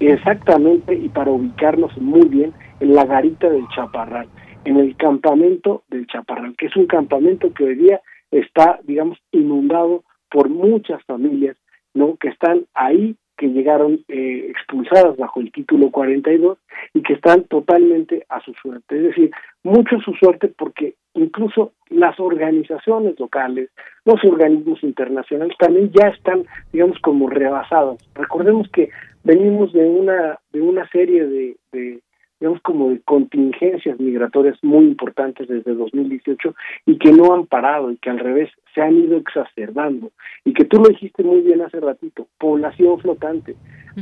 Exactamente, 0.00 0.94
y 0.94 1.08
para 1.08 1.30
ubicarnos 1.30 1.96
muy 1.98 2.26
bien, 2.28 2.52
en 2.80 2.94
la 2.94 3.04
garita 3.04 3.48
del 3.48 3.68
Chaparral, 3.68 4.26
en 4.64 4.78
el 4.78 4.96
campamento 4.96 5.82
del 5.88 6.06
Chaparral, 6.06 6.56
que 6.56 6.66
es 6.66 6.76
un 6.76 6.86
campamento 6.86 7.52
que 7.52 7.64
hoy 7.64 7.74
día 7.76 8.00
está, 8.32 8.80
digamos, 8.82 9.18
inundado 9.30 10.02
por 10.30 10.48
muchas 10.48 11.02
familias, 11.04 11.56
¿no? 11.94 12.16
Que 12.16 12.28
están 12.28 12.64
ahí, 12.74 13.16
que 13.36 13.48
llegaron 13.48 14.00
eh, 14.08 14.46
expulsadas 14.48 15.16
bajo 15.16 15.40
el 15.40 15.52
título 15.52 15.90
42 15.90 16.58
y 16.94 17.02
que 17.02 17.14
están 17.14 17.44
totalmente 17.44 18.24
a 18.28 18.40
su 18.40 18.52
suerte. 18.54 18.96
Es 18.96 19.02
decir, 19.02 19.30
mucho 19.62 19.96
a 19.96 20.02
su 20.02 20.12
suerte 20.14 20.48
porque 20.48 20.94
incluso 21.14 21.72
las 21.88 22.18
organizaciones 22.18 23.18
locales, 23.18 23.70
los 24.04 24.22
organismos 24.24 24.82
internacionales 24.82 25.56
también 25.58 25.90
ya 25.92 26.08
están, 26.08 26.44
digamos, 26.72 26.98
como 27.00 27.28
rebasados. 27.28 27.98
Recordemos 28.14 28.68
que 28.70 28.90
venimos 29.24 29.72
de 29.72 29.88
una 29.88 30.38
de 30.52 30.60
una 30.60 30.88
serie 30.88 31.26
de, 31.26 31.56
de 31.72 32.00
digamos, 32.42 32.60
como 32.62 32.90
de 32.90 33.00
contingencias 33.02 34.00
migratorias 34.00 34.58
muy 34.62 34.84
importantes 34.86 35.46
desde 35.46 35.76
2018 35.76 36.56
y 36.86 36.98
que 36.98 37.12
no 37.12 37.32
han 37.32 37.46
parado 37.46 37.92
y 37.92 37.98
que 37.98 38.10
al 38.10 38.18
revés 38.18 38.50
se 38.74 38.82
han 38.82 38.96
ido 38.96 39.16
exacerbando. 39.16 40.10
Y 40.44 40.52
que 40.52 40.64
tú 40.64 40.78
lo 40.78 40.88
dijiste 40.88 41.22
muy 41.22 41.42
bien 41.42 41.60
hace 41.60 41.78
ratito, 41.78 42.26
población 42.38 42.98
flotante. 42.98 43.54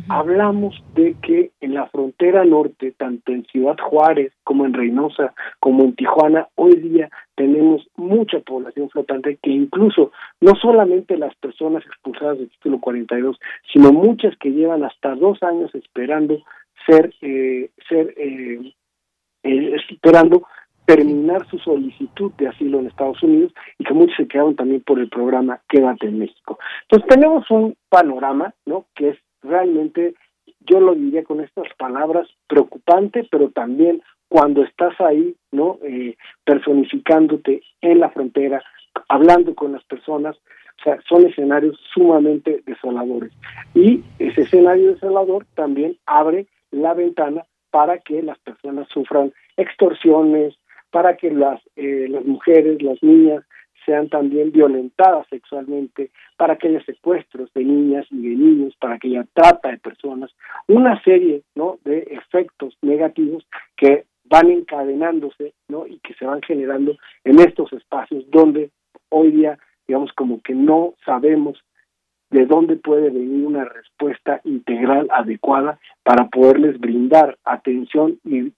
Hablamos 0.09 0.83
de 0.95 1.17
que 1.21 1.51
en 1.61 1.75
la 1.75 1.87
frontera 1.89 2.45
norte, 2.45 2.95
tanto 2.97 3.33
en 3.33 3.45
Ciudad 3.45 3.77
Juárez 3.79 4.33
como 4.43 4.65
en 4.65 4.73
Reynosa, 4.73 5.35
como 5.59 5.83
en 5.85 5.95
Tijuana, 5.95 6.47
hoy 6.55 6.77
día 6.77 7.11
tenemos 7.35 7.87
mucha 7.97 8.39
población 8.41 8.89
flotante 8.89 9.39
que 9.43 9.51
incluso 9.51 10.13
no 10.41 10.55
solamente 10.55 11.19
las 11.19 11.35
personas 11.35 11.85
expulsadas 11.85 12.39
del 12.39 12.51
título 12.51 12.79
42, 12.81 13.39
sino 13.71 13.93
muchas 13.93 14.35
que 14.39 14.51
llevan 14.51 14.85
hasta 14.85 15.15
dos 15.15 15.43
años 15.43 15.75
esperando 15.75 16.43
ser, 16.87 17.15
eh, 17.21 17.71
ser 17.89 18.15
eh, 18.17 18.75
eh, 19.43 19.77
esperando 19.89 20.47
terminar 20.85 21.47
su 21.49 21.59
solicitud 21.59 22.33
de 22.33 22.49
asilo 22.49 22.81
en 22.81 22.89
Estados 22.89 23.23
Unidos 23.23 23.53
y 23.79 23.85
que 23.85 23.95
muchos 23.95 24.17
se 24.17 24.27
quedaron 24.27 24.57
también 24.57 24.81
por 24.81 24.99
el 24.99 25.09
programa 25.09 25.61
Quédate 25.69 26.09
en 26.09 26.19
México. 26.19 26.59
Entonces 26.83 27.09
tenemos 27.09 27.49
un 27.51 27.77
panorama, 27.89 28.55
¿no? 28.67 28.87
Que 28.95 29.11
es 29.11 29.19
realmente, 29.41 30.15
yo 30.61 30.81
lo 30.81 30.95
diría 30.95 31.23
con 31.23 31.41
estas 31.41 31.67
palabras, 31.79 32.29
preocupante, 32.49 33.27
pero 33.31 33.51
también 33.51 34.03
cuando 34.29 34.65
estás 34.65 35.01
ahí, 35.01 35.37
¿no? 35.53 35.79
Eh, 35.85 36.17
personificándote 36.45 37.63
en 37.81 38.01
la 38.01 38.11
frontera, 38.11 38.63
hablando 39.09 39.55
con 39.55 39.73
las 39.73 39.85
personas, 39.85 40.37
o 40.37 40.83
sea, 40.83 40.99
son 41.09 41.27
escenarios 41.27 41.79
sumamente 41.95 42.63
desoladores. 42.67 43.33
Y 43.75 44.03
ese 44.19 44.43
escenario 44.43 44.95
desolador 44.95 45.47
también 45.55 45.97
abre 46.07 46.47
la 46.71 46.95
ventana 46.95 47.45
para 47.71 47.99
que 47.99 48.23
las 48.23 48.39
personas 48.39 48.89
sufran 48.89 49.33
extorsiones, 49.57 50.57
para 50.91 51.17
que 51.17 51.31
las, 51.31 51.61
eh, 51.77 52.07
las 52.09 52.25
mujeres, 52.25 52.83
las 52.83 53.03
niñas 53.03 53.45
sean 53.87 54.09
también 54.09 54.53
violentadas 54.53 55.27
sexualmente, 55.29 56.11
para 56.37 56.57
que 56.57 56.69
haya 56.69 56.85
secuestros 56.85 57.53
de 57.55 57.65
niñas 57.65 58.07
y 58.11 58.29
de 58.29 58.37
niños, 58.37 58.75
para 58.79 58.99
que 58.99 59.09
haya 59.09 59.27
trata 59.33 59.71
de 59.71 59.79
personas, 59.79 60.31
una 60.69 61.03
serie 61.03 61.43
¿no? 61.55 61.79
de 61.85 62.01
efectos 62.11 62.77
negativos 62.83 63.47
que 63.77 64.05
van 64.25 64.51
encadenándose 64.51 65.55
¿no? 65.69 65.87
y 65.87 65.99
que 66.01 66.15
se 66.15 66.25
van 66.25 66.43
generando 66.43 66.97
en 67.25 67.41
estos 67.41 67.73
espacios 67.73 68.25
donde 68.31 68.71
hoy 69.09 69.31
día, 69.33 69.59
digamos, 69.89 70.13
como 70.13 70.41
que 70.43 70.55
no 70.55 70.95
sabemos 71.05 71.63
de 72.31 72.47
dónde 72.47 72.77
puede 72.77 73.11
venir 73.11 73.47
una 73.47 73.65
respuesta 73.65 74.41
integral 74.45 75.09
adecuada 75.11 75.79
para 76.03 76.29
poderles 76.29 76.79
brindar 76.79 77.37
atención 77.45 78.19
y, 78.25 78.53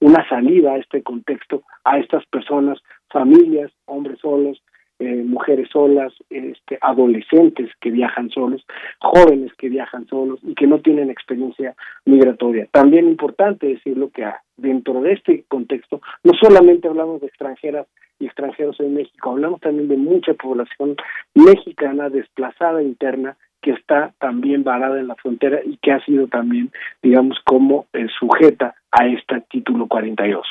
una 0.00 0.28
salida 0.28 0.72
a 0.72 0.78
este 0.78 1.02
contexto 1.02 1.62
a 1.84 1.98
estas 1.98 2.24
personas, 2.26 2.78
familias, 3.10 3.72
hombres 3.86 4.18
solos, 4.20 4.62
eh, 4.98 5.22
mujeres 5.24 5.68
solas, 5.70 6.12
este, 6.30 6.78
adolescentes 6.80 7.70
que 7.80 7.90
viajan 7.90 8.30
solos, 8.30 8.64
jóvenes 9.00 9.52
que 9.58 9.68
viajan 9.68 10.06
solos 10.06 10.40
y 10.42 10.54
que 10.54 10.66
no 10.66 10.80
tienen 10.80 11.10
experiencia 11.10 11.74
migratoria. 12.04 12.66
También 12.70 13.08
importante 13.08 13.66
decirlo 13.66 14.10
que 14.10 14.24
dentro 14.56 15.00
de 15.00 15.12
este 15.12 15.44
contexto 15.48 16.00
no 16.24 16.32
solamente 16.40 16.88
hablamos 16.88 17.20
de 17.20 17.26
extranjeras 17.26 17.86
y 18.18 18.26
extranjeros 18.26 18.78
en 18.80 18.94
México, 18.94 19.30
hablamos 19.30 19.60
también 19.60 19.88
de 19.88 19.96
mucha 19.96 20.34
población 20.34 20.96
mexicana 21.34 22.08
desplazada 22.08 22.82
interna 22.82 23.36
que 23.62 23.72
está 23.72 24.12
también 24.18 24.62
varada 24.64 25.00
en 25.00 25.08
la 25.08 25.16
frontera 25.16 25.60
y 25.64 25.76
que 25.78 25.92
ha 25.92 26.04
sido 26.04 26.28
también, 26.28 26.70
digamos, 27.02 27.38
como 27.44 27.86
eh, 27.92 28.06
sujeta 28.18 28.74
a 28.92 29.06
este 29.06 29.40
título 29.50 29.86
42. 29.88 30.46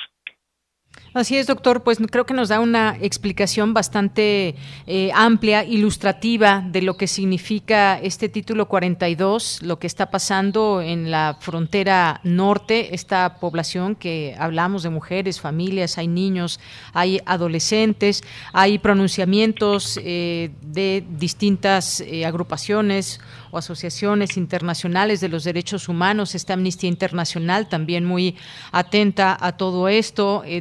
Así 1.15 1.37
es, 1.37 1.47
doctor. 1.47 1.81
Pues 1.81 1.97
creo 2.11 2.25
que 2.25 2.33
nos 2.33 2.49
da 2.49 2.59
una 2.59 2.97
explicación 2.99 3.73
bastante 3.73 4.53
eh, 4.85 5.11
amplia, 5.15 5.63
ilustrativa 5.63 6.61
de 6.69 6.81
lo 6.81 6.97
que 6.97 7.07
significa 7.07 7.97
este 7.97 8.27
título 8.27 8.67
42, 8.67 9.61
lo 9.61 9.79
que 9.79 9.87
está 9.87 10.11
pasando 10.11 10.81
en 10.81 11.11
la 11.11 11.37
frontera 11.39 12.19
norte, 12.25 12.93
esta 12.93 13.37
población 13.39 13.95
que 13.95 14.35
hablamos 14.37 14.83
de 14.83 14.89
mujeres, 14.89 15.39
familias, 15.39 15.97
hay 15.97 16.09
niños, 16.09 16.59
hay 16.91 17.21
adolescentes, 17.25 18.21
hay 18.51 18.77
pronunciamientos 18.77 19.97
eh, 20.03 20.51
de 20.63 21.01
distintas 21.17 22.01
eh, 22.01 22.25
agrupaciones 22.25 23.21
o 23.51 23.57
asociaciones 23.57 24.35
internacionales 24.35 25.21
de 25.21 25.29
los 25.29 25.45
derechos 25.45 25.87
humanos. 25.87 26.35
Esta 26.35 26.55
Amnistía 26.55 26.89
Internacional 26.89 27.69
también 27.69 28.03
muy 28.03 28.35
atenta 28.73 29.37
a 29.39 29.53
todo 29.53 29.87
esto, 29.87 30.43
eh, 30.45 30.59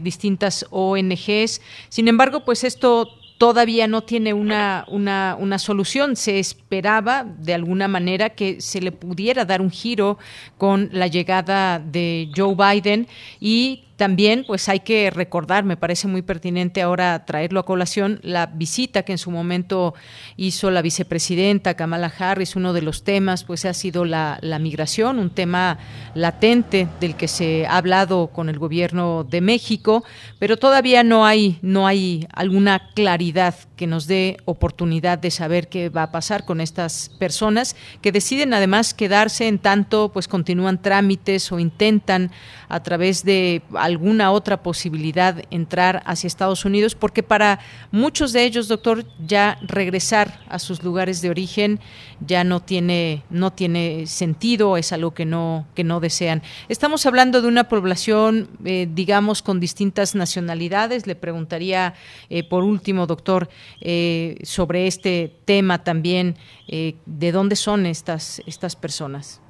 ONGs. 0.71 1.61
Sin 1.89 2.09
embargo, 2.09 2.45
pues 2.45 2.65
esto 2.65 3.09
todavía 3.39 3.89
no 3.89 4.03
tiene 4.03 4.33
una, 4.33 4.85
una, 4.89 5.37
una, 5.39 5.59
solución. 5.59 6.17
Se 6.17 6.39
esperaba 6.39 7.25
de 7.25 7.55
alguna 7.55 7.89
manera 7.89 8.31
que 8.31 8.61
se 8.61 8.81
le 8.81 8.93
pudiera 8.93 9.45
dar 9.45 9.61
un 9.61 9.71
giro 9.71 10.19
con 10.57 10.89
la 10.93 11.09
llegada 11.09 11.79
de 11.79 12.31
Joe 12.35 12.55
Biden 12.55 13.09
y 13.41 13.85
también, 13.97 14.45
pues 14.45 14.69
hay 14.69 14.81
que 14.81 15.11
recordar, 15.11 15.63
me 15.63 15.77
parece 15.77 16.09
muy 16.09 16.23
pertinente 16.23 16.83
ahora 16.83 17.25
traerlo 17.25 17.61
a 17.61 17.65
colación, 17.65 18.19
la 18.23 18.47
visita 18.47 19.05
que 19.05 19.13
en 19.13 19.19
su 19.19 19.31
momento 19.31 19.95
hizo 20.37 20.73
la 20.73 20.83
vicepresidenta 20.83 21.75
Kamala 21.75 22.13
Harris. 22.19 22.57
Uno 22.57 22.73
de 22.73 22.83
los 22.83 23.05
temas, 23.05 23.45
pues, 23.45 23.65
ha 23.65 23.73
sido 23.73 24.05
la, 24.05 24.39
la 24.41 24.59
migración, 24.59 25.21
un 25.21 25.31
tema 25.31 25.79
latente 26.15 26.89
del 27.01 27.15
que 27.15 27.29
se 27.29 27.67
ha 27.67 27.77
hablado 27.77 28.29
con 28.29 28.49
el 28.49 28.59
gobierno 28.59 29.23
de 29.23 29.41
México, 29.41 30.05
pero 30.41 30.57
todavía 30.57 31.05
no 31.05 31.25
hay, 31.25 31.59
no 31.63 31.87
hay 31.87 32.27
alguna 32.33 32.91
claridad 32.95 33.55
que 33.77 33.87
nos 33.87 34.07
dé 34.07 34.39
oportunidad 34.45 35.19
de 35.19 35.31
saber 35.31 35.69
qué 35.69 35.89
va 35.89 36.05
a 36.05 36.13
pasar 36.13 36.45
con 36.45 36.61
estas 36.61 37.11
personas 37.19 37.77
que 38.03 38.13
deciden 38.13 38.55
además 38.55 38.93
quedarse 38.93 39.47
en 39.47 39.59
tanto, 39.61 40.11
pues, 40.13 40.27
continúan 40.27 40.83
trámites 40.83 41.53
o 41.53 41.61
intentan 41.61 42.33
a 42.69 42.83
través 42.83 43.25
de 43.25 43.63
alguna 43.85 44.33
otra 44.33 44.63
posibilidad 44.63 45.43
entrar 45.51 46.03
hacia 46.07 46.27
Estados 46.27 46.65
Unidos, 46.65 46.95
porque 46.95 47.23
para 47.23 47.61
muchos 47.91 48.33
de 48.33 48.45
ellos, 48.45 48.69
doctor, 48.69 49.05
ya 49.27 49.59
regresar 49.63 50.41
a 50.49 50.59
sus 50.59 50.83
lugares 50.83 51.21
de 51.21 51.31
origen 51.31 51.81
ya 52.21 52.45
no 52.45 52.61
tiene 52.61 53.23
no 53.31 53.53
tiene 53.53 54.07
sentido, 54.07 54.77
es 54.77 54.93
algo 54.93 55.13
que 55.13 55.27
no 55.27 55.67
que 55.75 55.85
no 55.85 56.01
desean. 56.01 56.43
Estamos 56.69 57.05
hablando 57.07 57.43
de 57.43 57.49
una 57.49 57.69
población, 57.69 58.49
eh, 58.65 58.89
digamos, 58.91 59.43
con 59.43 59.61
distintas 59.61 60.15
nacionalidades. 60.15 61.07
Le 61.07 61.15
preguntaría 61.15 61.95
eh, 62.31 62.43
por 62.43 62.65
último, 62.65 63.07
doctor, 63.07 63.49
eh, 63.81 64.39
sobre 64.43 64.87
este 64.87 65.37
tema 65.45 65.85
también, 65.85 66.37
de 66.67 67.33
dónde 67.33 67.57
son 67.57 67.85
estas 67.85 68.43
estas 68.47 68.75
personas. 68.75 69.44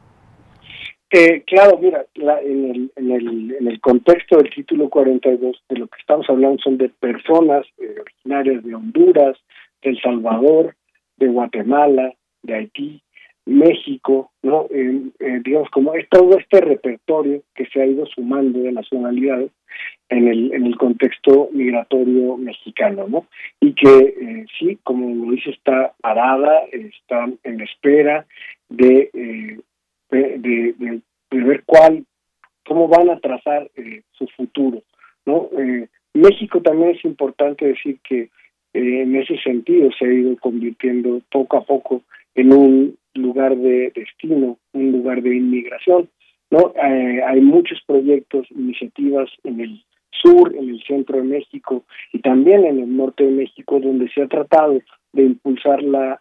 Eh, 1.10 1.42
claro, 1.46 1.78
mira, 1.78 2.06
en, 2.14 2.70
el, 2.70 2.92
en, 2.96 3.10
el, 3.12 3.56
en 3.60 3.68
el 3.68 3.80
contexto 3.80 4.36
del 4.36 4.50
título 4.50 4.88
42, 4.88 5.62
de 5.68 5.76
lo 5.76 5.86
que 5.86 6.00
estamos 6.00 6.28
hablando 6.28 6.58
son 6.62 6.78
de 6.78 6.88
personas 6.88 7.66
eh, 7.78 7.94
originarias 8.00 8.64
de 8.64 8.74
Honduras, 8.74 9.36
de 9.82 9.90
El 9.90 10.00
Salvador, 10.00 10.74
de 11.16 11.28
Guatemala, 11.28 12.12
de 12.42 12.54
Haití, 12.54 13.02
México, 13.46 14.32
¿no? 14.42 14.66
Eh, 14.70 15.02
digamos, 15.44 15.68
como 15.70 15.92
todo 16.10 16.38
este 16.38 16.60
repertorio 16.62 17.42
que 17.54 17.66
se 17.66 17.82
ha 17.82 17.86
ido 17.86 18.06
sumando 18.06 18.60
de 18.60 18.72
nacionalidades 18.72 19.50
en 20.08 20.28
el, 20.28 20.52
en 20.54 20.66
el 20.66 20.76
contexto 20.76 21.50
migratorio 21.52 22.38
mexicano, 22.38 23.06
¿no? 23.06 23.26
Y 23.60 23.74
que 23.74 24.46
sí, 24.58 24.78
como 24.82 25.26
lo 25.26 25.32
dice, 25.32 25.50
está 25.50 25.92
parada, 26.00 26.62
está 26.72 27.28
en 27.42 27.60
espera 27.60 28.26
de 28.70 29.10
de, 30.14 31.00
ver 31.30 31.62
cuál, 31.66 32.04
cómo 32.66 32.88
van 32.88 33.10
a 33.10 33.18
trazar 33.18 33.70
eh, 33.76 34.02
su 34.12 34.26
futuro, 34.28 34.82
¿no? 35.26 35.48
Eh, 35.58 35.88
México 36.14 36.62
también 36.62 36.90
es 36.90 37.04
importante 37.04 37.66
decir 37.66 37.98
que 38.08 38.30
eh, 38.72 39.02
en 39.02 39.16
ese 39.16 39.36
sentido 39.38 39.90
se 39.98 40.04
ha 40.04 40.12
ido 40.12 40.36
convirtiendo 40.36 41.20
poco 41.30 41.56
a 41.56 41.64
poco 41.64 42.02
en 42.34 42.52
un 42.52 42.96
lugar 43.14 43.56
de 43.56 43.92
destino, 43.94 44.58
un 44.72 44.92
lugar 44.92 45.22
de 45.22 45.36
inmigración, 45.36 46.08
¿no? 46.50 46.72
hay 46.76 47.40
muchos 47.40 47.80
proyectos, 47.86 48.46
iniciativas 48.50 49.30
en 49.44 49.60
el 49.60 49.84
sur, 50.10 50.54
en 50.54 50.68
el 50.68 50.82
centro 50.84 51.18
de 51.18 51.24
México 51.24 51.84
y 52.12 52.20
también 52.20 52.64
en 52.64 52.80
el 52.80 52.96
norte 52.96 53.24
de 53.24 53.32
México 53.32 53.80
donde 53.80 54.08
se 54.10 54.22
ha 54.22 54.28
tratado 54.28 54.80
de 55.12 55.22
impulsar 55.22 55.82
la 55.82 56.20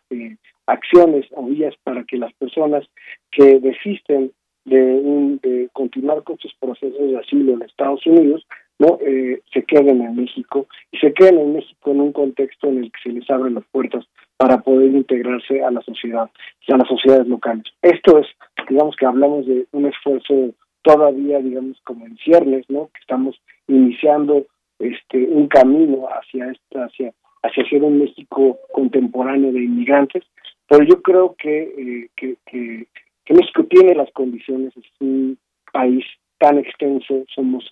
acciones 0.67 1.25
o 1.31 1.45
vías 1.45 1.75
para 1.83 2.03
que 2.03 2.17
las 2.17 2.33
personas 2.33 2.85
que 3.31 3.59
desisten 3.59 4.31
de, 4.65 5.37
de 5.41 5.69
continuar 5.73 6.23
con 6.23 6.37
sus 6.37 6.53
procesos 6.55 6.99
de 6.99 7.17
asilo 7.17 7.53
en 7.53 7.63
Estados 7.63 8.05
Unidos 8.05 8.45
no 8.79 8.97
eh, 9.01 9.41
se 9.53 9.63
queden 9.63 10.01
en 10.01 10.15
México 10.15 10.67
y 10.91 10.97
se 10.97 11.13
queden 11.13 11.39
en 11.39 11.53
México 11.53 11.91
en 11.91 12.01
un 12.01 12.11
contexto 12.11 12.67
en 12.67 12.79
el 12.79 12.91
que 12.91 12.99
se 13.03 13.09
les 13.09 13.29
abren 13.29 13.55
las 13.55 13.65
puertas 13.65 14.05
para 14.37 14.59
poder 14.59 14.91
integrarse 14.91 15.63
a 15.63 15.71
la 15.71 15.81
sociedad 15.81 16.29
a 16.67 16.77
las 16.77 16.87
sociedades 16.87 17.27
locales. 17.27 17.65
Esto 17.81 18.19
es 18.19 18.27
digamos 18.69 18.95
que 18.95 19.05
hablamos 19.05 19.45
de 19.45 19.67
un 19.71 19.85
esfuerzo 19.85 20.53
todavía 20.81 21.39
digamos 21.39 21.79
como 21.83 22.05
en 22.05 22.17
ciernes 22.17 22.65
no 22.69 22.89
que 22.93 22.99
estamos 23.01 23.39
iniciando 23.67 24.45
este 24.79 25.27
un 25.27 25.47
camino 25.47 26.07
hacia 26.07 26.51
esta 26.51 26.85
hacia 26.85 27.13
hacia 27.43 27.69
ser 27.69 27.83
un 27.83 27.99
México 27.99 28.57
contemporáneo 28.71 29.51
de 29.51 29.63
inmigrantes 29.63 30.23
pero 30.67 30.83
yo 30.83 31.01
creo 31.01 31.35
que, 31.37 32.09
eh, 32.17 32.37
que, 32.45 32.87
México 33.29 33.63
tiene 33.65 33.95
las 33.95 34.11
condiciones, 34.11 34.75
es 34.77 34.85
un 34.99 35.37
país 35.71 36.05
tan 36.37 36.57
extenso, 36.57 37.23
somos 37.33 37.65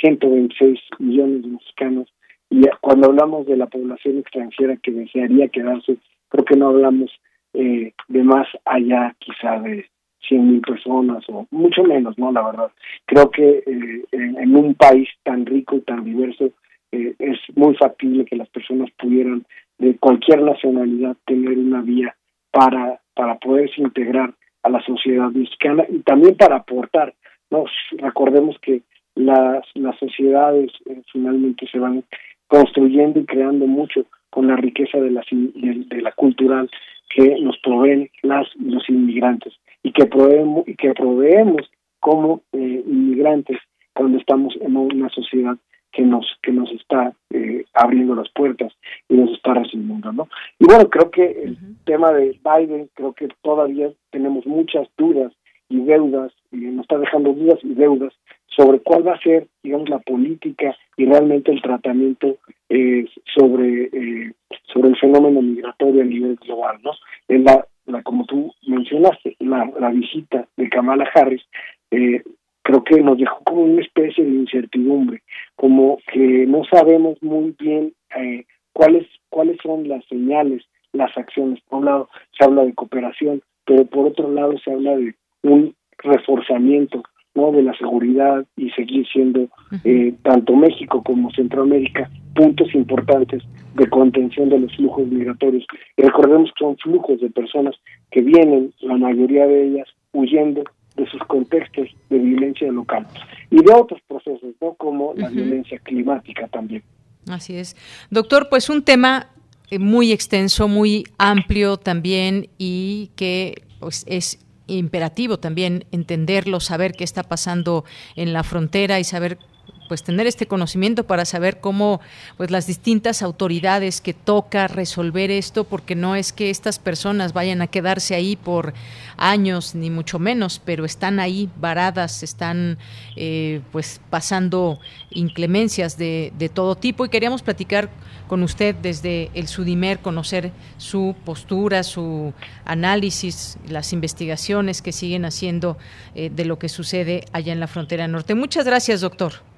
126 0.00 0.78
millones 0.98 1.42
de 1.42 1.48
mexicanos, 1.48 2.12
y 2.50 2.62
cuando 2.80 3.08
hablamos 3.08 3.46
de 3.46 3.56
la 3.56 3.66
población 3.66 4.18
extranjera 4.18 4.76
que 4.76 4.92
desearía 4.92 5.48
quedarse, 5.48 5.96
creo 6.28 6.44
que 6.44 6.56
no 6.56 6.68
hablamos 6.68 7.10
eh, 7.54 7.92
de 8.08 8.22
más 8.22 8.46
allá 8.64 9.16
quizá 9.18 9.58
de 9.60 9.86
100 10.28 10.50
mil 10.50 10.60
personas 10.60 11.24
o 11.28 11.46
mucho 11.50 11.82
menos, 11.82 12.18
¿no? 12.18 12.30
La 12.30 12.42
verdad. 12.42 12.70
Creo 13.06 13.30
que 13.30 13.62
eh, 13.66 14.04
en, 14.12 14.56
un 14.56 14.74
país 14.74 15.08
tan 15.24 15.46
rico 15.46 15.76
y 15.76 15.80
tan 15.80 16.04
diverso 16.04 16.50
es 16.92 17.38
muy 17.54 17.74
factible 17.76 18.24
que 18.24 18.36
las 18.36 18.48
personas 18.48 18.90
pudieran 18.98 19.44
de 19.78 19.96
cualquier 19.96 20.42
nacionalidad 20.42 21.16
tener 21.26 21.58
una 21.58 21.82
vía 21.82 22.16
para, 22.56 22.98
para 23.14 23.34
poderse 23.36 23.82
integrar 23.82 24.32
a 24.62 24.70
la 24.70 24.80
sociedad 24.80 25.28
mexicana 25.28 25.84
y 25.90 25.98
también 25.98 26.36
para 26.36 26.56
aportar. 26.56 27.12
Nos 27.50 27.70
recordemos 27.98 28.56
que 28.62 28.80
las, 29.14 29.62
las 29.74 29.98
sociedades 29.98 30.72
eh, 30.86 31.02
finalmente 31.12 31.66
se 31.70 31.78
van 31.78 32.04
construyendo 32.46 33.20
y 33.20 33.26
creando 33.26 33.66
mucho 33.66 34.06
con 34.30 34.46
la 34.46 34.56
riqueza 34.56 34.96
de, 34.98 35.10
de, 35.10 36.00
la 36.00 36.12
cultural 36.12 36.70
que 37.14 37.38
nos 37.40 37.58
proveen 37.58 38.08
las 38.22 38.46
los 38.56 38.88
inmigrantes 38.88 39.52
y 39.82 39.92
que 39.92 40.06
proveemos 40.06 40.66
y 40.66 40.76
que 40.76 40.94
proveemos 40.94 41.70
como 42.00 42.40
eh, 42.52 42.82
inmigrantes 42.86 43.58
cuando 43.92 44.16
estamos 44.16 44.56
en 44.62 44.76
una 44.76 45.10
sociedad 45.10 45.56
que 45.92 46.02
nos 46.02 46.26
que 46.42 46.52
nos 46.52 46.70
está 46.72 47.12
eh, 47.30 47.64
abriendo 47.74 48.14
las 48.14 48.28
puertas 48.30 48.72
y 49.08 49.14
nos 49.14 49.30
está 49.32 49.54
recibiendo 49.54 50.12
no 50.12 50.28
y 50.58 50.66
bueno 50.66 50.88
creo 50.90 51.10
que 51.10 51.24
el 51.24 51.56
tema 51.84 52.12
de 52.12 52.38
Biden 52.44 52.88
creo 52.94 53.12
que 53.12 53.28
todavía 53.42 53.90
tenemos 54.10 54.46
muchas 54.46 54.88
dudas 54.96 55.32
y 55.68 55.80
deudas 55.80 56.32
y 56.52 56.56
nos 56.56 56.82
está 56.82 56.98
dejando 56.98 57.32
dudas 57.32 57.58
y 57.62 57.74
deudas 57.74 58.12
sobre 58.46 58.80
cuál 58.80 59.06
va 59.06 59.14
a 59.14 59.20
ser 59.20 59.46
digamos 59.62 59.88
la 59.88 59.98
política 59.98 60.76
y 60.96 61.06
realmente 61.06 61.52
el 61.52 61.62
tratamiento 61.62 62.36
eh, 62.68 63.06
sobre 63.34 63.84
eh, 63.92 64.32
sobre 64.72 64.90
el 64.90 64.96
fenómeno 64.98 65.42
migratorio 65.42 66.02
a 66.02 66.06
nivel 66.06 66.36
global 66.36 66.78
no 66.82 66.92
en 67.28 67.44
la, 67.44 67.66
la 67.86 68.02
como 68.02 68.24
tú 68.26 68.52
mencionaste 68.66 69.36
la, 69.40 69.70
la 69.78 69.90
visita 69.90 70.46
de 70.56 70.68
Kamala 70.68 71.08
Harris 71.14 71.42
eh, 71.90 72.22
creo 72.66 72.82
que 72.82 73.00
nos 73.00 73.16
dejó 73.16 73.42
como 73.44 73.62
una 73.62 73.80
especie 73.80 74.24
de 74.24 74.30
incertidumbre, 74.30 75.22
como 75.56 75.98
que 76.12 76.46
no 76.46 76.62
sabemos 76.64 77.20
muy 77.22 77.54
bien 77.58 77.92
eh, 78.16 78.44
cuáles 78.72 79.06
cuáles 79.28 79.58
son 79.62 79.88
las 79.88 80.04
señales, 80.06 80.64
las 80.92 81.16
acciones. 81.16 81.60
Por 81.68 81.80
un 81.80 81.86
lado 81.86 82.08
se 82.38 82.44
habla 82.44 82.64
de 82.64 82.74
cooperación, 82.74 83.42
pero 83.64 83.84
por 83.86 84.06
otro 84.06 84.30
lado 84.30 84.56
se 84.58 84.72
habla 84.72 84.96
de 84.96 85.14
un 85.42 85.74
reforzamiento 85.98 87.02
no 87.34 87.52
de 87.52 87.62
la 87.62 87.76
seguridad 87.76 88.44
y 88.56 88.70
seguir 88.70 89.06
siendo 89.12 89.48
eh, 89.84 90.14
tanto 90.22 90.56
México 90.56 91.02
como 91.04 91.30
Centroamérica 91.32 92.10
puntos 92.34 92.74
importantes 92.74 93.42
de 93.74 93.88
contención 93.88 94.48
de 94.48 94.58
los 94.58 94.74
flujos 94.76 95.06
migratorios. 95.06 95.66
Y 95.96 96.02
recordemos 96.02 96.50
que 96.52 96.64
son 96.64 96.76
flujos 96.78 97.20
de 97.20 97.30
personas 97.30 97.74
que 98.10 98.22
vienen, 98.22 98.72
la 98.80 98.96
mayoría 98.96 99.46
de 99.46 99.68
ellas, 99.68 99.88
huyendo 100.12 100.64
de 100.96 101.06
sus 101.06 101.20
contextos 101.24 101.88
de 102.10 102.18
violencia 102.18 102.70
local 102.72 103.06
y 103.50 103.62
de 103.62 103.72
otros 103.72 104.00
procesos, 104.08 104.54
¿no? 104.60 104.74
como 104.74 105.14
la 105.14 105.28
violencia 105.28 105.78
climática 105.78 106.48
también. 106.48 106.82
Así 107.28 107.56
es. 107.56 107.76
Doctor, 108.10 108.48
pues 108.48 108.70
un 108.70 108.82
tema 108.82 109.28
eh, 109.70 109.78
muy 109.78 110.12
extenso, 110.12 110.68
muy 110.68 111.04
amplio 111.18 111.76
también 111.76 112.48
y 112.58 113.10
que 113.16 113.62
pues 113.80 114.04
es 114.08 114.38
imperativo 114.68 115.38
también 115.38 115.84
entenderlo, 115.92 116.60
saber 116.60 116.92
qué 116.92 117.04
está 117.04 117.22
pasando 117.22 117.84
en 118.16 118.32
la 118.32 118.42
frontera 118.42 118.98
y 119.00 119.04
saber 119.04 119.38
pues 119.88 120.02
tener 120.02 120.26
este 120.26 120.46
conocimiento 120.46 121.04
para 121.04 121.24
saber 121.24 121.60
cómo 121.60 122.00
pues 122.36 122.50
las 122.50 122.66
distintas 122.66 123.22
autoridades 123.22 124.00
que 124.00 124.14
toca 124.14 124.66
resolver 124.66 125.30
esto 125.30 125.64
porque 125.64 125.94
no 125.94 126.16
es 126.16 126.32
que 126.32 126.50
estas 126.50 126.78
personas 126.78 127.32
vayan 127.32 127.62
a 127.62 127.66
quedarse 127.68 128.14
ahí 128.14 128.36
por 128.36 128.74
años 129.16 129.74
ni 129.74 129.90
mucho 129.90 130.18
menos 130.18 130.60
pero 130.64 130.84
están 130.84 131.20
ahí 131.20 131.48
varadas 131.60 132.22
están 132.22 132.78
eh, 133.14 133.60
pues 133.72 134.00
pasando 134.10 134.78
inclemencias 135.10 135.96
de, 135.96 136.50
todo 136.54 136.76
tipo. 136.76 137.04
Y 137.04 137.08
queríamos 137.08 137.42
platicar 137.42 137.90
con 138.28 138.42
usted 138.42 138.74
desde 138.74 139.30
el 139.34 139.48
Sudimer 139.48 140.00
conocer 140.00 140.52
su 140.78 141.14
postura 141.24 141.82
su 141.82 142.32
análisis 142.64 143.58
las 143.68 143.92
investigaciones 143.92 144.82
que 144.82 144.92
siguen 144.92 145.24
haciendo 145.24 145.76
eh, 146.14 146.30
de 146.34 146.44
lo 146.44 146.58
que 146.58 146.68
sucede 146.68 147.24
allá 147.32 147.52
en 147.52 147.60
la 147.60 147.66
frontera 147.66 148.08
norte. 148.08 148.34
Muchas 148.34 148.64
gracias 148.64 149.00
doctor 149.00 149.55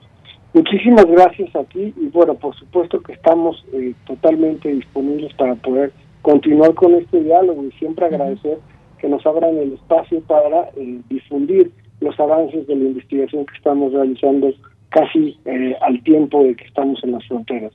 Muchísimas 0.55 1.05
gracias 1.07 1.55
a 1.55 1.65
ti 1.65 1.93
y 1.97 2.07
bueno, 2.07 2.35
por 2.35 2.55
supuesto 2.57 3.01
que 3.01 3.13
estamos 3.13 3.65
eh, 3.73 3.95
totalmente 4.07 4.69
disponibles 4.71 5.33
para 5.35 5.55
poder 5.57 5.93
continuar 6.23 6.75
con 6.75 6.95
este 6.95 7.23
diálogo 7.23 7.65
y 7.65 7.73
siempre 7.73 8.07
agradecer 8.07 8.59
que 8.99 9.09
nos 9.09 9.25
abran 9.27 9.57
el 9.57 9.75
espacio 9.75 10.21
para 10.23 10.71
eh, 10.77 11.01
difundir 11.09 11.71
los 12.01 12.19
avances 12.19 12.67
de 12.67 12.77
la 12.77 12.85
investigación 12.85 13.45
que 13.47 13.57
estamos 13.57 13.93
realizando 13.93 14.51
casi 14.89 15.39
eh, 15.45 15.77
al 15.83 16.03
tiempo 16.03 16.43
de 16.43 16.55
que 16.57 16.65
estamos 16.65 17.03
en 17.05 17.13
las 17.13 17.27
fronteras. 17.27 17.73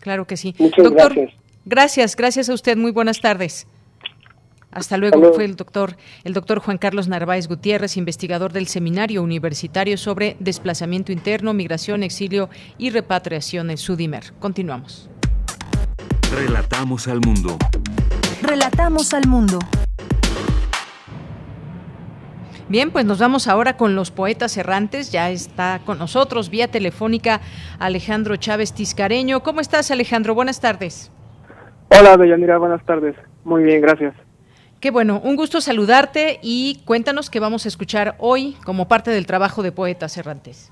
Claro 0.00 0.26
que 0.26 0.36
sí. 0.36 0.54
Muchas 0.58 0.90
gracias. 0.90 1.32
Gracias, 1.64 2.16
gracias 2.16 2.48
a 2.48 2.54
usted. 2.54 2.76
Muy 2.76 2.92
buenas 2.92 3.20
tardes. 3.20 3.66
Hasta 4.76 4.98
luego. 4.98 5.32
Fue 5.32 5.46
el 5.46 5.56
doctor, 5.56 5.96
el 6.22 6.34
doctor 6.34 6.58
Juan 6.58 6.76
Carlos 6.76 7.08
Narváez 7.08 7.48
Gutiérrez, 7.48 7.96
investigador 7.96 8.52
del 8.52 8.66
Seminario 8.66 9.22
Universitario 9.22 9.96
sobre 9.96 10.36
Desplazamiento 10.38 11.12
Interno, 11.12 11.54
Migración, 11.54 12.02
Exilio 12.02 12.50
y 12.76 12.90
Repatriación 12.90 13.70
en 13.70 13.78
Sudimer. 13.78 14.34
Continuamos. 14.38 15.08
Relatamos 16.30 17.08
al 17.08 17.20
mundo. 17.20 17.56
Relatamos 18.42 19.14
al 19.14 19.26
mundo. 19.26 19.58
Bien, 22.68 22.90
pues 22.90 23.06
nos 23.06 23.18
vamos 23.18 23.48
ahora 23.48 23.78
con 23.78 23.94
los 23.94 24.10
poetas 24.10 24.58
errantes. 24.58 25.10
Ya 25.10 25.30
está 25.30 25.80
con 25.86 25.98
nosotros 25.98 26.50
vía 26.50 26.70
telefónica 26.70 27.40
Alejandro 27.78 28.36
Chávez 28.36 28.74
Tiscareño. 28.74 29.42
¿Cómo 29.42 29.62
estás, 29.62 29.90
Alejandro? 29.90 30.34
Buenas 30.34 30.60
tardes. 30.60 31.10
Hola, 31.98 32.18
Deyanira. 32.18 32.58
Buenas 32.58 32.84
tardes. 32.84 33.16
Muy 33.42 33.62
bien, 33.62 33.80
gracias. 33.80 34.25
Qué 34.86 34.92
bueno, 34.92 35.20
un 35.24 35.34
gusto 35.34 35.60
saludarte 35.60 36.38
y 36.44 36.80
cuéntanos 36.84 37.28
qué 37.28 37.40
vamos 37.40 37.64
a 37.64 37.68
escuchar 37.68 38.14
hoy 38.18 38.54
como 38.64 38.86
parte 38.86 39.10
del 39.10 39.26
trabajo 39.26 39.64
de 39.64 39.72
Poetas 39.72 40.16
Errantes. 40.16 40.70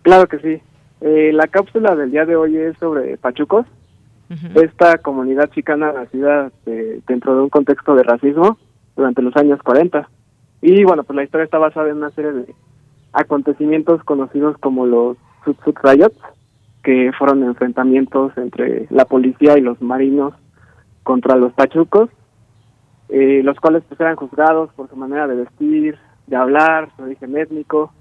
Claro 0.00 0.26
que 0.26 0.38
sí. 0.38 0.62
Eh, 1.02 1.32
la 1.34 1.46
cápsula 1.48 1.94
del 1.94 2.10
día 2.12 2.24
de 2.24 2.34
hoy 2.34 2.56
es 2.56 2.78
sobre 2.78 3.18
Pachucos, 3.18 3.66
esta 4.54 4.96
comunidad 4.96 5.50
chicana 5.50 5.92
nacida 5.92 6.50
dentro 7.06 7.36
de 7.36 7.42
un 7.42 7.50
contexto 7.50 7.94
de 7.94 8.04
racismo 8.04 8.56
durante 8.96 9.20
los 9.20 9.36
años 9.36 9.62
40. 9.62 10.08
Y 10.62 10.84
bueno, 10.84 11.04
pues 11.04 11.14
la 11.14 11.24
historia 11.24 11.44
está 11.44 11.58
basada 11.58 11.90
en 11.90 11.98
una 11.98 12.10
serie 12.12 12.32
de 12.32 12.54
acontecimientos 13.12 14.02
conocidos 14.04 14.56
como 14.60 14.86
los 14.86 15.18
Sud 15.44 15.74
Riots, 15.82 16.16
que 16.82 17.10
fueron 17.18 17.42
enfrentamientos 17.42 18.32
entre 18.38 18.86
la 18.88 19.04
policía 19.04 19.58
y 19.58 19.60
los 19.60 19.82
marinos 19.82 20.32
contra 21.02 21.36
los 21.36 21.52
pachucos 21.52 22.08
eh, 23.12 23.42
los 23.44 23.60
cuales 23.60 23.82
pues 23.86 24.00
eran 24.00 24.16
juzgados 24.16 24.72
por 24.72 24.88
su 24.88 24.96
manera 24.96 25.26
de 25.26 25.34
vestir, 25.34 25.98
de 26.26 26.36
hablar, 26.36 26.88
su 26.96 27.02
origen 27.02 27.36
étnico, 27.36 27.92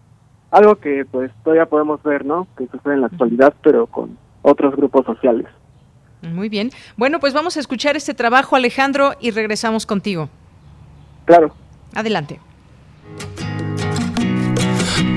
algo 0.52 0.76
que 0.76 1.06
pues 1.06 1.32
todavía 1.44 1.66
podemos 1.66 2.02
ver, 2.02 2.26
¿no? 2.26 2.48
Que 2.58 2.66
sucede 2.68 2.94
en 2.94 3.02
la 3.02 3.08
actualidad, 3.08 3.54
pero 3.62 3.88
con 3.88 4.18
otros 4.42 4.74
grupos 4.76 5.06
sociales. 5.06 5.48
Muy 6.22 6.48
bien. 6.48 6.70
Bueno, 6.96 7.20
pues 7.20 7.34
vamos 7.34 7.58
a 7.58 7.60
escuchar 7.60 7.98
este 7.98 8.14
trabajo, 8.14 8.56
Alejandro, 8.56 9.12
y 9.20 9.32
regresamos 9.32 9.86
contigo. 9.86 10.30
Claro. 11.26 11.54
Adelante. 11.94 12.40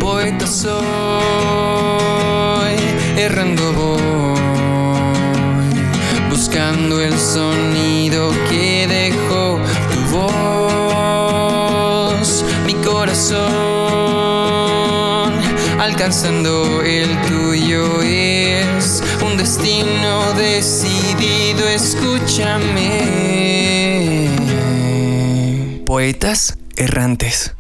Poeta 0.00 0.46
soy, 0.46 0.74
errando 3.16 3.62
voy, 3.72 4.40
buscando 6.30 7.00
el 7.00 7.12
sonido 7.12 8.30
que 8.50 8.86
dejó 8.88 9.23
voz, 10.14 11.24
mi 12.64 12.74
corazón, 12.74 13.42
alcanzando 15.80 16.82
el 16.82 17.20
tuyo 17.22 18.00
es 18.02 19.02
un 19.24 19.36
destino 19.36 20.32
decidido, 20.34 21.68
escúchame. 21.68 23.00
Poetas 25.84 26.56
errantes. 26.76 27.54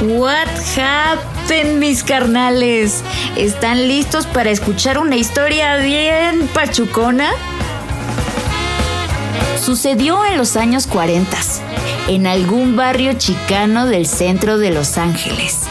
What 0.00 0.48
happened, 0.76 1.78
mis 1.78 2.04
carnales? 2.04 3.02
¿Están 3.36 3.88
listos 3.88 4.26
para 4.26 4.50
escuchar 4.50 4.96
una 4.98 5.16
historia 5.16 5.76
bien 5.78 6.48
pachucona? 6.54 7.32
Sucedió 9.68 10.24
en 10.24 10.38
los 10.38 10.56
años 10.56 10.86
40, 10.86 11.36
en 12.06 12.26
algún 12.26 12.74
barrio 12.74 13.12
chicano 13.18 13.84
del 13.84 14.06
centro 14.06 14.56
de 14.56 14.70
Los 14.70 14.96
Ángeles. 14.96 15.64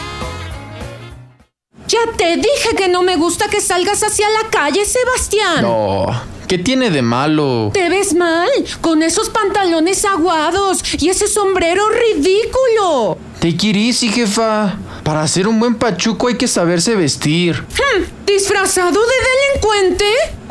Ya 1.88 1.98
te 2.16 2.36
dije 2.36 2.76
que 2.76 2.86
no 2.86 3.02
me 3.02 3.16
gusta 3.16 3.48
que 3.48 3.60
salgas 3.60 4.04
hacia 4.04 4.30
la 4.30 4.48
calle, 4.50 4.84
Sebastián. 4.84 5.62
No, 5.62 6.06
¿qué 6.46 6.58
tiene 6.58 6.90
de 6.90 7.02
malo? 7.02 7.72
Te 7.74 7.88
ves 7.88 8.14
mal, 8.14 8.48
con 8.80 9.02
esos 9.02 9.30
pantalones 9.30 10.04
aguados 10.04 10.80
y 10.96 11.08
ese 11.08 11.26
sombrero 11.26 11.82
ridículo. 11.90 13.18
Te 13.40 13.48
easy, 13.48 14.10
jefa. 14.10 14.76
Para 15.02 15.26
ser 15.26 15.48
un 15.48 15.58
buen 15.58 15.74
pachuco 15.74 16.28
hay 16.28 16.36
que 16.36 16.46
saberse 16.46 16.94
vestir. 16.94 17.56
Hmm, 17.62 18.04
¿Disfrazado 18.24 19.00
de 19.00 19.70
delincuente? 19.72 20.04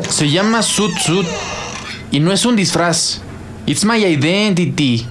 Se 0.09 0.29
llama 0.29 0.61
Sud 0.61 0.91
Sud. 1.01 1.25
Y 2.11 2.19
no 2.19 2.33
es 2.33 2.43
un 2.43 2.57
disfraz. 2.57 3.21
It's 3.67 3.83
my 3.83 3.97
identity. 3.97 5.05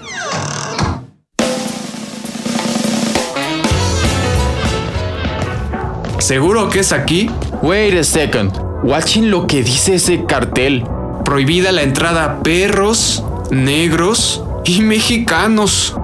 ¿Seguro 6.19 6.71
que 6.71 6.81
es 6.81 6.93
aquí? 6.93 7.31
Wait 7.61 7.99
a 7.99 8.03
second. 8.03 8.53
Watching 8.83 9.31
lo 9.31 9.47
que 9.47 9.63
dice 9.63 9.97
ese 9.97 10.25
cartel. 10.25 10.85
Prohibida 11.23 11.71
la 11.71 11.83
entrada 11.83 12.25
a 12.25 12.43
perros, 12.43 13.23
negros 13.51 14.43
y 14.65 14.81
mexicanos. 14.81 15.95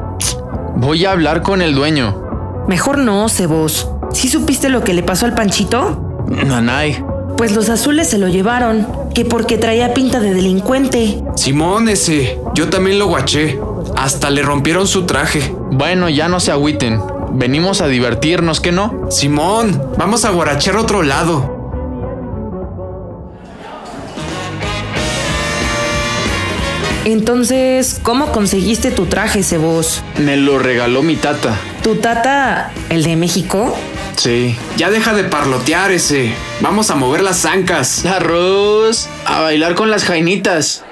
Voy 0.77 1.07
a 1.07 1.13
hablar 1.13 1.41
con 1.41 1.63
el 1.63 1.75
dueño. 1.75 2.65
Mejor 2.69 2.99
no, 2.99 3.31
Cebos. 3.31 3.89
¿Sí 4.13 4.29
supiste 4.29 4.69
lo 4.69 4.85
que 4.85 4.93
le 4.93 5.03
pasó 5.03 5.25
al 5.25 5.35
Panchito? 5.35 6.27
Nanay. 6.29 7.03
Pues 7.43 7.57
los 7.57 7.71
azules 7.71 8.09
se 8.09 8.19
lo 8.19 8.29
llevaron, 8.29 8.87
que 9.17 9.25
porque 9.25 9.59
traía 9.59 9.95
pinta 9.95 10.21
de 10.21 10.33
delincuente. 10.33 11.21
Simón 11.35 11.89
ese, 11.89 12.39
yo 12.55 12.69
también 12.69 13.01
lo 13.01 13.09
guaché. 13.09 13.59
Hasta 13.97 14.31
le 14.31 14.43
rompieron 14.43 14.87
su 14.87 15.07
traje. 15.07 15.53
Bueno, 15.73 16.09
ya 16.09 16.29
no 16.29 16.39
se 16.39 16.53
agüiten. 16.53 17.01
Venimos 17.33 17.81
a 17.81 17.89
divertirnos, 17.89 18.61
¿qué 18.61 18.71
no? 18.71 19.11
Simón, 19.11 19.91
vamos 19.99 20.25
a 20.25 20.31
guarachar 20.31 20.77
otro 20.77 21.03
lado. 21.03 21.91
Entonces, 27.05 27.99
¿cómo 28.05 28.31
conseguiste 28.31 28.93
tu 28.93 29.07
traje, 29.07 29.43
Cebos? 29.43 30.05
Me 30.17 30.37
lo 30.37 30.61
regaló 30.61 31.03
mi 31.03 31.17
tata. 31.17 31.59
¿Tu 31.83 31.97
tata, 31.97 32.71
el 32.89 33.03
de 33.03 33.17
México? 33.17 33.77
Sí. 34.17 34.57
Ya 34.77 34.91
deja 34.91 35.15
de 35.15 35.25
parlotear 35.25 35.91
ese. 35.91 36.35
Vamos 36.61 36.91
a 36.91 36.95
mover 36.95 37.23
las 37.23 37.39
zancas. 37.39 38.05
Arroz. 38.05 39.09
A 39.27 39.41
bailar 39.41 39.75
con 39.75 39.91
las 39.91 40.05
jainitas. 40.05 40.85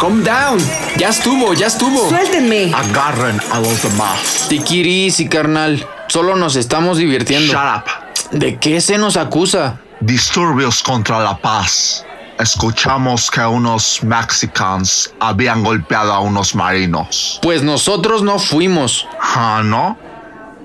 Calm 0.00 0.24
down. 0.24 0.58
Ya 0.96 1.10
estuvo, 1.10 1.54
ya 1.54 1.68
estuvo. 1.68 2.08
Suéltenme. 2.08 2.72
Agarren 2.74 3.40
a 3.52 3.60
los 3.60 3.82
demás. 3.84 4.46
Tikirisi, 4.48 5.28
carnal. 5.28 5.86
Solo 6.08 6.34
nos 6.34 6.56
estamos 6.56 6.98
divirtiendo. 6.98 7.52
Shut 7.52 7.62
up. 7.76 8.36
¿De 8.36 8.58
qué 8.58 8.80
se 8.80 8.98
nos 8.98 9.16
acusa? 9.16 9.78
Disturbios 10.00 10.82
contra 10.82 11.20
la 11.20 11.36
paz. 11.38 12.04
Escuchamos 12.42 13.30
que 13.30 13.40
unos 13.40 14.02
mexicanos 14.02 15.14
habían 15.20 15.62
golpeado 15.62 16.12
a 16.12 16.18
unos 16.18 16.56
marinos. 16.56 17.38
Pues 17.40 17.62
nosotros 17.62 18.22
no 18.22 18.40
fuimos. 18.40 19.06
Ah, 19.20 19.62
¿no? 19.64 19.96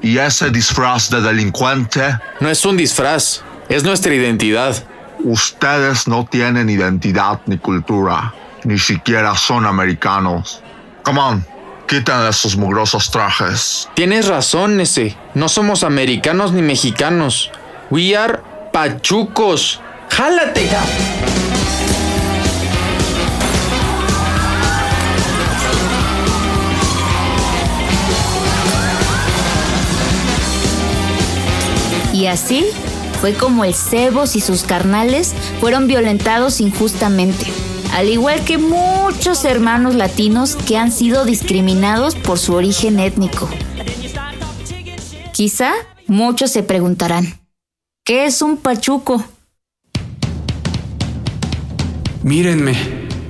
¿Y 0.02 0.18
ese 0.18 0.50
disfraz 0.50 1.12
de 1.12 1.22
delincuente? 1.22 2.18
No 2.40 2.50
es 2.50 2.66
un 2.66 2.78
disfraz, 2.78 3.44
es 3.70 3.84
nuestra 3.84 4.12
identidad. 4.12 4.76
Ustedes 5.20 6.08
no 6.08 6.26
tienen 6.26 6.68
identidad 6.68 7.42
ni 7.46 7.60
cultura. 7.60 8.34
Ni 8.64 8.80
siquiera 8.80 9.36
son 9.36 9.68
americanos. 9.68 10.64
Come 11.04 11.20
on, 11.20 11.46
quiten 11.88 12.26
esos 12.28 12.58
mugrosos 12.58 13.12
trajes. 13.12 13.88
Tienes 13.94 14.28
razón, 14.28 14.80
ese. 14.80 15.16
No 15.36 15.48
somos 15.48 15.84
americanos 15.84 16.54
ni 16.54 16.64
mexicanos. 16.64 17.52
We 17.92 18.18
are 18.18 18.40
pachucos. 18.74 19.80
¡Jálate! 20.10 20.70
Y 32.14 32.26
así 32.26 32.66
fue 33.22 33.36
como 33.36 33.64
el 33.64 33.76
Cebos 33.76 34.36
y 34.36 34.42
sus 34.42 34.64
carnales 34.64 35.36
fueron 35.60 35.88
violentados 35.88 36.62
injustamente, 36.62 37.46
al 37.94 38.10
igual 38.10 38.44
que 38.44 38.58
muchos 38.58 39.46
hermanos 39.46 39.94
latinos 39.94 40.56
que 40.56 40.78
han 40.78 40.92
sido 40.92 41.26
discriminados 41.26 42.16
por 42.16 42.40
su 42.40 42.54
origen 42.54 43.00
étnico. 43.00 43.48
Quizá 45.32 45.74
muchos 46.08 46.50
se 46.50 46.64
preguntarán, 46.64 47.40
¿qué 48.04 48.26
es 48.26 48.42
un 48.42 48.58
pachuco? 48.58 49.24
Mírenme, 52.28 52.76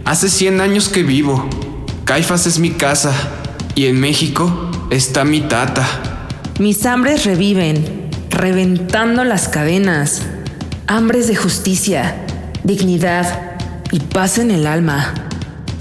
hace 0.05 0.27
100 0.27 0.59
años 0.59 0.89
que 0.89 1.03
vivo. 1.03 1.47
Caifas 2.03 2.47
es 2.47 2.57
mi 2.57 2.71
casa 2.71 3.13
y 3.75 3.85
en 3.85 3.99
México 3.99 4.71
está 4.89 5.23
mi 5.23 5.41
tata. 5.41 5.85
Mis 6.57 6.83
hambres 6.83 7.23
reviven, 7.23 8.09
reventando 8.31 9.23
las 9.23 9.49
cadenas. 9.49 10.23
Hambres 10.87 11.27
de 11.27 11.35
justicia, 11.35 12.25
dignidad 12.63 13.59
y 13.91 13.99
paz 13.99 14.39
en 14.39 14.49
el 14.49 14.65
alma. 14.65 15.13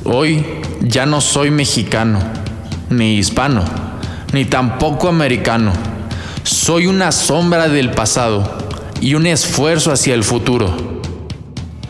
Hoy 0.04 0.44
ya 0.82 1.06
no 1.06 1.22
soy 1.22 1.50
mexicano, 1.50 2.18
ni 2.90 3.16
hispano, 3.16 3.64
ni 4.34 4.44
tampoco 4.44 5.08
americano. 5.08 5.72
Soy 6.42 6.86
una 6.86 7.12
sombra 7.12 7.70
del 7.70 7.92
pasado 7.92 8.58
y 9.00 9.14
un 9.14 9.26
esfuerzo 9.26 9.90
hacia 9.90 10.14
el 10.14 10.22
futuro. 10.22 10.95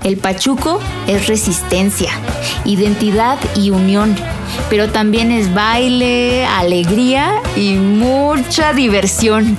El 0.04 0.16
pachuco 0.16 0.80
es 1.06 1.26
resistencia, 1.26 2.10
identidad 2.64 3.38
y 3.56 3.70
unión, 3.70 4.14
pero 4.70 4.88
también 4.90 5.32
es 5.32 5.52
baile, 5.52 6.46
alegría 6.46 7.42
y 7.56 7.74
mucha 7.74 8.72
diversión. 8.72 9.58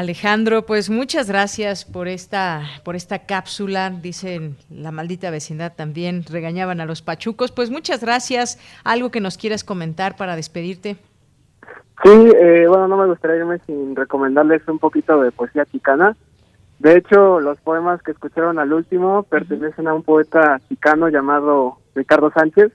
Alejandro, 0.00 0.62
pues 0.64 0.88
muchas 0.88 1.28
gracias 1.28 1.84
por 1.84 2.08
esta, 2.08 2.62
por 2.84 2.96
esta 2.96 3.26
cápsula. 3.26 3.90
Dicen 3.90 4.56
la 4.70 4.92
maldita 4.92 5.30
vecindad 5.30 5.74
también, 5.76 6.24
regañaban 6.24 6.80
a 6.80 6.86
los 6.86 7.02
pachucos. 7.02 7.52
Pues 7.52 7.70
muchas 7.70 8.00
gracias. 8.00 8.58
¿Algo 8.82 9.10
que 9.10 9.20
nos 9.20 9.36
quieras 9.36 9.62
comentar 9.62 10.16
para 10.16 10.36
despedirte? 10.36 10.96
Sí, 12.02 12.10
eh, 12.10 12.64
bueno, 12.66 12.88
no 12.88 12.96
me 12.96 13.08
gustaría 13.08 13.36
irme 13.36 13.58
sin 13.66 13.94
recomendarles 13.94 14.66
un 14.68 14.78
poquito 14.78 15.20
de 15.20 15.32
poesía 15.32 15.66
chicana. 15.66 16.16
De 16.78 16.96
hecho, 16.96 17.38
los 17.38 17.60
poemas 17.60 18.02
que 18.02 18.12
escucharon 18.12 18.58
al 18.58 18.72
último 18.72 19.24
pertenecen 19.24 19.86
a 19.86 19.92
un 19.92 20.02
poeta 20.02 20.60
chicano 20.70 21.10
llamado 21.10 21.76
Ricardo 21.94 22.32
Sánchez. 22.32 22.72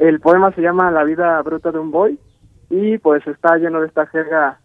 El 0.00 0.18
poema 0.18 0.52
se 0.52 0.62
llama 0.62 0.90
La 0.90 1.04
vida 1.04 1.40
bruta 1.42 1.70
de 1.70 1.78
un 1.78 1.92
boy 1.92 2.18
y 2.70 2.98
pues 2.98 3.24
está 3.26 3.56
lleno 3.56 3.80
de 3.80 3.86
esta 3.86 4.06
jerga 4.06 4.59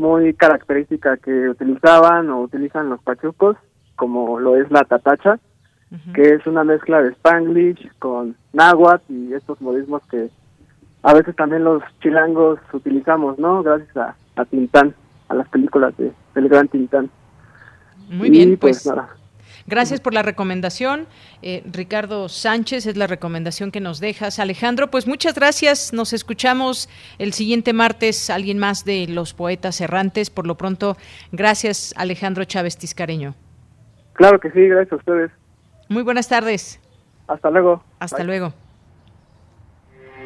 muy 0.00 0.32
característica 0.32 1.18
que 1.18 1.50
utilizaban 1.50 2.30
o 2.30 2.40
utilizan 2.40 2.88
los 2.88 3.02
pachucos, 3.02 3.56
como 3.96 4.40
lo 4.40 4.56
es 4.56 4.70
la 4.70 4.82
tatacha, 4.84 5.38
que 6.14 6.22
es 6.22 6.46
una 6.46 6.64
mezcla 6.64 7.02
de 7.02 7.10
spanglish 7.10 7.90
con 7.98 8.34
náhuatl 8.54 9.12
y 9.12 9.34
estos 9.34 9.60
modismos 9.60 10.02
que 10.10 10.30
a 11.02 11.12
veces 11.12 11.36
también 11.36 11.64
los 11.64 11.82
chilangos 12.00 12.58
utilizamos, 12.72 13.38
¿no? 13.38 13.62
Gracias 13.62 13.94
a, 13.96 14.14
a 14.36 14.44
Tintán, 14.46 14.94
a 15.28 15.34
las 15.34 15.48
películas 15.48 15.94
de, 15.98 16.12
del 16.34 16.48
gran 16.48 16.68
Tintán. 16.68 17.10
Muy 18.08 18.28
Y, 18.28 18.30
bien, 18.30 18.56
pues, 18.56 18.86
nada. 18.86 19.10
Gracias 19.66 20.00
por 20.00 20.14
la 20.14 20.22
recomendación. 20.22 21.06
Eh, 21.42 21.62
Ricardo 21.70 22.28
Sánchez 22.28 22.86
es 22.86 22.96
la 22.96 23.06
recomendación 23.06 23.70
que 23.70 23.80
nos 23.80 24.00
dejas. 24.00 24.38
Alejandro, 24.38 24.90
pues 24.90 25.06
muchas 25.06 25.34
gracias. 25.34 25.92
Nos 25.92 26.12
escuchamos 26.12 26.88
el 27.18 27.32
siguiente 27.32 27.72
martes. 27.72 28.30
Alguien 28.30 28.58
más 28.58 28.84
de 28.84 29.06
los 29.08 29.34
poetas 29.34 29.80
errantes. 29.80 30.30
Por 30.30 30.46
lo 30.46 30.56
pronto, 30.56 30.96
gracias 31.32 31.94
Alejandro 31.96 32.44
Chávez 32.44 32.76
Tiscareño. 32.76 33.34
Claro 34.14 34.38
que 34.38 34.50
sí, 34.50 34.66
gracias 34.68 34.92
a 34.92 34.96
ustedes. 34.96 35.30
Muy 35.88 36.02
buenas 36.02 36.28
tardes. 36.28 36.80
Hasta 37.26 37.50
luego. 37.50 37.82
Hasta 37.98 38.24
luego. 38.24 38.52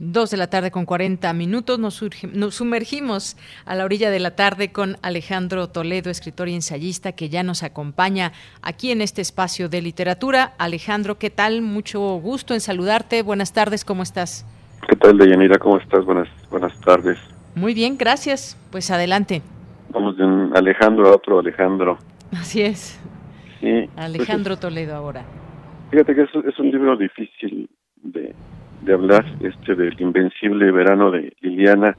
Dos 0.00 0.30
de 0.30 0.36
la 0.36 0.46
tarde 0.48 0.70
con 0.70 0.86
40 0.86 1.32
minutos. 1.32 1.80
Nos, 1.80 2.04
nos, 2.32 2.54
sumergimos 2.54 3.36
a 3.64 3.74
la 3.74 3.84
orilla 3.84 4.10
de 4.10 4.20
la 4.20 4.36
tarde 4.36 4.70
con 4.70 4.96
Alejandro 5.02 5.68
Toledo, 5.68 6.08
escritor 6.08 6.48
y 6.48 6.54
ensayista, 6.54 7.12
que 7.12 7.28
ya 7.28 7.42
nos 7.42 7.64
acompaña 7.64 8.32
aquí 8.62 8.92
en 8.92 9.00
este 9.00 9.22
espacio 9.22 9.68
de 9.68 9.82
literatura. 9.82 10.54
Alejandro, 10.58 11.18
¿qué 11.18 11.30
tal? 11.30 11.62
Mucho 11.62 12.00
gusto 12.16 12.54
en 12.54 12.60
saludarte. 12.60 13.22
Buenas 13.22 13.52
tardes, 13.52 13.84
¿cómo 13.84 14.04
estás? 14.04 14.46
¿Qué 14.88 14.94
tal, 14.94 15.18
Deyanira? 15.18 15.58
¿Cómo 15.58 15.78
estás? 15.78 16.04
Buenas, 16.04 16.28
buenas 16.48 16.80
tardes. 16.80 17.18
Muy 17.56 17.74
bien, 17.74 17.98
gracias. 17.98 18.56
Pues 18.70 18.92
adelante. 18.92 19.42
Vamos 19.90 20.16
de 20.16 20.24
un 20.24 20.56
Alejandro 20.56 21.08
a 21.08 21.16
otro 21.16 21.40
Alejandro. 21.40 21.98
Así 22.32 22.62
es. 22.62 23.00
Sí. 23.60 23.90
Alejandro 23.96 24.56
Toledo 24.58 24.94
ahora. 24.94 25.24
Fíjate 25.90 26.14
que 26.14 26.22
es, 26.22 26.30
es 26.46 26.58
un 26.60 26.70
libro 26.70 26.96
difícil 26.96 27.68
de, 27.96 28.32
de 28.82 28.92
hablar, 28.92 29.24
este 29.40 29.74
del 29.74 30.00
invencible 30.00 30.70
verano 30.70 31.10
de 31.10 31.34
Liliana, 31.40 31.96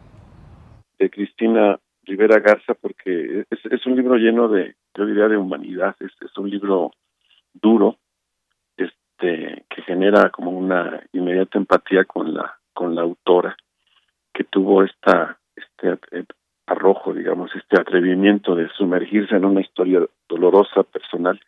de 0.97 1.09
Cristina 1.09 1.79
Rivera 2.03 2.39
Garza, 2.39 2.73
porque 2.73 3.45
es, 3.49 3.85
un 3.85 3.95
libro 3.95 4.15
lleno 4.15 4.47
de, 4.47 4.75
yo 4.95 5.05
diría, 5.05 5.27
de 5.27 5.37
humanidad, 5.37 5.95
es, 5.99 6.11
es 6.21 6.37
un 6.37 6.49
libro 6.49 6.91
duro, 7.53 7.97
este, 8.77 9.65
que 9.69 9.81
genera 9.83 10.29
como 10.29 10.51
una 10.51 11.01
inmediata 11.13 11.57
empatía 11.57 12.05
con 12.05 12.33
la, 12.33 12.57
con 12.73 12.95
la 12.95 13.01
autora, 13.01 13.55
que 14.33 14.43
tuvo 14.45 14.83
esta, 14.83 15.37
este 15.55 15.99
arrojo, 16.65 17.13
digamos, 17.13 17.51
este 17.55 17.79
atrevimiento 17.79 18.55
de 18.55 18.69
sumergirse 18.69 19.35
en 19.35 19.45
una 19.45 19.61
historia 19.61 20.05
dolorosa, 20.27 20.83
personal, 20.83 21.39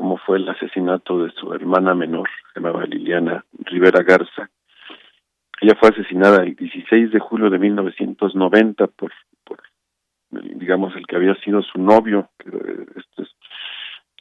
como 0.00 0.16
fue 0.16 0.38
el 0.38 0.48
asesinato 0.48 1.22
de 1.22 1.30
su 1.32 1.52
hermana 1.52 1.94
menor, 1.94 2.26
se 2.54 2.58
llamaba 2.58 2.86
Liliana 2.86 3.44
Rivera 3.66 4.02
Garza. 4.02 4.48
Ella 5.60 5.74
fue 5.78 5.90
asesinada 5.90 6.42
el 6.42 6.56
16 6.56 7.10
de 7.10 7.18
julio 7.18 7.50
de 7.50 7.58
1990 7.58 8.86
por, 8.86 9.12
por 9.44 9.58
digamos, 10.30 10.96
el 10.96 11.06
que 11.06 11.16
había 11.16 11.34
sido 11.44 11.60
su 11.60 11.78
novio, 11.78 12.30
este, 12.96 13.30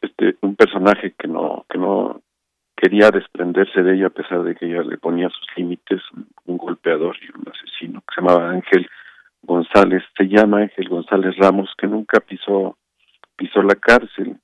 este, 0.01 0.35
un 0.41 0.57
personaje 0.57 1.15
que 1.17 1.29
no, 1.29 1.65
que 1.69 1.77
no 1.77 2.23
quería 2.75 3.09
desprenderse 3.09 3.81
de 3.81 3.95
ella 3.95 4.07
a 4.07 4.09
pesar 4.09 4.43
de 4.43 4.55
que 4.55 4.65
ella 4.65 4.81
le 4.81 4.97
ponía 4.97 5.29
sus 5.29 5.47
límites, 5.55 6.01
un 6.43 6.57
golpeador 6.57 7.15
y 7.21 7.31
un 7.33 7.47
asesino 7.47 8.01
que 8.01 8.15
se 8.15 8.21
llamaba 8.21 8.49
Ángel 8.49 8.85
González, 9.43 10.03
se 10.17 10.25
llama 10.25 10.57
Ángel 10.57 10.89
González 10.89 11.37
Ramos, 11.37 11.73
que 11.77 11.87
nunca 11.87 12.19
pisó 12.19 12.75
pisó 13.37 13.63
la 13.63 13.75
cárcel. 13.75 14.35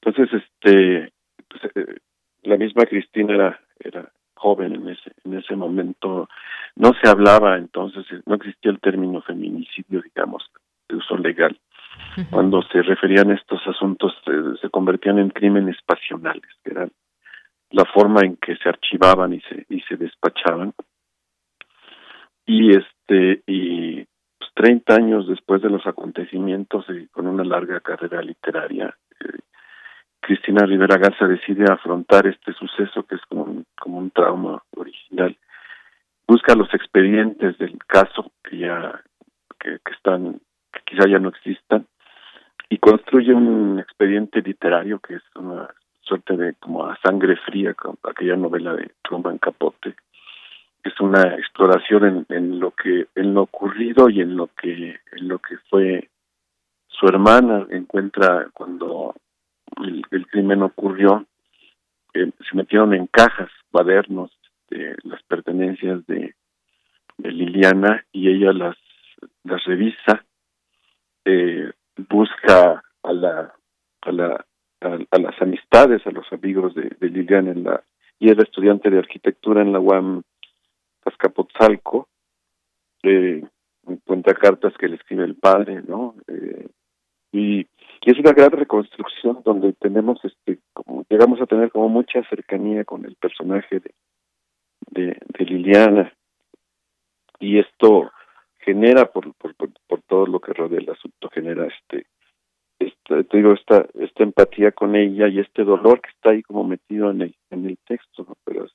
Entonces, 0.00 0.42
este, 0.42 1.12
pues, 1.48 1.64
eh, 1.74 1.98
la 2.42 2.56
misma 2.56 2.84
Cristina 2.84 3.34
era, 3.34 3.60
era 3.78 4.12
joven 4.34 4.74
en 4.74 4.88
ese, 4.90 5.12
en 5.24 5.34
ese 5.34 5.56
momento. 5.56 6.28
No 6.76 6.92
se 7.02 7.08
hablaba 7.08 7.56
entonces, 7.56 8.04
no 8.26 8.34
existía 8.34 8.70
el 8.70 8.80
término 8.80 9.20
feminicidio, 9.22 10.02
digamos, 10.02 10.44
de 10.88 10.96
uso 10.96 11.16
legal. 11.16 11.58
Cuando 12.30 12.62
se 12.62 12.82
referían 12.82 13.30
a 13.30 13.34
estos 13.34 13.60
asuntos, 13.66 14.12
eh, 14.26 14.56
se 14.60 14.70
convertían 14.70 15.18
en 15.18 15.30
crímenes 15.30 15.76
pasionales, 15.84 16.48
que 16.62 16.70
eran 16.70 16.90
la 17.70 17.84
forma 17.84 18.20
en 18.20 18.36
que 18.36 18.56
se 18.56 18.68
archivaban 18.68 19.32
y 19.34 19.40
se, 19.40 19.66
y 19.68 19.80
se 19.80 19.96
despachaban. 19.96 20.72
Y 22.46 22.76
este, 22.76 23.42
y 23.46 24.04
pues, 24.38 24.50
30 24.54 24.94
años 24.94 25.28
después 25.28 25.62
de 25.62 25.70
los 25.70 25.86
acontecimientos 25.86 26.84
y 26.88 27.06
con 27.08 27.26
una 27.26 27.44
larga 27.44 27.80
carrera 27.80 28.22
literaria, 28.22 28.96
Cristina 30.26 30.66
Rivera 30.66 30.96
Garza 30.96 31.28
decide 31.28 31.72
afrontar 31.72 32.26
este 32.26 32.52
suceso 32.54 33.04
que 33.04 33.14
es 33.14 33.20
como 33.28 33.44
un, 33.44 34.10
trauma 34.10 34.60
original. 34.76 35.36
Busca 36.26 36.56
los 36.56 36.74
expedientes 36.74 37.56
del 37.58 37.78
caso 37.86 38.32
que 38.42 38.58
ya 38.58 39.00
que, 39.60 39.78
están 39.92 40.40
que 40.72 40.80
quizá 40.84 41.08
ya 41.08 41.20
no 41.20 41.28
existan 41.28 41.86
y 42.68 42.78
construye 42.78 43.32
un 43.32 43.78
expediente 43.78 44.42
literario 44.42 44.98
que 44.98 45.14
es 45.14 45.22
una 45.36 45.68
suerte 46.00 46.36
de 46.36 46.54
como 46.54 46.84
a 46.84 46.98
sangre 47.04 47.36
fría 47.36 47.76
aquella 48.02 48.34
novela 48.34 48.74
de 48.74 48.90
Truman 49.02 49.38
Capote 49.38 49.94
es 50.82 51.00
una 51.00 51.36
exploración 51.36 52.04
en, 52.04 52.36
en 52.36 52.58
lo 52.58 52.72
que 52.72 53.06
en 53.14 53.32
lo 53.32 53.42
ocurrido 53.42 54.08
y 54.08 54.22
en 54.22 54.36
lo 54.36 54.48
que 54.48 54.98
en 55.12 55.28
lo 55.28 55.38
que 55.38 55.56
fue 55.70 56.10
su 56.88 57.06
hermana 57.06 57.64
encuentra 57.70 58.48
cuando 58.52 59.14
el, 59.82 60.02
el 60.10 60.26
crimen 60.26 60.62
ocurrió 60.62 61.26
eh, 62.14 62.30
se 62.48 62.56
metieron 62.56 62.94
en 62.94 63.06
cajas 63.06 63.50
cuadernos 63.70 64.30
este, 64.68 64.96
las 65.04 65.22
pertenencias 65.24 66.06
de, 66.06 66.34
Liliana 67.18 68.04
y 68.12 68.28
ella 68.28 68.52
las 68.52 68.76
las 69.42 69.64
revisa 69.64 70.26
eh, 71.24 71.72
busca 71.96 72.82
a 73.02 73.12
la 73.12 73.54
a 74.02 74.12
la 74.12 74.44
a, 74.82 75.18
las 75.18 75.40
amistades 75.40 76.06
a 76.06 76.10
los 76.10 76.30
amigos 76.30 76.74
de, 76.74 76.94
de 77.00 77.08
Liliana 77.08 77.52
en 77.52 77.64
la 77.64 77.82
y 78.18 78.30
era 78.30 78.42
estudiante 78.42 78.90
de 78.90 78.98
arquitectura 78.98 79.62
en 79.62 79.72
la 79.72 79.80
UAM 79.80 80.22
Azcapotzalco, 81.06 82.08
eh, 83.02 83.42
cuenta 84.04 84.34
cartas 84.34 84.74
que 84.78 84.88
le 84.88 84.96
escribe 84.96 85.24
el 85.24 85.36
padre, 85.36 85.82
¿no? 85.86 86.14
Eh, 86.26 86.68
y, 87.32 87.66
es 88.04 88.18
una 88.18 88.32
gran 88.32 88.50
reconstrucción 88.50 89.42
donde 89.44 89.72
tenemos, 89.74 90.24
este, 90.24 90.58
como 90.72 91.04
llegamos 91.08 91.40
a 91.40 91.46
tener 91.46 91.70
como 91.70 91.88
mucha 91.88 92.22
cercanía 92.28 92.84
con 92.84 93.04
el 93.04 93.16
personaje 93.16 93.80
de, 93.80 93.94
de, 94.90 95.44
Liliana, 95.44 96.12
y 97.38 97.58
esto 97.58 98.10
genera 98.60 99.06
por, 99.12 99.34
por, 99.34 99.54
por, 99.54 100.02
todo 100.02 100.26
lo 100.26 100.40
que 100.40 100.52
rodea 100.52 100.80
el 100.80 100.90
asunto, 100.90 101.28
genera 101.30 101.66
este, 101.66 102.06
esta, 102.78 103.22
te 103.24 103.36
digo, 103.36 103.52
esta, 103.52 103.86
esta 103.94 104.22
empatía 104.22 104.72
con 104.72 104.94
ella 104.94 105.28
y 105.28 105.40
este 105.40 105.64
dolor 105.64 106.00
que 106.00 106.10
está 106.10 106.30
ahí 106.30 106.42
como 106.42 106.64
metido 106.64 107.10
en 107.10 107.22
el, 107.22 107.34
en 107.50 107.66
el 107.66 107.78
texto, 107.86 108.26
pero 108.44 108.66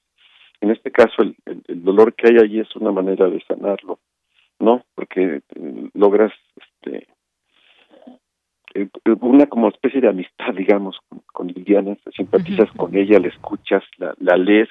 en 0.61 0.71
este 0.71 0.91
caso 0.91 1.21
el, 1.21 1.35
el, 1.45 1.83
dolor 1.83 2.13
que 2.13 2.27
hay 2.27 2.37
allí 2.37 2.59
es 2.59 2.75
una 2.75 2.91
manera 2.91 3.29
de 3.29 3.41
sanarlo, 3.47 3.99
¿no? 4.59 4.83
Porque 4.93 5.41
eh, 5.55 5.89
logras 5.93 6.33
este 6.55 7.07
eh, 8.73 8.87
una 9.21 9.45
como 9.47 9.69
especie 9.69 10.01
de 10.01 10.09
amistad, 10.09 10.53
digamos, 10.55 10.97
con, 11.09 11.21
con 11.33 11.47
Liliana, 11.47 11.97
simpatizas 12.15 12.71
con 12.71 12.95
ella, 12.95 13.19
la 13.19 13.27
escuchas, 13.27 13.83
la, 13.97 14.13
la 14.19 14.37
lees, 14.37 14.69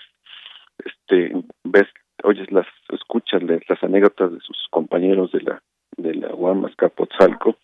este, 0.84 1.32
ves, 1.64 1.86
oyes 2.22 2.50
las, 2.50 2.66
escuchas 2.90 3.42
las 3.42 3.82
anécdotas 3.82 4.32
de 4.32 4.40
sus 4.40 4.56
compañeros 4.70 5.32
de 5.32 5.42
la 5.42 5.62
de 5.96 6.14
la 6.14 6.28
Guamas 6.28 6.74
Capotzalco, 6.76 7.56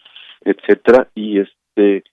etcétera, 0.42 1.08
y 1.14 1.40
este 1.40 2.04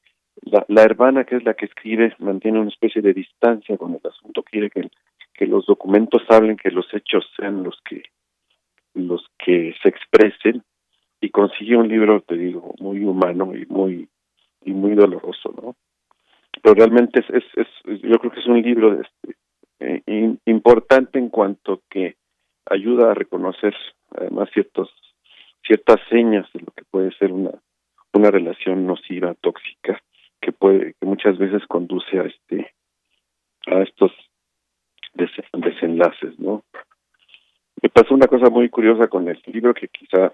la, 0.42 0.66
la 0.68 0.84
hermana 0.84 1.26
que 1.26 1.36
es 1.36 1.44
la 1.44 1.54
que 1.54 1.66
escribe 1.66 2.16
mantiene 2.20 2.60
una 2.60 2.70
especie 2.70 3.02
de 3.02 3.14
distancia 3.14 3.78
con 3.78 3.94
el 3.94 4.02
asunto, 4.08 4.44
quiere 4.44 4.70
que 4.70 4.90
que 5.34 5.48
los 5.48 5.66
documentos 5.66 6.22
hablen, 6.30 6.58
que 6.58 6.70
los 6.70 6.86
hechos 6.94 7.26
sean 7.36 7.64
los 7.64 7.80
que 7.82 8.04
los 8.94 9.26
que 9.44 9.74
se 9.82 9.90
expresen 9.90 10.64
y 11.20 11.30
consigue 11.30 11.76
un 11.76 11.88
libro, 11.88 12.22
te 12.22 12.36
digo, 12.36 12.74
muy 12.80 13.04
humano 13.04 13.56
y 13.56 13.66
muy 13.66 14.08
y 14.66 14.72
muy 14.72 14.96
doloroso, 14.96 15.54
¿no? 15.62 15.76
Pero 16.62 16.76
realmente 16.76 17.20
es, 17.20 17.44
es, 17.56 18.02
yo 18.02 18.20
creo 18.20 18.32
que 18.32 18.40
es 18.40 18.48
un 18.48 18.62
libro 18.62 19.02
este, 19.02 19.36
eh, 19.80 20.36
importante 20.46 21.20
en 21.20 21.30
cuanto 21.30 21.82
que 21.90 22.16
ayuda 22.66 23.12
a 23.12 23.14
reconocer 23.14 23.76
además 24.16 24.50
ciertos 24.54 24.90
ciertas 25.66 26.00
señas 26.10 26.48
de 26.54 26.62
lo 26.62 26.72
que 26.76 26.84
puede 26.90 27.12
ser 27.18 27.32
una 27.32 27.52
una 28.14 28.32
relación 28.32 28.86
nociva 28.86 29.34
tóxica 29.42 30.02
que 30.40 30.52
puede 30.52 30.94
que 30.94 31.06
muchas 31.06 31.38
veces 31.38 31.66
conduce 31.68 32.20
a 32.20 32.24
este 32.24 32.74
a 33.66 33.82
estos 33.82 34.12
desenlaces, 35.54 36.40
¿no? 36.40 36.64
Me 37.82 37.90
pasó 37.90 38.14
una 38.14 38.28
cosa 38.28 38.50
muy 38.50 38.70
curiosa 38.70 39.08
con 39.08 39.28
el 39.28 39.42
libro 39.48 39.74
que 39.74 39.88
quizá 39.88 40.34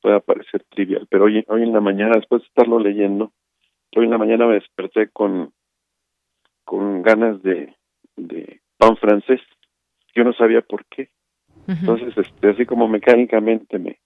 pueda 0.00 0.20
parecer 0.20 0.64
trivial, 0.70 1.06
pero 1.10 1.24
hoy, 1.24 1.44
hoy 1.48 1.62
en 1.62 1.72
la 1.72 1.80
mañana, 1.80 2.14
después 2.16 2.42
de 2.42 2.48
estarlo 2.48 2.78
leyendo, 2.78 3.32
hoy 3.96 4.04
en 4.04 4.10
la 4.10 4.18
mañana 4.18 4.46
me 4.46 4.54
desperté 4.54 5.08
con, 5.08 5.52
con 6.64 7.02
ganas 7.02 7.42
de, 7.42 7.74
de 8.16 8.60
pan 8.76 8.96
francés. 8.96 9.40
Yo 10.14 10.24
no 10.24 10.32
sabía 10.32 10.60
por 10.62 10.84
qué. 10.86 11.10
Entonces, 11.66 12.16
este, 12.16 12.50
así 12.50 12.64
como 12.64 12.86
mecánicamente 12.86 13.78
me 13.78 13.98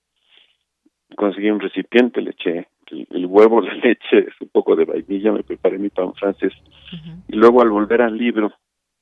conseguí 1.14 1.50
un 1.50 1.60
recipiente, 1.60 2.22
le 2.22 2.30
eché 2.30 2.68
el, 3.10 3.26
huevo, 3.26 3.60
la 3.60 3.74
leche, 3.74 4.28
un 4.40 4.48
poco 4.48 4.76
de 4.76 4.84
vainilla, 4.84 5.32
me 5.32 5.42
preparé 5.42 5.78
mi 5.78 5.90
pan 5.90 6.14
francés. 6.14 6.52
Y 7.28 7.36
luego 7.36 7.62
al 7.62 7.70
volver 7.70 8.02
al 8.02 8.16
libro, 8.16 8.52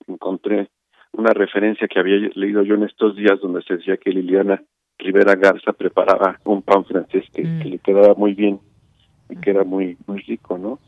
encontré 0.06 0.68
una 1.12 1.32
referencia 1.32 1.88
que 1.88 1.98
había 1.98 2.16
leído 2.34 2.62
yo 2.62 2.74
en 2.74 2.84
estos 2.84 3.16
días 3.16 3.40
donde 3.40 3.62
se 3.62 3.76
decía 3.76 3.96
que 3.96 4.10
Liliana 4.10 4.62
Rivera 4.98 5.34
Garza 5.36 5.72
preparaba 5.72 6.40
un 6.44 6.62
pan 6.62 6.84
francés 6.84 7.24
que, 7.32 7.42
mm. 7.42 7.60
le 7.62 7.78
quedaba 7.78 8.14
muy 8.14 8.34
bien 8.34 8.60
y 9.28 9.36
que 9.36 9.50
era 9.50 9.64
muy 9.64 9.96
muy 10.06 10.20
rico, 10.20 10.58
¿no? 10.58 10.78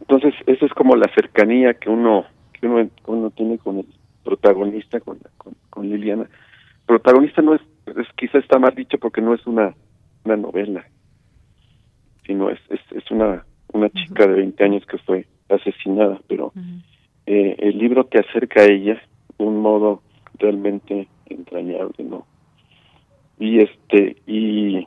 Entonces, 0.00 0.34
esa 0.46 0.66
es 0.66 0.72
como 0.72 0.96
la 0.96 1.10
cercanía 1.14 1.74
que 1.74 1.88
uno 1.90 2.24
que 2.52 2.66
uno, 2.66 2.88
uno 3.06 3.30
tiene 3.30 3.58
con 3.58 3.78
el 3.78 3.86
protagonista, 4.24 5.00
con, 5.00 5.18
con, 5.70 5.88
Liliana. 5.88 6.28
protagonista 6.86 7.42
no 7.42 7.54
es, 7.54 7.60
es 7.86 8.06
quizá 8.16 8.38
está 8.38 8.58
mal 8.58 8.74
dicho 8.74 8.98
porque 8.98 9.20
no 9.20 9.34
es 9.34 9.46
una, 9.46 9.74
una 10.24 10.36
novela, 10.36 10.84
sino 12.26 12.50
es, 12.50 12.58
es, 12.70 12.80
es 12.92 13.10
una, 13.10 13.44
una 13.72 13.90
chica 13.90 14.26
de 14.26 14.34
20 14.34 14.64
años 14.64 14.86
que 14.86 14.98
fue 14.98 15.26
asesinada, 15.48 16.20
pero 16.26 16.52
eh, 17.26 17.56
el 17.58 17.78
libro 17.78 18.04
te 18.04 18.20
acerca 18.20 18.62
a 18.62 18.66
ella 18.66 19.00
de 19.38 19.44
un 19.44 19.60
modo 19.60 20.02
realmente 20.38 21.08
entrañable, 21.26 22.04
¿no? 22.04 22.26
Y 23.38 23.60
este, 23.60 24.16
y, 24.26 24.86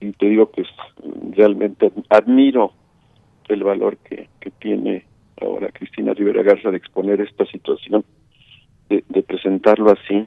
y 0.00 0.12
te 0.12 0.26
digo 0.26 0.50
que 0.50 0.64
realmente 1.36 1.92
admiro 2.10 2.72
el 3.48 3.62
valor 3.62 3.96
que, 3.98 4.28
que 4.40 4.50
tiene 4.50 5.04
ahora 5.40 5.68
Cristina 5.72 6.14
Rivera 6.14 6.42
Garza 6.42 6.70
de 6.70 6.76
exponer 6.76 7.20
esta 7.20 7.44
situación, 7.46 8.04
de, 8.88 9.04
de 9.08 9.22
presentarlo 9.22 9.90
así, 9.90 10.26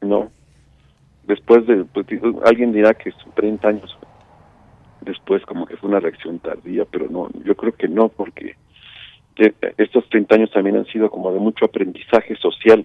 ¿no? 0.00 0.30
Después 1.26 1.66
de, 1.66 1.84
pues, 1.84 2.06
alguien 2.44 2.72
dirá 2.72 2.94
que 2.94 3.10
son 3.12 3.32
30 3.34 3.68
años 3.68 3.98
después 5.02 5.44
como 5.46 5.66
que 5.66 5.76
fue 5.76 5.90
una 5.90 6.00
reacción 6.00 6.38
tardía, 6.38 6.84
pero 6.84 7.08
no, 7.08 7.28
yo 7.44 7.54
creo 7.56 7.72
que 7.72 7.88
no, 7.88 8.08
porque 8.08 8.56
que 9.34 9.54
estos 9.76 10.08
30 10.08 10.34
años 10.34 10.50
también 10.50 10.76
han 10.76 10.86
sido 10.86 11.10
como 11.10 11.32
de 11.32 11.38
mucho 11.38 11.64
aprendizaje 11.64 12.34
social 12.36 12.84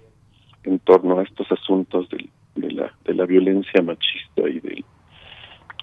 en 0.64 0.80
torno 0.80 1.20
a 1.20 1.24
estos 1.24 1.52
asuntos 1.52 2.08
de, 2.10 2.72
la, 2.72 2.94
de 3.06 3.14
la 3.14 3.26
violencia 3.26 3.82
machista 3.82 4.48
y 4.48 4.60
del 4.60 4.86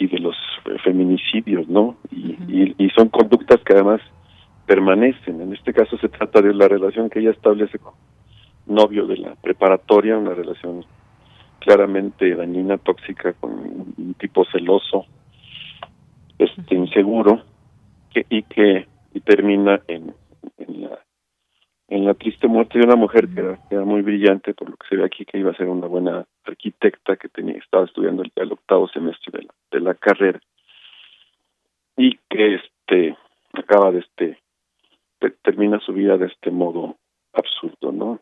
y 0.00 0.06
de 0.06 0.18
los 0.18 0.34
feminicidios, 0.82 1.68
¿no? 1.68 1.96
Y, 2.10 2.36
y, 2.48 2.74
y 2.78 2.88
son 2.90 3.10
conductas 3.10 3.60
que 3.62 3.74
además 3.74 4.00
permanecen. 4.66 5.42
En 5.42 5.52
este 5.52 5.74
caso 5.74 5.98
se 5.98 6.08
trata 6.08 6.40
de 6.40 6.54
la 6.54 6.66
relación 6.68 7.10
que 7.10 7.20
ella 7.20 7.32
establece 7.32 7.78
con 7.78 7.92
novio 8.66 9.06
de 9.06 9.18
la 9.18 9.34
preparatoria, 9.34 10.16
una 10.16 10.32
relación 10.32 10.86
claramente 11.58 12.34
dañina, 12.34 12.78
tóxica, 12.78 13.34
con 13.34 13.50
un 13.52 14.14
tipo 14.18 14.46
celoso, 14.46 15.04
este 16.38 16.74
inseguro, 16.74 17.42
que, 18.10 18.24
y 18.30 18.42
que 18.44 18.86
y 19.12 19.20
termina 19.20 19.82
en, 19.86 20.14
en 20.56 20.82
la 20.82 20.98
en 21.90 22.04
la 22.06 22.14
triste 22.14 22.46
muerte 22.46 22.78
de 22.78 22.84
una 22.84 22.96
mujer 22.96 23.28
que 23.28 23.40
era, 23.40 23.58
que 23.68 23.74
era 23.74 23.84
muy 23.84 24.00
brillante, 24.02 24.54
por 24.54 24.70
lo 24.70 24.76
que 24.76 24.86
se 24.88 24.96
ve 24.96 25.04
aquí 25.04 25.24
que 25.24 25.38
iba 25.38 25.50
a 25.50 25.56
ser 25.56 25.66
una 25.68 25.86
buena 25.88 26.24
arquitecta 26.44 27.16
que 27.16 27.28
tenía 27.28 27.58
estaba 27.58 27.84
estudiando 27.84 28.22
el, 28.22 28.32
el 28.36 28.52
octavo 28.52 28.88
semestre 28.88 29.32
de 29.38 29.44
la, 29.44 29.54
de 29.72 29.80
la 29.80 29.94
carrera 29.94 30.40
y 31.96 32.16
que 32.30 32.54
este 32.54 33.16
acaba 33.52 33.90
de 33.90 33.98
este 33.98 34.38
te- 35.18 35.30
termina 35.42 35.80
su 35.80 35.92
vida 35.92 36.16
de 36.16 36.26
este 36.26 36.50
modo 36.50 36.96
absurdo, 37.32 37.92
¿no? 37.92 38.20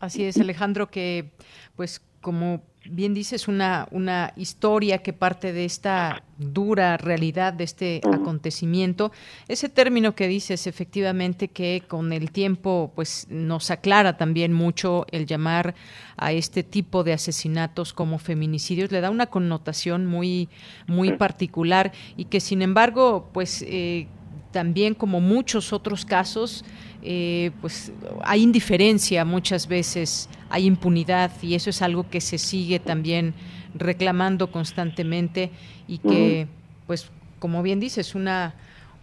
Así 0.00 0.24
es, 0.24 0.40
Alejandro, 0.40 0.88
que 0.88 1.30
pues 1.76 2.00
como 2.22 2.62
bien 2.88 3.14
dices, 3.14 3.48
una, 3.48 3.86
una 3.90 4.32
historia 4.36 4.98
que 4.98 5.12
parte 5.12 5.52
de 5.52 5.64
esta 5.64 6.24
dura 6.36 6.96
realidad, 6.96 7.52
de 7.52 7.64
este 7.64 8.00
acontecimiento. 8.12 9.12
Ese 9.48 9.68
término 9.68 10.14
que 10.14 10.28
dices, 10.28 10.66
efectivamente, 10.66 11.48
que 11.48 11.82
con 11.86 12.12
el 12.12 12.30
tiempo 12.32 12.92
pues 12.94 13.26
nos 13.30 13.70
aclara 13.70 14.16
también 14.16 14.52
mucho 14.52 15.06
el 15.12 15.26
llamar 15.26 15.74
a 16.16 16.32
este 16.32 16.62
tipo 16.62 17.04
de 17.04 17.12
asesinatos 17.12 17.92
como 17.92 18.18
feminicidios, 18.18 18.90
le 18.90 19.00
da 19.00 19.10
una 19.10 19.26
connotación 19.26 20.06
muy, 20.06 20.48
muy 20.86 21.12
particular 21.12 21.92
y 22.16 22.26
que 22.26 22.40
sin 22.40 22.62
embargo, 22.62 23.30
pues 23.32 23.64
eh, 23.66 24.08
también 24.52 24.94
como 24.94 25.20
muchos 25.20 25.72
otros 25.72 26.04
casos, 26.04 26.64
eh, 27.02 27.50
pues 27.60 27.92
hay 28.22 28.42
indiferencia 28.42 29.24
muchas 29.24 29.68
veces, 29.68 30.28
hay 30.50 30.66
impunidad 30.66 31.30
y 31.42 31.54
eso 31.54 31.70
es 31.70 31.82
algo 31.82 32.08
que 32.08 32.20
se 32.20 32.38
sigue 32.38 32.78
también 32.78 33.34
reclamando 33.74 34.50
constantemente 34.50 35.50
y 35.88 35.98
que, 35.98 36.46
pues, 36.86 37.10
como 37.38 37.62
bien 37.62 37.80
dices, 37.80 38.14
una 38.14 38.54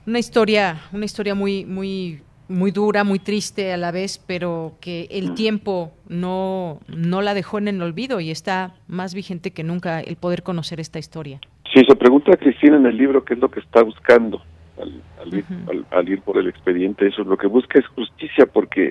una 0.10 0.20
historia, 0.20 0.78
una 0.92 1.06
historia 1.06 1.36
muy, 1.36 1.66
muy, 1.66 2.22
muy 2.48 2.72
dura, 2.72 3.04
muy 3.04 3.20
triste 3.20 3.72
a 3.72 3.78
la 3.78 3.92
vez, 3.92 4.18
pero 4.26 4.74
que 4.82 5.08
el 5.12 5.36
tiempo 5.36 5.92
no, 6.08 6.80
no 6.88 7.22
la 7.22 7.34
dejó 7.34 7.60
en 7.60 7.68
el 7.68 7.82
olvido 7.82 8.20
y 8.20 8.32
está 8.32 8.74
más 8.88 9.14
vigente 9.14 9.52
que 9.52 9.64
nunca 9.64 10.00
el 10.02 10.16
poder 10.16 10.42
conocer 10.42 10.80
esta 10.80 10.98
historia. 11.00 11.40
Sí, 11.72 11.82
se 11.88 11.96
pregunta 11.96 12.34
a 12.34 12.38
Cristina 12.38 12.78
en 12.78 12.88
el 12.88 12.98
libro 12.98 13.24
qué 13.24 13.36
es 13.36 13.40
lo 13.40 13.52
que 13.52 13.60
está 13.60 13.84
buscando 13.84 14.42
al, 14.82 15.02
al 15.22 15.34
ir, 15.34 15.46
al- 15.70 15.86
al 15.92 16.10
ir 16.10 16.22
por 16.22 16.38
el 16.38 16.48
expediente. 16.48 17.08
Eso 17.08 17.24
lo 17.24 17.38
que 17.38 17.48
busca 17.48 17.80
es 17.80 17.88
justicia 17.88 18.46
porque 18.46 18.90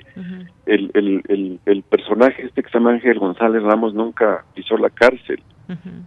el, 0.65 0.91
el, 0.93 1.21
el, 1.27 1.59
el 1.65 1.83
personaje 1.83 2.45
este 2.45 2.63
que 2.63 2.69
se 2.69 2.77
llama 2.77 2.91
Ángel 2.91 3.19
González 3.19 3.63
Ramos 3.63 3.93
nunca 3.93 4.43
pisó 4.53 4.77
la 4.77 4.89
cárcel. 4.89 5.41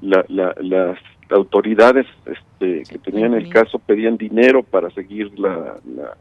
La, 0.01 0.25
la, 0.29 0.55
las 0.61 0.99
autoridades 1.31 2.07
este, 2.27 2.83
que 2.91 2.99
tenían 2.99 3.35
el 3.35 3.49
caso 3.49 3.79
pedían 3.79 4.17
dinero 4.17 4.63
para 4.65 4.91
seguir 4.91 5.39
la, 5.39 5.77
la, 5.97 6.17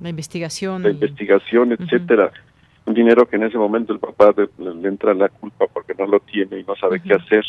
La 0.00 0.08
investigación. 0.08 0.82
la 0.82 0.90
investigación, 0.90 1.72
etcétera. 1.72 2.30
Un 2.86 2.94
dinero 2.94 3.26
que 3.28 3.36
en 3.36 3.42
ese 3.42 3.58
momento 3.58 3.92
el 3.92 3.98
papá 3.98 4.32
de- 4.32 4.48
le, 4.58 4.74
le 4.74 4.88
entra 4.88 5.14
la 5.14 5.28
culpa 5.28 5.66
porque 5.72 5.94
no 5.98 6.06
lo 6.06 6.20
tiene 6.20 6.60
y 6.60 6.64
no 6.64 6.74
sabe 6.76 7.00
qué 7.02 7.14
hacer 7.14 7.44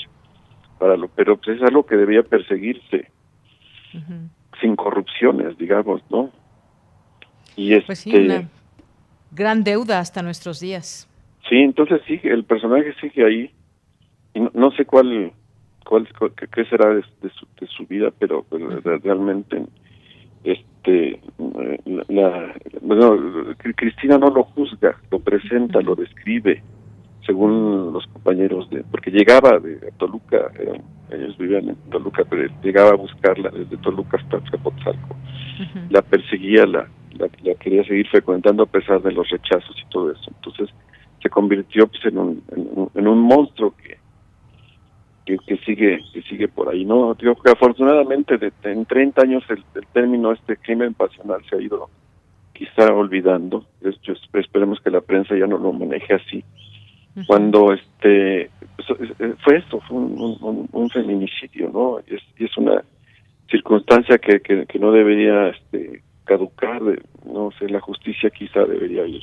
para 0.80 0.97
lo, 0.97 1.07
pero 1.07 1.38
pues 1.38 1.57
es 1.57 1.63
algo 1.63 1.85
que 1.85 1.95
debía 1.95 2.23
perseguirse 2.23 3.09
sin 4.61 4.75
corrupciones, 4.75 5.57
digamos, 5.57 6.01
¿no? 6.09 6.29
Y 7.55 7.73
este, 7.73 7.88
Pues 7.88 7.99
sí, 7.99 8.15
una 8.15 8.47
gran 9.31 9.63
deuda 9.63 9.99
hasta 9.99 10.21
nuestros 10.21 10.59
días. 10.59 11.07
sí, 11.49 11.55
entonces 11.57 12.01
sí, 12.07 12.19
el 12.23 12.43
personaje 12.45 12.93
sigue 13.01 13.25
ahí 13.25 13.51
y 14.33 14.39
no, 14.39 14.51
no 14.53 14.71
sé 14.71 14.85
cuál, 14.85 15.33
cuál, 15.85 16.07
cuál- 16.17 16.33
qué, 16.53 16.65
será 16.65 16.89
de, 16.93 17.03
de 17.21 17.29
su, 17.31 17.45
de 17.59 17.67
su 17.67 17.85
vida, 17.85 18.11
pero, 18.17 18.45
pero 18.49 18.69
re- 18.79 18.99
realmente, 18.99 19.65
este, 20.43 21.09
eh, 21.13 21.79
la, 21.85 22.03
la- 22.07 22.55
bueno, 22.81 23.15
Cri- 23.57 23.75
Cristina 23.75 24.17
no 24.17 24.27
lo 24.29 24.43
juzga, 24.43 24.97
lo 25.11 25.19
presenta, 25.19 25.81
lo 25.81 25.95
describe, 25.95 26.63
según 27.26 27.93
los 27.93 28.06
compañeros 28.07 28.69
de, 28.69 28.84
porque 28.89 29.11
llegaba 29.11 29.60
de 29.60 29.77
Toluca, 29.98 30.52
eran- 30.60 30.81
ellos 31.11 31.38
vivían 31.38 31.69
en 31.69 31.76
Toluca, 31.89 32.23
pero 32.30 32.49
llegaba 32.64 32.91
a 32.91 32.95
buscarla 32.95 33.49
desde 33.49 33.77
Toluca 33.77 34.18
hasta 34.18 34.38
Azcapotzalco, 34.38 35.15
la 35.89 36.02
perseguía, 36.02 36.65
la, 36.65 36.88
la, 37.18 37.27
la 37.43 37.56
quería 37.56 37.84
seguir 37.84 38.07
frecuentando 38.07 38.64
a 38.64 38.65
pesar 38.65 39.02
de 39.02 39.11
los 39.11 39.30
rechazos 39.30 39.76
y 39.80 39.89
todo 39.89 40.11
eso, 40.11 40.31
entonces 40.35 40.69
se 41.22 41.30
convirtió 41.30 41.88
pues, 41.88 42.03
en, 42.06 42.18
un, 42.18 42.43
en, 42.56 42.68
un, 42.73 42.89
en 42.95 43.07
un 43.07 43.19
monstruo 43.19 43.76
que, 43.76 43.98
que, 45.26 45.38
que 45.45 45.57
sigue 45.65 45.99
que 46.14 46.22
sigue 46.23 46.48
por 46.48 46.68
ahí 46.69 46.84
no 46.84 47.14
digo 47.14 47.35
que 47.35 47.52
afortunadamente 47.52 48.38
de, 48.39 48.52
de- 48.64 48.72
en 48.72 48.85
30 48.85 49.22
años 49.22 49.43
el, 49.49 49.64
el 49.76 49.85
término 49.93 50.31
este 50.31 50.57
crimen 50.57 50.95
pasional 50.95 51.41
se 51.48 51.56
ha 51.57 51.61
ido 51.61 51.89
quizá 52.53 52.91
olvidando. 52.93 53.65
Es- 53.81 53.99
yo 54.02 54.14
esperemos 54.34 54.80
que 54.81 54.89
la 54.89 55.02
prensa 55.02 55.35
ya 55.38 55.45
no 55.48 55.57
lo 55.60 55.72
maneje 55.73 56.14
así 56.15 56.43
cuando 57.27 57.73
este 57.73 58.43
es- 58.43 58.49
es- 59.19 59.35
fue 59.43 59.57
esto 59.57 59.79
fue 59.81 59.97
un, 59.97 60.89
feminicidio 60.91 61.69
no 61.73 61.99
es, 61.99 62.21
es 62.38 62.57
una 62.57 62.83
circunstancia 63.49 64.17
que, 64.17 64.39
que, 64.41 64.79
no 64.79 64.91
debería 64.91 65.49
este 65.49 66.01
caducar 66.23 66.81
no 67.25 67.51
sé 67.59 67.69
la 67.69 67.81
justicia 67.81 68.29
quizá 68.29 68.63
debería 68.65 69.05
ir 69.05 69.21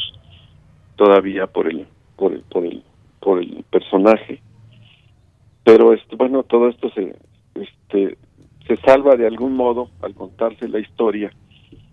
todavía 0.96 1.46
por 1.46 1.66
el 1.66 1.86
por 2.16 2.32
el 2.32 2.42
por 2.42 2.64
el 2.66 2.82
por 3.20 3.38
el 3.40 3.64
personaje. 3.70 4.40
Pero 5.64 5.92
este, 5.92 6.16
bueno 6.16 6.42
todo 6.42 6.68
esto 6.68 6.90
se 6.90 7.14
este 7.54 8.18
se 8.66 8.76
salva 8.76 9.16
de 9.16 9.26
algún 9.26 9.54
modo 9.54 9.88
al 10.02 10.14
contarse 10.14 10.68
la 10.68 10.78
historia 10.78 11.32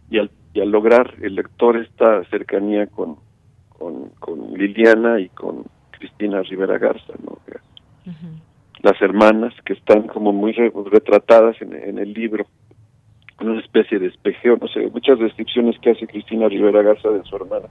y 0.09 0.19
al, 0.19 0.29
y 0.53 0.59
al 0.59 0.69
lograr 0.69 1.15
el 1.21 1.35
lector 1.35 1.77
esta 1.77 2.23
cercanía 2.25 2.87
con 2.87 3.17
con 4.19 4.53
Liliana 4.55 5.19
y 5.19 5.29
con 5.29 5.65
Cristina 5.97 6.41
Rivera 6.41 6.77
Garza 6.77 7.13
no 7.23 7.37
las 8.83 9.01
hermanas 9.01 9.53
que 9.65 9.73
están 9.73 10.03
como 10.03 10.31
muy 10.31 10.51
re- 10.51 10.71
retratadas 10.91 11.59
en, 11.61 11.73
en 11.73 11.97
el 11.97 12.13
libro 12.13 12.45
en 13.39 13.49
una 13.49 13.61
especie 13.61 13.97
de 13.99 14.07
espejeo 14.07 14.57
no 14.61 14.67
sé 14.67 14.87
muchas 14.91 15.17
descripciones 15.19 15.77
que 15.79 15.91
hace 15.91 16.05
Cristina 16.07 16.47
Rivera 16.47 16.81
Garza 16.83 17.09
de 17.09 17.23
su 17.23 17.35
hermana. 17.35 17.67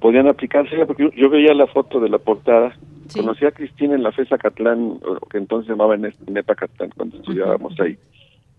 Podían 0.00 0.28
aplicarse 0.28 0.84
porque 0.86 1.04
yo, 1.04 1.10
yo 1.12 1.30
veía 1.30 1.54
la 1.54 1.66
foto 1.66 2.00
de 2.00 2.08
la 2.08 2.18
portada 2.18 2.74
conocí 3.14 3.44
a 3.44 3.50
Cristina 3.52 3.94
en 3.94 4.02
la 4.02 4.12
FESA 4.12 4.36
Catlán 4.38 4.98
o 5.04 5.26
que 5.28 5.38
entonces 5.38 5.66
se 5.66 5.72
llamaba 5.72 5.96
Nepa 5.96 6.54
Catlán 6.54 6.90
cuando 6.96 7.16
estudiábamos 7.18 7.78
ahí. 7.80 7.96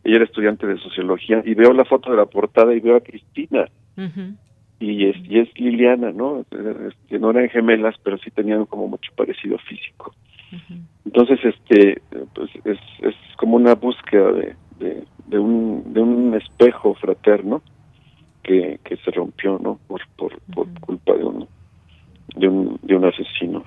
Ella 0.04 0.16
era 0.18 0.26
estudiante 0.26 0.66
de 0.68 0.78
sociología 0.78 1.42
y 1.46 1.54
veo 1.54 1.74
la 1.74 1.84
foto 1.86 2.12
de 2.12 2.18
la 2.18 2.26
portada 2.26 2.74
y 2.74 2.80
veo 2.80 2.96
a 2.96 3.02
Cristina 3.02 3.66
y 4.80 5.10
es, 5.10 5.16
y 5.28 5.40
es 5.40 5.50
Liliana, 5.60 6.12
¿no? 6.12 6.42
Este, 6.42 7.20
no 7.20 7.32
eran 7.32 7.50
gemelas, 7.50 7.96
pero 8.04 8.18
sí 8.18 8.32
tenían 8.32 8.66
como 8.66 8.88
mucho 8.88 9.12
parecido 9.16 9.58
físico. 9.60 10.14
Entonces, 11.06 11.40
este, 11.44 12.02
pues 12.34 12.50
es, 12.64 12.80
es 13.02 13.16
como 13.38 13.56
una 13.56 13.76
búsqueda 13.76 14.32
de, 14.32 14.56
de, 14.80 15.04
de 15.28 15.40
un, 15.40 15.94
de 15.94 16.02
un 16.02 16.36
espejo 16.36 16.94
fraterno 16.94 17.62
que, 18.44 18.80
que 18.84 18.98
se 18.98 19.12
rompió, 19.12 19.60
¿no? 19.62 19.80
Por, 19.88 20.02
por, 20.16 20.40
por 20.54 20.68
culpa 20.80 21.14
de 21.14 21.24
un, 21.24 21.48
de 22.36 22.48
un, 22.48 22.80
de 22.82 22.96
un 22.96 23.06
asesino. 23.06 23.64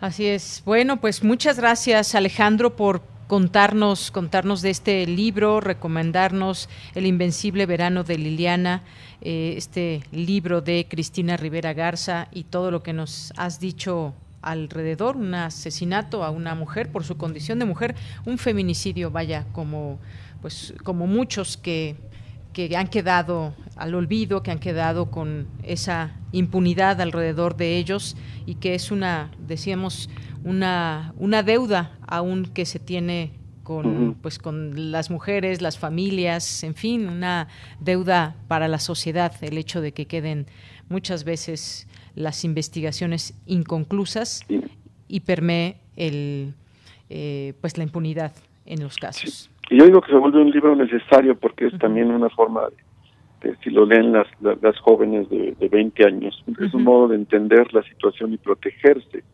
Así 0.00 0.26
es. 0.26 0.62
Bueno, 0.66 0.98
pues 0.98 1.22
muchas 1.22 1.58
gracias 1.58 2.14
Alejandro 2.14 2.76
por 2.76 3.02
contarnos, 3.26 4.10
contarnos 4.10 4.62
de 4.62 4.70
este 4.70 5.06
libro, 5.06 5.60
recomendarnos 5.60 6.68
El 6.94 7.06
Invencible 7.06 7.66
Verano 7.66 8.04
de 8.04 8.18
Liliana, 8.18 8.82
eh, 9.20 9.54
este 9.56 10.02
libro 10.12 10.60
de 10.60 10.86
Cristina 10.88 11.36
Rivera 11.36 11.72
Garza 11.72 12.28
y 12.32 12.44
todo 12.44 12.70
lo 12.70 12.82
que 12.82 12.92
nos 12.92 13.32
has 13.36 13.58
dicho 13.58 14.14
alrededor, 14.42 15.16
un 15.16 15.34
asesinato 15.34 16.22
a 16.22 16.30
una 16.30 16.54
mujer 16.54 16.92
por 16.92 17.04
su 17.04 17.16
condición 17.16 17.58
de 17.58 17.64
mujer, 17.64 17.96
un 18.24 18.38
feminicidio, 18.38 19.10
vaya, 19.10 19.46
como 19.52 19.98
pues 20.40 20.74
como 20.84 21.06
muchos 21.06 21.56
que 21.56 21.96
que 22.56 22.74
han 22.74 22.88
quedado 22.88 23.52
al 23.76 23.94
olvido, 23.94 24.42
que 24.42 24.50
han 24.50 24.58
quedado 24.58 25.10
con 25.10 25.46
esa 25.62 26.12
impunidad 26.32 27.02
alrededor 27.02 27.58
de 27.58 27.76
ellos 27.76 28.16
y 28.46 28.54
que 28.54 28.74
es 28.74 28.90
una, 28.90 29.30
decíamos, 29.46 30.08
una, 30.46 31.12
una 31.18 31.42
deuda 31.42 31.98
aún 32.06 32.44
que 32.44 32.66
se 32.66 32.78
tiene 32.78 33.32
con, 33.64 34.14
pues, 34.22 34.38
con 34.38 34.92
las 34.92 35.10
mujeres, 35.10 35.60
las 35.60 35.76
familias, 35.76 36.62
en 36.62 36.76
fin, 36.76 37.08
una 37.08 37.48
deuda 37.80 38.36
para 38.46 38.68
la 38.68 38.78
sociedad, 38.78 39.32
el 39.42 39.58
hecho 39.58 39.80
de 39.80 39.90
que 39.90 40.06
queden 40.06 40.46
muchas 40.88 41.24
veces 41.24 41.88
las 42.14 42.44
investigaciones 42.44 43.34
inconclusas 43.46 44.46
y 45.08 45.20
permee 45.20 45.78
el, 45.96 46.54
eh, 47.10 47.54
pues 47.60 47.76
la 47.76 47.82
impunidad 47.82 48.32
en 48.66 48.84
los 48.84 48.98
casos. 48.98 49.50
Y 49.68 49.80
yo 49.80 49.86
digo 49.86 50.00
que 50.00 50.12
se 50.12 50.16
vuelve 50.16 50.40
un 50.40 50.52
libro 50.52 50.76
necesario 50.76 51.36
porque 51.36 51.66
es 51.66 51.78
también 51.80 52.12
una 52.12 52.30
forma 52.30 52.68
de, 53.40 53.56
si 53.64 53.70
lo 53.70 53.84
leen 53.84 54.12
las, 54.12 54.28
las, 54.40 54.78
jóvenes 54.78 55.28
de, 55.28 55.56
de 55.58 55.68
20 55.68 56.04
años, 56.04 56.44
es 56.60 56.72
un 56.72 56.84
modo 56.84 57.08
de 57.08 57.16
entender 57.16 57.74
la 57.74 57.82
situación 57.82 58.32
y 58.32 58.36
protegerse 58.36 59.24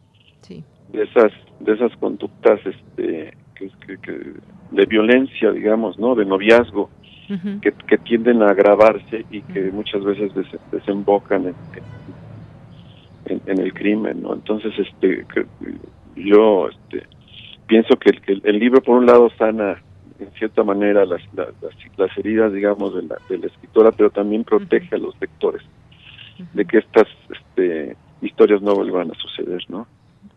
de 0.92 1.04
esas 1.04 1.32
de 1.60 1.72
esas 1.72 1.96
conductas 1.96 2.60
este 2.64 3.34
que, 3.54 4.34
de 4.70 4.86
violencia, 4.86 5.52
digamos, 5.52 5.98
¿no? 5.98 6.14
De 6.14 6.24
noviazgo, 6.24 6.90
que, 7.62 7.72
que, 7.72 7.98
tienden 7.98 8.42
a 8.42 8.46
agravarse 8.46 9.24
y 9.30 9.40
que 9.42 9.70
muchas 9.70 10.02
veces 10.04 10.32
desembocan 10.70 11.46
en, 11.46 11.54
en, 13.26 13.40
en, 13.46 13.58
el 13.60 13.72
crimen, 13.72 14.22
¿no? 14.22 14.34
Entonces, 14.34 14.72
este, 14.78 15.24
yo 16.16 16.68
este, 16.68 17.06
pienso 17.66 17.96
que 17.96 18.10
el, 18.26 18.42
el 18.44 18.58
libro, 18.58 18.82
por 18.82 18.98
un 18.98 19.06
lado, 19.06 19.30
sana 19.38 19.80
en 20.18 20.30
cierta 20.32 20.62
manera 20.62 21.04
las, 21.04 21.22
las, 21.34 21.48
las 21.96 22.18
heridas, 22.18 22.52
digamos, 22.52 22.94
de 22.94 23.02
la, 23.02 23.16
de 23.28 23.38
la, 23.38 23.46
escritora, 23.46 23.92
pero 23.92 24.10
también 24.10 24.44
protege 24.44 24.94
a 24.94 24.98
los 24.98 25.18
lectores 25.20 25.62
de 26.52 26.64
que 26.64 26.78
estas 26.78 27.08
este, 27.30 27.96
historias 28.20 28.62
no 28.62 28.74
vuelvan 28.74 29.10
a 29.10 29.14
suceder, 29.14 29.62
¿no? 29.68 29.86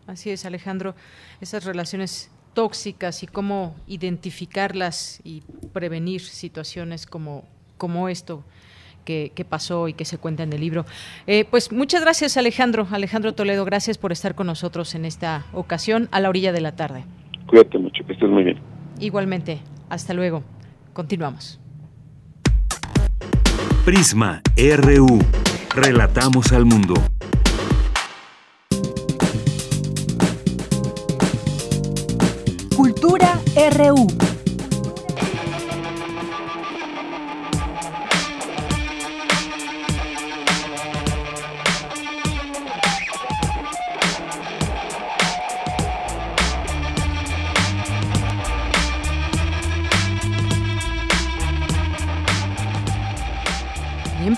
Así 0.06 0.30
es, 0.30 0.44
Alejandro, 0.46 0.94
esas 1.40 1.64
relaciones 1.64 2.30
tóxicas 2.54 3.22
y 3.22 3.26
cómo 3.26 3.74
identificarlas 3.86 5.20
y 5.24 5.42
prevenir 5.72 6.20
situaciones 6.22 7.06
como, 7.06 7.44
como 7.76 8.08
esto 8.08 8.44
que, 9.04 9.46
pasó 9.48 9.88
y 9.88 9.94
que 9.94 10.04
se 10.04 10.18
cuenta 10.18 10.42
en 10.42 10.52
el 10.52 10.60
libro. 10.60 10.84
Eh, 11.26 11.44
pues 11.48 11.72
muchas 11.72 12.02
gracias, 12.02 12.36
Alejandro. 12.36 12.86
Alejandro 12.90 13.34
Toledo, 13.34 13.64
gracias 13.64 13.98
por 13.98 14.12
estar 14.12 14.34
con 14.34 14.48
nosotros 14.48 14.94
en 14.94 15.04
esta 15.04 15.46
ocasión 15.52 16.08
a 16.10 16.20
la 16.20 16.28
orilla 16.28 16.52
de 16.52 16.60
la 16.60 16.74
tarde. 16.74 17.04
Cuídate 17.46 17.78
mucho, 17.78 18.04
que 18.04 18.12
estés 18.12 18.28
muy 18.28 18.42
bien. 18.42 18.58
Igualmente. 18.98 19.60
Hasta 19.88 20.14
luego. 20.14 20.42
Continuamos. 20.92 21.60
Prisma 23.84 24.42
RU. 24.56 25.18
Relatamos 25.74 26.52
al 26.52 26.64
mundo. 26.64 26.94
RU. 33.70 34.06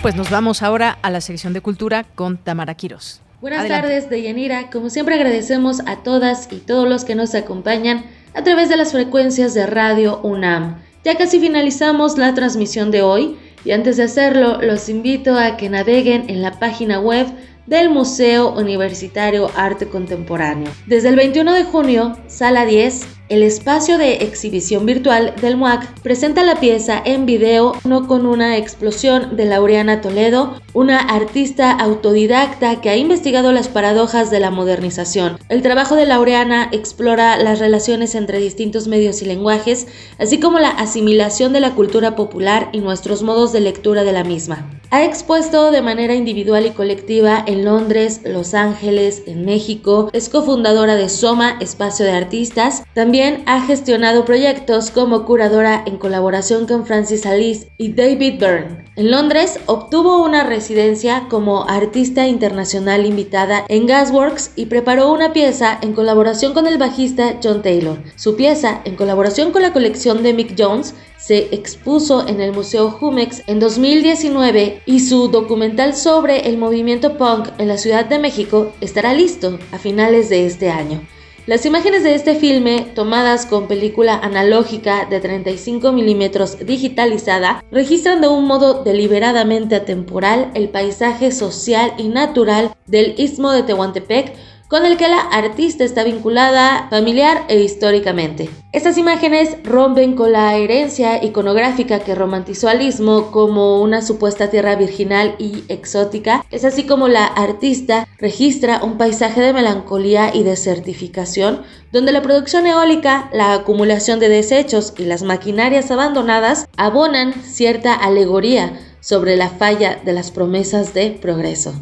pues 0.09 0.15
nos 0.17 0.31
vamos 0.31 0.63
ahora 0.63 0.99
a 1.03 1.11
la 1.11 1.21
sección 1.21 1.53
de 1.53 1.61
cultura 1.61 2.05
con 2.15 2.39
Tamara 2.39 2.75
Quiros. 2.75 3.21
Buenas 3.41 3.69
tardes, 3.69 4.09
Deyanira. 4.09 4.71
Como 4.71 4.91
siempre 4.91 5.15
agradecemos 5.15 5.81
a 5.87 5.97
todas 5.97 6.51
y 6.51 6.57
todos 6.57 6.89
los 6.89 7.05
que 7.05 7.15
nos 7.15 7.35
acompañan 7.35 8.05
a 8.35 8.43
través 8.43 8.69
de 8.69 8.77
las 8.77 8.93
frecuencias 8.93 9.55
de 9.55 9.67
Radio 9.67 10.21
UNAM. 10.23 10.79
Ya 11.05 11.17
casi 11.17 11.41
finalizamos 11.41 12.19
la 12.19 12.35
transmisión 12.35 12.91
de 12.91 13.03
hoy 13.03 13.37
y 13.65 13.73
antes 13.73 13.97
de 13.97 14.05
hacerlo 14.05 14.61
los 14.63 14.89
invito 14.89 15.37
a 15.37 15.57
que 15.57 15.69
naveguen 15.69 16.29
en 16.29 16.43
la 16.43 16.59
página 16.59 17.01
web 17.01 17.27
del 17.69 17.91
Museo 17.91 18.55
Universitario 18.55 19.51
Arte 19.55 19.89
Contemporáneo. 19.89 20.71
Desde 20.87 21.11
el 21.11 21.17
21 21.17 21.53
de 21.53 21.65
junio, 21.65 22.17
Sala 22.27 22.65
10, 22.65 23.19
el 23.29 23.43
espacio 23.43 23.99
de 23.99 24.25
exhibición 24.25 24.87
virtual 24.87 25.35
del 25.39 25.59
MUAC 25.59 26.01
presenta 26.01 26.43
la 26.45 26.61
pieza 26.61 27.03
en 27.05 27.27
video 27.27 27.75
No 27.85 28.07
con 28.07 28.25
una 28.25 28.57
explosión 28.57 29.37
de 29.37 29.45
Laureana 29.45 30.01
Toledo, 30.01 30.59
una 30.73 30.99
artista 30.99 31.73
autodidacta 31.73 32.81
que 32.81 32.89
ha 32.89 32.97
investigado 32.97 33.53
las 33.53 33.69
paradojas 33.69 34.31
de 34.31 34.41
la 34.41 34.51
modernización. 34.51 35.39
El 35.51 35.61
trabajo 35.61 35.95
de 35.95 36.07
Laureana 36.07 36.71
explora 36.73 37.37
las 37.37 37.59
relaciones 37.59 38.15
entre 38.15 38.39
distintos 38.39 38.89
medios 38.89 39.21
y 39.21 39.27
lenguajes, 39.27 39.89
así 40.19 40.41
como 40.41 40.59
la 40.59 40.71
asimilación 40.71 41.53
de 41.53 41.61
la 41.61 41.75
cultura 41.75 42.17
popular 42.17 42.71
y 42.73 42.81
nuestros 42.81 43.23
modos 43.23 43.53
de 43.53 43.61
lectura 43.61 44.05
de 44.05 44.13
la 44.13 44.25
misma. 44.25 44.78
Ha 44.91 45.05
expuesto 45.05 45.71
de 45.71 45.83
manera 45.83 46.15
individual 46.15 46.65
y 46.65 46.71
colectiva 46.71 47.45
en 47.47 47.67
Londres, 47.67 48.23
Los 48.25 48.55
Ángeles, 48.55 49.23
en 49.27 49.45
México, 49.45 50.09
es 50.15 50.31
cofundadora 50.31 50.97
de 50.97 51.11
Soma, 51.11 51.59
Espacio 51.61 52.07
de 52.07 52.13
Artistas, 52.13 52.85
también 52.95 53.43
ha 53.45 53.61
gestionado 53.61 54.25
proyectos 54.25 54.91
como 54.91 55.27
curadora 55.27 55.83
en 55.85 55.99
colaboración 55.99 56.67
con 56.67 56.87
Francis 56.87 57.27
Alice 57.27 57.71
y 57.77 57.93
David 57.93 58.41
Byrne. 58.41 58.87
En 58.97 59.11
Londres 59.11 59.61
obtuvo 59.67 60.25
una 60.25 60.45
residencia 60.45 61.27
como 61.29 61.69
artista 61.69 62.27
internacional 62.27 63.05
invitada 63.05 63.67
en 63.69 63.87
Gasworks 63.87 64.53
y 64.57 64.67
preparó 64.67 65.13
una 65.13 65.35
pieza 65.35 65.79
en 65.83 65.93
colaboración 65.93 66.55
con 66.55 66.67
el 66.67 66.79
bajista 66.79 67.39
John 67.43 67.61
Taylor. 67.61 67.99
Su 68.17 68.37
pieza, 68.37 68.81
en 68.87 68.97
colaboración 68.97 69.53
con 69.53 69.61
la 69.61 69.75
colección 69.75 70.23
de 70.23 70.33
Mick 70.33 70.55
Jones, 70.59 70.95
se 71.19 71.55
expuso 71.55 72.27
en 72.27 72.41
el 72.41 72.53
Museo 72.53 72.91
Jumex 72.91 73.43
en 73.47 73.61
2019 73.61 74.83
y 74.87 75.01
su 75.01 75.29
documental 75.29 75.95
sobre 75.95 76.49
el 76.49 76.57
movimiento 76.57 77.19
punk 77.19 77.49
en 77.59 77.69
la 77.69 77.77
Ciudad 77.77 78.07
de 78.07 78.19
México 78.19 78.73
estará 78.81 79.13
listo 79.13 79.59
a 79.73 79.79
finales 79.79 80.29
de 80.29 80.47
este 80.47 80.71
año. 80.71 81.03
Las 81.49 81.65
imágenes 81.65 82.05
de 82.05 82.15
este 82.15 82.35
filme, 82.35 82.87
tomadas 82.95 83.47
con 83.47 83.69
película 83.69 84.19
analógica 84.19 85.07
de 85.07 85.19
35 85.19 85.93
milímetros 85.93 86.59
digitalizada, 86.59 87.65
registran 87.73 88.21
de 88.21 88.29
un 88.29 88.45
modo 88.45 88.85
deliberadamente 88.85 89.75
atemporal 89.75 90.51
el 90.53 90.69
paisaje 90.69 91.33
social 91.33 91.95
y 91.97 92.09
natural 92.09 92.75
del 92.87 93.15
istmo 93.17 93.51
de 93.53 93.63
Tehuantepec 93.63 94.35
con 94.69 94.85
el 94.85 94.99
que 94.99 95.09
la 95.09 95.21
artista 95.21 95.83
está 95.83 96.05
vinculada 96.05 96.89
familiar 96.91 97.45
e 97.49 97.61
históricamente. 97.61 98.51
Estas 98.71 98.99
imágenes 98.99 99.57
rompen 99.65 100.15
con 100.15 100.33
la 100.33 100.55
herencia 100.57 101.25
iconográfica 101.25 102.01
que 102.01 102.15
romantizó 102.15 102.69
al 102.69 102.83
istmo 102.83 103.31
como 103.31 103.81
una 103.81 104.03
supuesta 104.03 104.51
tierra 104.51 104.77
virginal 104.77 105.35
y 105.39 105.65
exótica. 105.69 106.45
Es 106.51 106.67
así 106.67 106.85
como 106.85 107.09
la 107.09 107.25
artista 107.25 108.07
registra 108.19 108.85
un 108.85 108.99
paisaje 108.99 109.41
de 109.41 109.55
melancolía 109.55 110.35
y 110.35 110.43
desertificación, 110.43 111.63
donde 111.93 112.13
la 112.13 112.21
producción 112.21 112.67
eólica, 112.67 113.31
la 113.33 113.55
acumulación 113.55 114.21
de 114.21 114.29
desechos 114.29 114.93
y 114.99 115.05
las 115.05 115.23
maquinarias 115.23 115.91
abandonadas 115.91 116.69
abonan 116.77 117.33
cierta 117.43 117.95
alegoría 117.95 118.79
sobre 119.01 119.37
la 119.37 119.49
falla 119.49 119.99
de 120.05 120.13
las 120.13 120.31
promesas 120.31 120.93
de 120.93 121.13
progreso. 121.13 121.73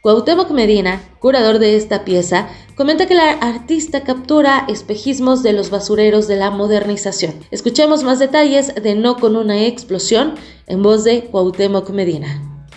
Cuauhtémoc 0.00 0.52
Medina, 0.52 1.00
curador 1.18 1.58
de 1.58 1.76
esta 1.76 2.04
pieza, 2.04 2.48
comenta 2.76 3.06
que 3.06 3.14
la 3.14 3.32
artista 3.32 4.04
captura 4.04 4.64
espejismos 4.68 5.42
de 5.42 5.52
los 5.52 5.70
basureros 5.70 6.28
de 6.28 6.36
la 6.36 6.52
modernización. 6.52 7.34
Escuchemos 7.50 8.04
más 8.04 8.20
detalles 8.20 8.72
de 8.80 8.94
No 8.94 9.16
con 9.16 9.34
una 9.34 9.66
explosión 9.66 10.34
en 10.68 10.84
voz 10.84 11.02
de 11.02 11.24
Cuauhtémoc 11.24 11.90
Medina. 11.90 12.28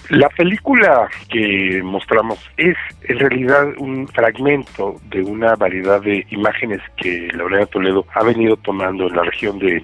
La 0.10 0.30
película 0.30 1.08
que 1.30 1.82
mostramos 1.84 2.40
es 2.58 2.76
en 3.04 3.20
realidad 3.20 3.68
un 3.78 4.08
fragmento 4.08 5.00
de 5.12 5.22
una 5.22 5.56
variedad 5.56 6.02
de 6.02 6.26
imágenes 6.32 6.82
que 6.98 7.30
Laureana 7.34 7.68
Toledo 7.68 8.04
ha 8.16 8.24
venido 8.24 8.58
tomando 8.58 9.08
en 9.08 9.16
la 9.16 9.24
región 9.24 9.60
de 9.60 9.84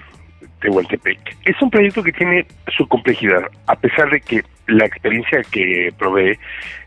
Tehuantepec. 0.62 1.20
Es 1.46 1.62
un 1.62 1.70
proyecto 1.70 2.02
que 2.02 2.12
tiene 2.12 2.48
su 2.76 2.88
complejidad, 2.88 3.44
a 3.68 3.76
pesar 3.76 4.10
de 4.10 4.22
que 4.22 4.44
la 4.68 4.86
experiencia 4.86 5.42
que 5.52 5.94
provee 5.98 6.38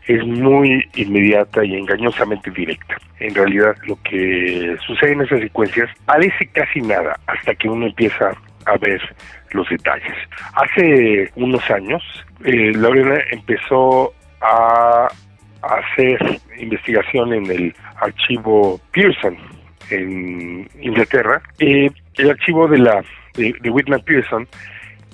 es 0.07 0.25
muy 0.25 0.87
inmediata 0.95 1.63
y 1.63 1.75
engañosamente 1.75 2.51
directa. 2.51 2.97
En 3.19 3.35
realidad, 3.35 3.75
lo 3.85 3.97
que 4.03 4.75
sucede 4.85 5.13
en 5.13 5.21
esas 5.21 5.41
secuencias 5.41 5.89
parece 6.05 6.47
casi 6.47 6.81
nada 6.81 7.19
hasta 7.27 7.53
que 7.55 7.69
uno 7.69 7.87
empieza 7.87 8.31
a 8.65 8.77
ver 8.77 9.01
los 9.51 9.67
detalles. 9.69 10.15
Hace 10.53 11.29
unos 11.35 11.69
años, 11.69 12.01
eh, 12.43 12.71
Lorena 12.73 13.19
empezó 13.31 14.13
a 14.41 15.07
hacer 15.61 16.39
investigación 16.57 17.33
en 17.33 17.45
el 17.51 17.75
archivo 17.97 18.79
Pearson 18.91 19.37
en 19.91 20.69
Inglaterra, 20.81 21.41
eh, 21.59 21.89
el 22.17 22.29
archivo 22.29 22.67
de 22.67 22.79
la 22.79 23.03
de, 23.35 23.53
de 23.61 23.69
Whitman 23.69 24.01
Pearson, 24.01 24.47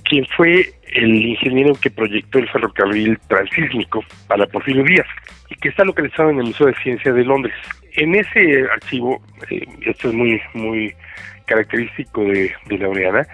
quien 0.08 0.26
fue 0.36 0.74
el 0.94 1.26
ingeniero 1.26 1.74
que 1.76 1.92
proyectó 1.92 2.40
el 2.40 2.50
ferrocarril 2.50 3.20
transísmico 3.28 4.04
para 4.28 4.48
Porfirio 4.48 4.84
Díaz 4.84 5.08
y 5.50 5.56
que 5.56 5.70
está 5.70 5.84
localizado 5.84 6.30
en 6.30 6.40
el 6.40 6.46
Museo 6.46 6.68
de 6.68 6.76
Ciencia 6.76 7.14
de 7.14 7.24
Londres. 7.24 7.56
En 7.94 8.16
ese 8.16 8.66
archivo, 8.72 9.22
eh, 9.50 9.66
esto 9.82 10.10
es 10.10 10.14
muy 10.14 10.42
muy 10.54 10.94
característico 11.46 12.24
de, 12.24 12.52
de 12.68 12.78
Laureana, 12.78 13.26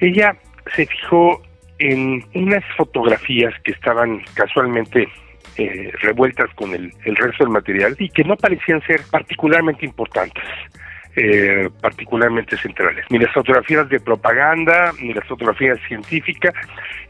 ella 0.00 0.36
se 0.74 0.86
fijó 0.86 1.42
en 1.78 2.24
unas 2.34 2.64
fotografías 2.76 3.52
que 3.64 3.72
estaban 3.72 4.22
casualmente 4.34 5.08
eh, 5.56 5.92
revueltas 6.00 6.48
con 6.54 6.72
el, 6.74 6.92
el 7.04 7.16
resto 7.16 7.44
del 7.44 7.52
material 7.52 7.96
y 7.98 8.08
que 8.08 8.24
no 8.24 8.36
parecían 8.36 8.80
ser 8.82 9.00
particularmente 9.10 9.84
importantes. 9.84 10.44
Eh, 11.16 11.68
particularmente 11.80 12.56
centrales. 12.56 13.04
Ni 13.10 13.18
las 13.18 13.32
fotografías 13.34 13.88
de 13.88 13.98
propaganda, 13.98 14.92
ni 15.02 15.12
las 15.12 15.26
fotografías 15.26 15.76
científicas 15.88 16.54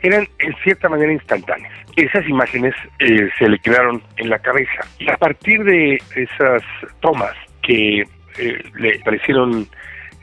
eran 0.01 0.27
en 0.39 0.55
cierta 0.65 0.89
manera 0.89 1.13
instantáneas. 1.13 1.71
Esas 1.97 2.27
imágenes 2.27 2.75
eh, 2.99 3.29
se 3.39 3.47
le 3.47 3.59
quedaron 3.59 4.03
en 4.17 4.31
la 4.31 4.39
cabeza. 4.39 4.87
Y 4.99 5.11
a 5.11 5.19
partir 5.19 5.63
de 5.65 5.99
esas 6.17 6.63
tomas 7.01 7.35
que 7.63 8.05
eh, 8.39 8.63
le 8.79 8.99
parecieron 9.01 9.67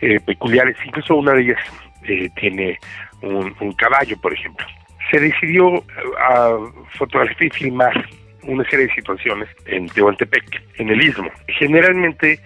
eh, 0.02 0.20
peculiares, 0.26 0.76
incluso 0.84 1.16
una 1.16 1.34
de 1.34 1.42
ellas 1.44 1.60
eh, 2.08 2.30
tiene 2.36 2.80
un, 3.22 3.54
un 3.60 3.74
caballo, 3.74 4.20
por 4.20 4.34
ejemplo, 4.34 4.66
se 5.12 5.20
decidió 5.20 5.84
a 6.20 6.58
fotografiar 6.98 7.44
y 7.44 7.50
filmar 7.52 8.10
una 8.42 8.68
serie 8.70 8.88
de 8.88 8.96
situaciones 8.96 9.50
en 9.68 9.88
Tehuantepec, 9.88 10.64
en 10.80 10.90
el 10.90 11.02
Istmo. 11.02 11.30
Generalmente 11.60 12.40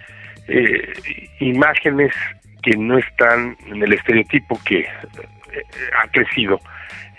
eh, 0.51 0.93
imágenes 1.39 2.11
que 2.61 2.75
no 2.77 2.97
están 2.97 3.55
en 3.67 3.81
el 3.81 3.93
estereotipo 3.93 4.59
que 4.65 4.79
eh, 4.79 4.85
ha 5.97 6.07
crecido 6.09 6.59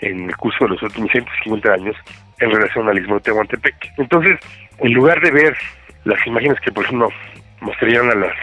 en 0.01 0.29
el 0.29 0.37
curso 0.37 0.65
de 0.65 0.71
los 0.71 0.83
últimos 0.83 1.11
150 1.11 1.73
años 1.73 1.95
en 2.39 2.51
relación 2.51 2.87
al 2.87 2.99
Istmo 2.99 3.15
de 3.15 3.21
Tehuantepec. 3.21 3.75
Entonces, 3.97 4.39
en 4.79 4.93
lugar 4.93 5.19
de 5.21 5.31
ver 5.31 5.57
las 6.05 6.25
imágenes 6.27 6.59
que, 6.59 6.71
por 6.71 6.85
ejemplo, 6.85 7.09
mostrarían 7.61 8.09
a 8.11 8.15
las 8.15 8.35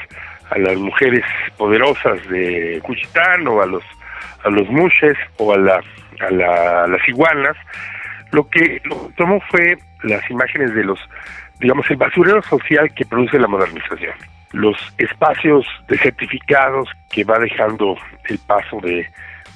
a 0.51 0.59
las 0.59 0.77
mujeres 0.79 1.25
poderosas 1.57 2.19
de 2.29 2.81
Cuchitán 2.83 3.47
o 3.47 3.62
a 3.62 3.67
los 3.67 3.85
a 4.43 4.51
los 4.51 4.69
mushes 4.69 5.17
o 5.37 5.55
a 5.55 5.59
la 5.59 5.81
a, 6.21 6.31
la, 6.31 6.85
a 6.85 6.87
las 6.89 7.09
iguanas, 7.09 7.57
lo 8.33 8.49
que 8.51 8.83
tomó 9.17 9.41
fue 9.51 9.79
las 10.03 10.29
imágenes 10.29 10.75
de 10.75 10.83
los 10.83 10.99
digamos 11.61 11.89
el 11.91 11.97
basurero 11.97 12.43
social 12.43 12.93
que 12.95 13.05
produce 13.05 13.39
la 13.39 13.47
modernización 13.47 14.15
los 14.53 14.77
espacios 14.99 15.67
desertificados 15.89 16.89
que 17.11 17.25
va 17.25 17.39
dejando 17.39 17.97
el 18.29 18.39
paso 18.39 18.81
de, 18.81 19.07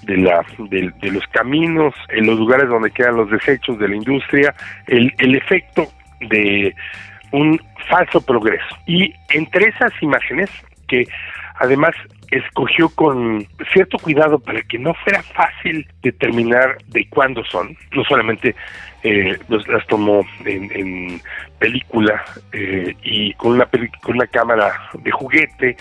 de, 0.02 0.16
la, 0.16 0.44
de, 0.70 0.92
de, 1.00 1.10
los 1.10 1.26
caminos, 1.28 1.94
en 2.10 2.26
los 2.26 2.38
lugares 2.38 2.68
donde 2.68 2.90
quedan 2.90 3.16
los 3.16 3.30
desechos 3.30 3.78
de 3.78 3.88
la 3.88 3.96
industria, 3.96 4.54
el, 4.86 5.12
el 5.18 5.34
efecto 5.34 5.86
de 6.20 6.74
un 7.32 7.60
falso 7.88 8.20
progreso. 8.20 8.76
Y 8.86 9.12
entre 9.30 9.68
esas 9.68 9.92
imágenes, 10.00 10.50
que 10.86 11.06
además 11.56 11.94
escogió 12.30 12.88
con 12.88 13.46
cierto 13.72 13.98
cuidado 13.98 14.38
para 14.38 14.62
que 14.62 14.78
no 14.78 14.94
fuera 14.94 15.22
fácil 15.22 15.86
determinar 16.02 16.78
de 16.88 17.08
cuándo 17.08 17.44
son, 17.44 17.76
no 17.92 18.04
solamente 18.04 18.54
eh, 19.04 19.38
las 19.48 19.86
tomó 19.86 20.24
en, 20.46 20.70
en 20.72 21.20
película 21.58 22.24
eh, 22.52 22.96
y 23.02 23.34
con 23.34 23.52
una, 23.52 23.68
con 24.00 24.16
una 24.16 24.26
cámara 24.26 24.72
de 24.94 25.10
juguete, 25.10 25.76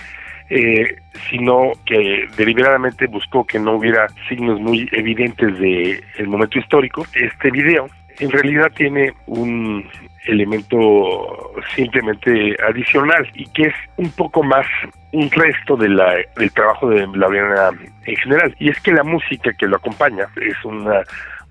eh, 0.49 0.97
sino 1.29 1.71
que 1.85 2.27
deliberadamente 2.35 3.07
buscó 3.07 3.45
que 3.45 3.59
no 3.59 3.75
hubiera 3.75 4.07
signos 4.27 4.59
muy 4.59 4.89
evidentes 4.91 5.57
de 5.57 6.03
el 6.17 6.27
momento 6.27 6.59
histórico. 6.59 7.05
Este 7.15 7.49
video 7.49 7.87
en 8.19 8.29
realidad 8.29 8.69
tiene 8.75 9.13
un 9.25 9.89
elemento 10.25 11.53
simplemente 11.75 12.57
adicional 12.67 13.25
y 13.35 13.45
que 13.51 13.63
es 13.63 13.73
un 13.95 14.11
poco 14.11 14.43
más 14.43 14.65
un 15.13 15.31
resto 15.31 15.77
de 15.77 15.89
la, 15.89 16.15
del 16.35 16.51
trabajo 16.51 16.89
de 16.89 17.07
Laureana 17.07 17.71
en 18.05 18.15
general. 18.17 18.53
Y 18.59 18.69
es 18.69 18.79
que 18.81 18.91
la 18.91 19.03
música 19.03 19.53
que 19.53 19.67
lo 19.67 19.77
acompaña 19.77 20.25
es 20.35 20.65
una, 20.65 21.03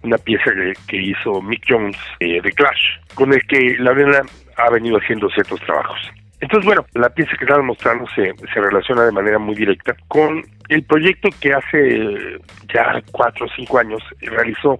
una 0.02 0.18
pieza 0.18 0.50
que, 0.86 0.96
hizo 0.96 1.40
Mick 1.42 1.64
Jones 1.68 1.96
eh, 2.20 2.40
de 2.40 2.52
Clash, 2.52 2.98
con 3.14 3.32
el 3.32 3.42
que 3.46 3.76
Laureana 3.78 4.22
ha 4.56 4.70
venido 4.70 4.98
haciendo 4.98 5.28
ciertos 5.30 5.60
trabajos. 5.60 5.98
Entonces, 6.40 6.66
bueno, 6.66 6.84
la 6.94 7.08
pieza 7.08 7.36
que 7.38 7.44
estamos 7.44 7.66
mostrando 7.66 8.04
se, 8.14 8.34
se 8.52 8.60
relaciona 8.60 9.04
de 9.04 9.12
manera 9.12 9.38
muy 9.38 9.54
directa 9.54 9.94
con 10.08 10.42
el 10.68 10.82
proyecto 10.84 11.28
que 11.40 11.52
hace 11.52 12.38
ya 12.72 13.00
cuatro 13.12 13.46
o 13.46 13.48
cinco 13.54 13.78
años 13.78 14.02
realizó 14.20 14.78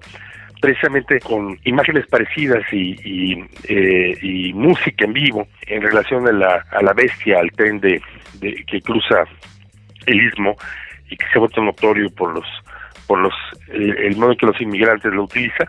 precisamente 0.61 1.19
con 1.21 1.59
imágenes 1.65 2.07
parecidas 2.07 2.65
y, 2.73 2.97
y, 3.05 3.45
eh, 3.69 4.17
y, 4.23 4.53
música 4.53 5.05
en 5.05 5.13
vivo 5.13 5.49
en 5.67 5.83
relación 5.83 6.27
a 6.29 6.33
la, 6.33 6.65
a 6.71 6.83
la 6.83 6.93
bestia, 6.93 7.41
al 7.41 7.51
tren 7.51 7.81
de, 7.81 8.01
de, 8.35 8.65
que 8.67 8.81
cruza 8.81 9.25
el 10.07 10.21
istmo 10.21 10.57
y 11.11 11.17
que 11.17 11.27
se 11.27 11.33
ha 11.35 11.41
vuelto 11.41 11.63
notorio 11.63 12.09
por 12.11 12.35
los 12.35 12.47
por 13.07 13.19
los 13.19 13.35
el, 13.69 13.97
el 13.99 14.17
modo 14.17 14.33
en 14.33 14.39
que 14.39 14.47
los 14.47 14.61
inmigrantes 14.61 15.13
lo 15.13 15.25
utilizan 15.25 15.67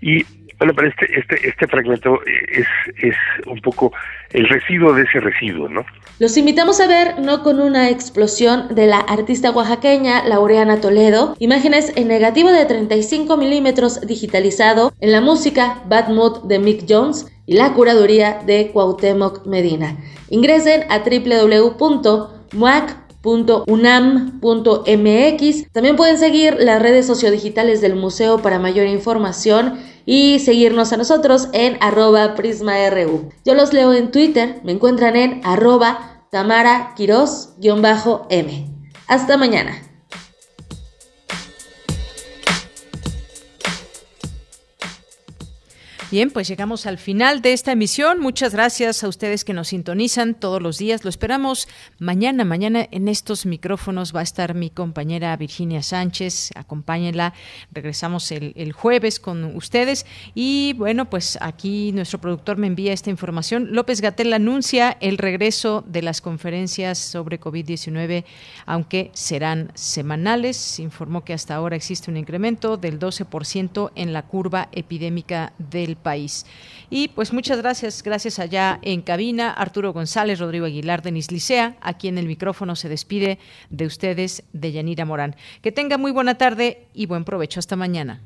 y 0.00 0.24
bueno, 0.58 0.72
pero 0.74 0.88
este, 0.88 1.18
este, 1.18 1.48
este 1.48 1.66
fragmento 1.66 2.20
es, 2.24 2.66
es 3.02 3.14
un 3.46 3.60
poco 3.60 3.92
el 4.30 4.48
residuo 4.48 4.92
de 4.92 5.02
ese 5.02 5.20
residuo, 5.20 5.68
¿no? 5.68 5.84
Los 6.20 6.36
invitamos 6.36 6.80
a 6.80 6.86
ver 6.86 7.18
No 7.18 7.42
con 7.42 7.60
una 7.60 7.90
explosión 7.90 8.74
de 8.74 8.86
la 8.86 8.98
artista 8.98 9.50
oaxaqueña 9.50 10.26
Laureana 10.26 10.80
Toledo, 10.80 11.34
imágenes 11.38 11.92
en 11.96 12.08
negativo 12.08 12.50
de 12.50 12.64
35 12.66 13.36
milímetros 13.36 14.00
digitalizado 14.06 14.92
en 15.00 15.12
la 15.12 15.20
música 15.20 15.82
Bad 15.86 16.08
Mood 16.08 16.44
de 16.44 16.58
Mick 16.60 16.84
Jones 16.88 17.26
y 17.46 17.54
la 17.54 17.72
curaduría 17.72 18.40
de 18.46 18.70
Cuauhtémoc 18.72 19.46
Medina. 19.46 19.96
Ingresen 20.30 20.84
a 20.90 21.02
www.muac.unam.mx. 23.24 25.72
También 25.72 25.96
pueden 25.96 26.18
seguir 26.18 26.56
las 26.58 26.80
redes 26.80 27.06
sociodigitales 27.06 27.80
del 27.80 27.96
museo 27.96 28.42
para 28.42 28.58
mayor 28.58 28.86
información 28.86 29.78
y 30.06 30.38
seguirnos 30.40 30.92
a 30.92 30.98
nosotros 30.98 31.48
en 31.52 31.78
arroba 31.80 32.34
prisma.ru. 32.34 33.30
Yo 33.44 33.54
los 33.54 33.72
leo 33.72 33.92
en 33.92 34.10
Twitter, 34.10 34.60
me 34.62 34.72
encuentran 34.72 35.16
en 35.16 35.40
arroba 35.44 36.26
tamara 36.30 36.94
m 38.28 38.70
Hasta 39.06 39.36
mañana. 39.36 39.83
Bien, 46.14 46.30
pues 46.30 46.46
llegamos 46.46 46.86
al 46.86 46.98
final 46.98 47.42
de 47.42 47.52
esta 47.52 47.72
emisión. 47.72 48.20
Muchas 48.20 48.52
gracias 48.52 49.02
a 49.02 49.08
ustedes 49.08 49.44
que 49.44 49.52
nos 49.52 49.66
sintonizan 49.66 50.34
todos 50.34 50.62
los 50.62 50.78
días. 50.78 51.02
Lo 51.02 51.10
esperamos 51.10 51.66
mañana. 51.98 52.44
Mañana 52.44 52.86
en 52.92 53.08
estos 53.08 53.46
micrófonos 53.46 54.14
va 54.14 54.20
a 54.20 54.22
estar 54.22 54.54
mi 54.54 54.70
compañera 54.70 55.36
Virginia 55.36 55.82
Sánchez. 55.82 56.52
Acompáñenla. 56.54 57.34
Regresamos 57.72 58.30
el, 58.30 58.72
jueves 58.72 59.18
con 59.18 59.56
ustedes. 59.56 60.06
Y 60.36 60.74
bueno, 60.74 61.10
pues 61.10 61.36
aquí 61.40 61.90
nuestro 61.90 62.20
productor 62.20 62.58
me 62.58 62.68
envía 62.68 62.92
esta 62.92 63.10
información. 63.10 63.70
López 63.72 64.00
Gatel 64.00 64.32
anuncia 64.34 64.96
el 65.00 65.18
regreso 65.18 65.82
de 65.84 66.02
las 66.02 66.20
conferencias 66.20 66.96
sobre 66.96 67.40
COVID-19, 67.40 68.24
aunque 68.66 69.10
serán 69.14 69.72
semanales. 69.74 70.78
Informó 70.78 71.24
que 71.24 71.32
hasta 71.32 71.56
ahora 71.56 71.74
existe 71.74 72.08
un 72.08 72.18
incremento 72.18 72.76
del 72.76 73.00
12% 73.00 73.90
en 73.96 74.12
la 74.12 74.28
curva 74.28 74.68
epidémica 74.70 75.54
del 75.58 75.96
país. 76.04 76.46
Y 76.90 77.08
pues 77.08 77.32
muchas 77.32 77.58
gracias, 77.58 78.04
gracias 78.04 78.38
allá 78.38 78.78
en 78.82 79.02
cabina, 79.02 79.50
Arturo 79.50 79.92
González, 79.92 80.38
Rodrigo 80.38 80.66
Aguilar, 80.66 81.02
Denis 81.02 81.32
Licea, 81.32 81.76
aquí 81.80 82.06
en 82.06 82.18
el 82.18 82.26
micrófono 82.26 82.76
se 82.76 82.88
despide 82.88 83.40
de 83.70 83.86
ustedes, 83.86 84.44
de 84.52 84.70
Yanira 84.70 85.04
Morán. 85.04 85.34
Que 85.60 85.72
tenga 85.72 85.98
muy 85.98 86.12
buena 86.12 86.36
tarde 86.36 86.86
y 86.94 87.06
buen 87.06 87.24
provecho. 87.24 87.58
Hasta 87.58 87.74
mañana. 87.74 88.20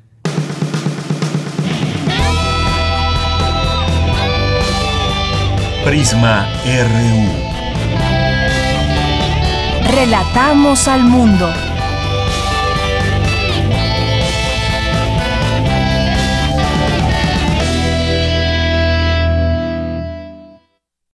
Prisma 5.83 6.47
RU. 6.65 7.49
Relatamos 9.91 10.87
al 10.87 11.03
mundo. 11.03 11.68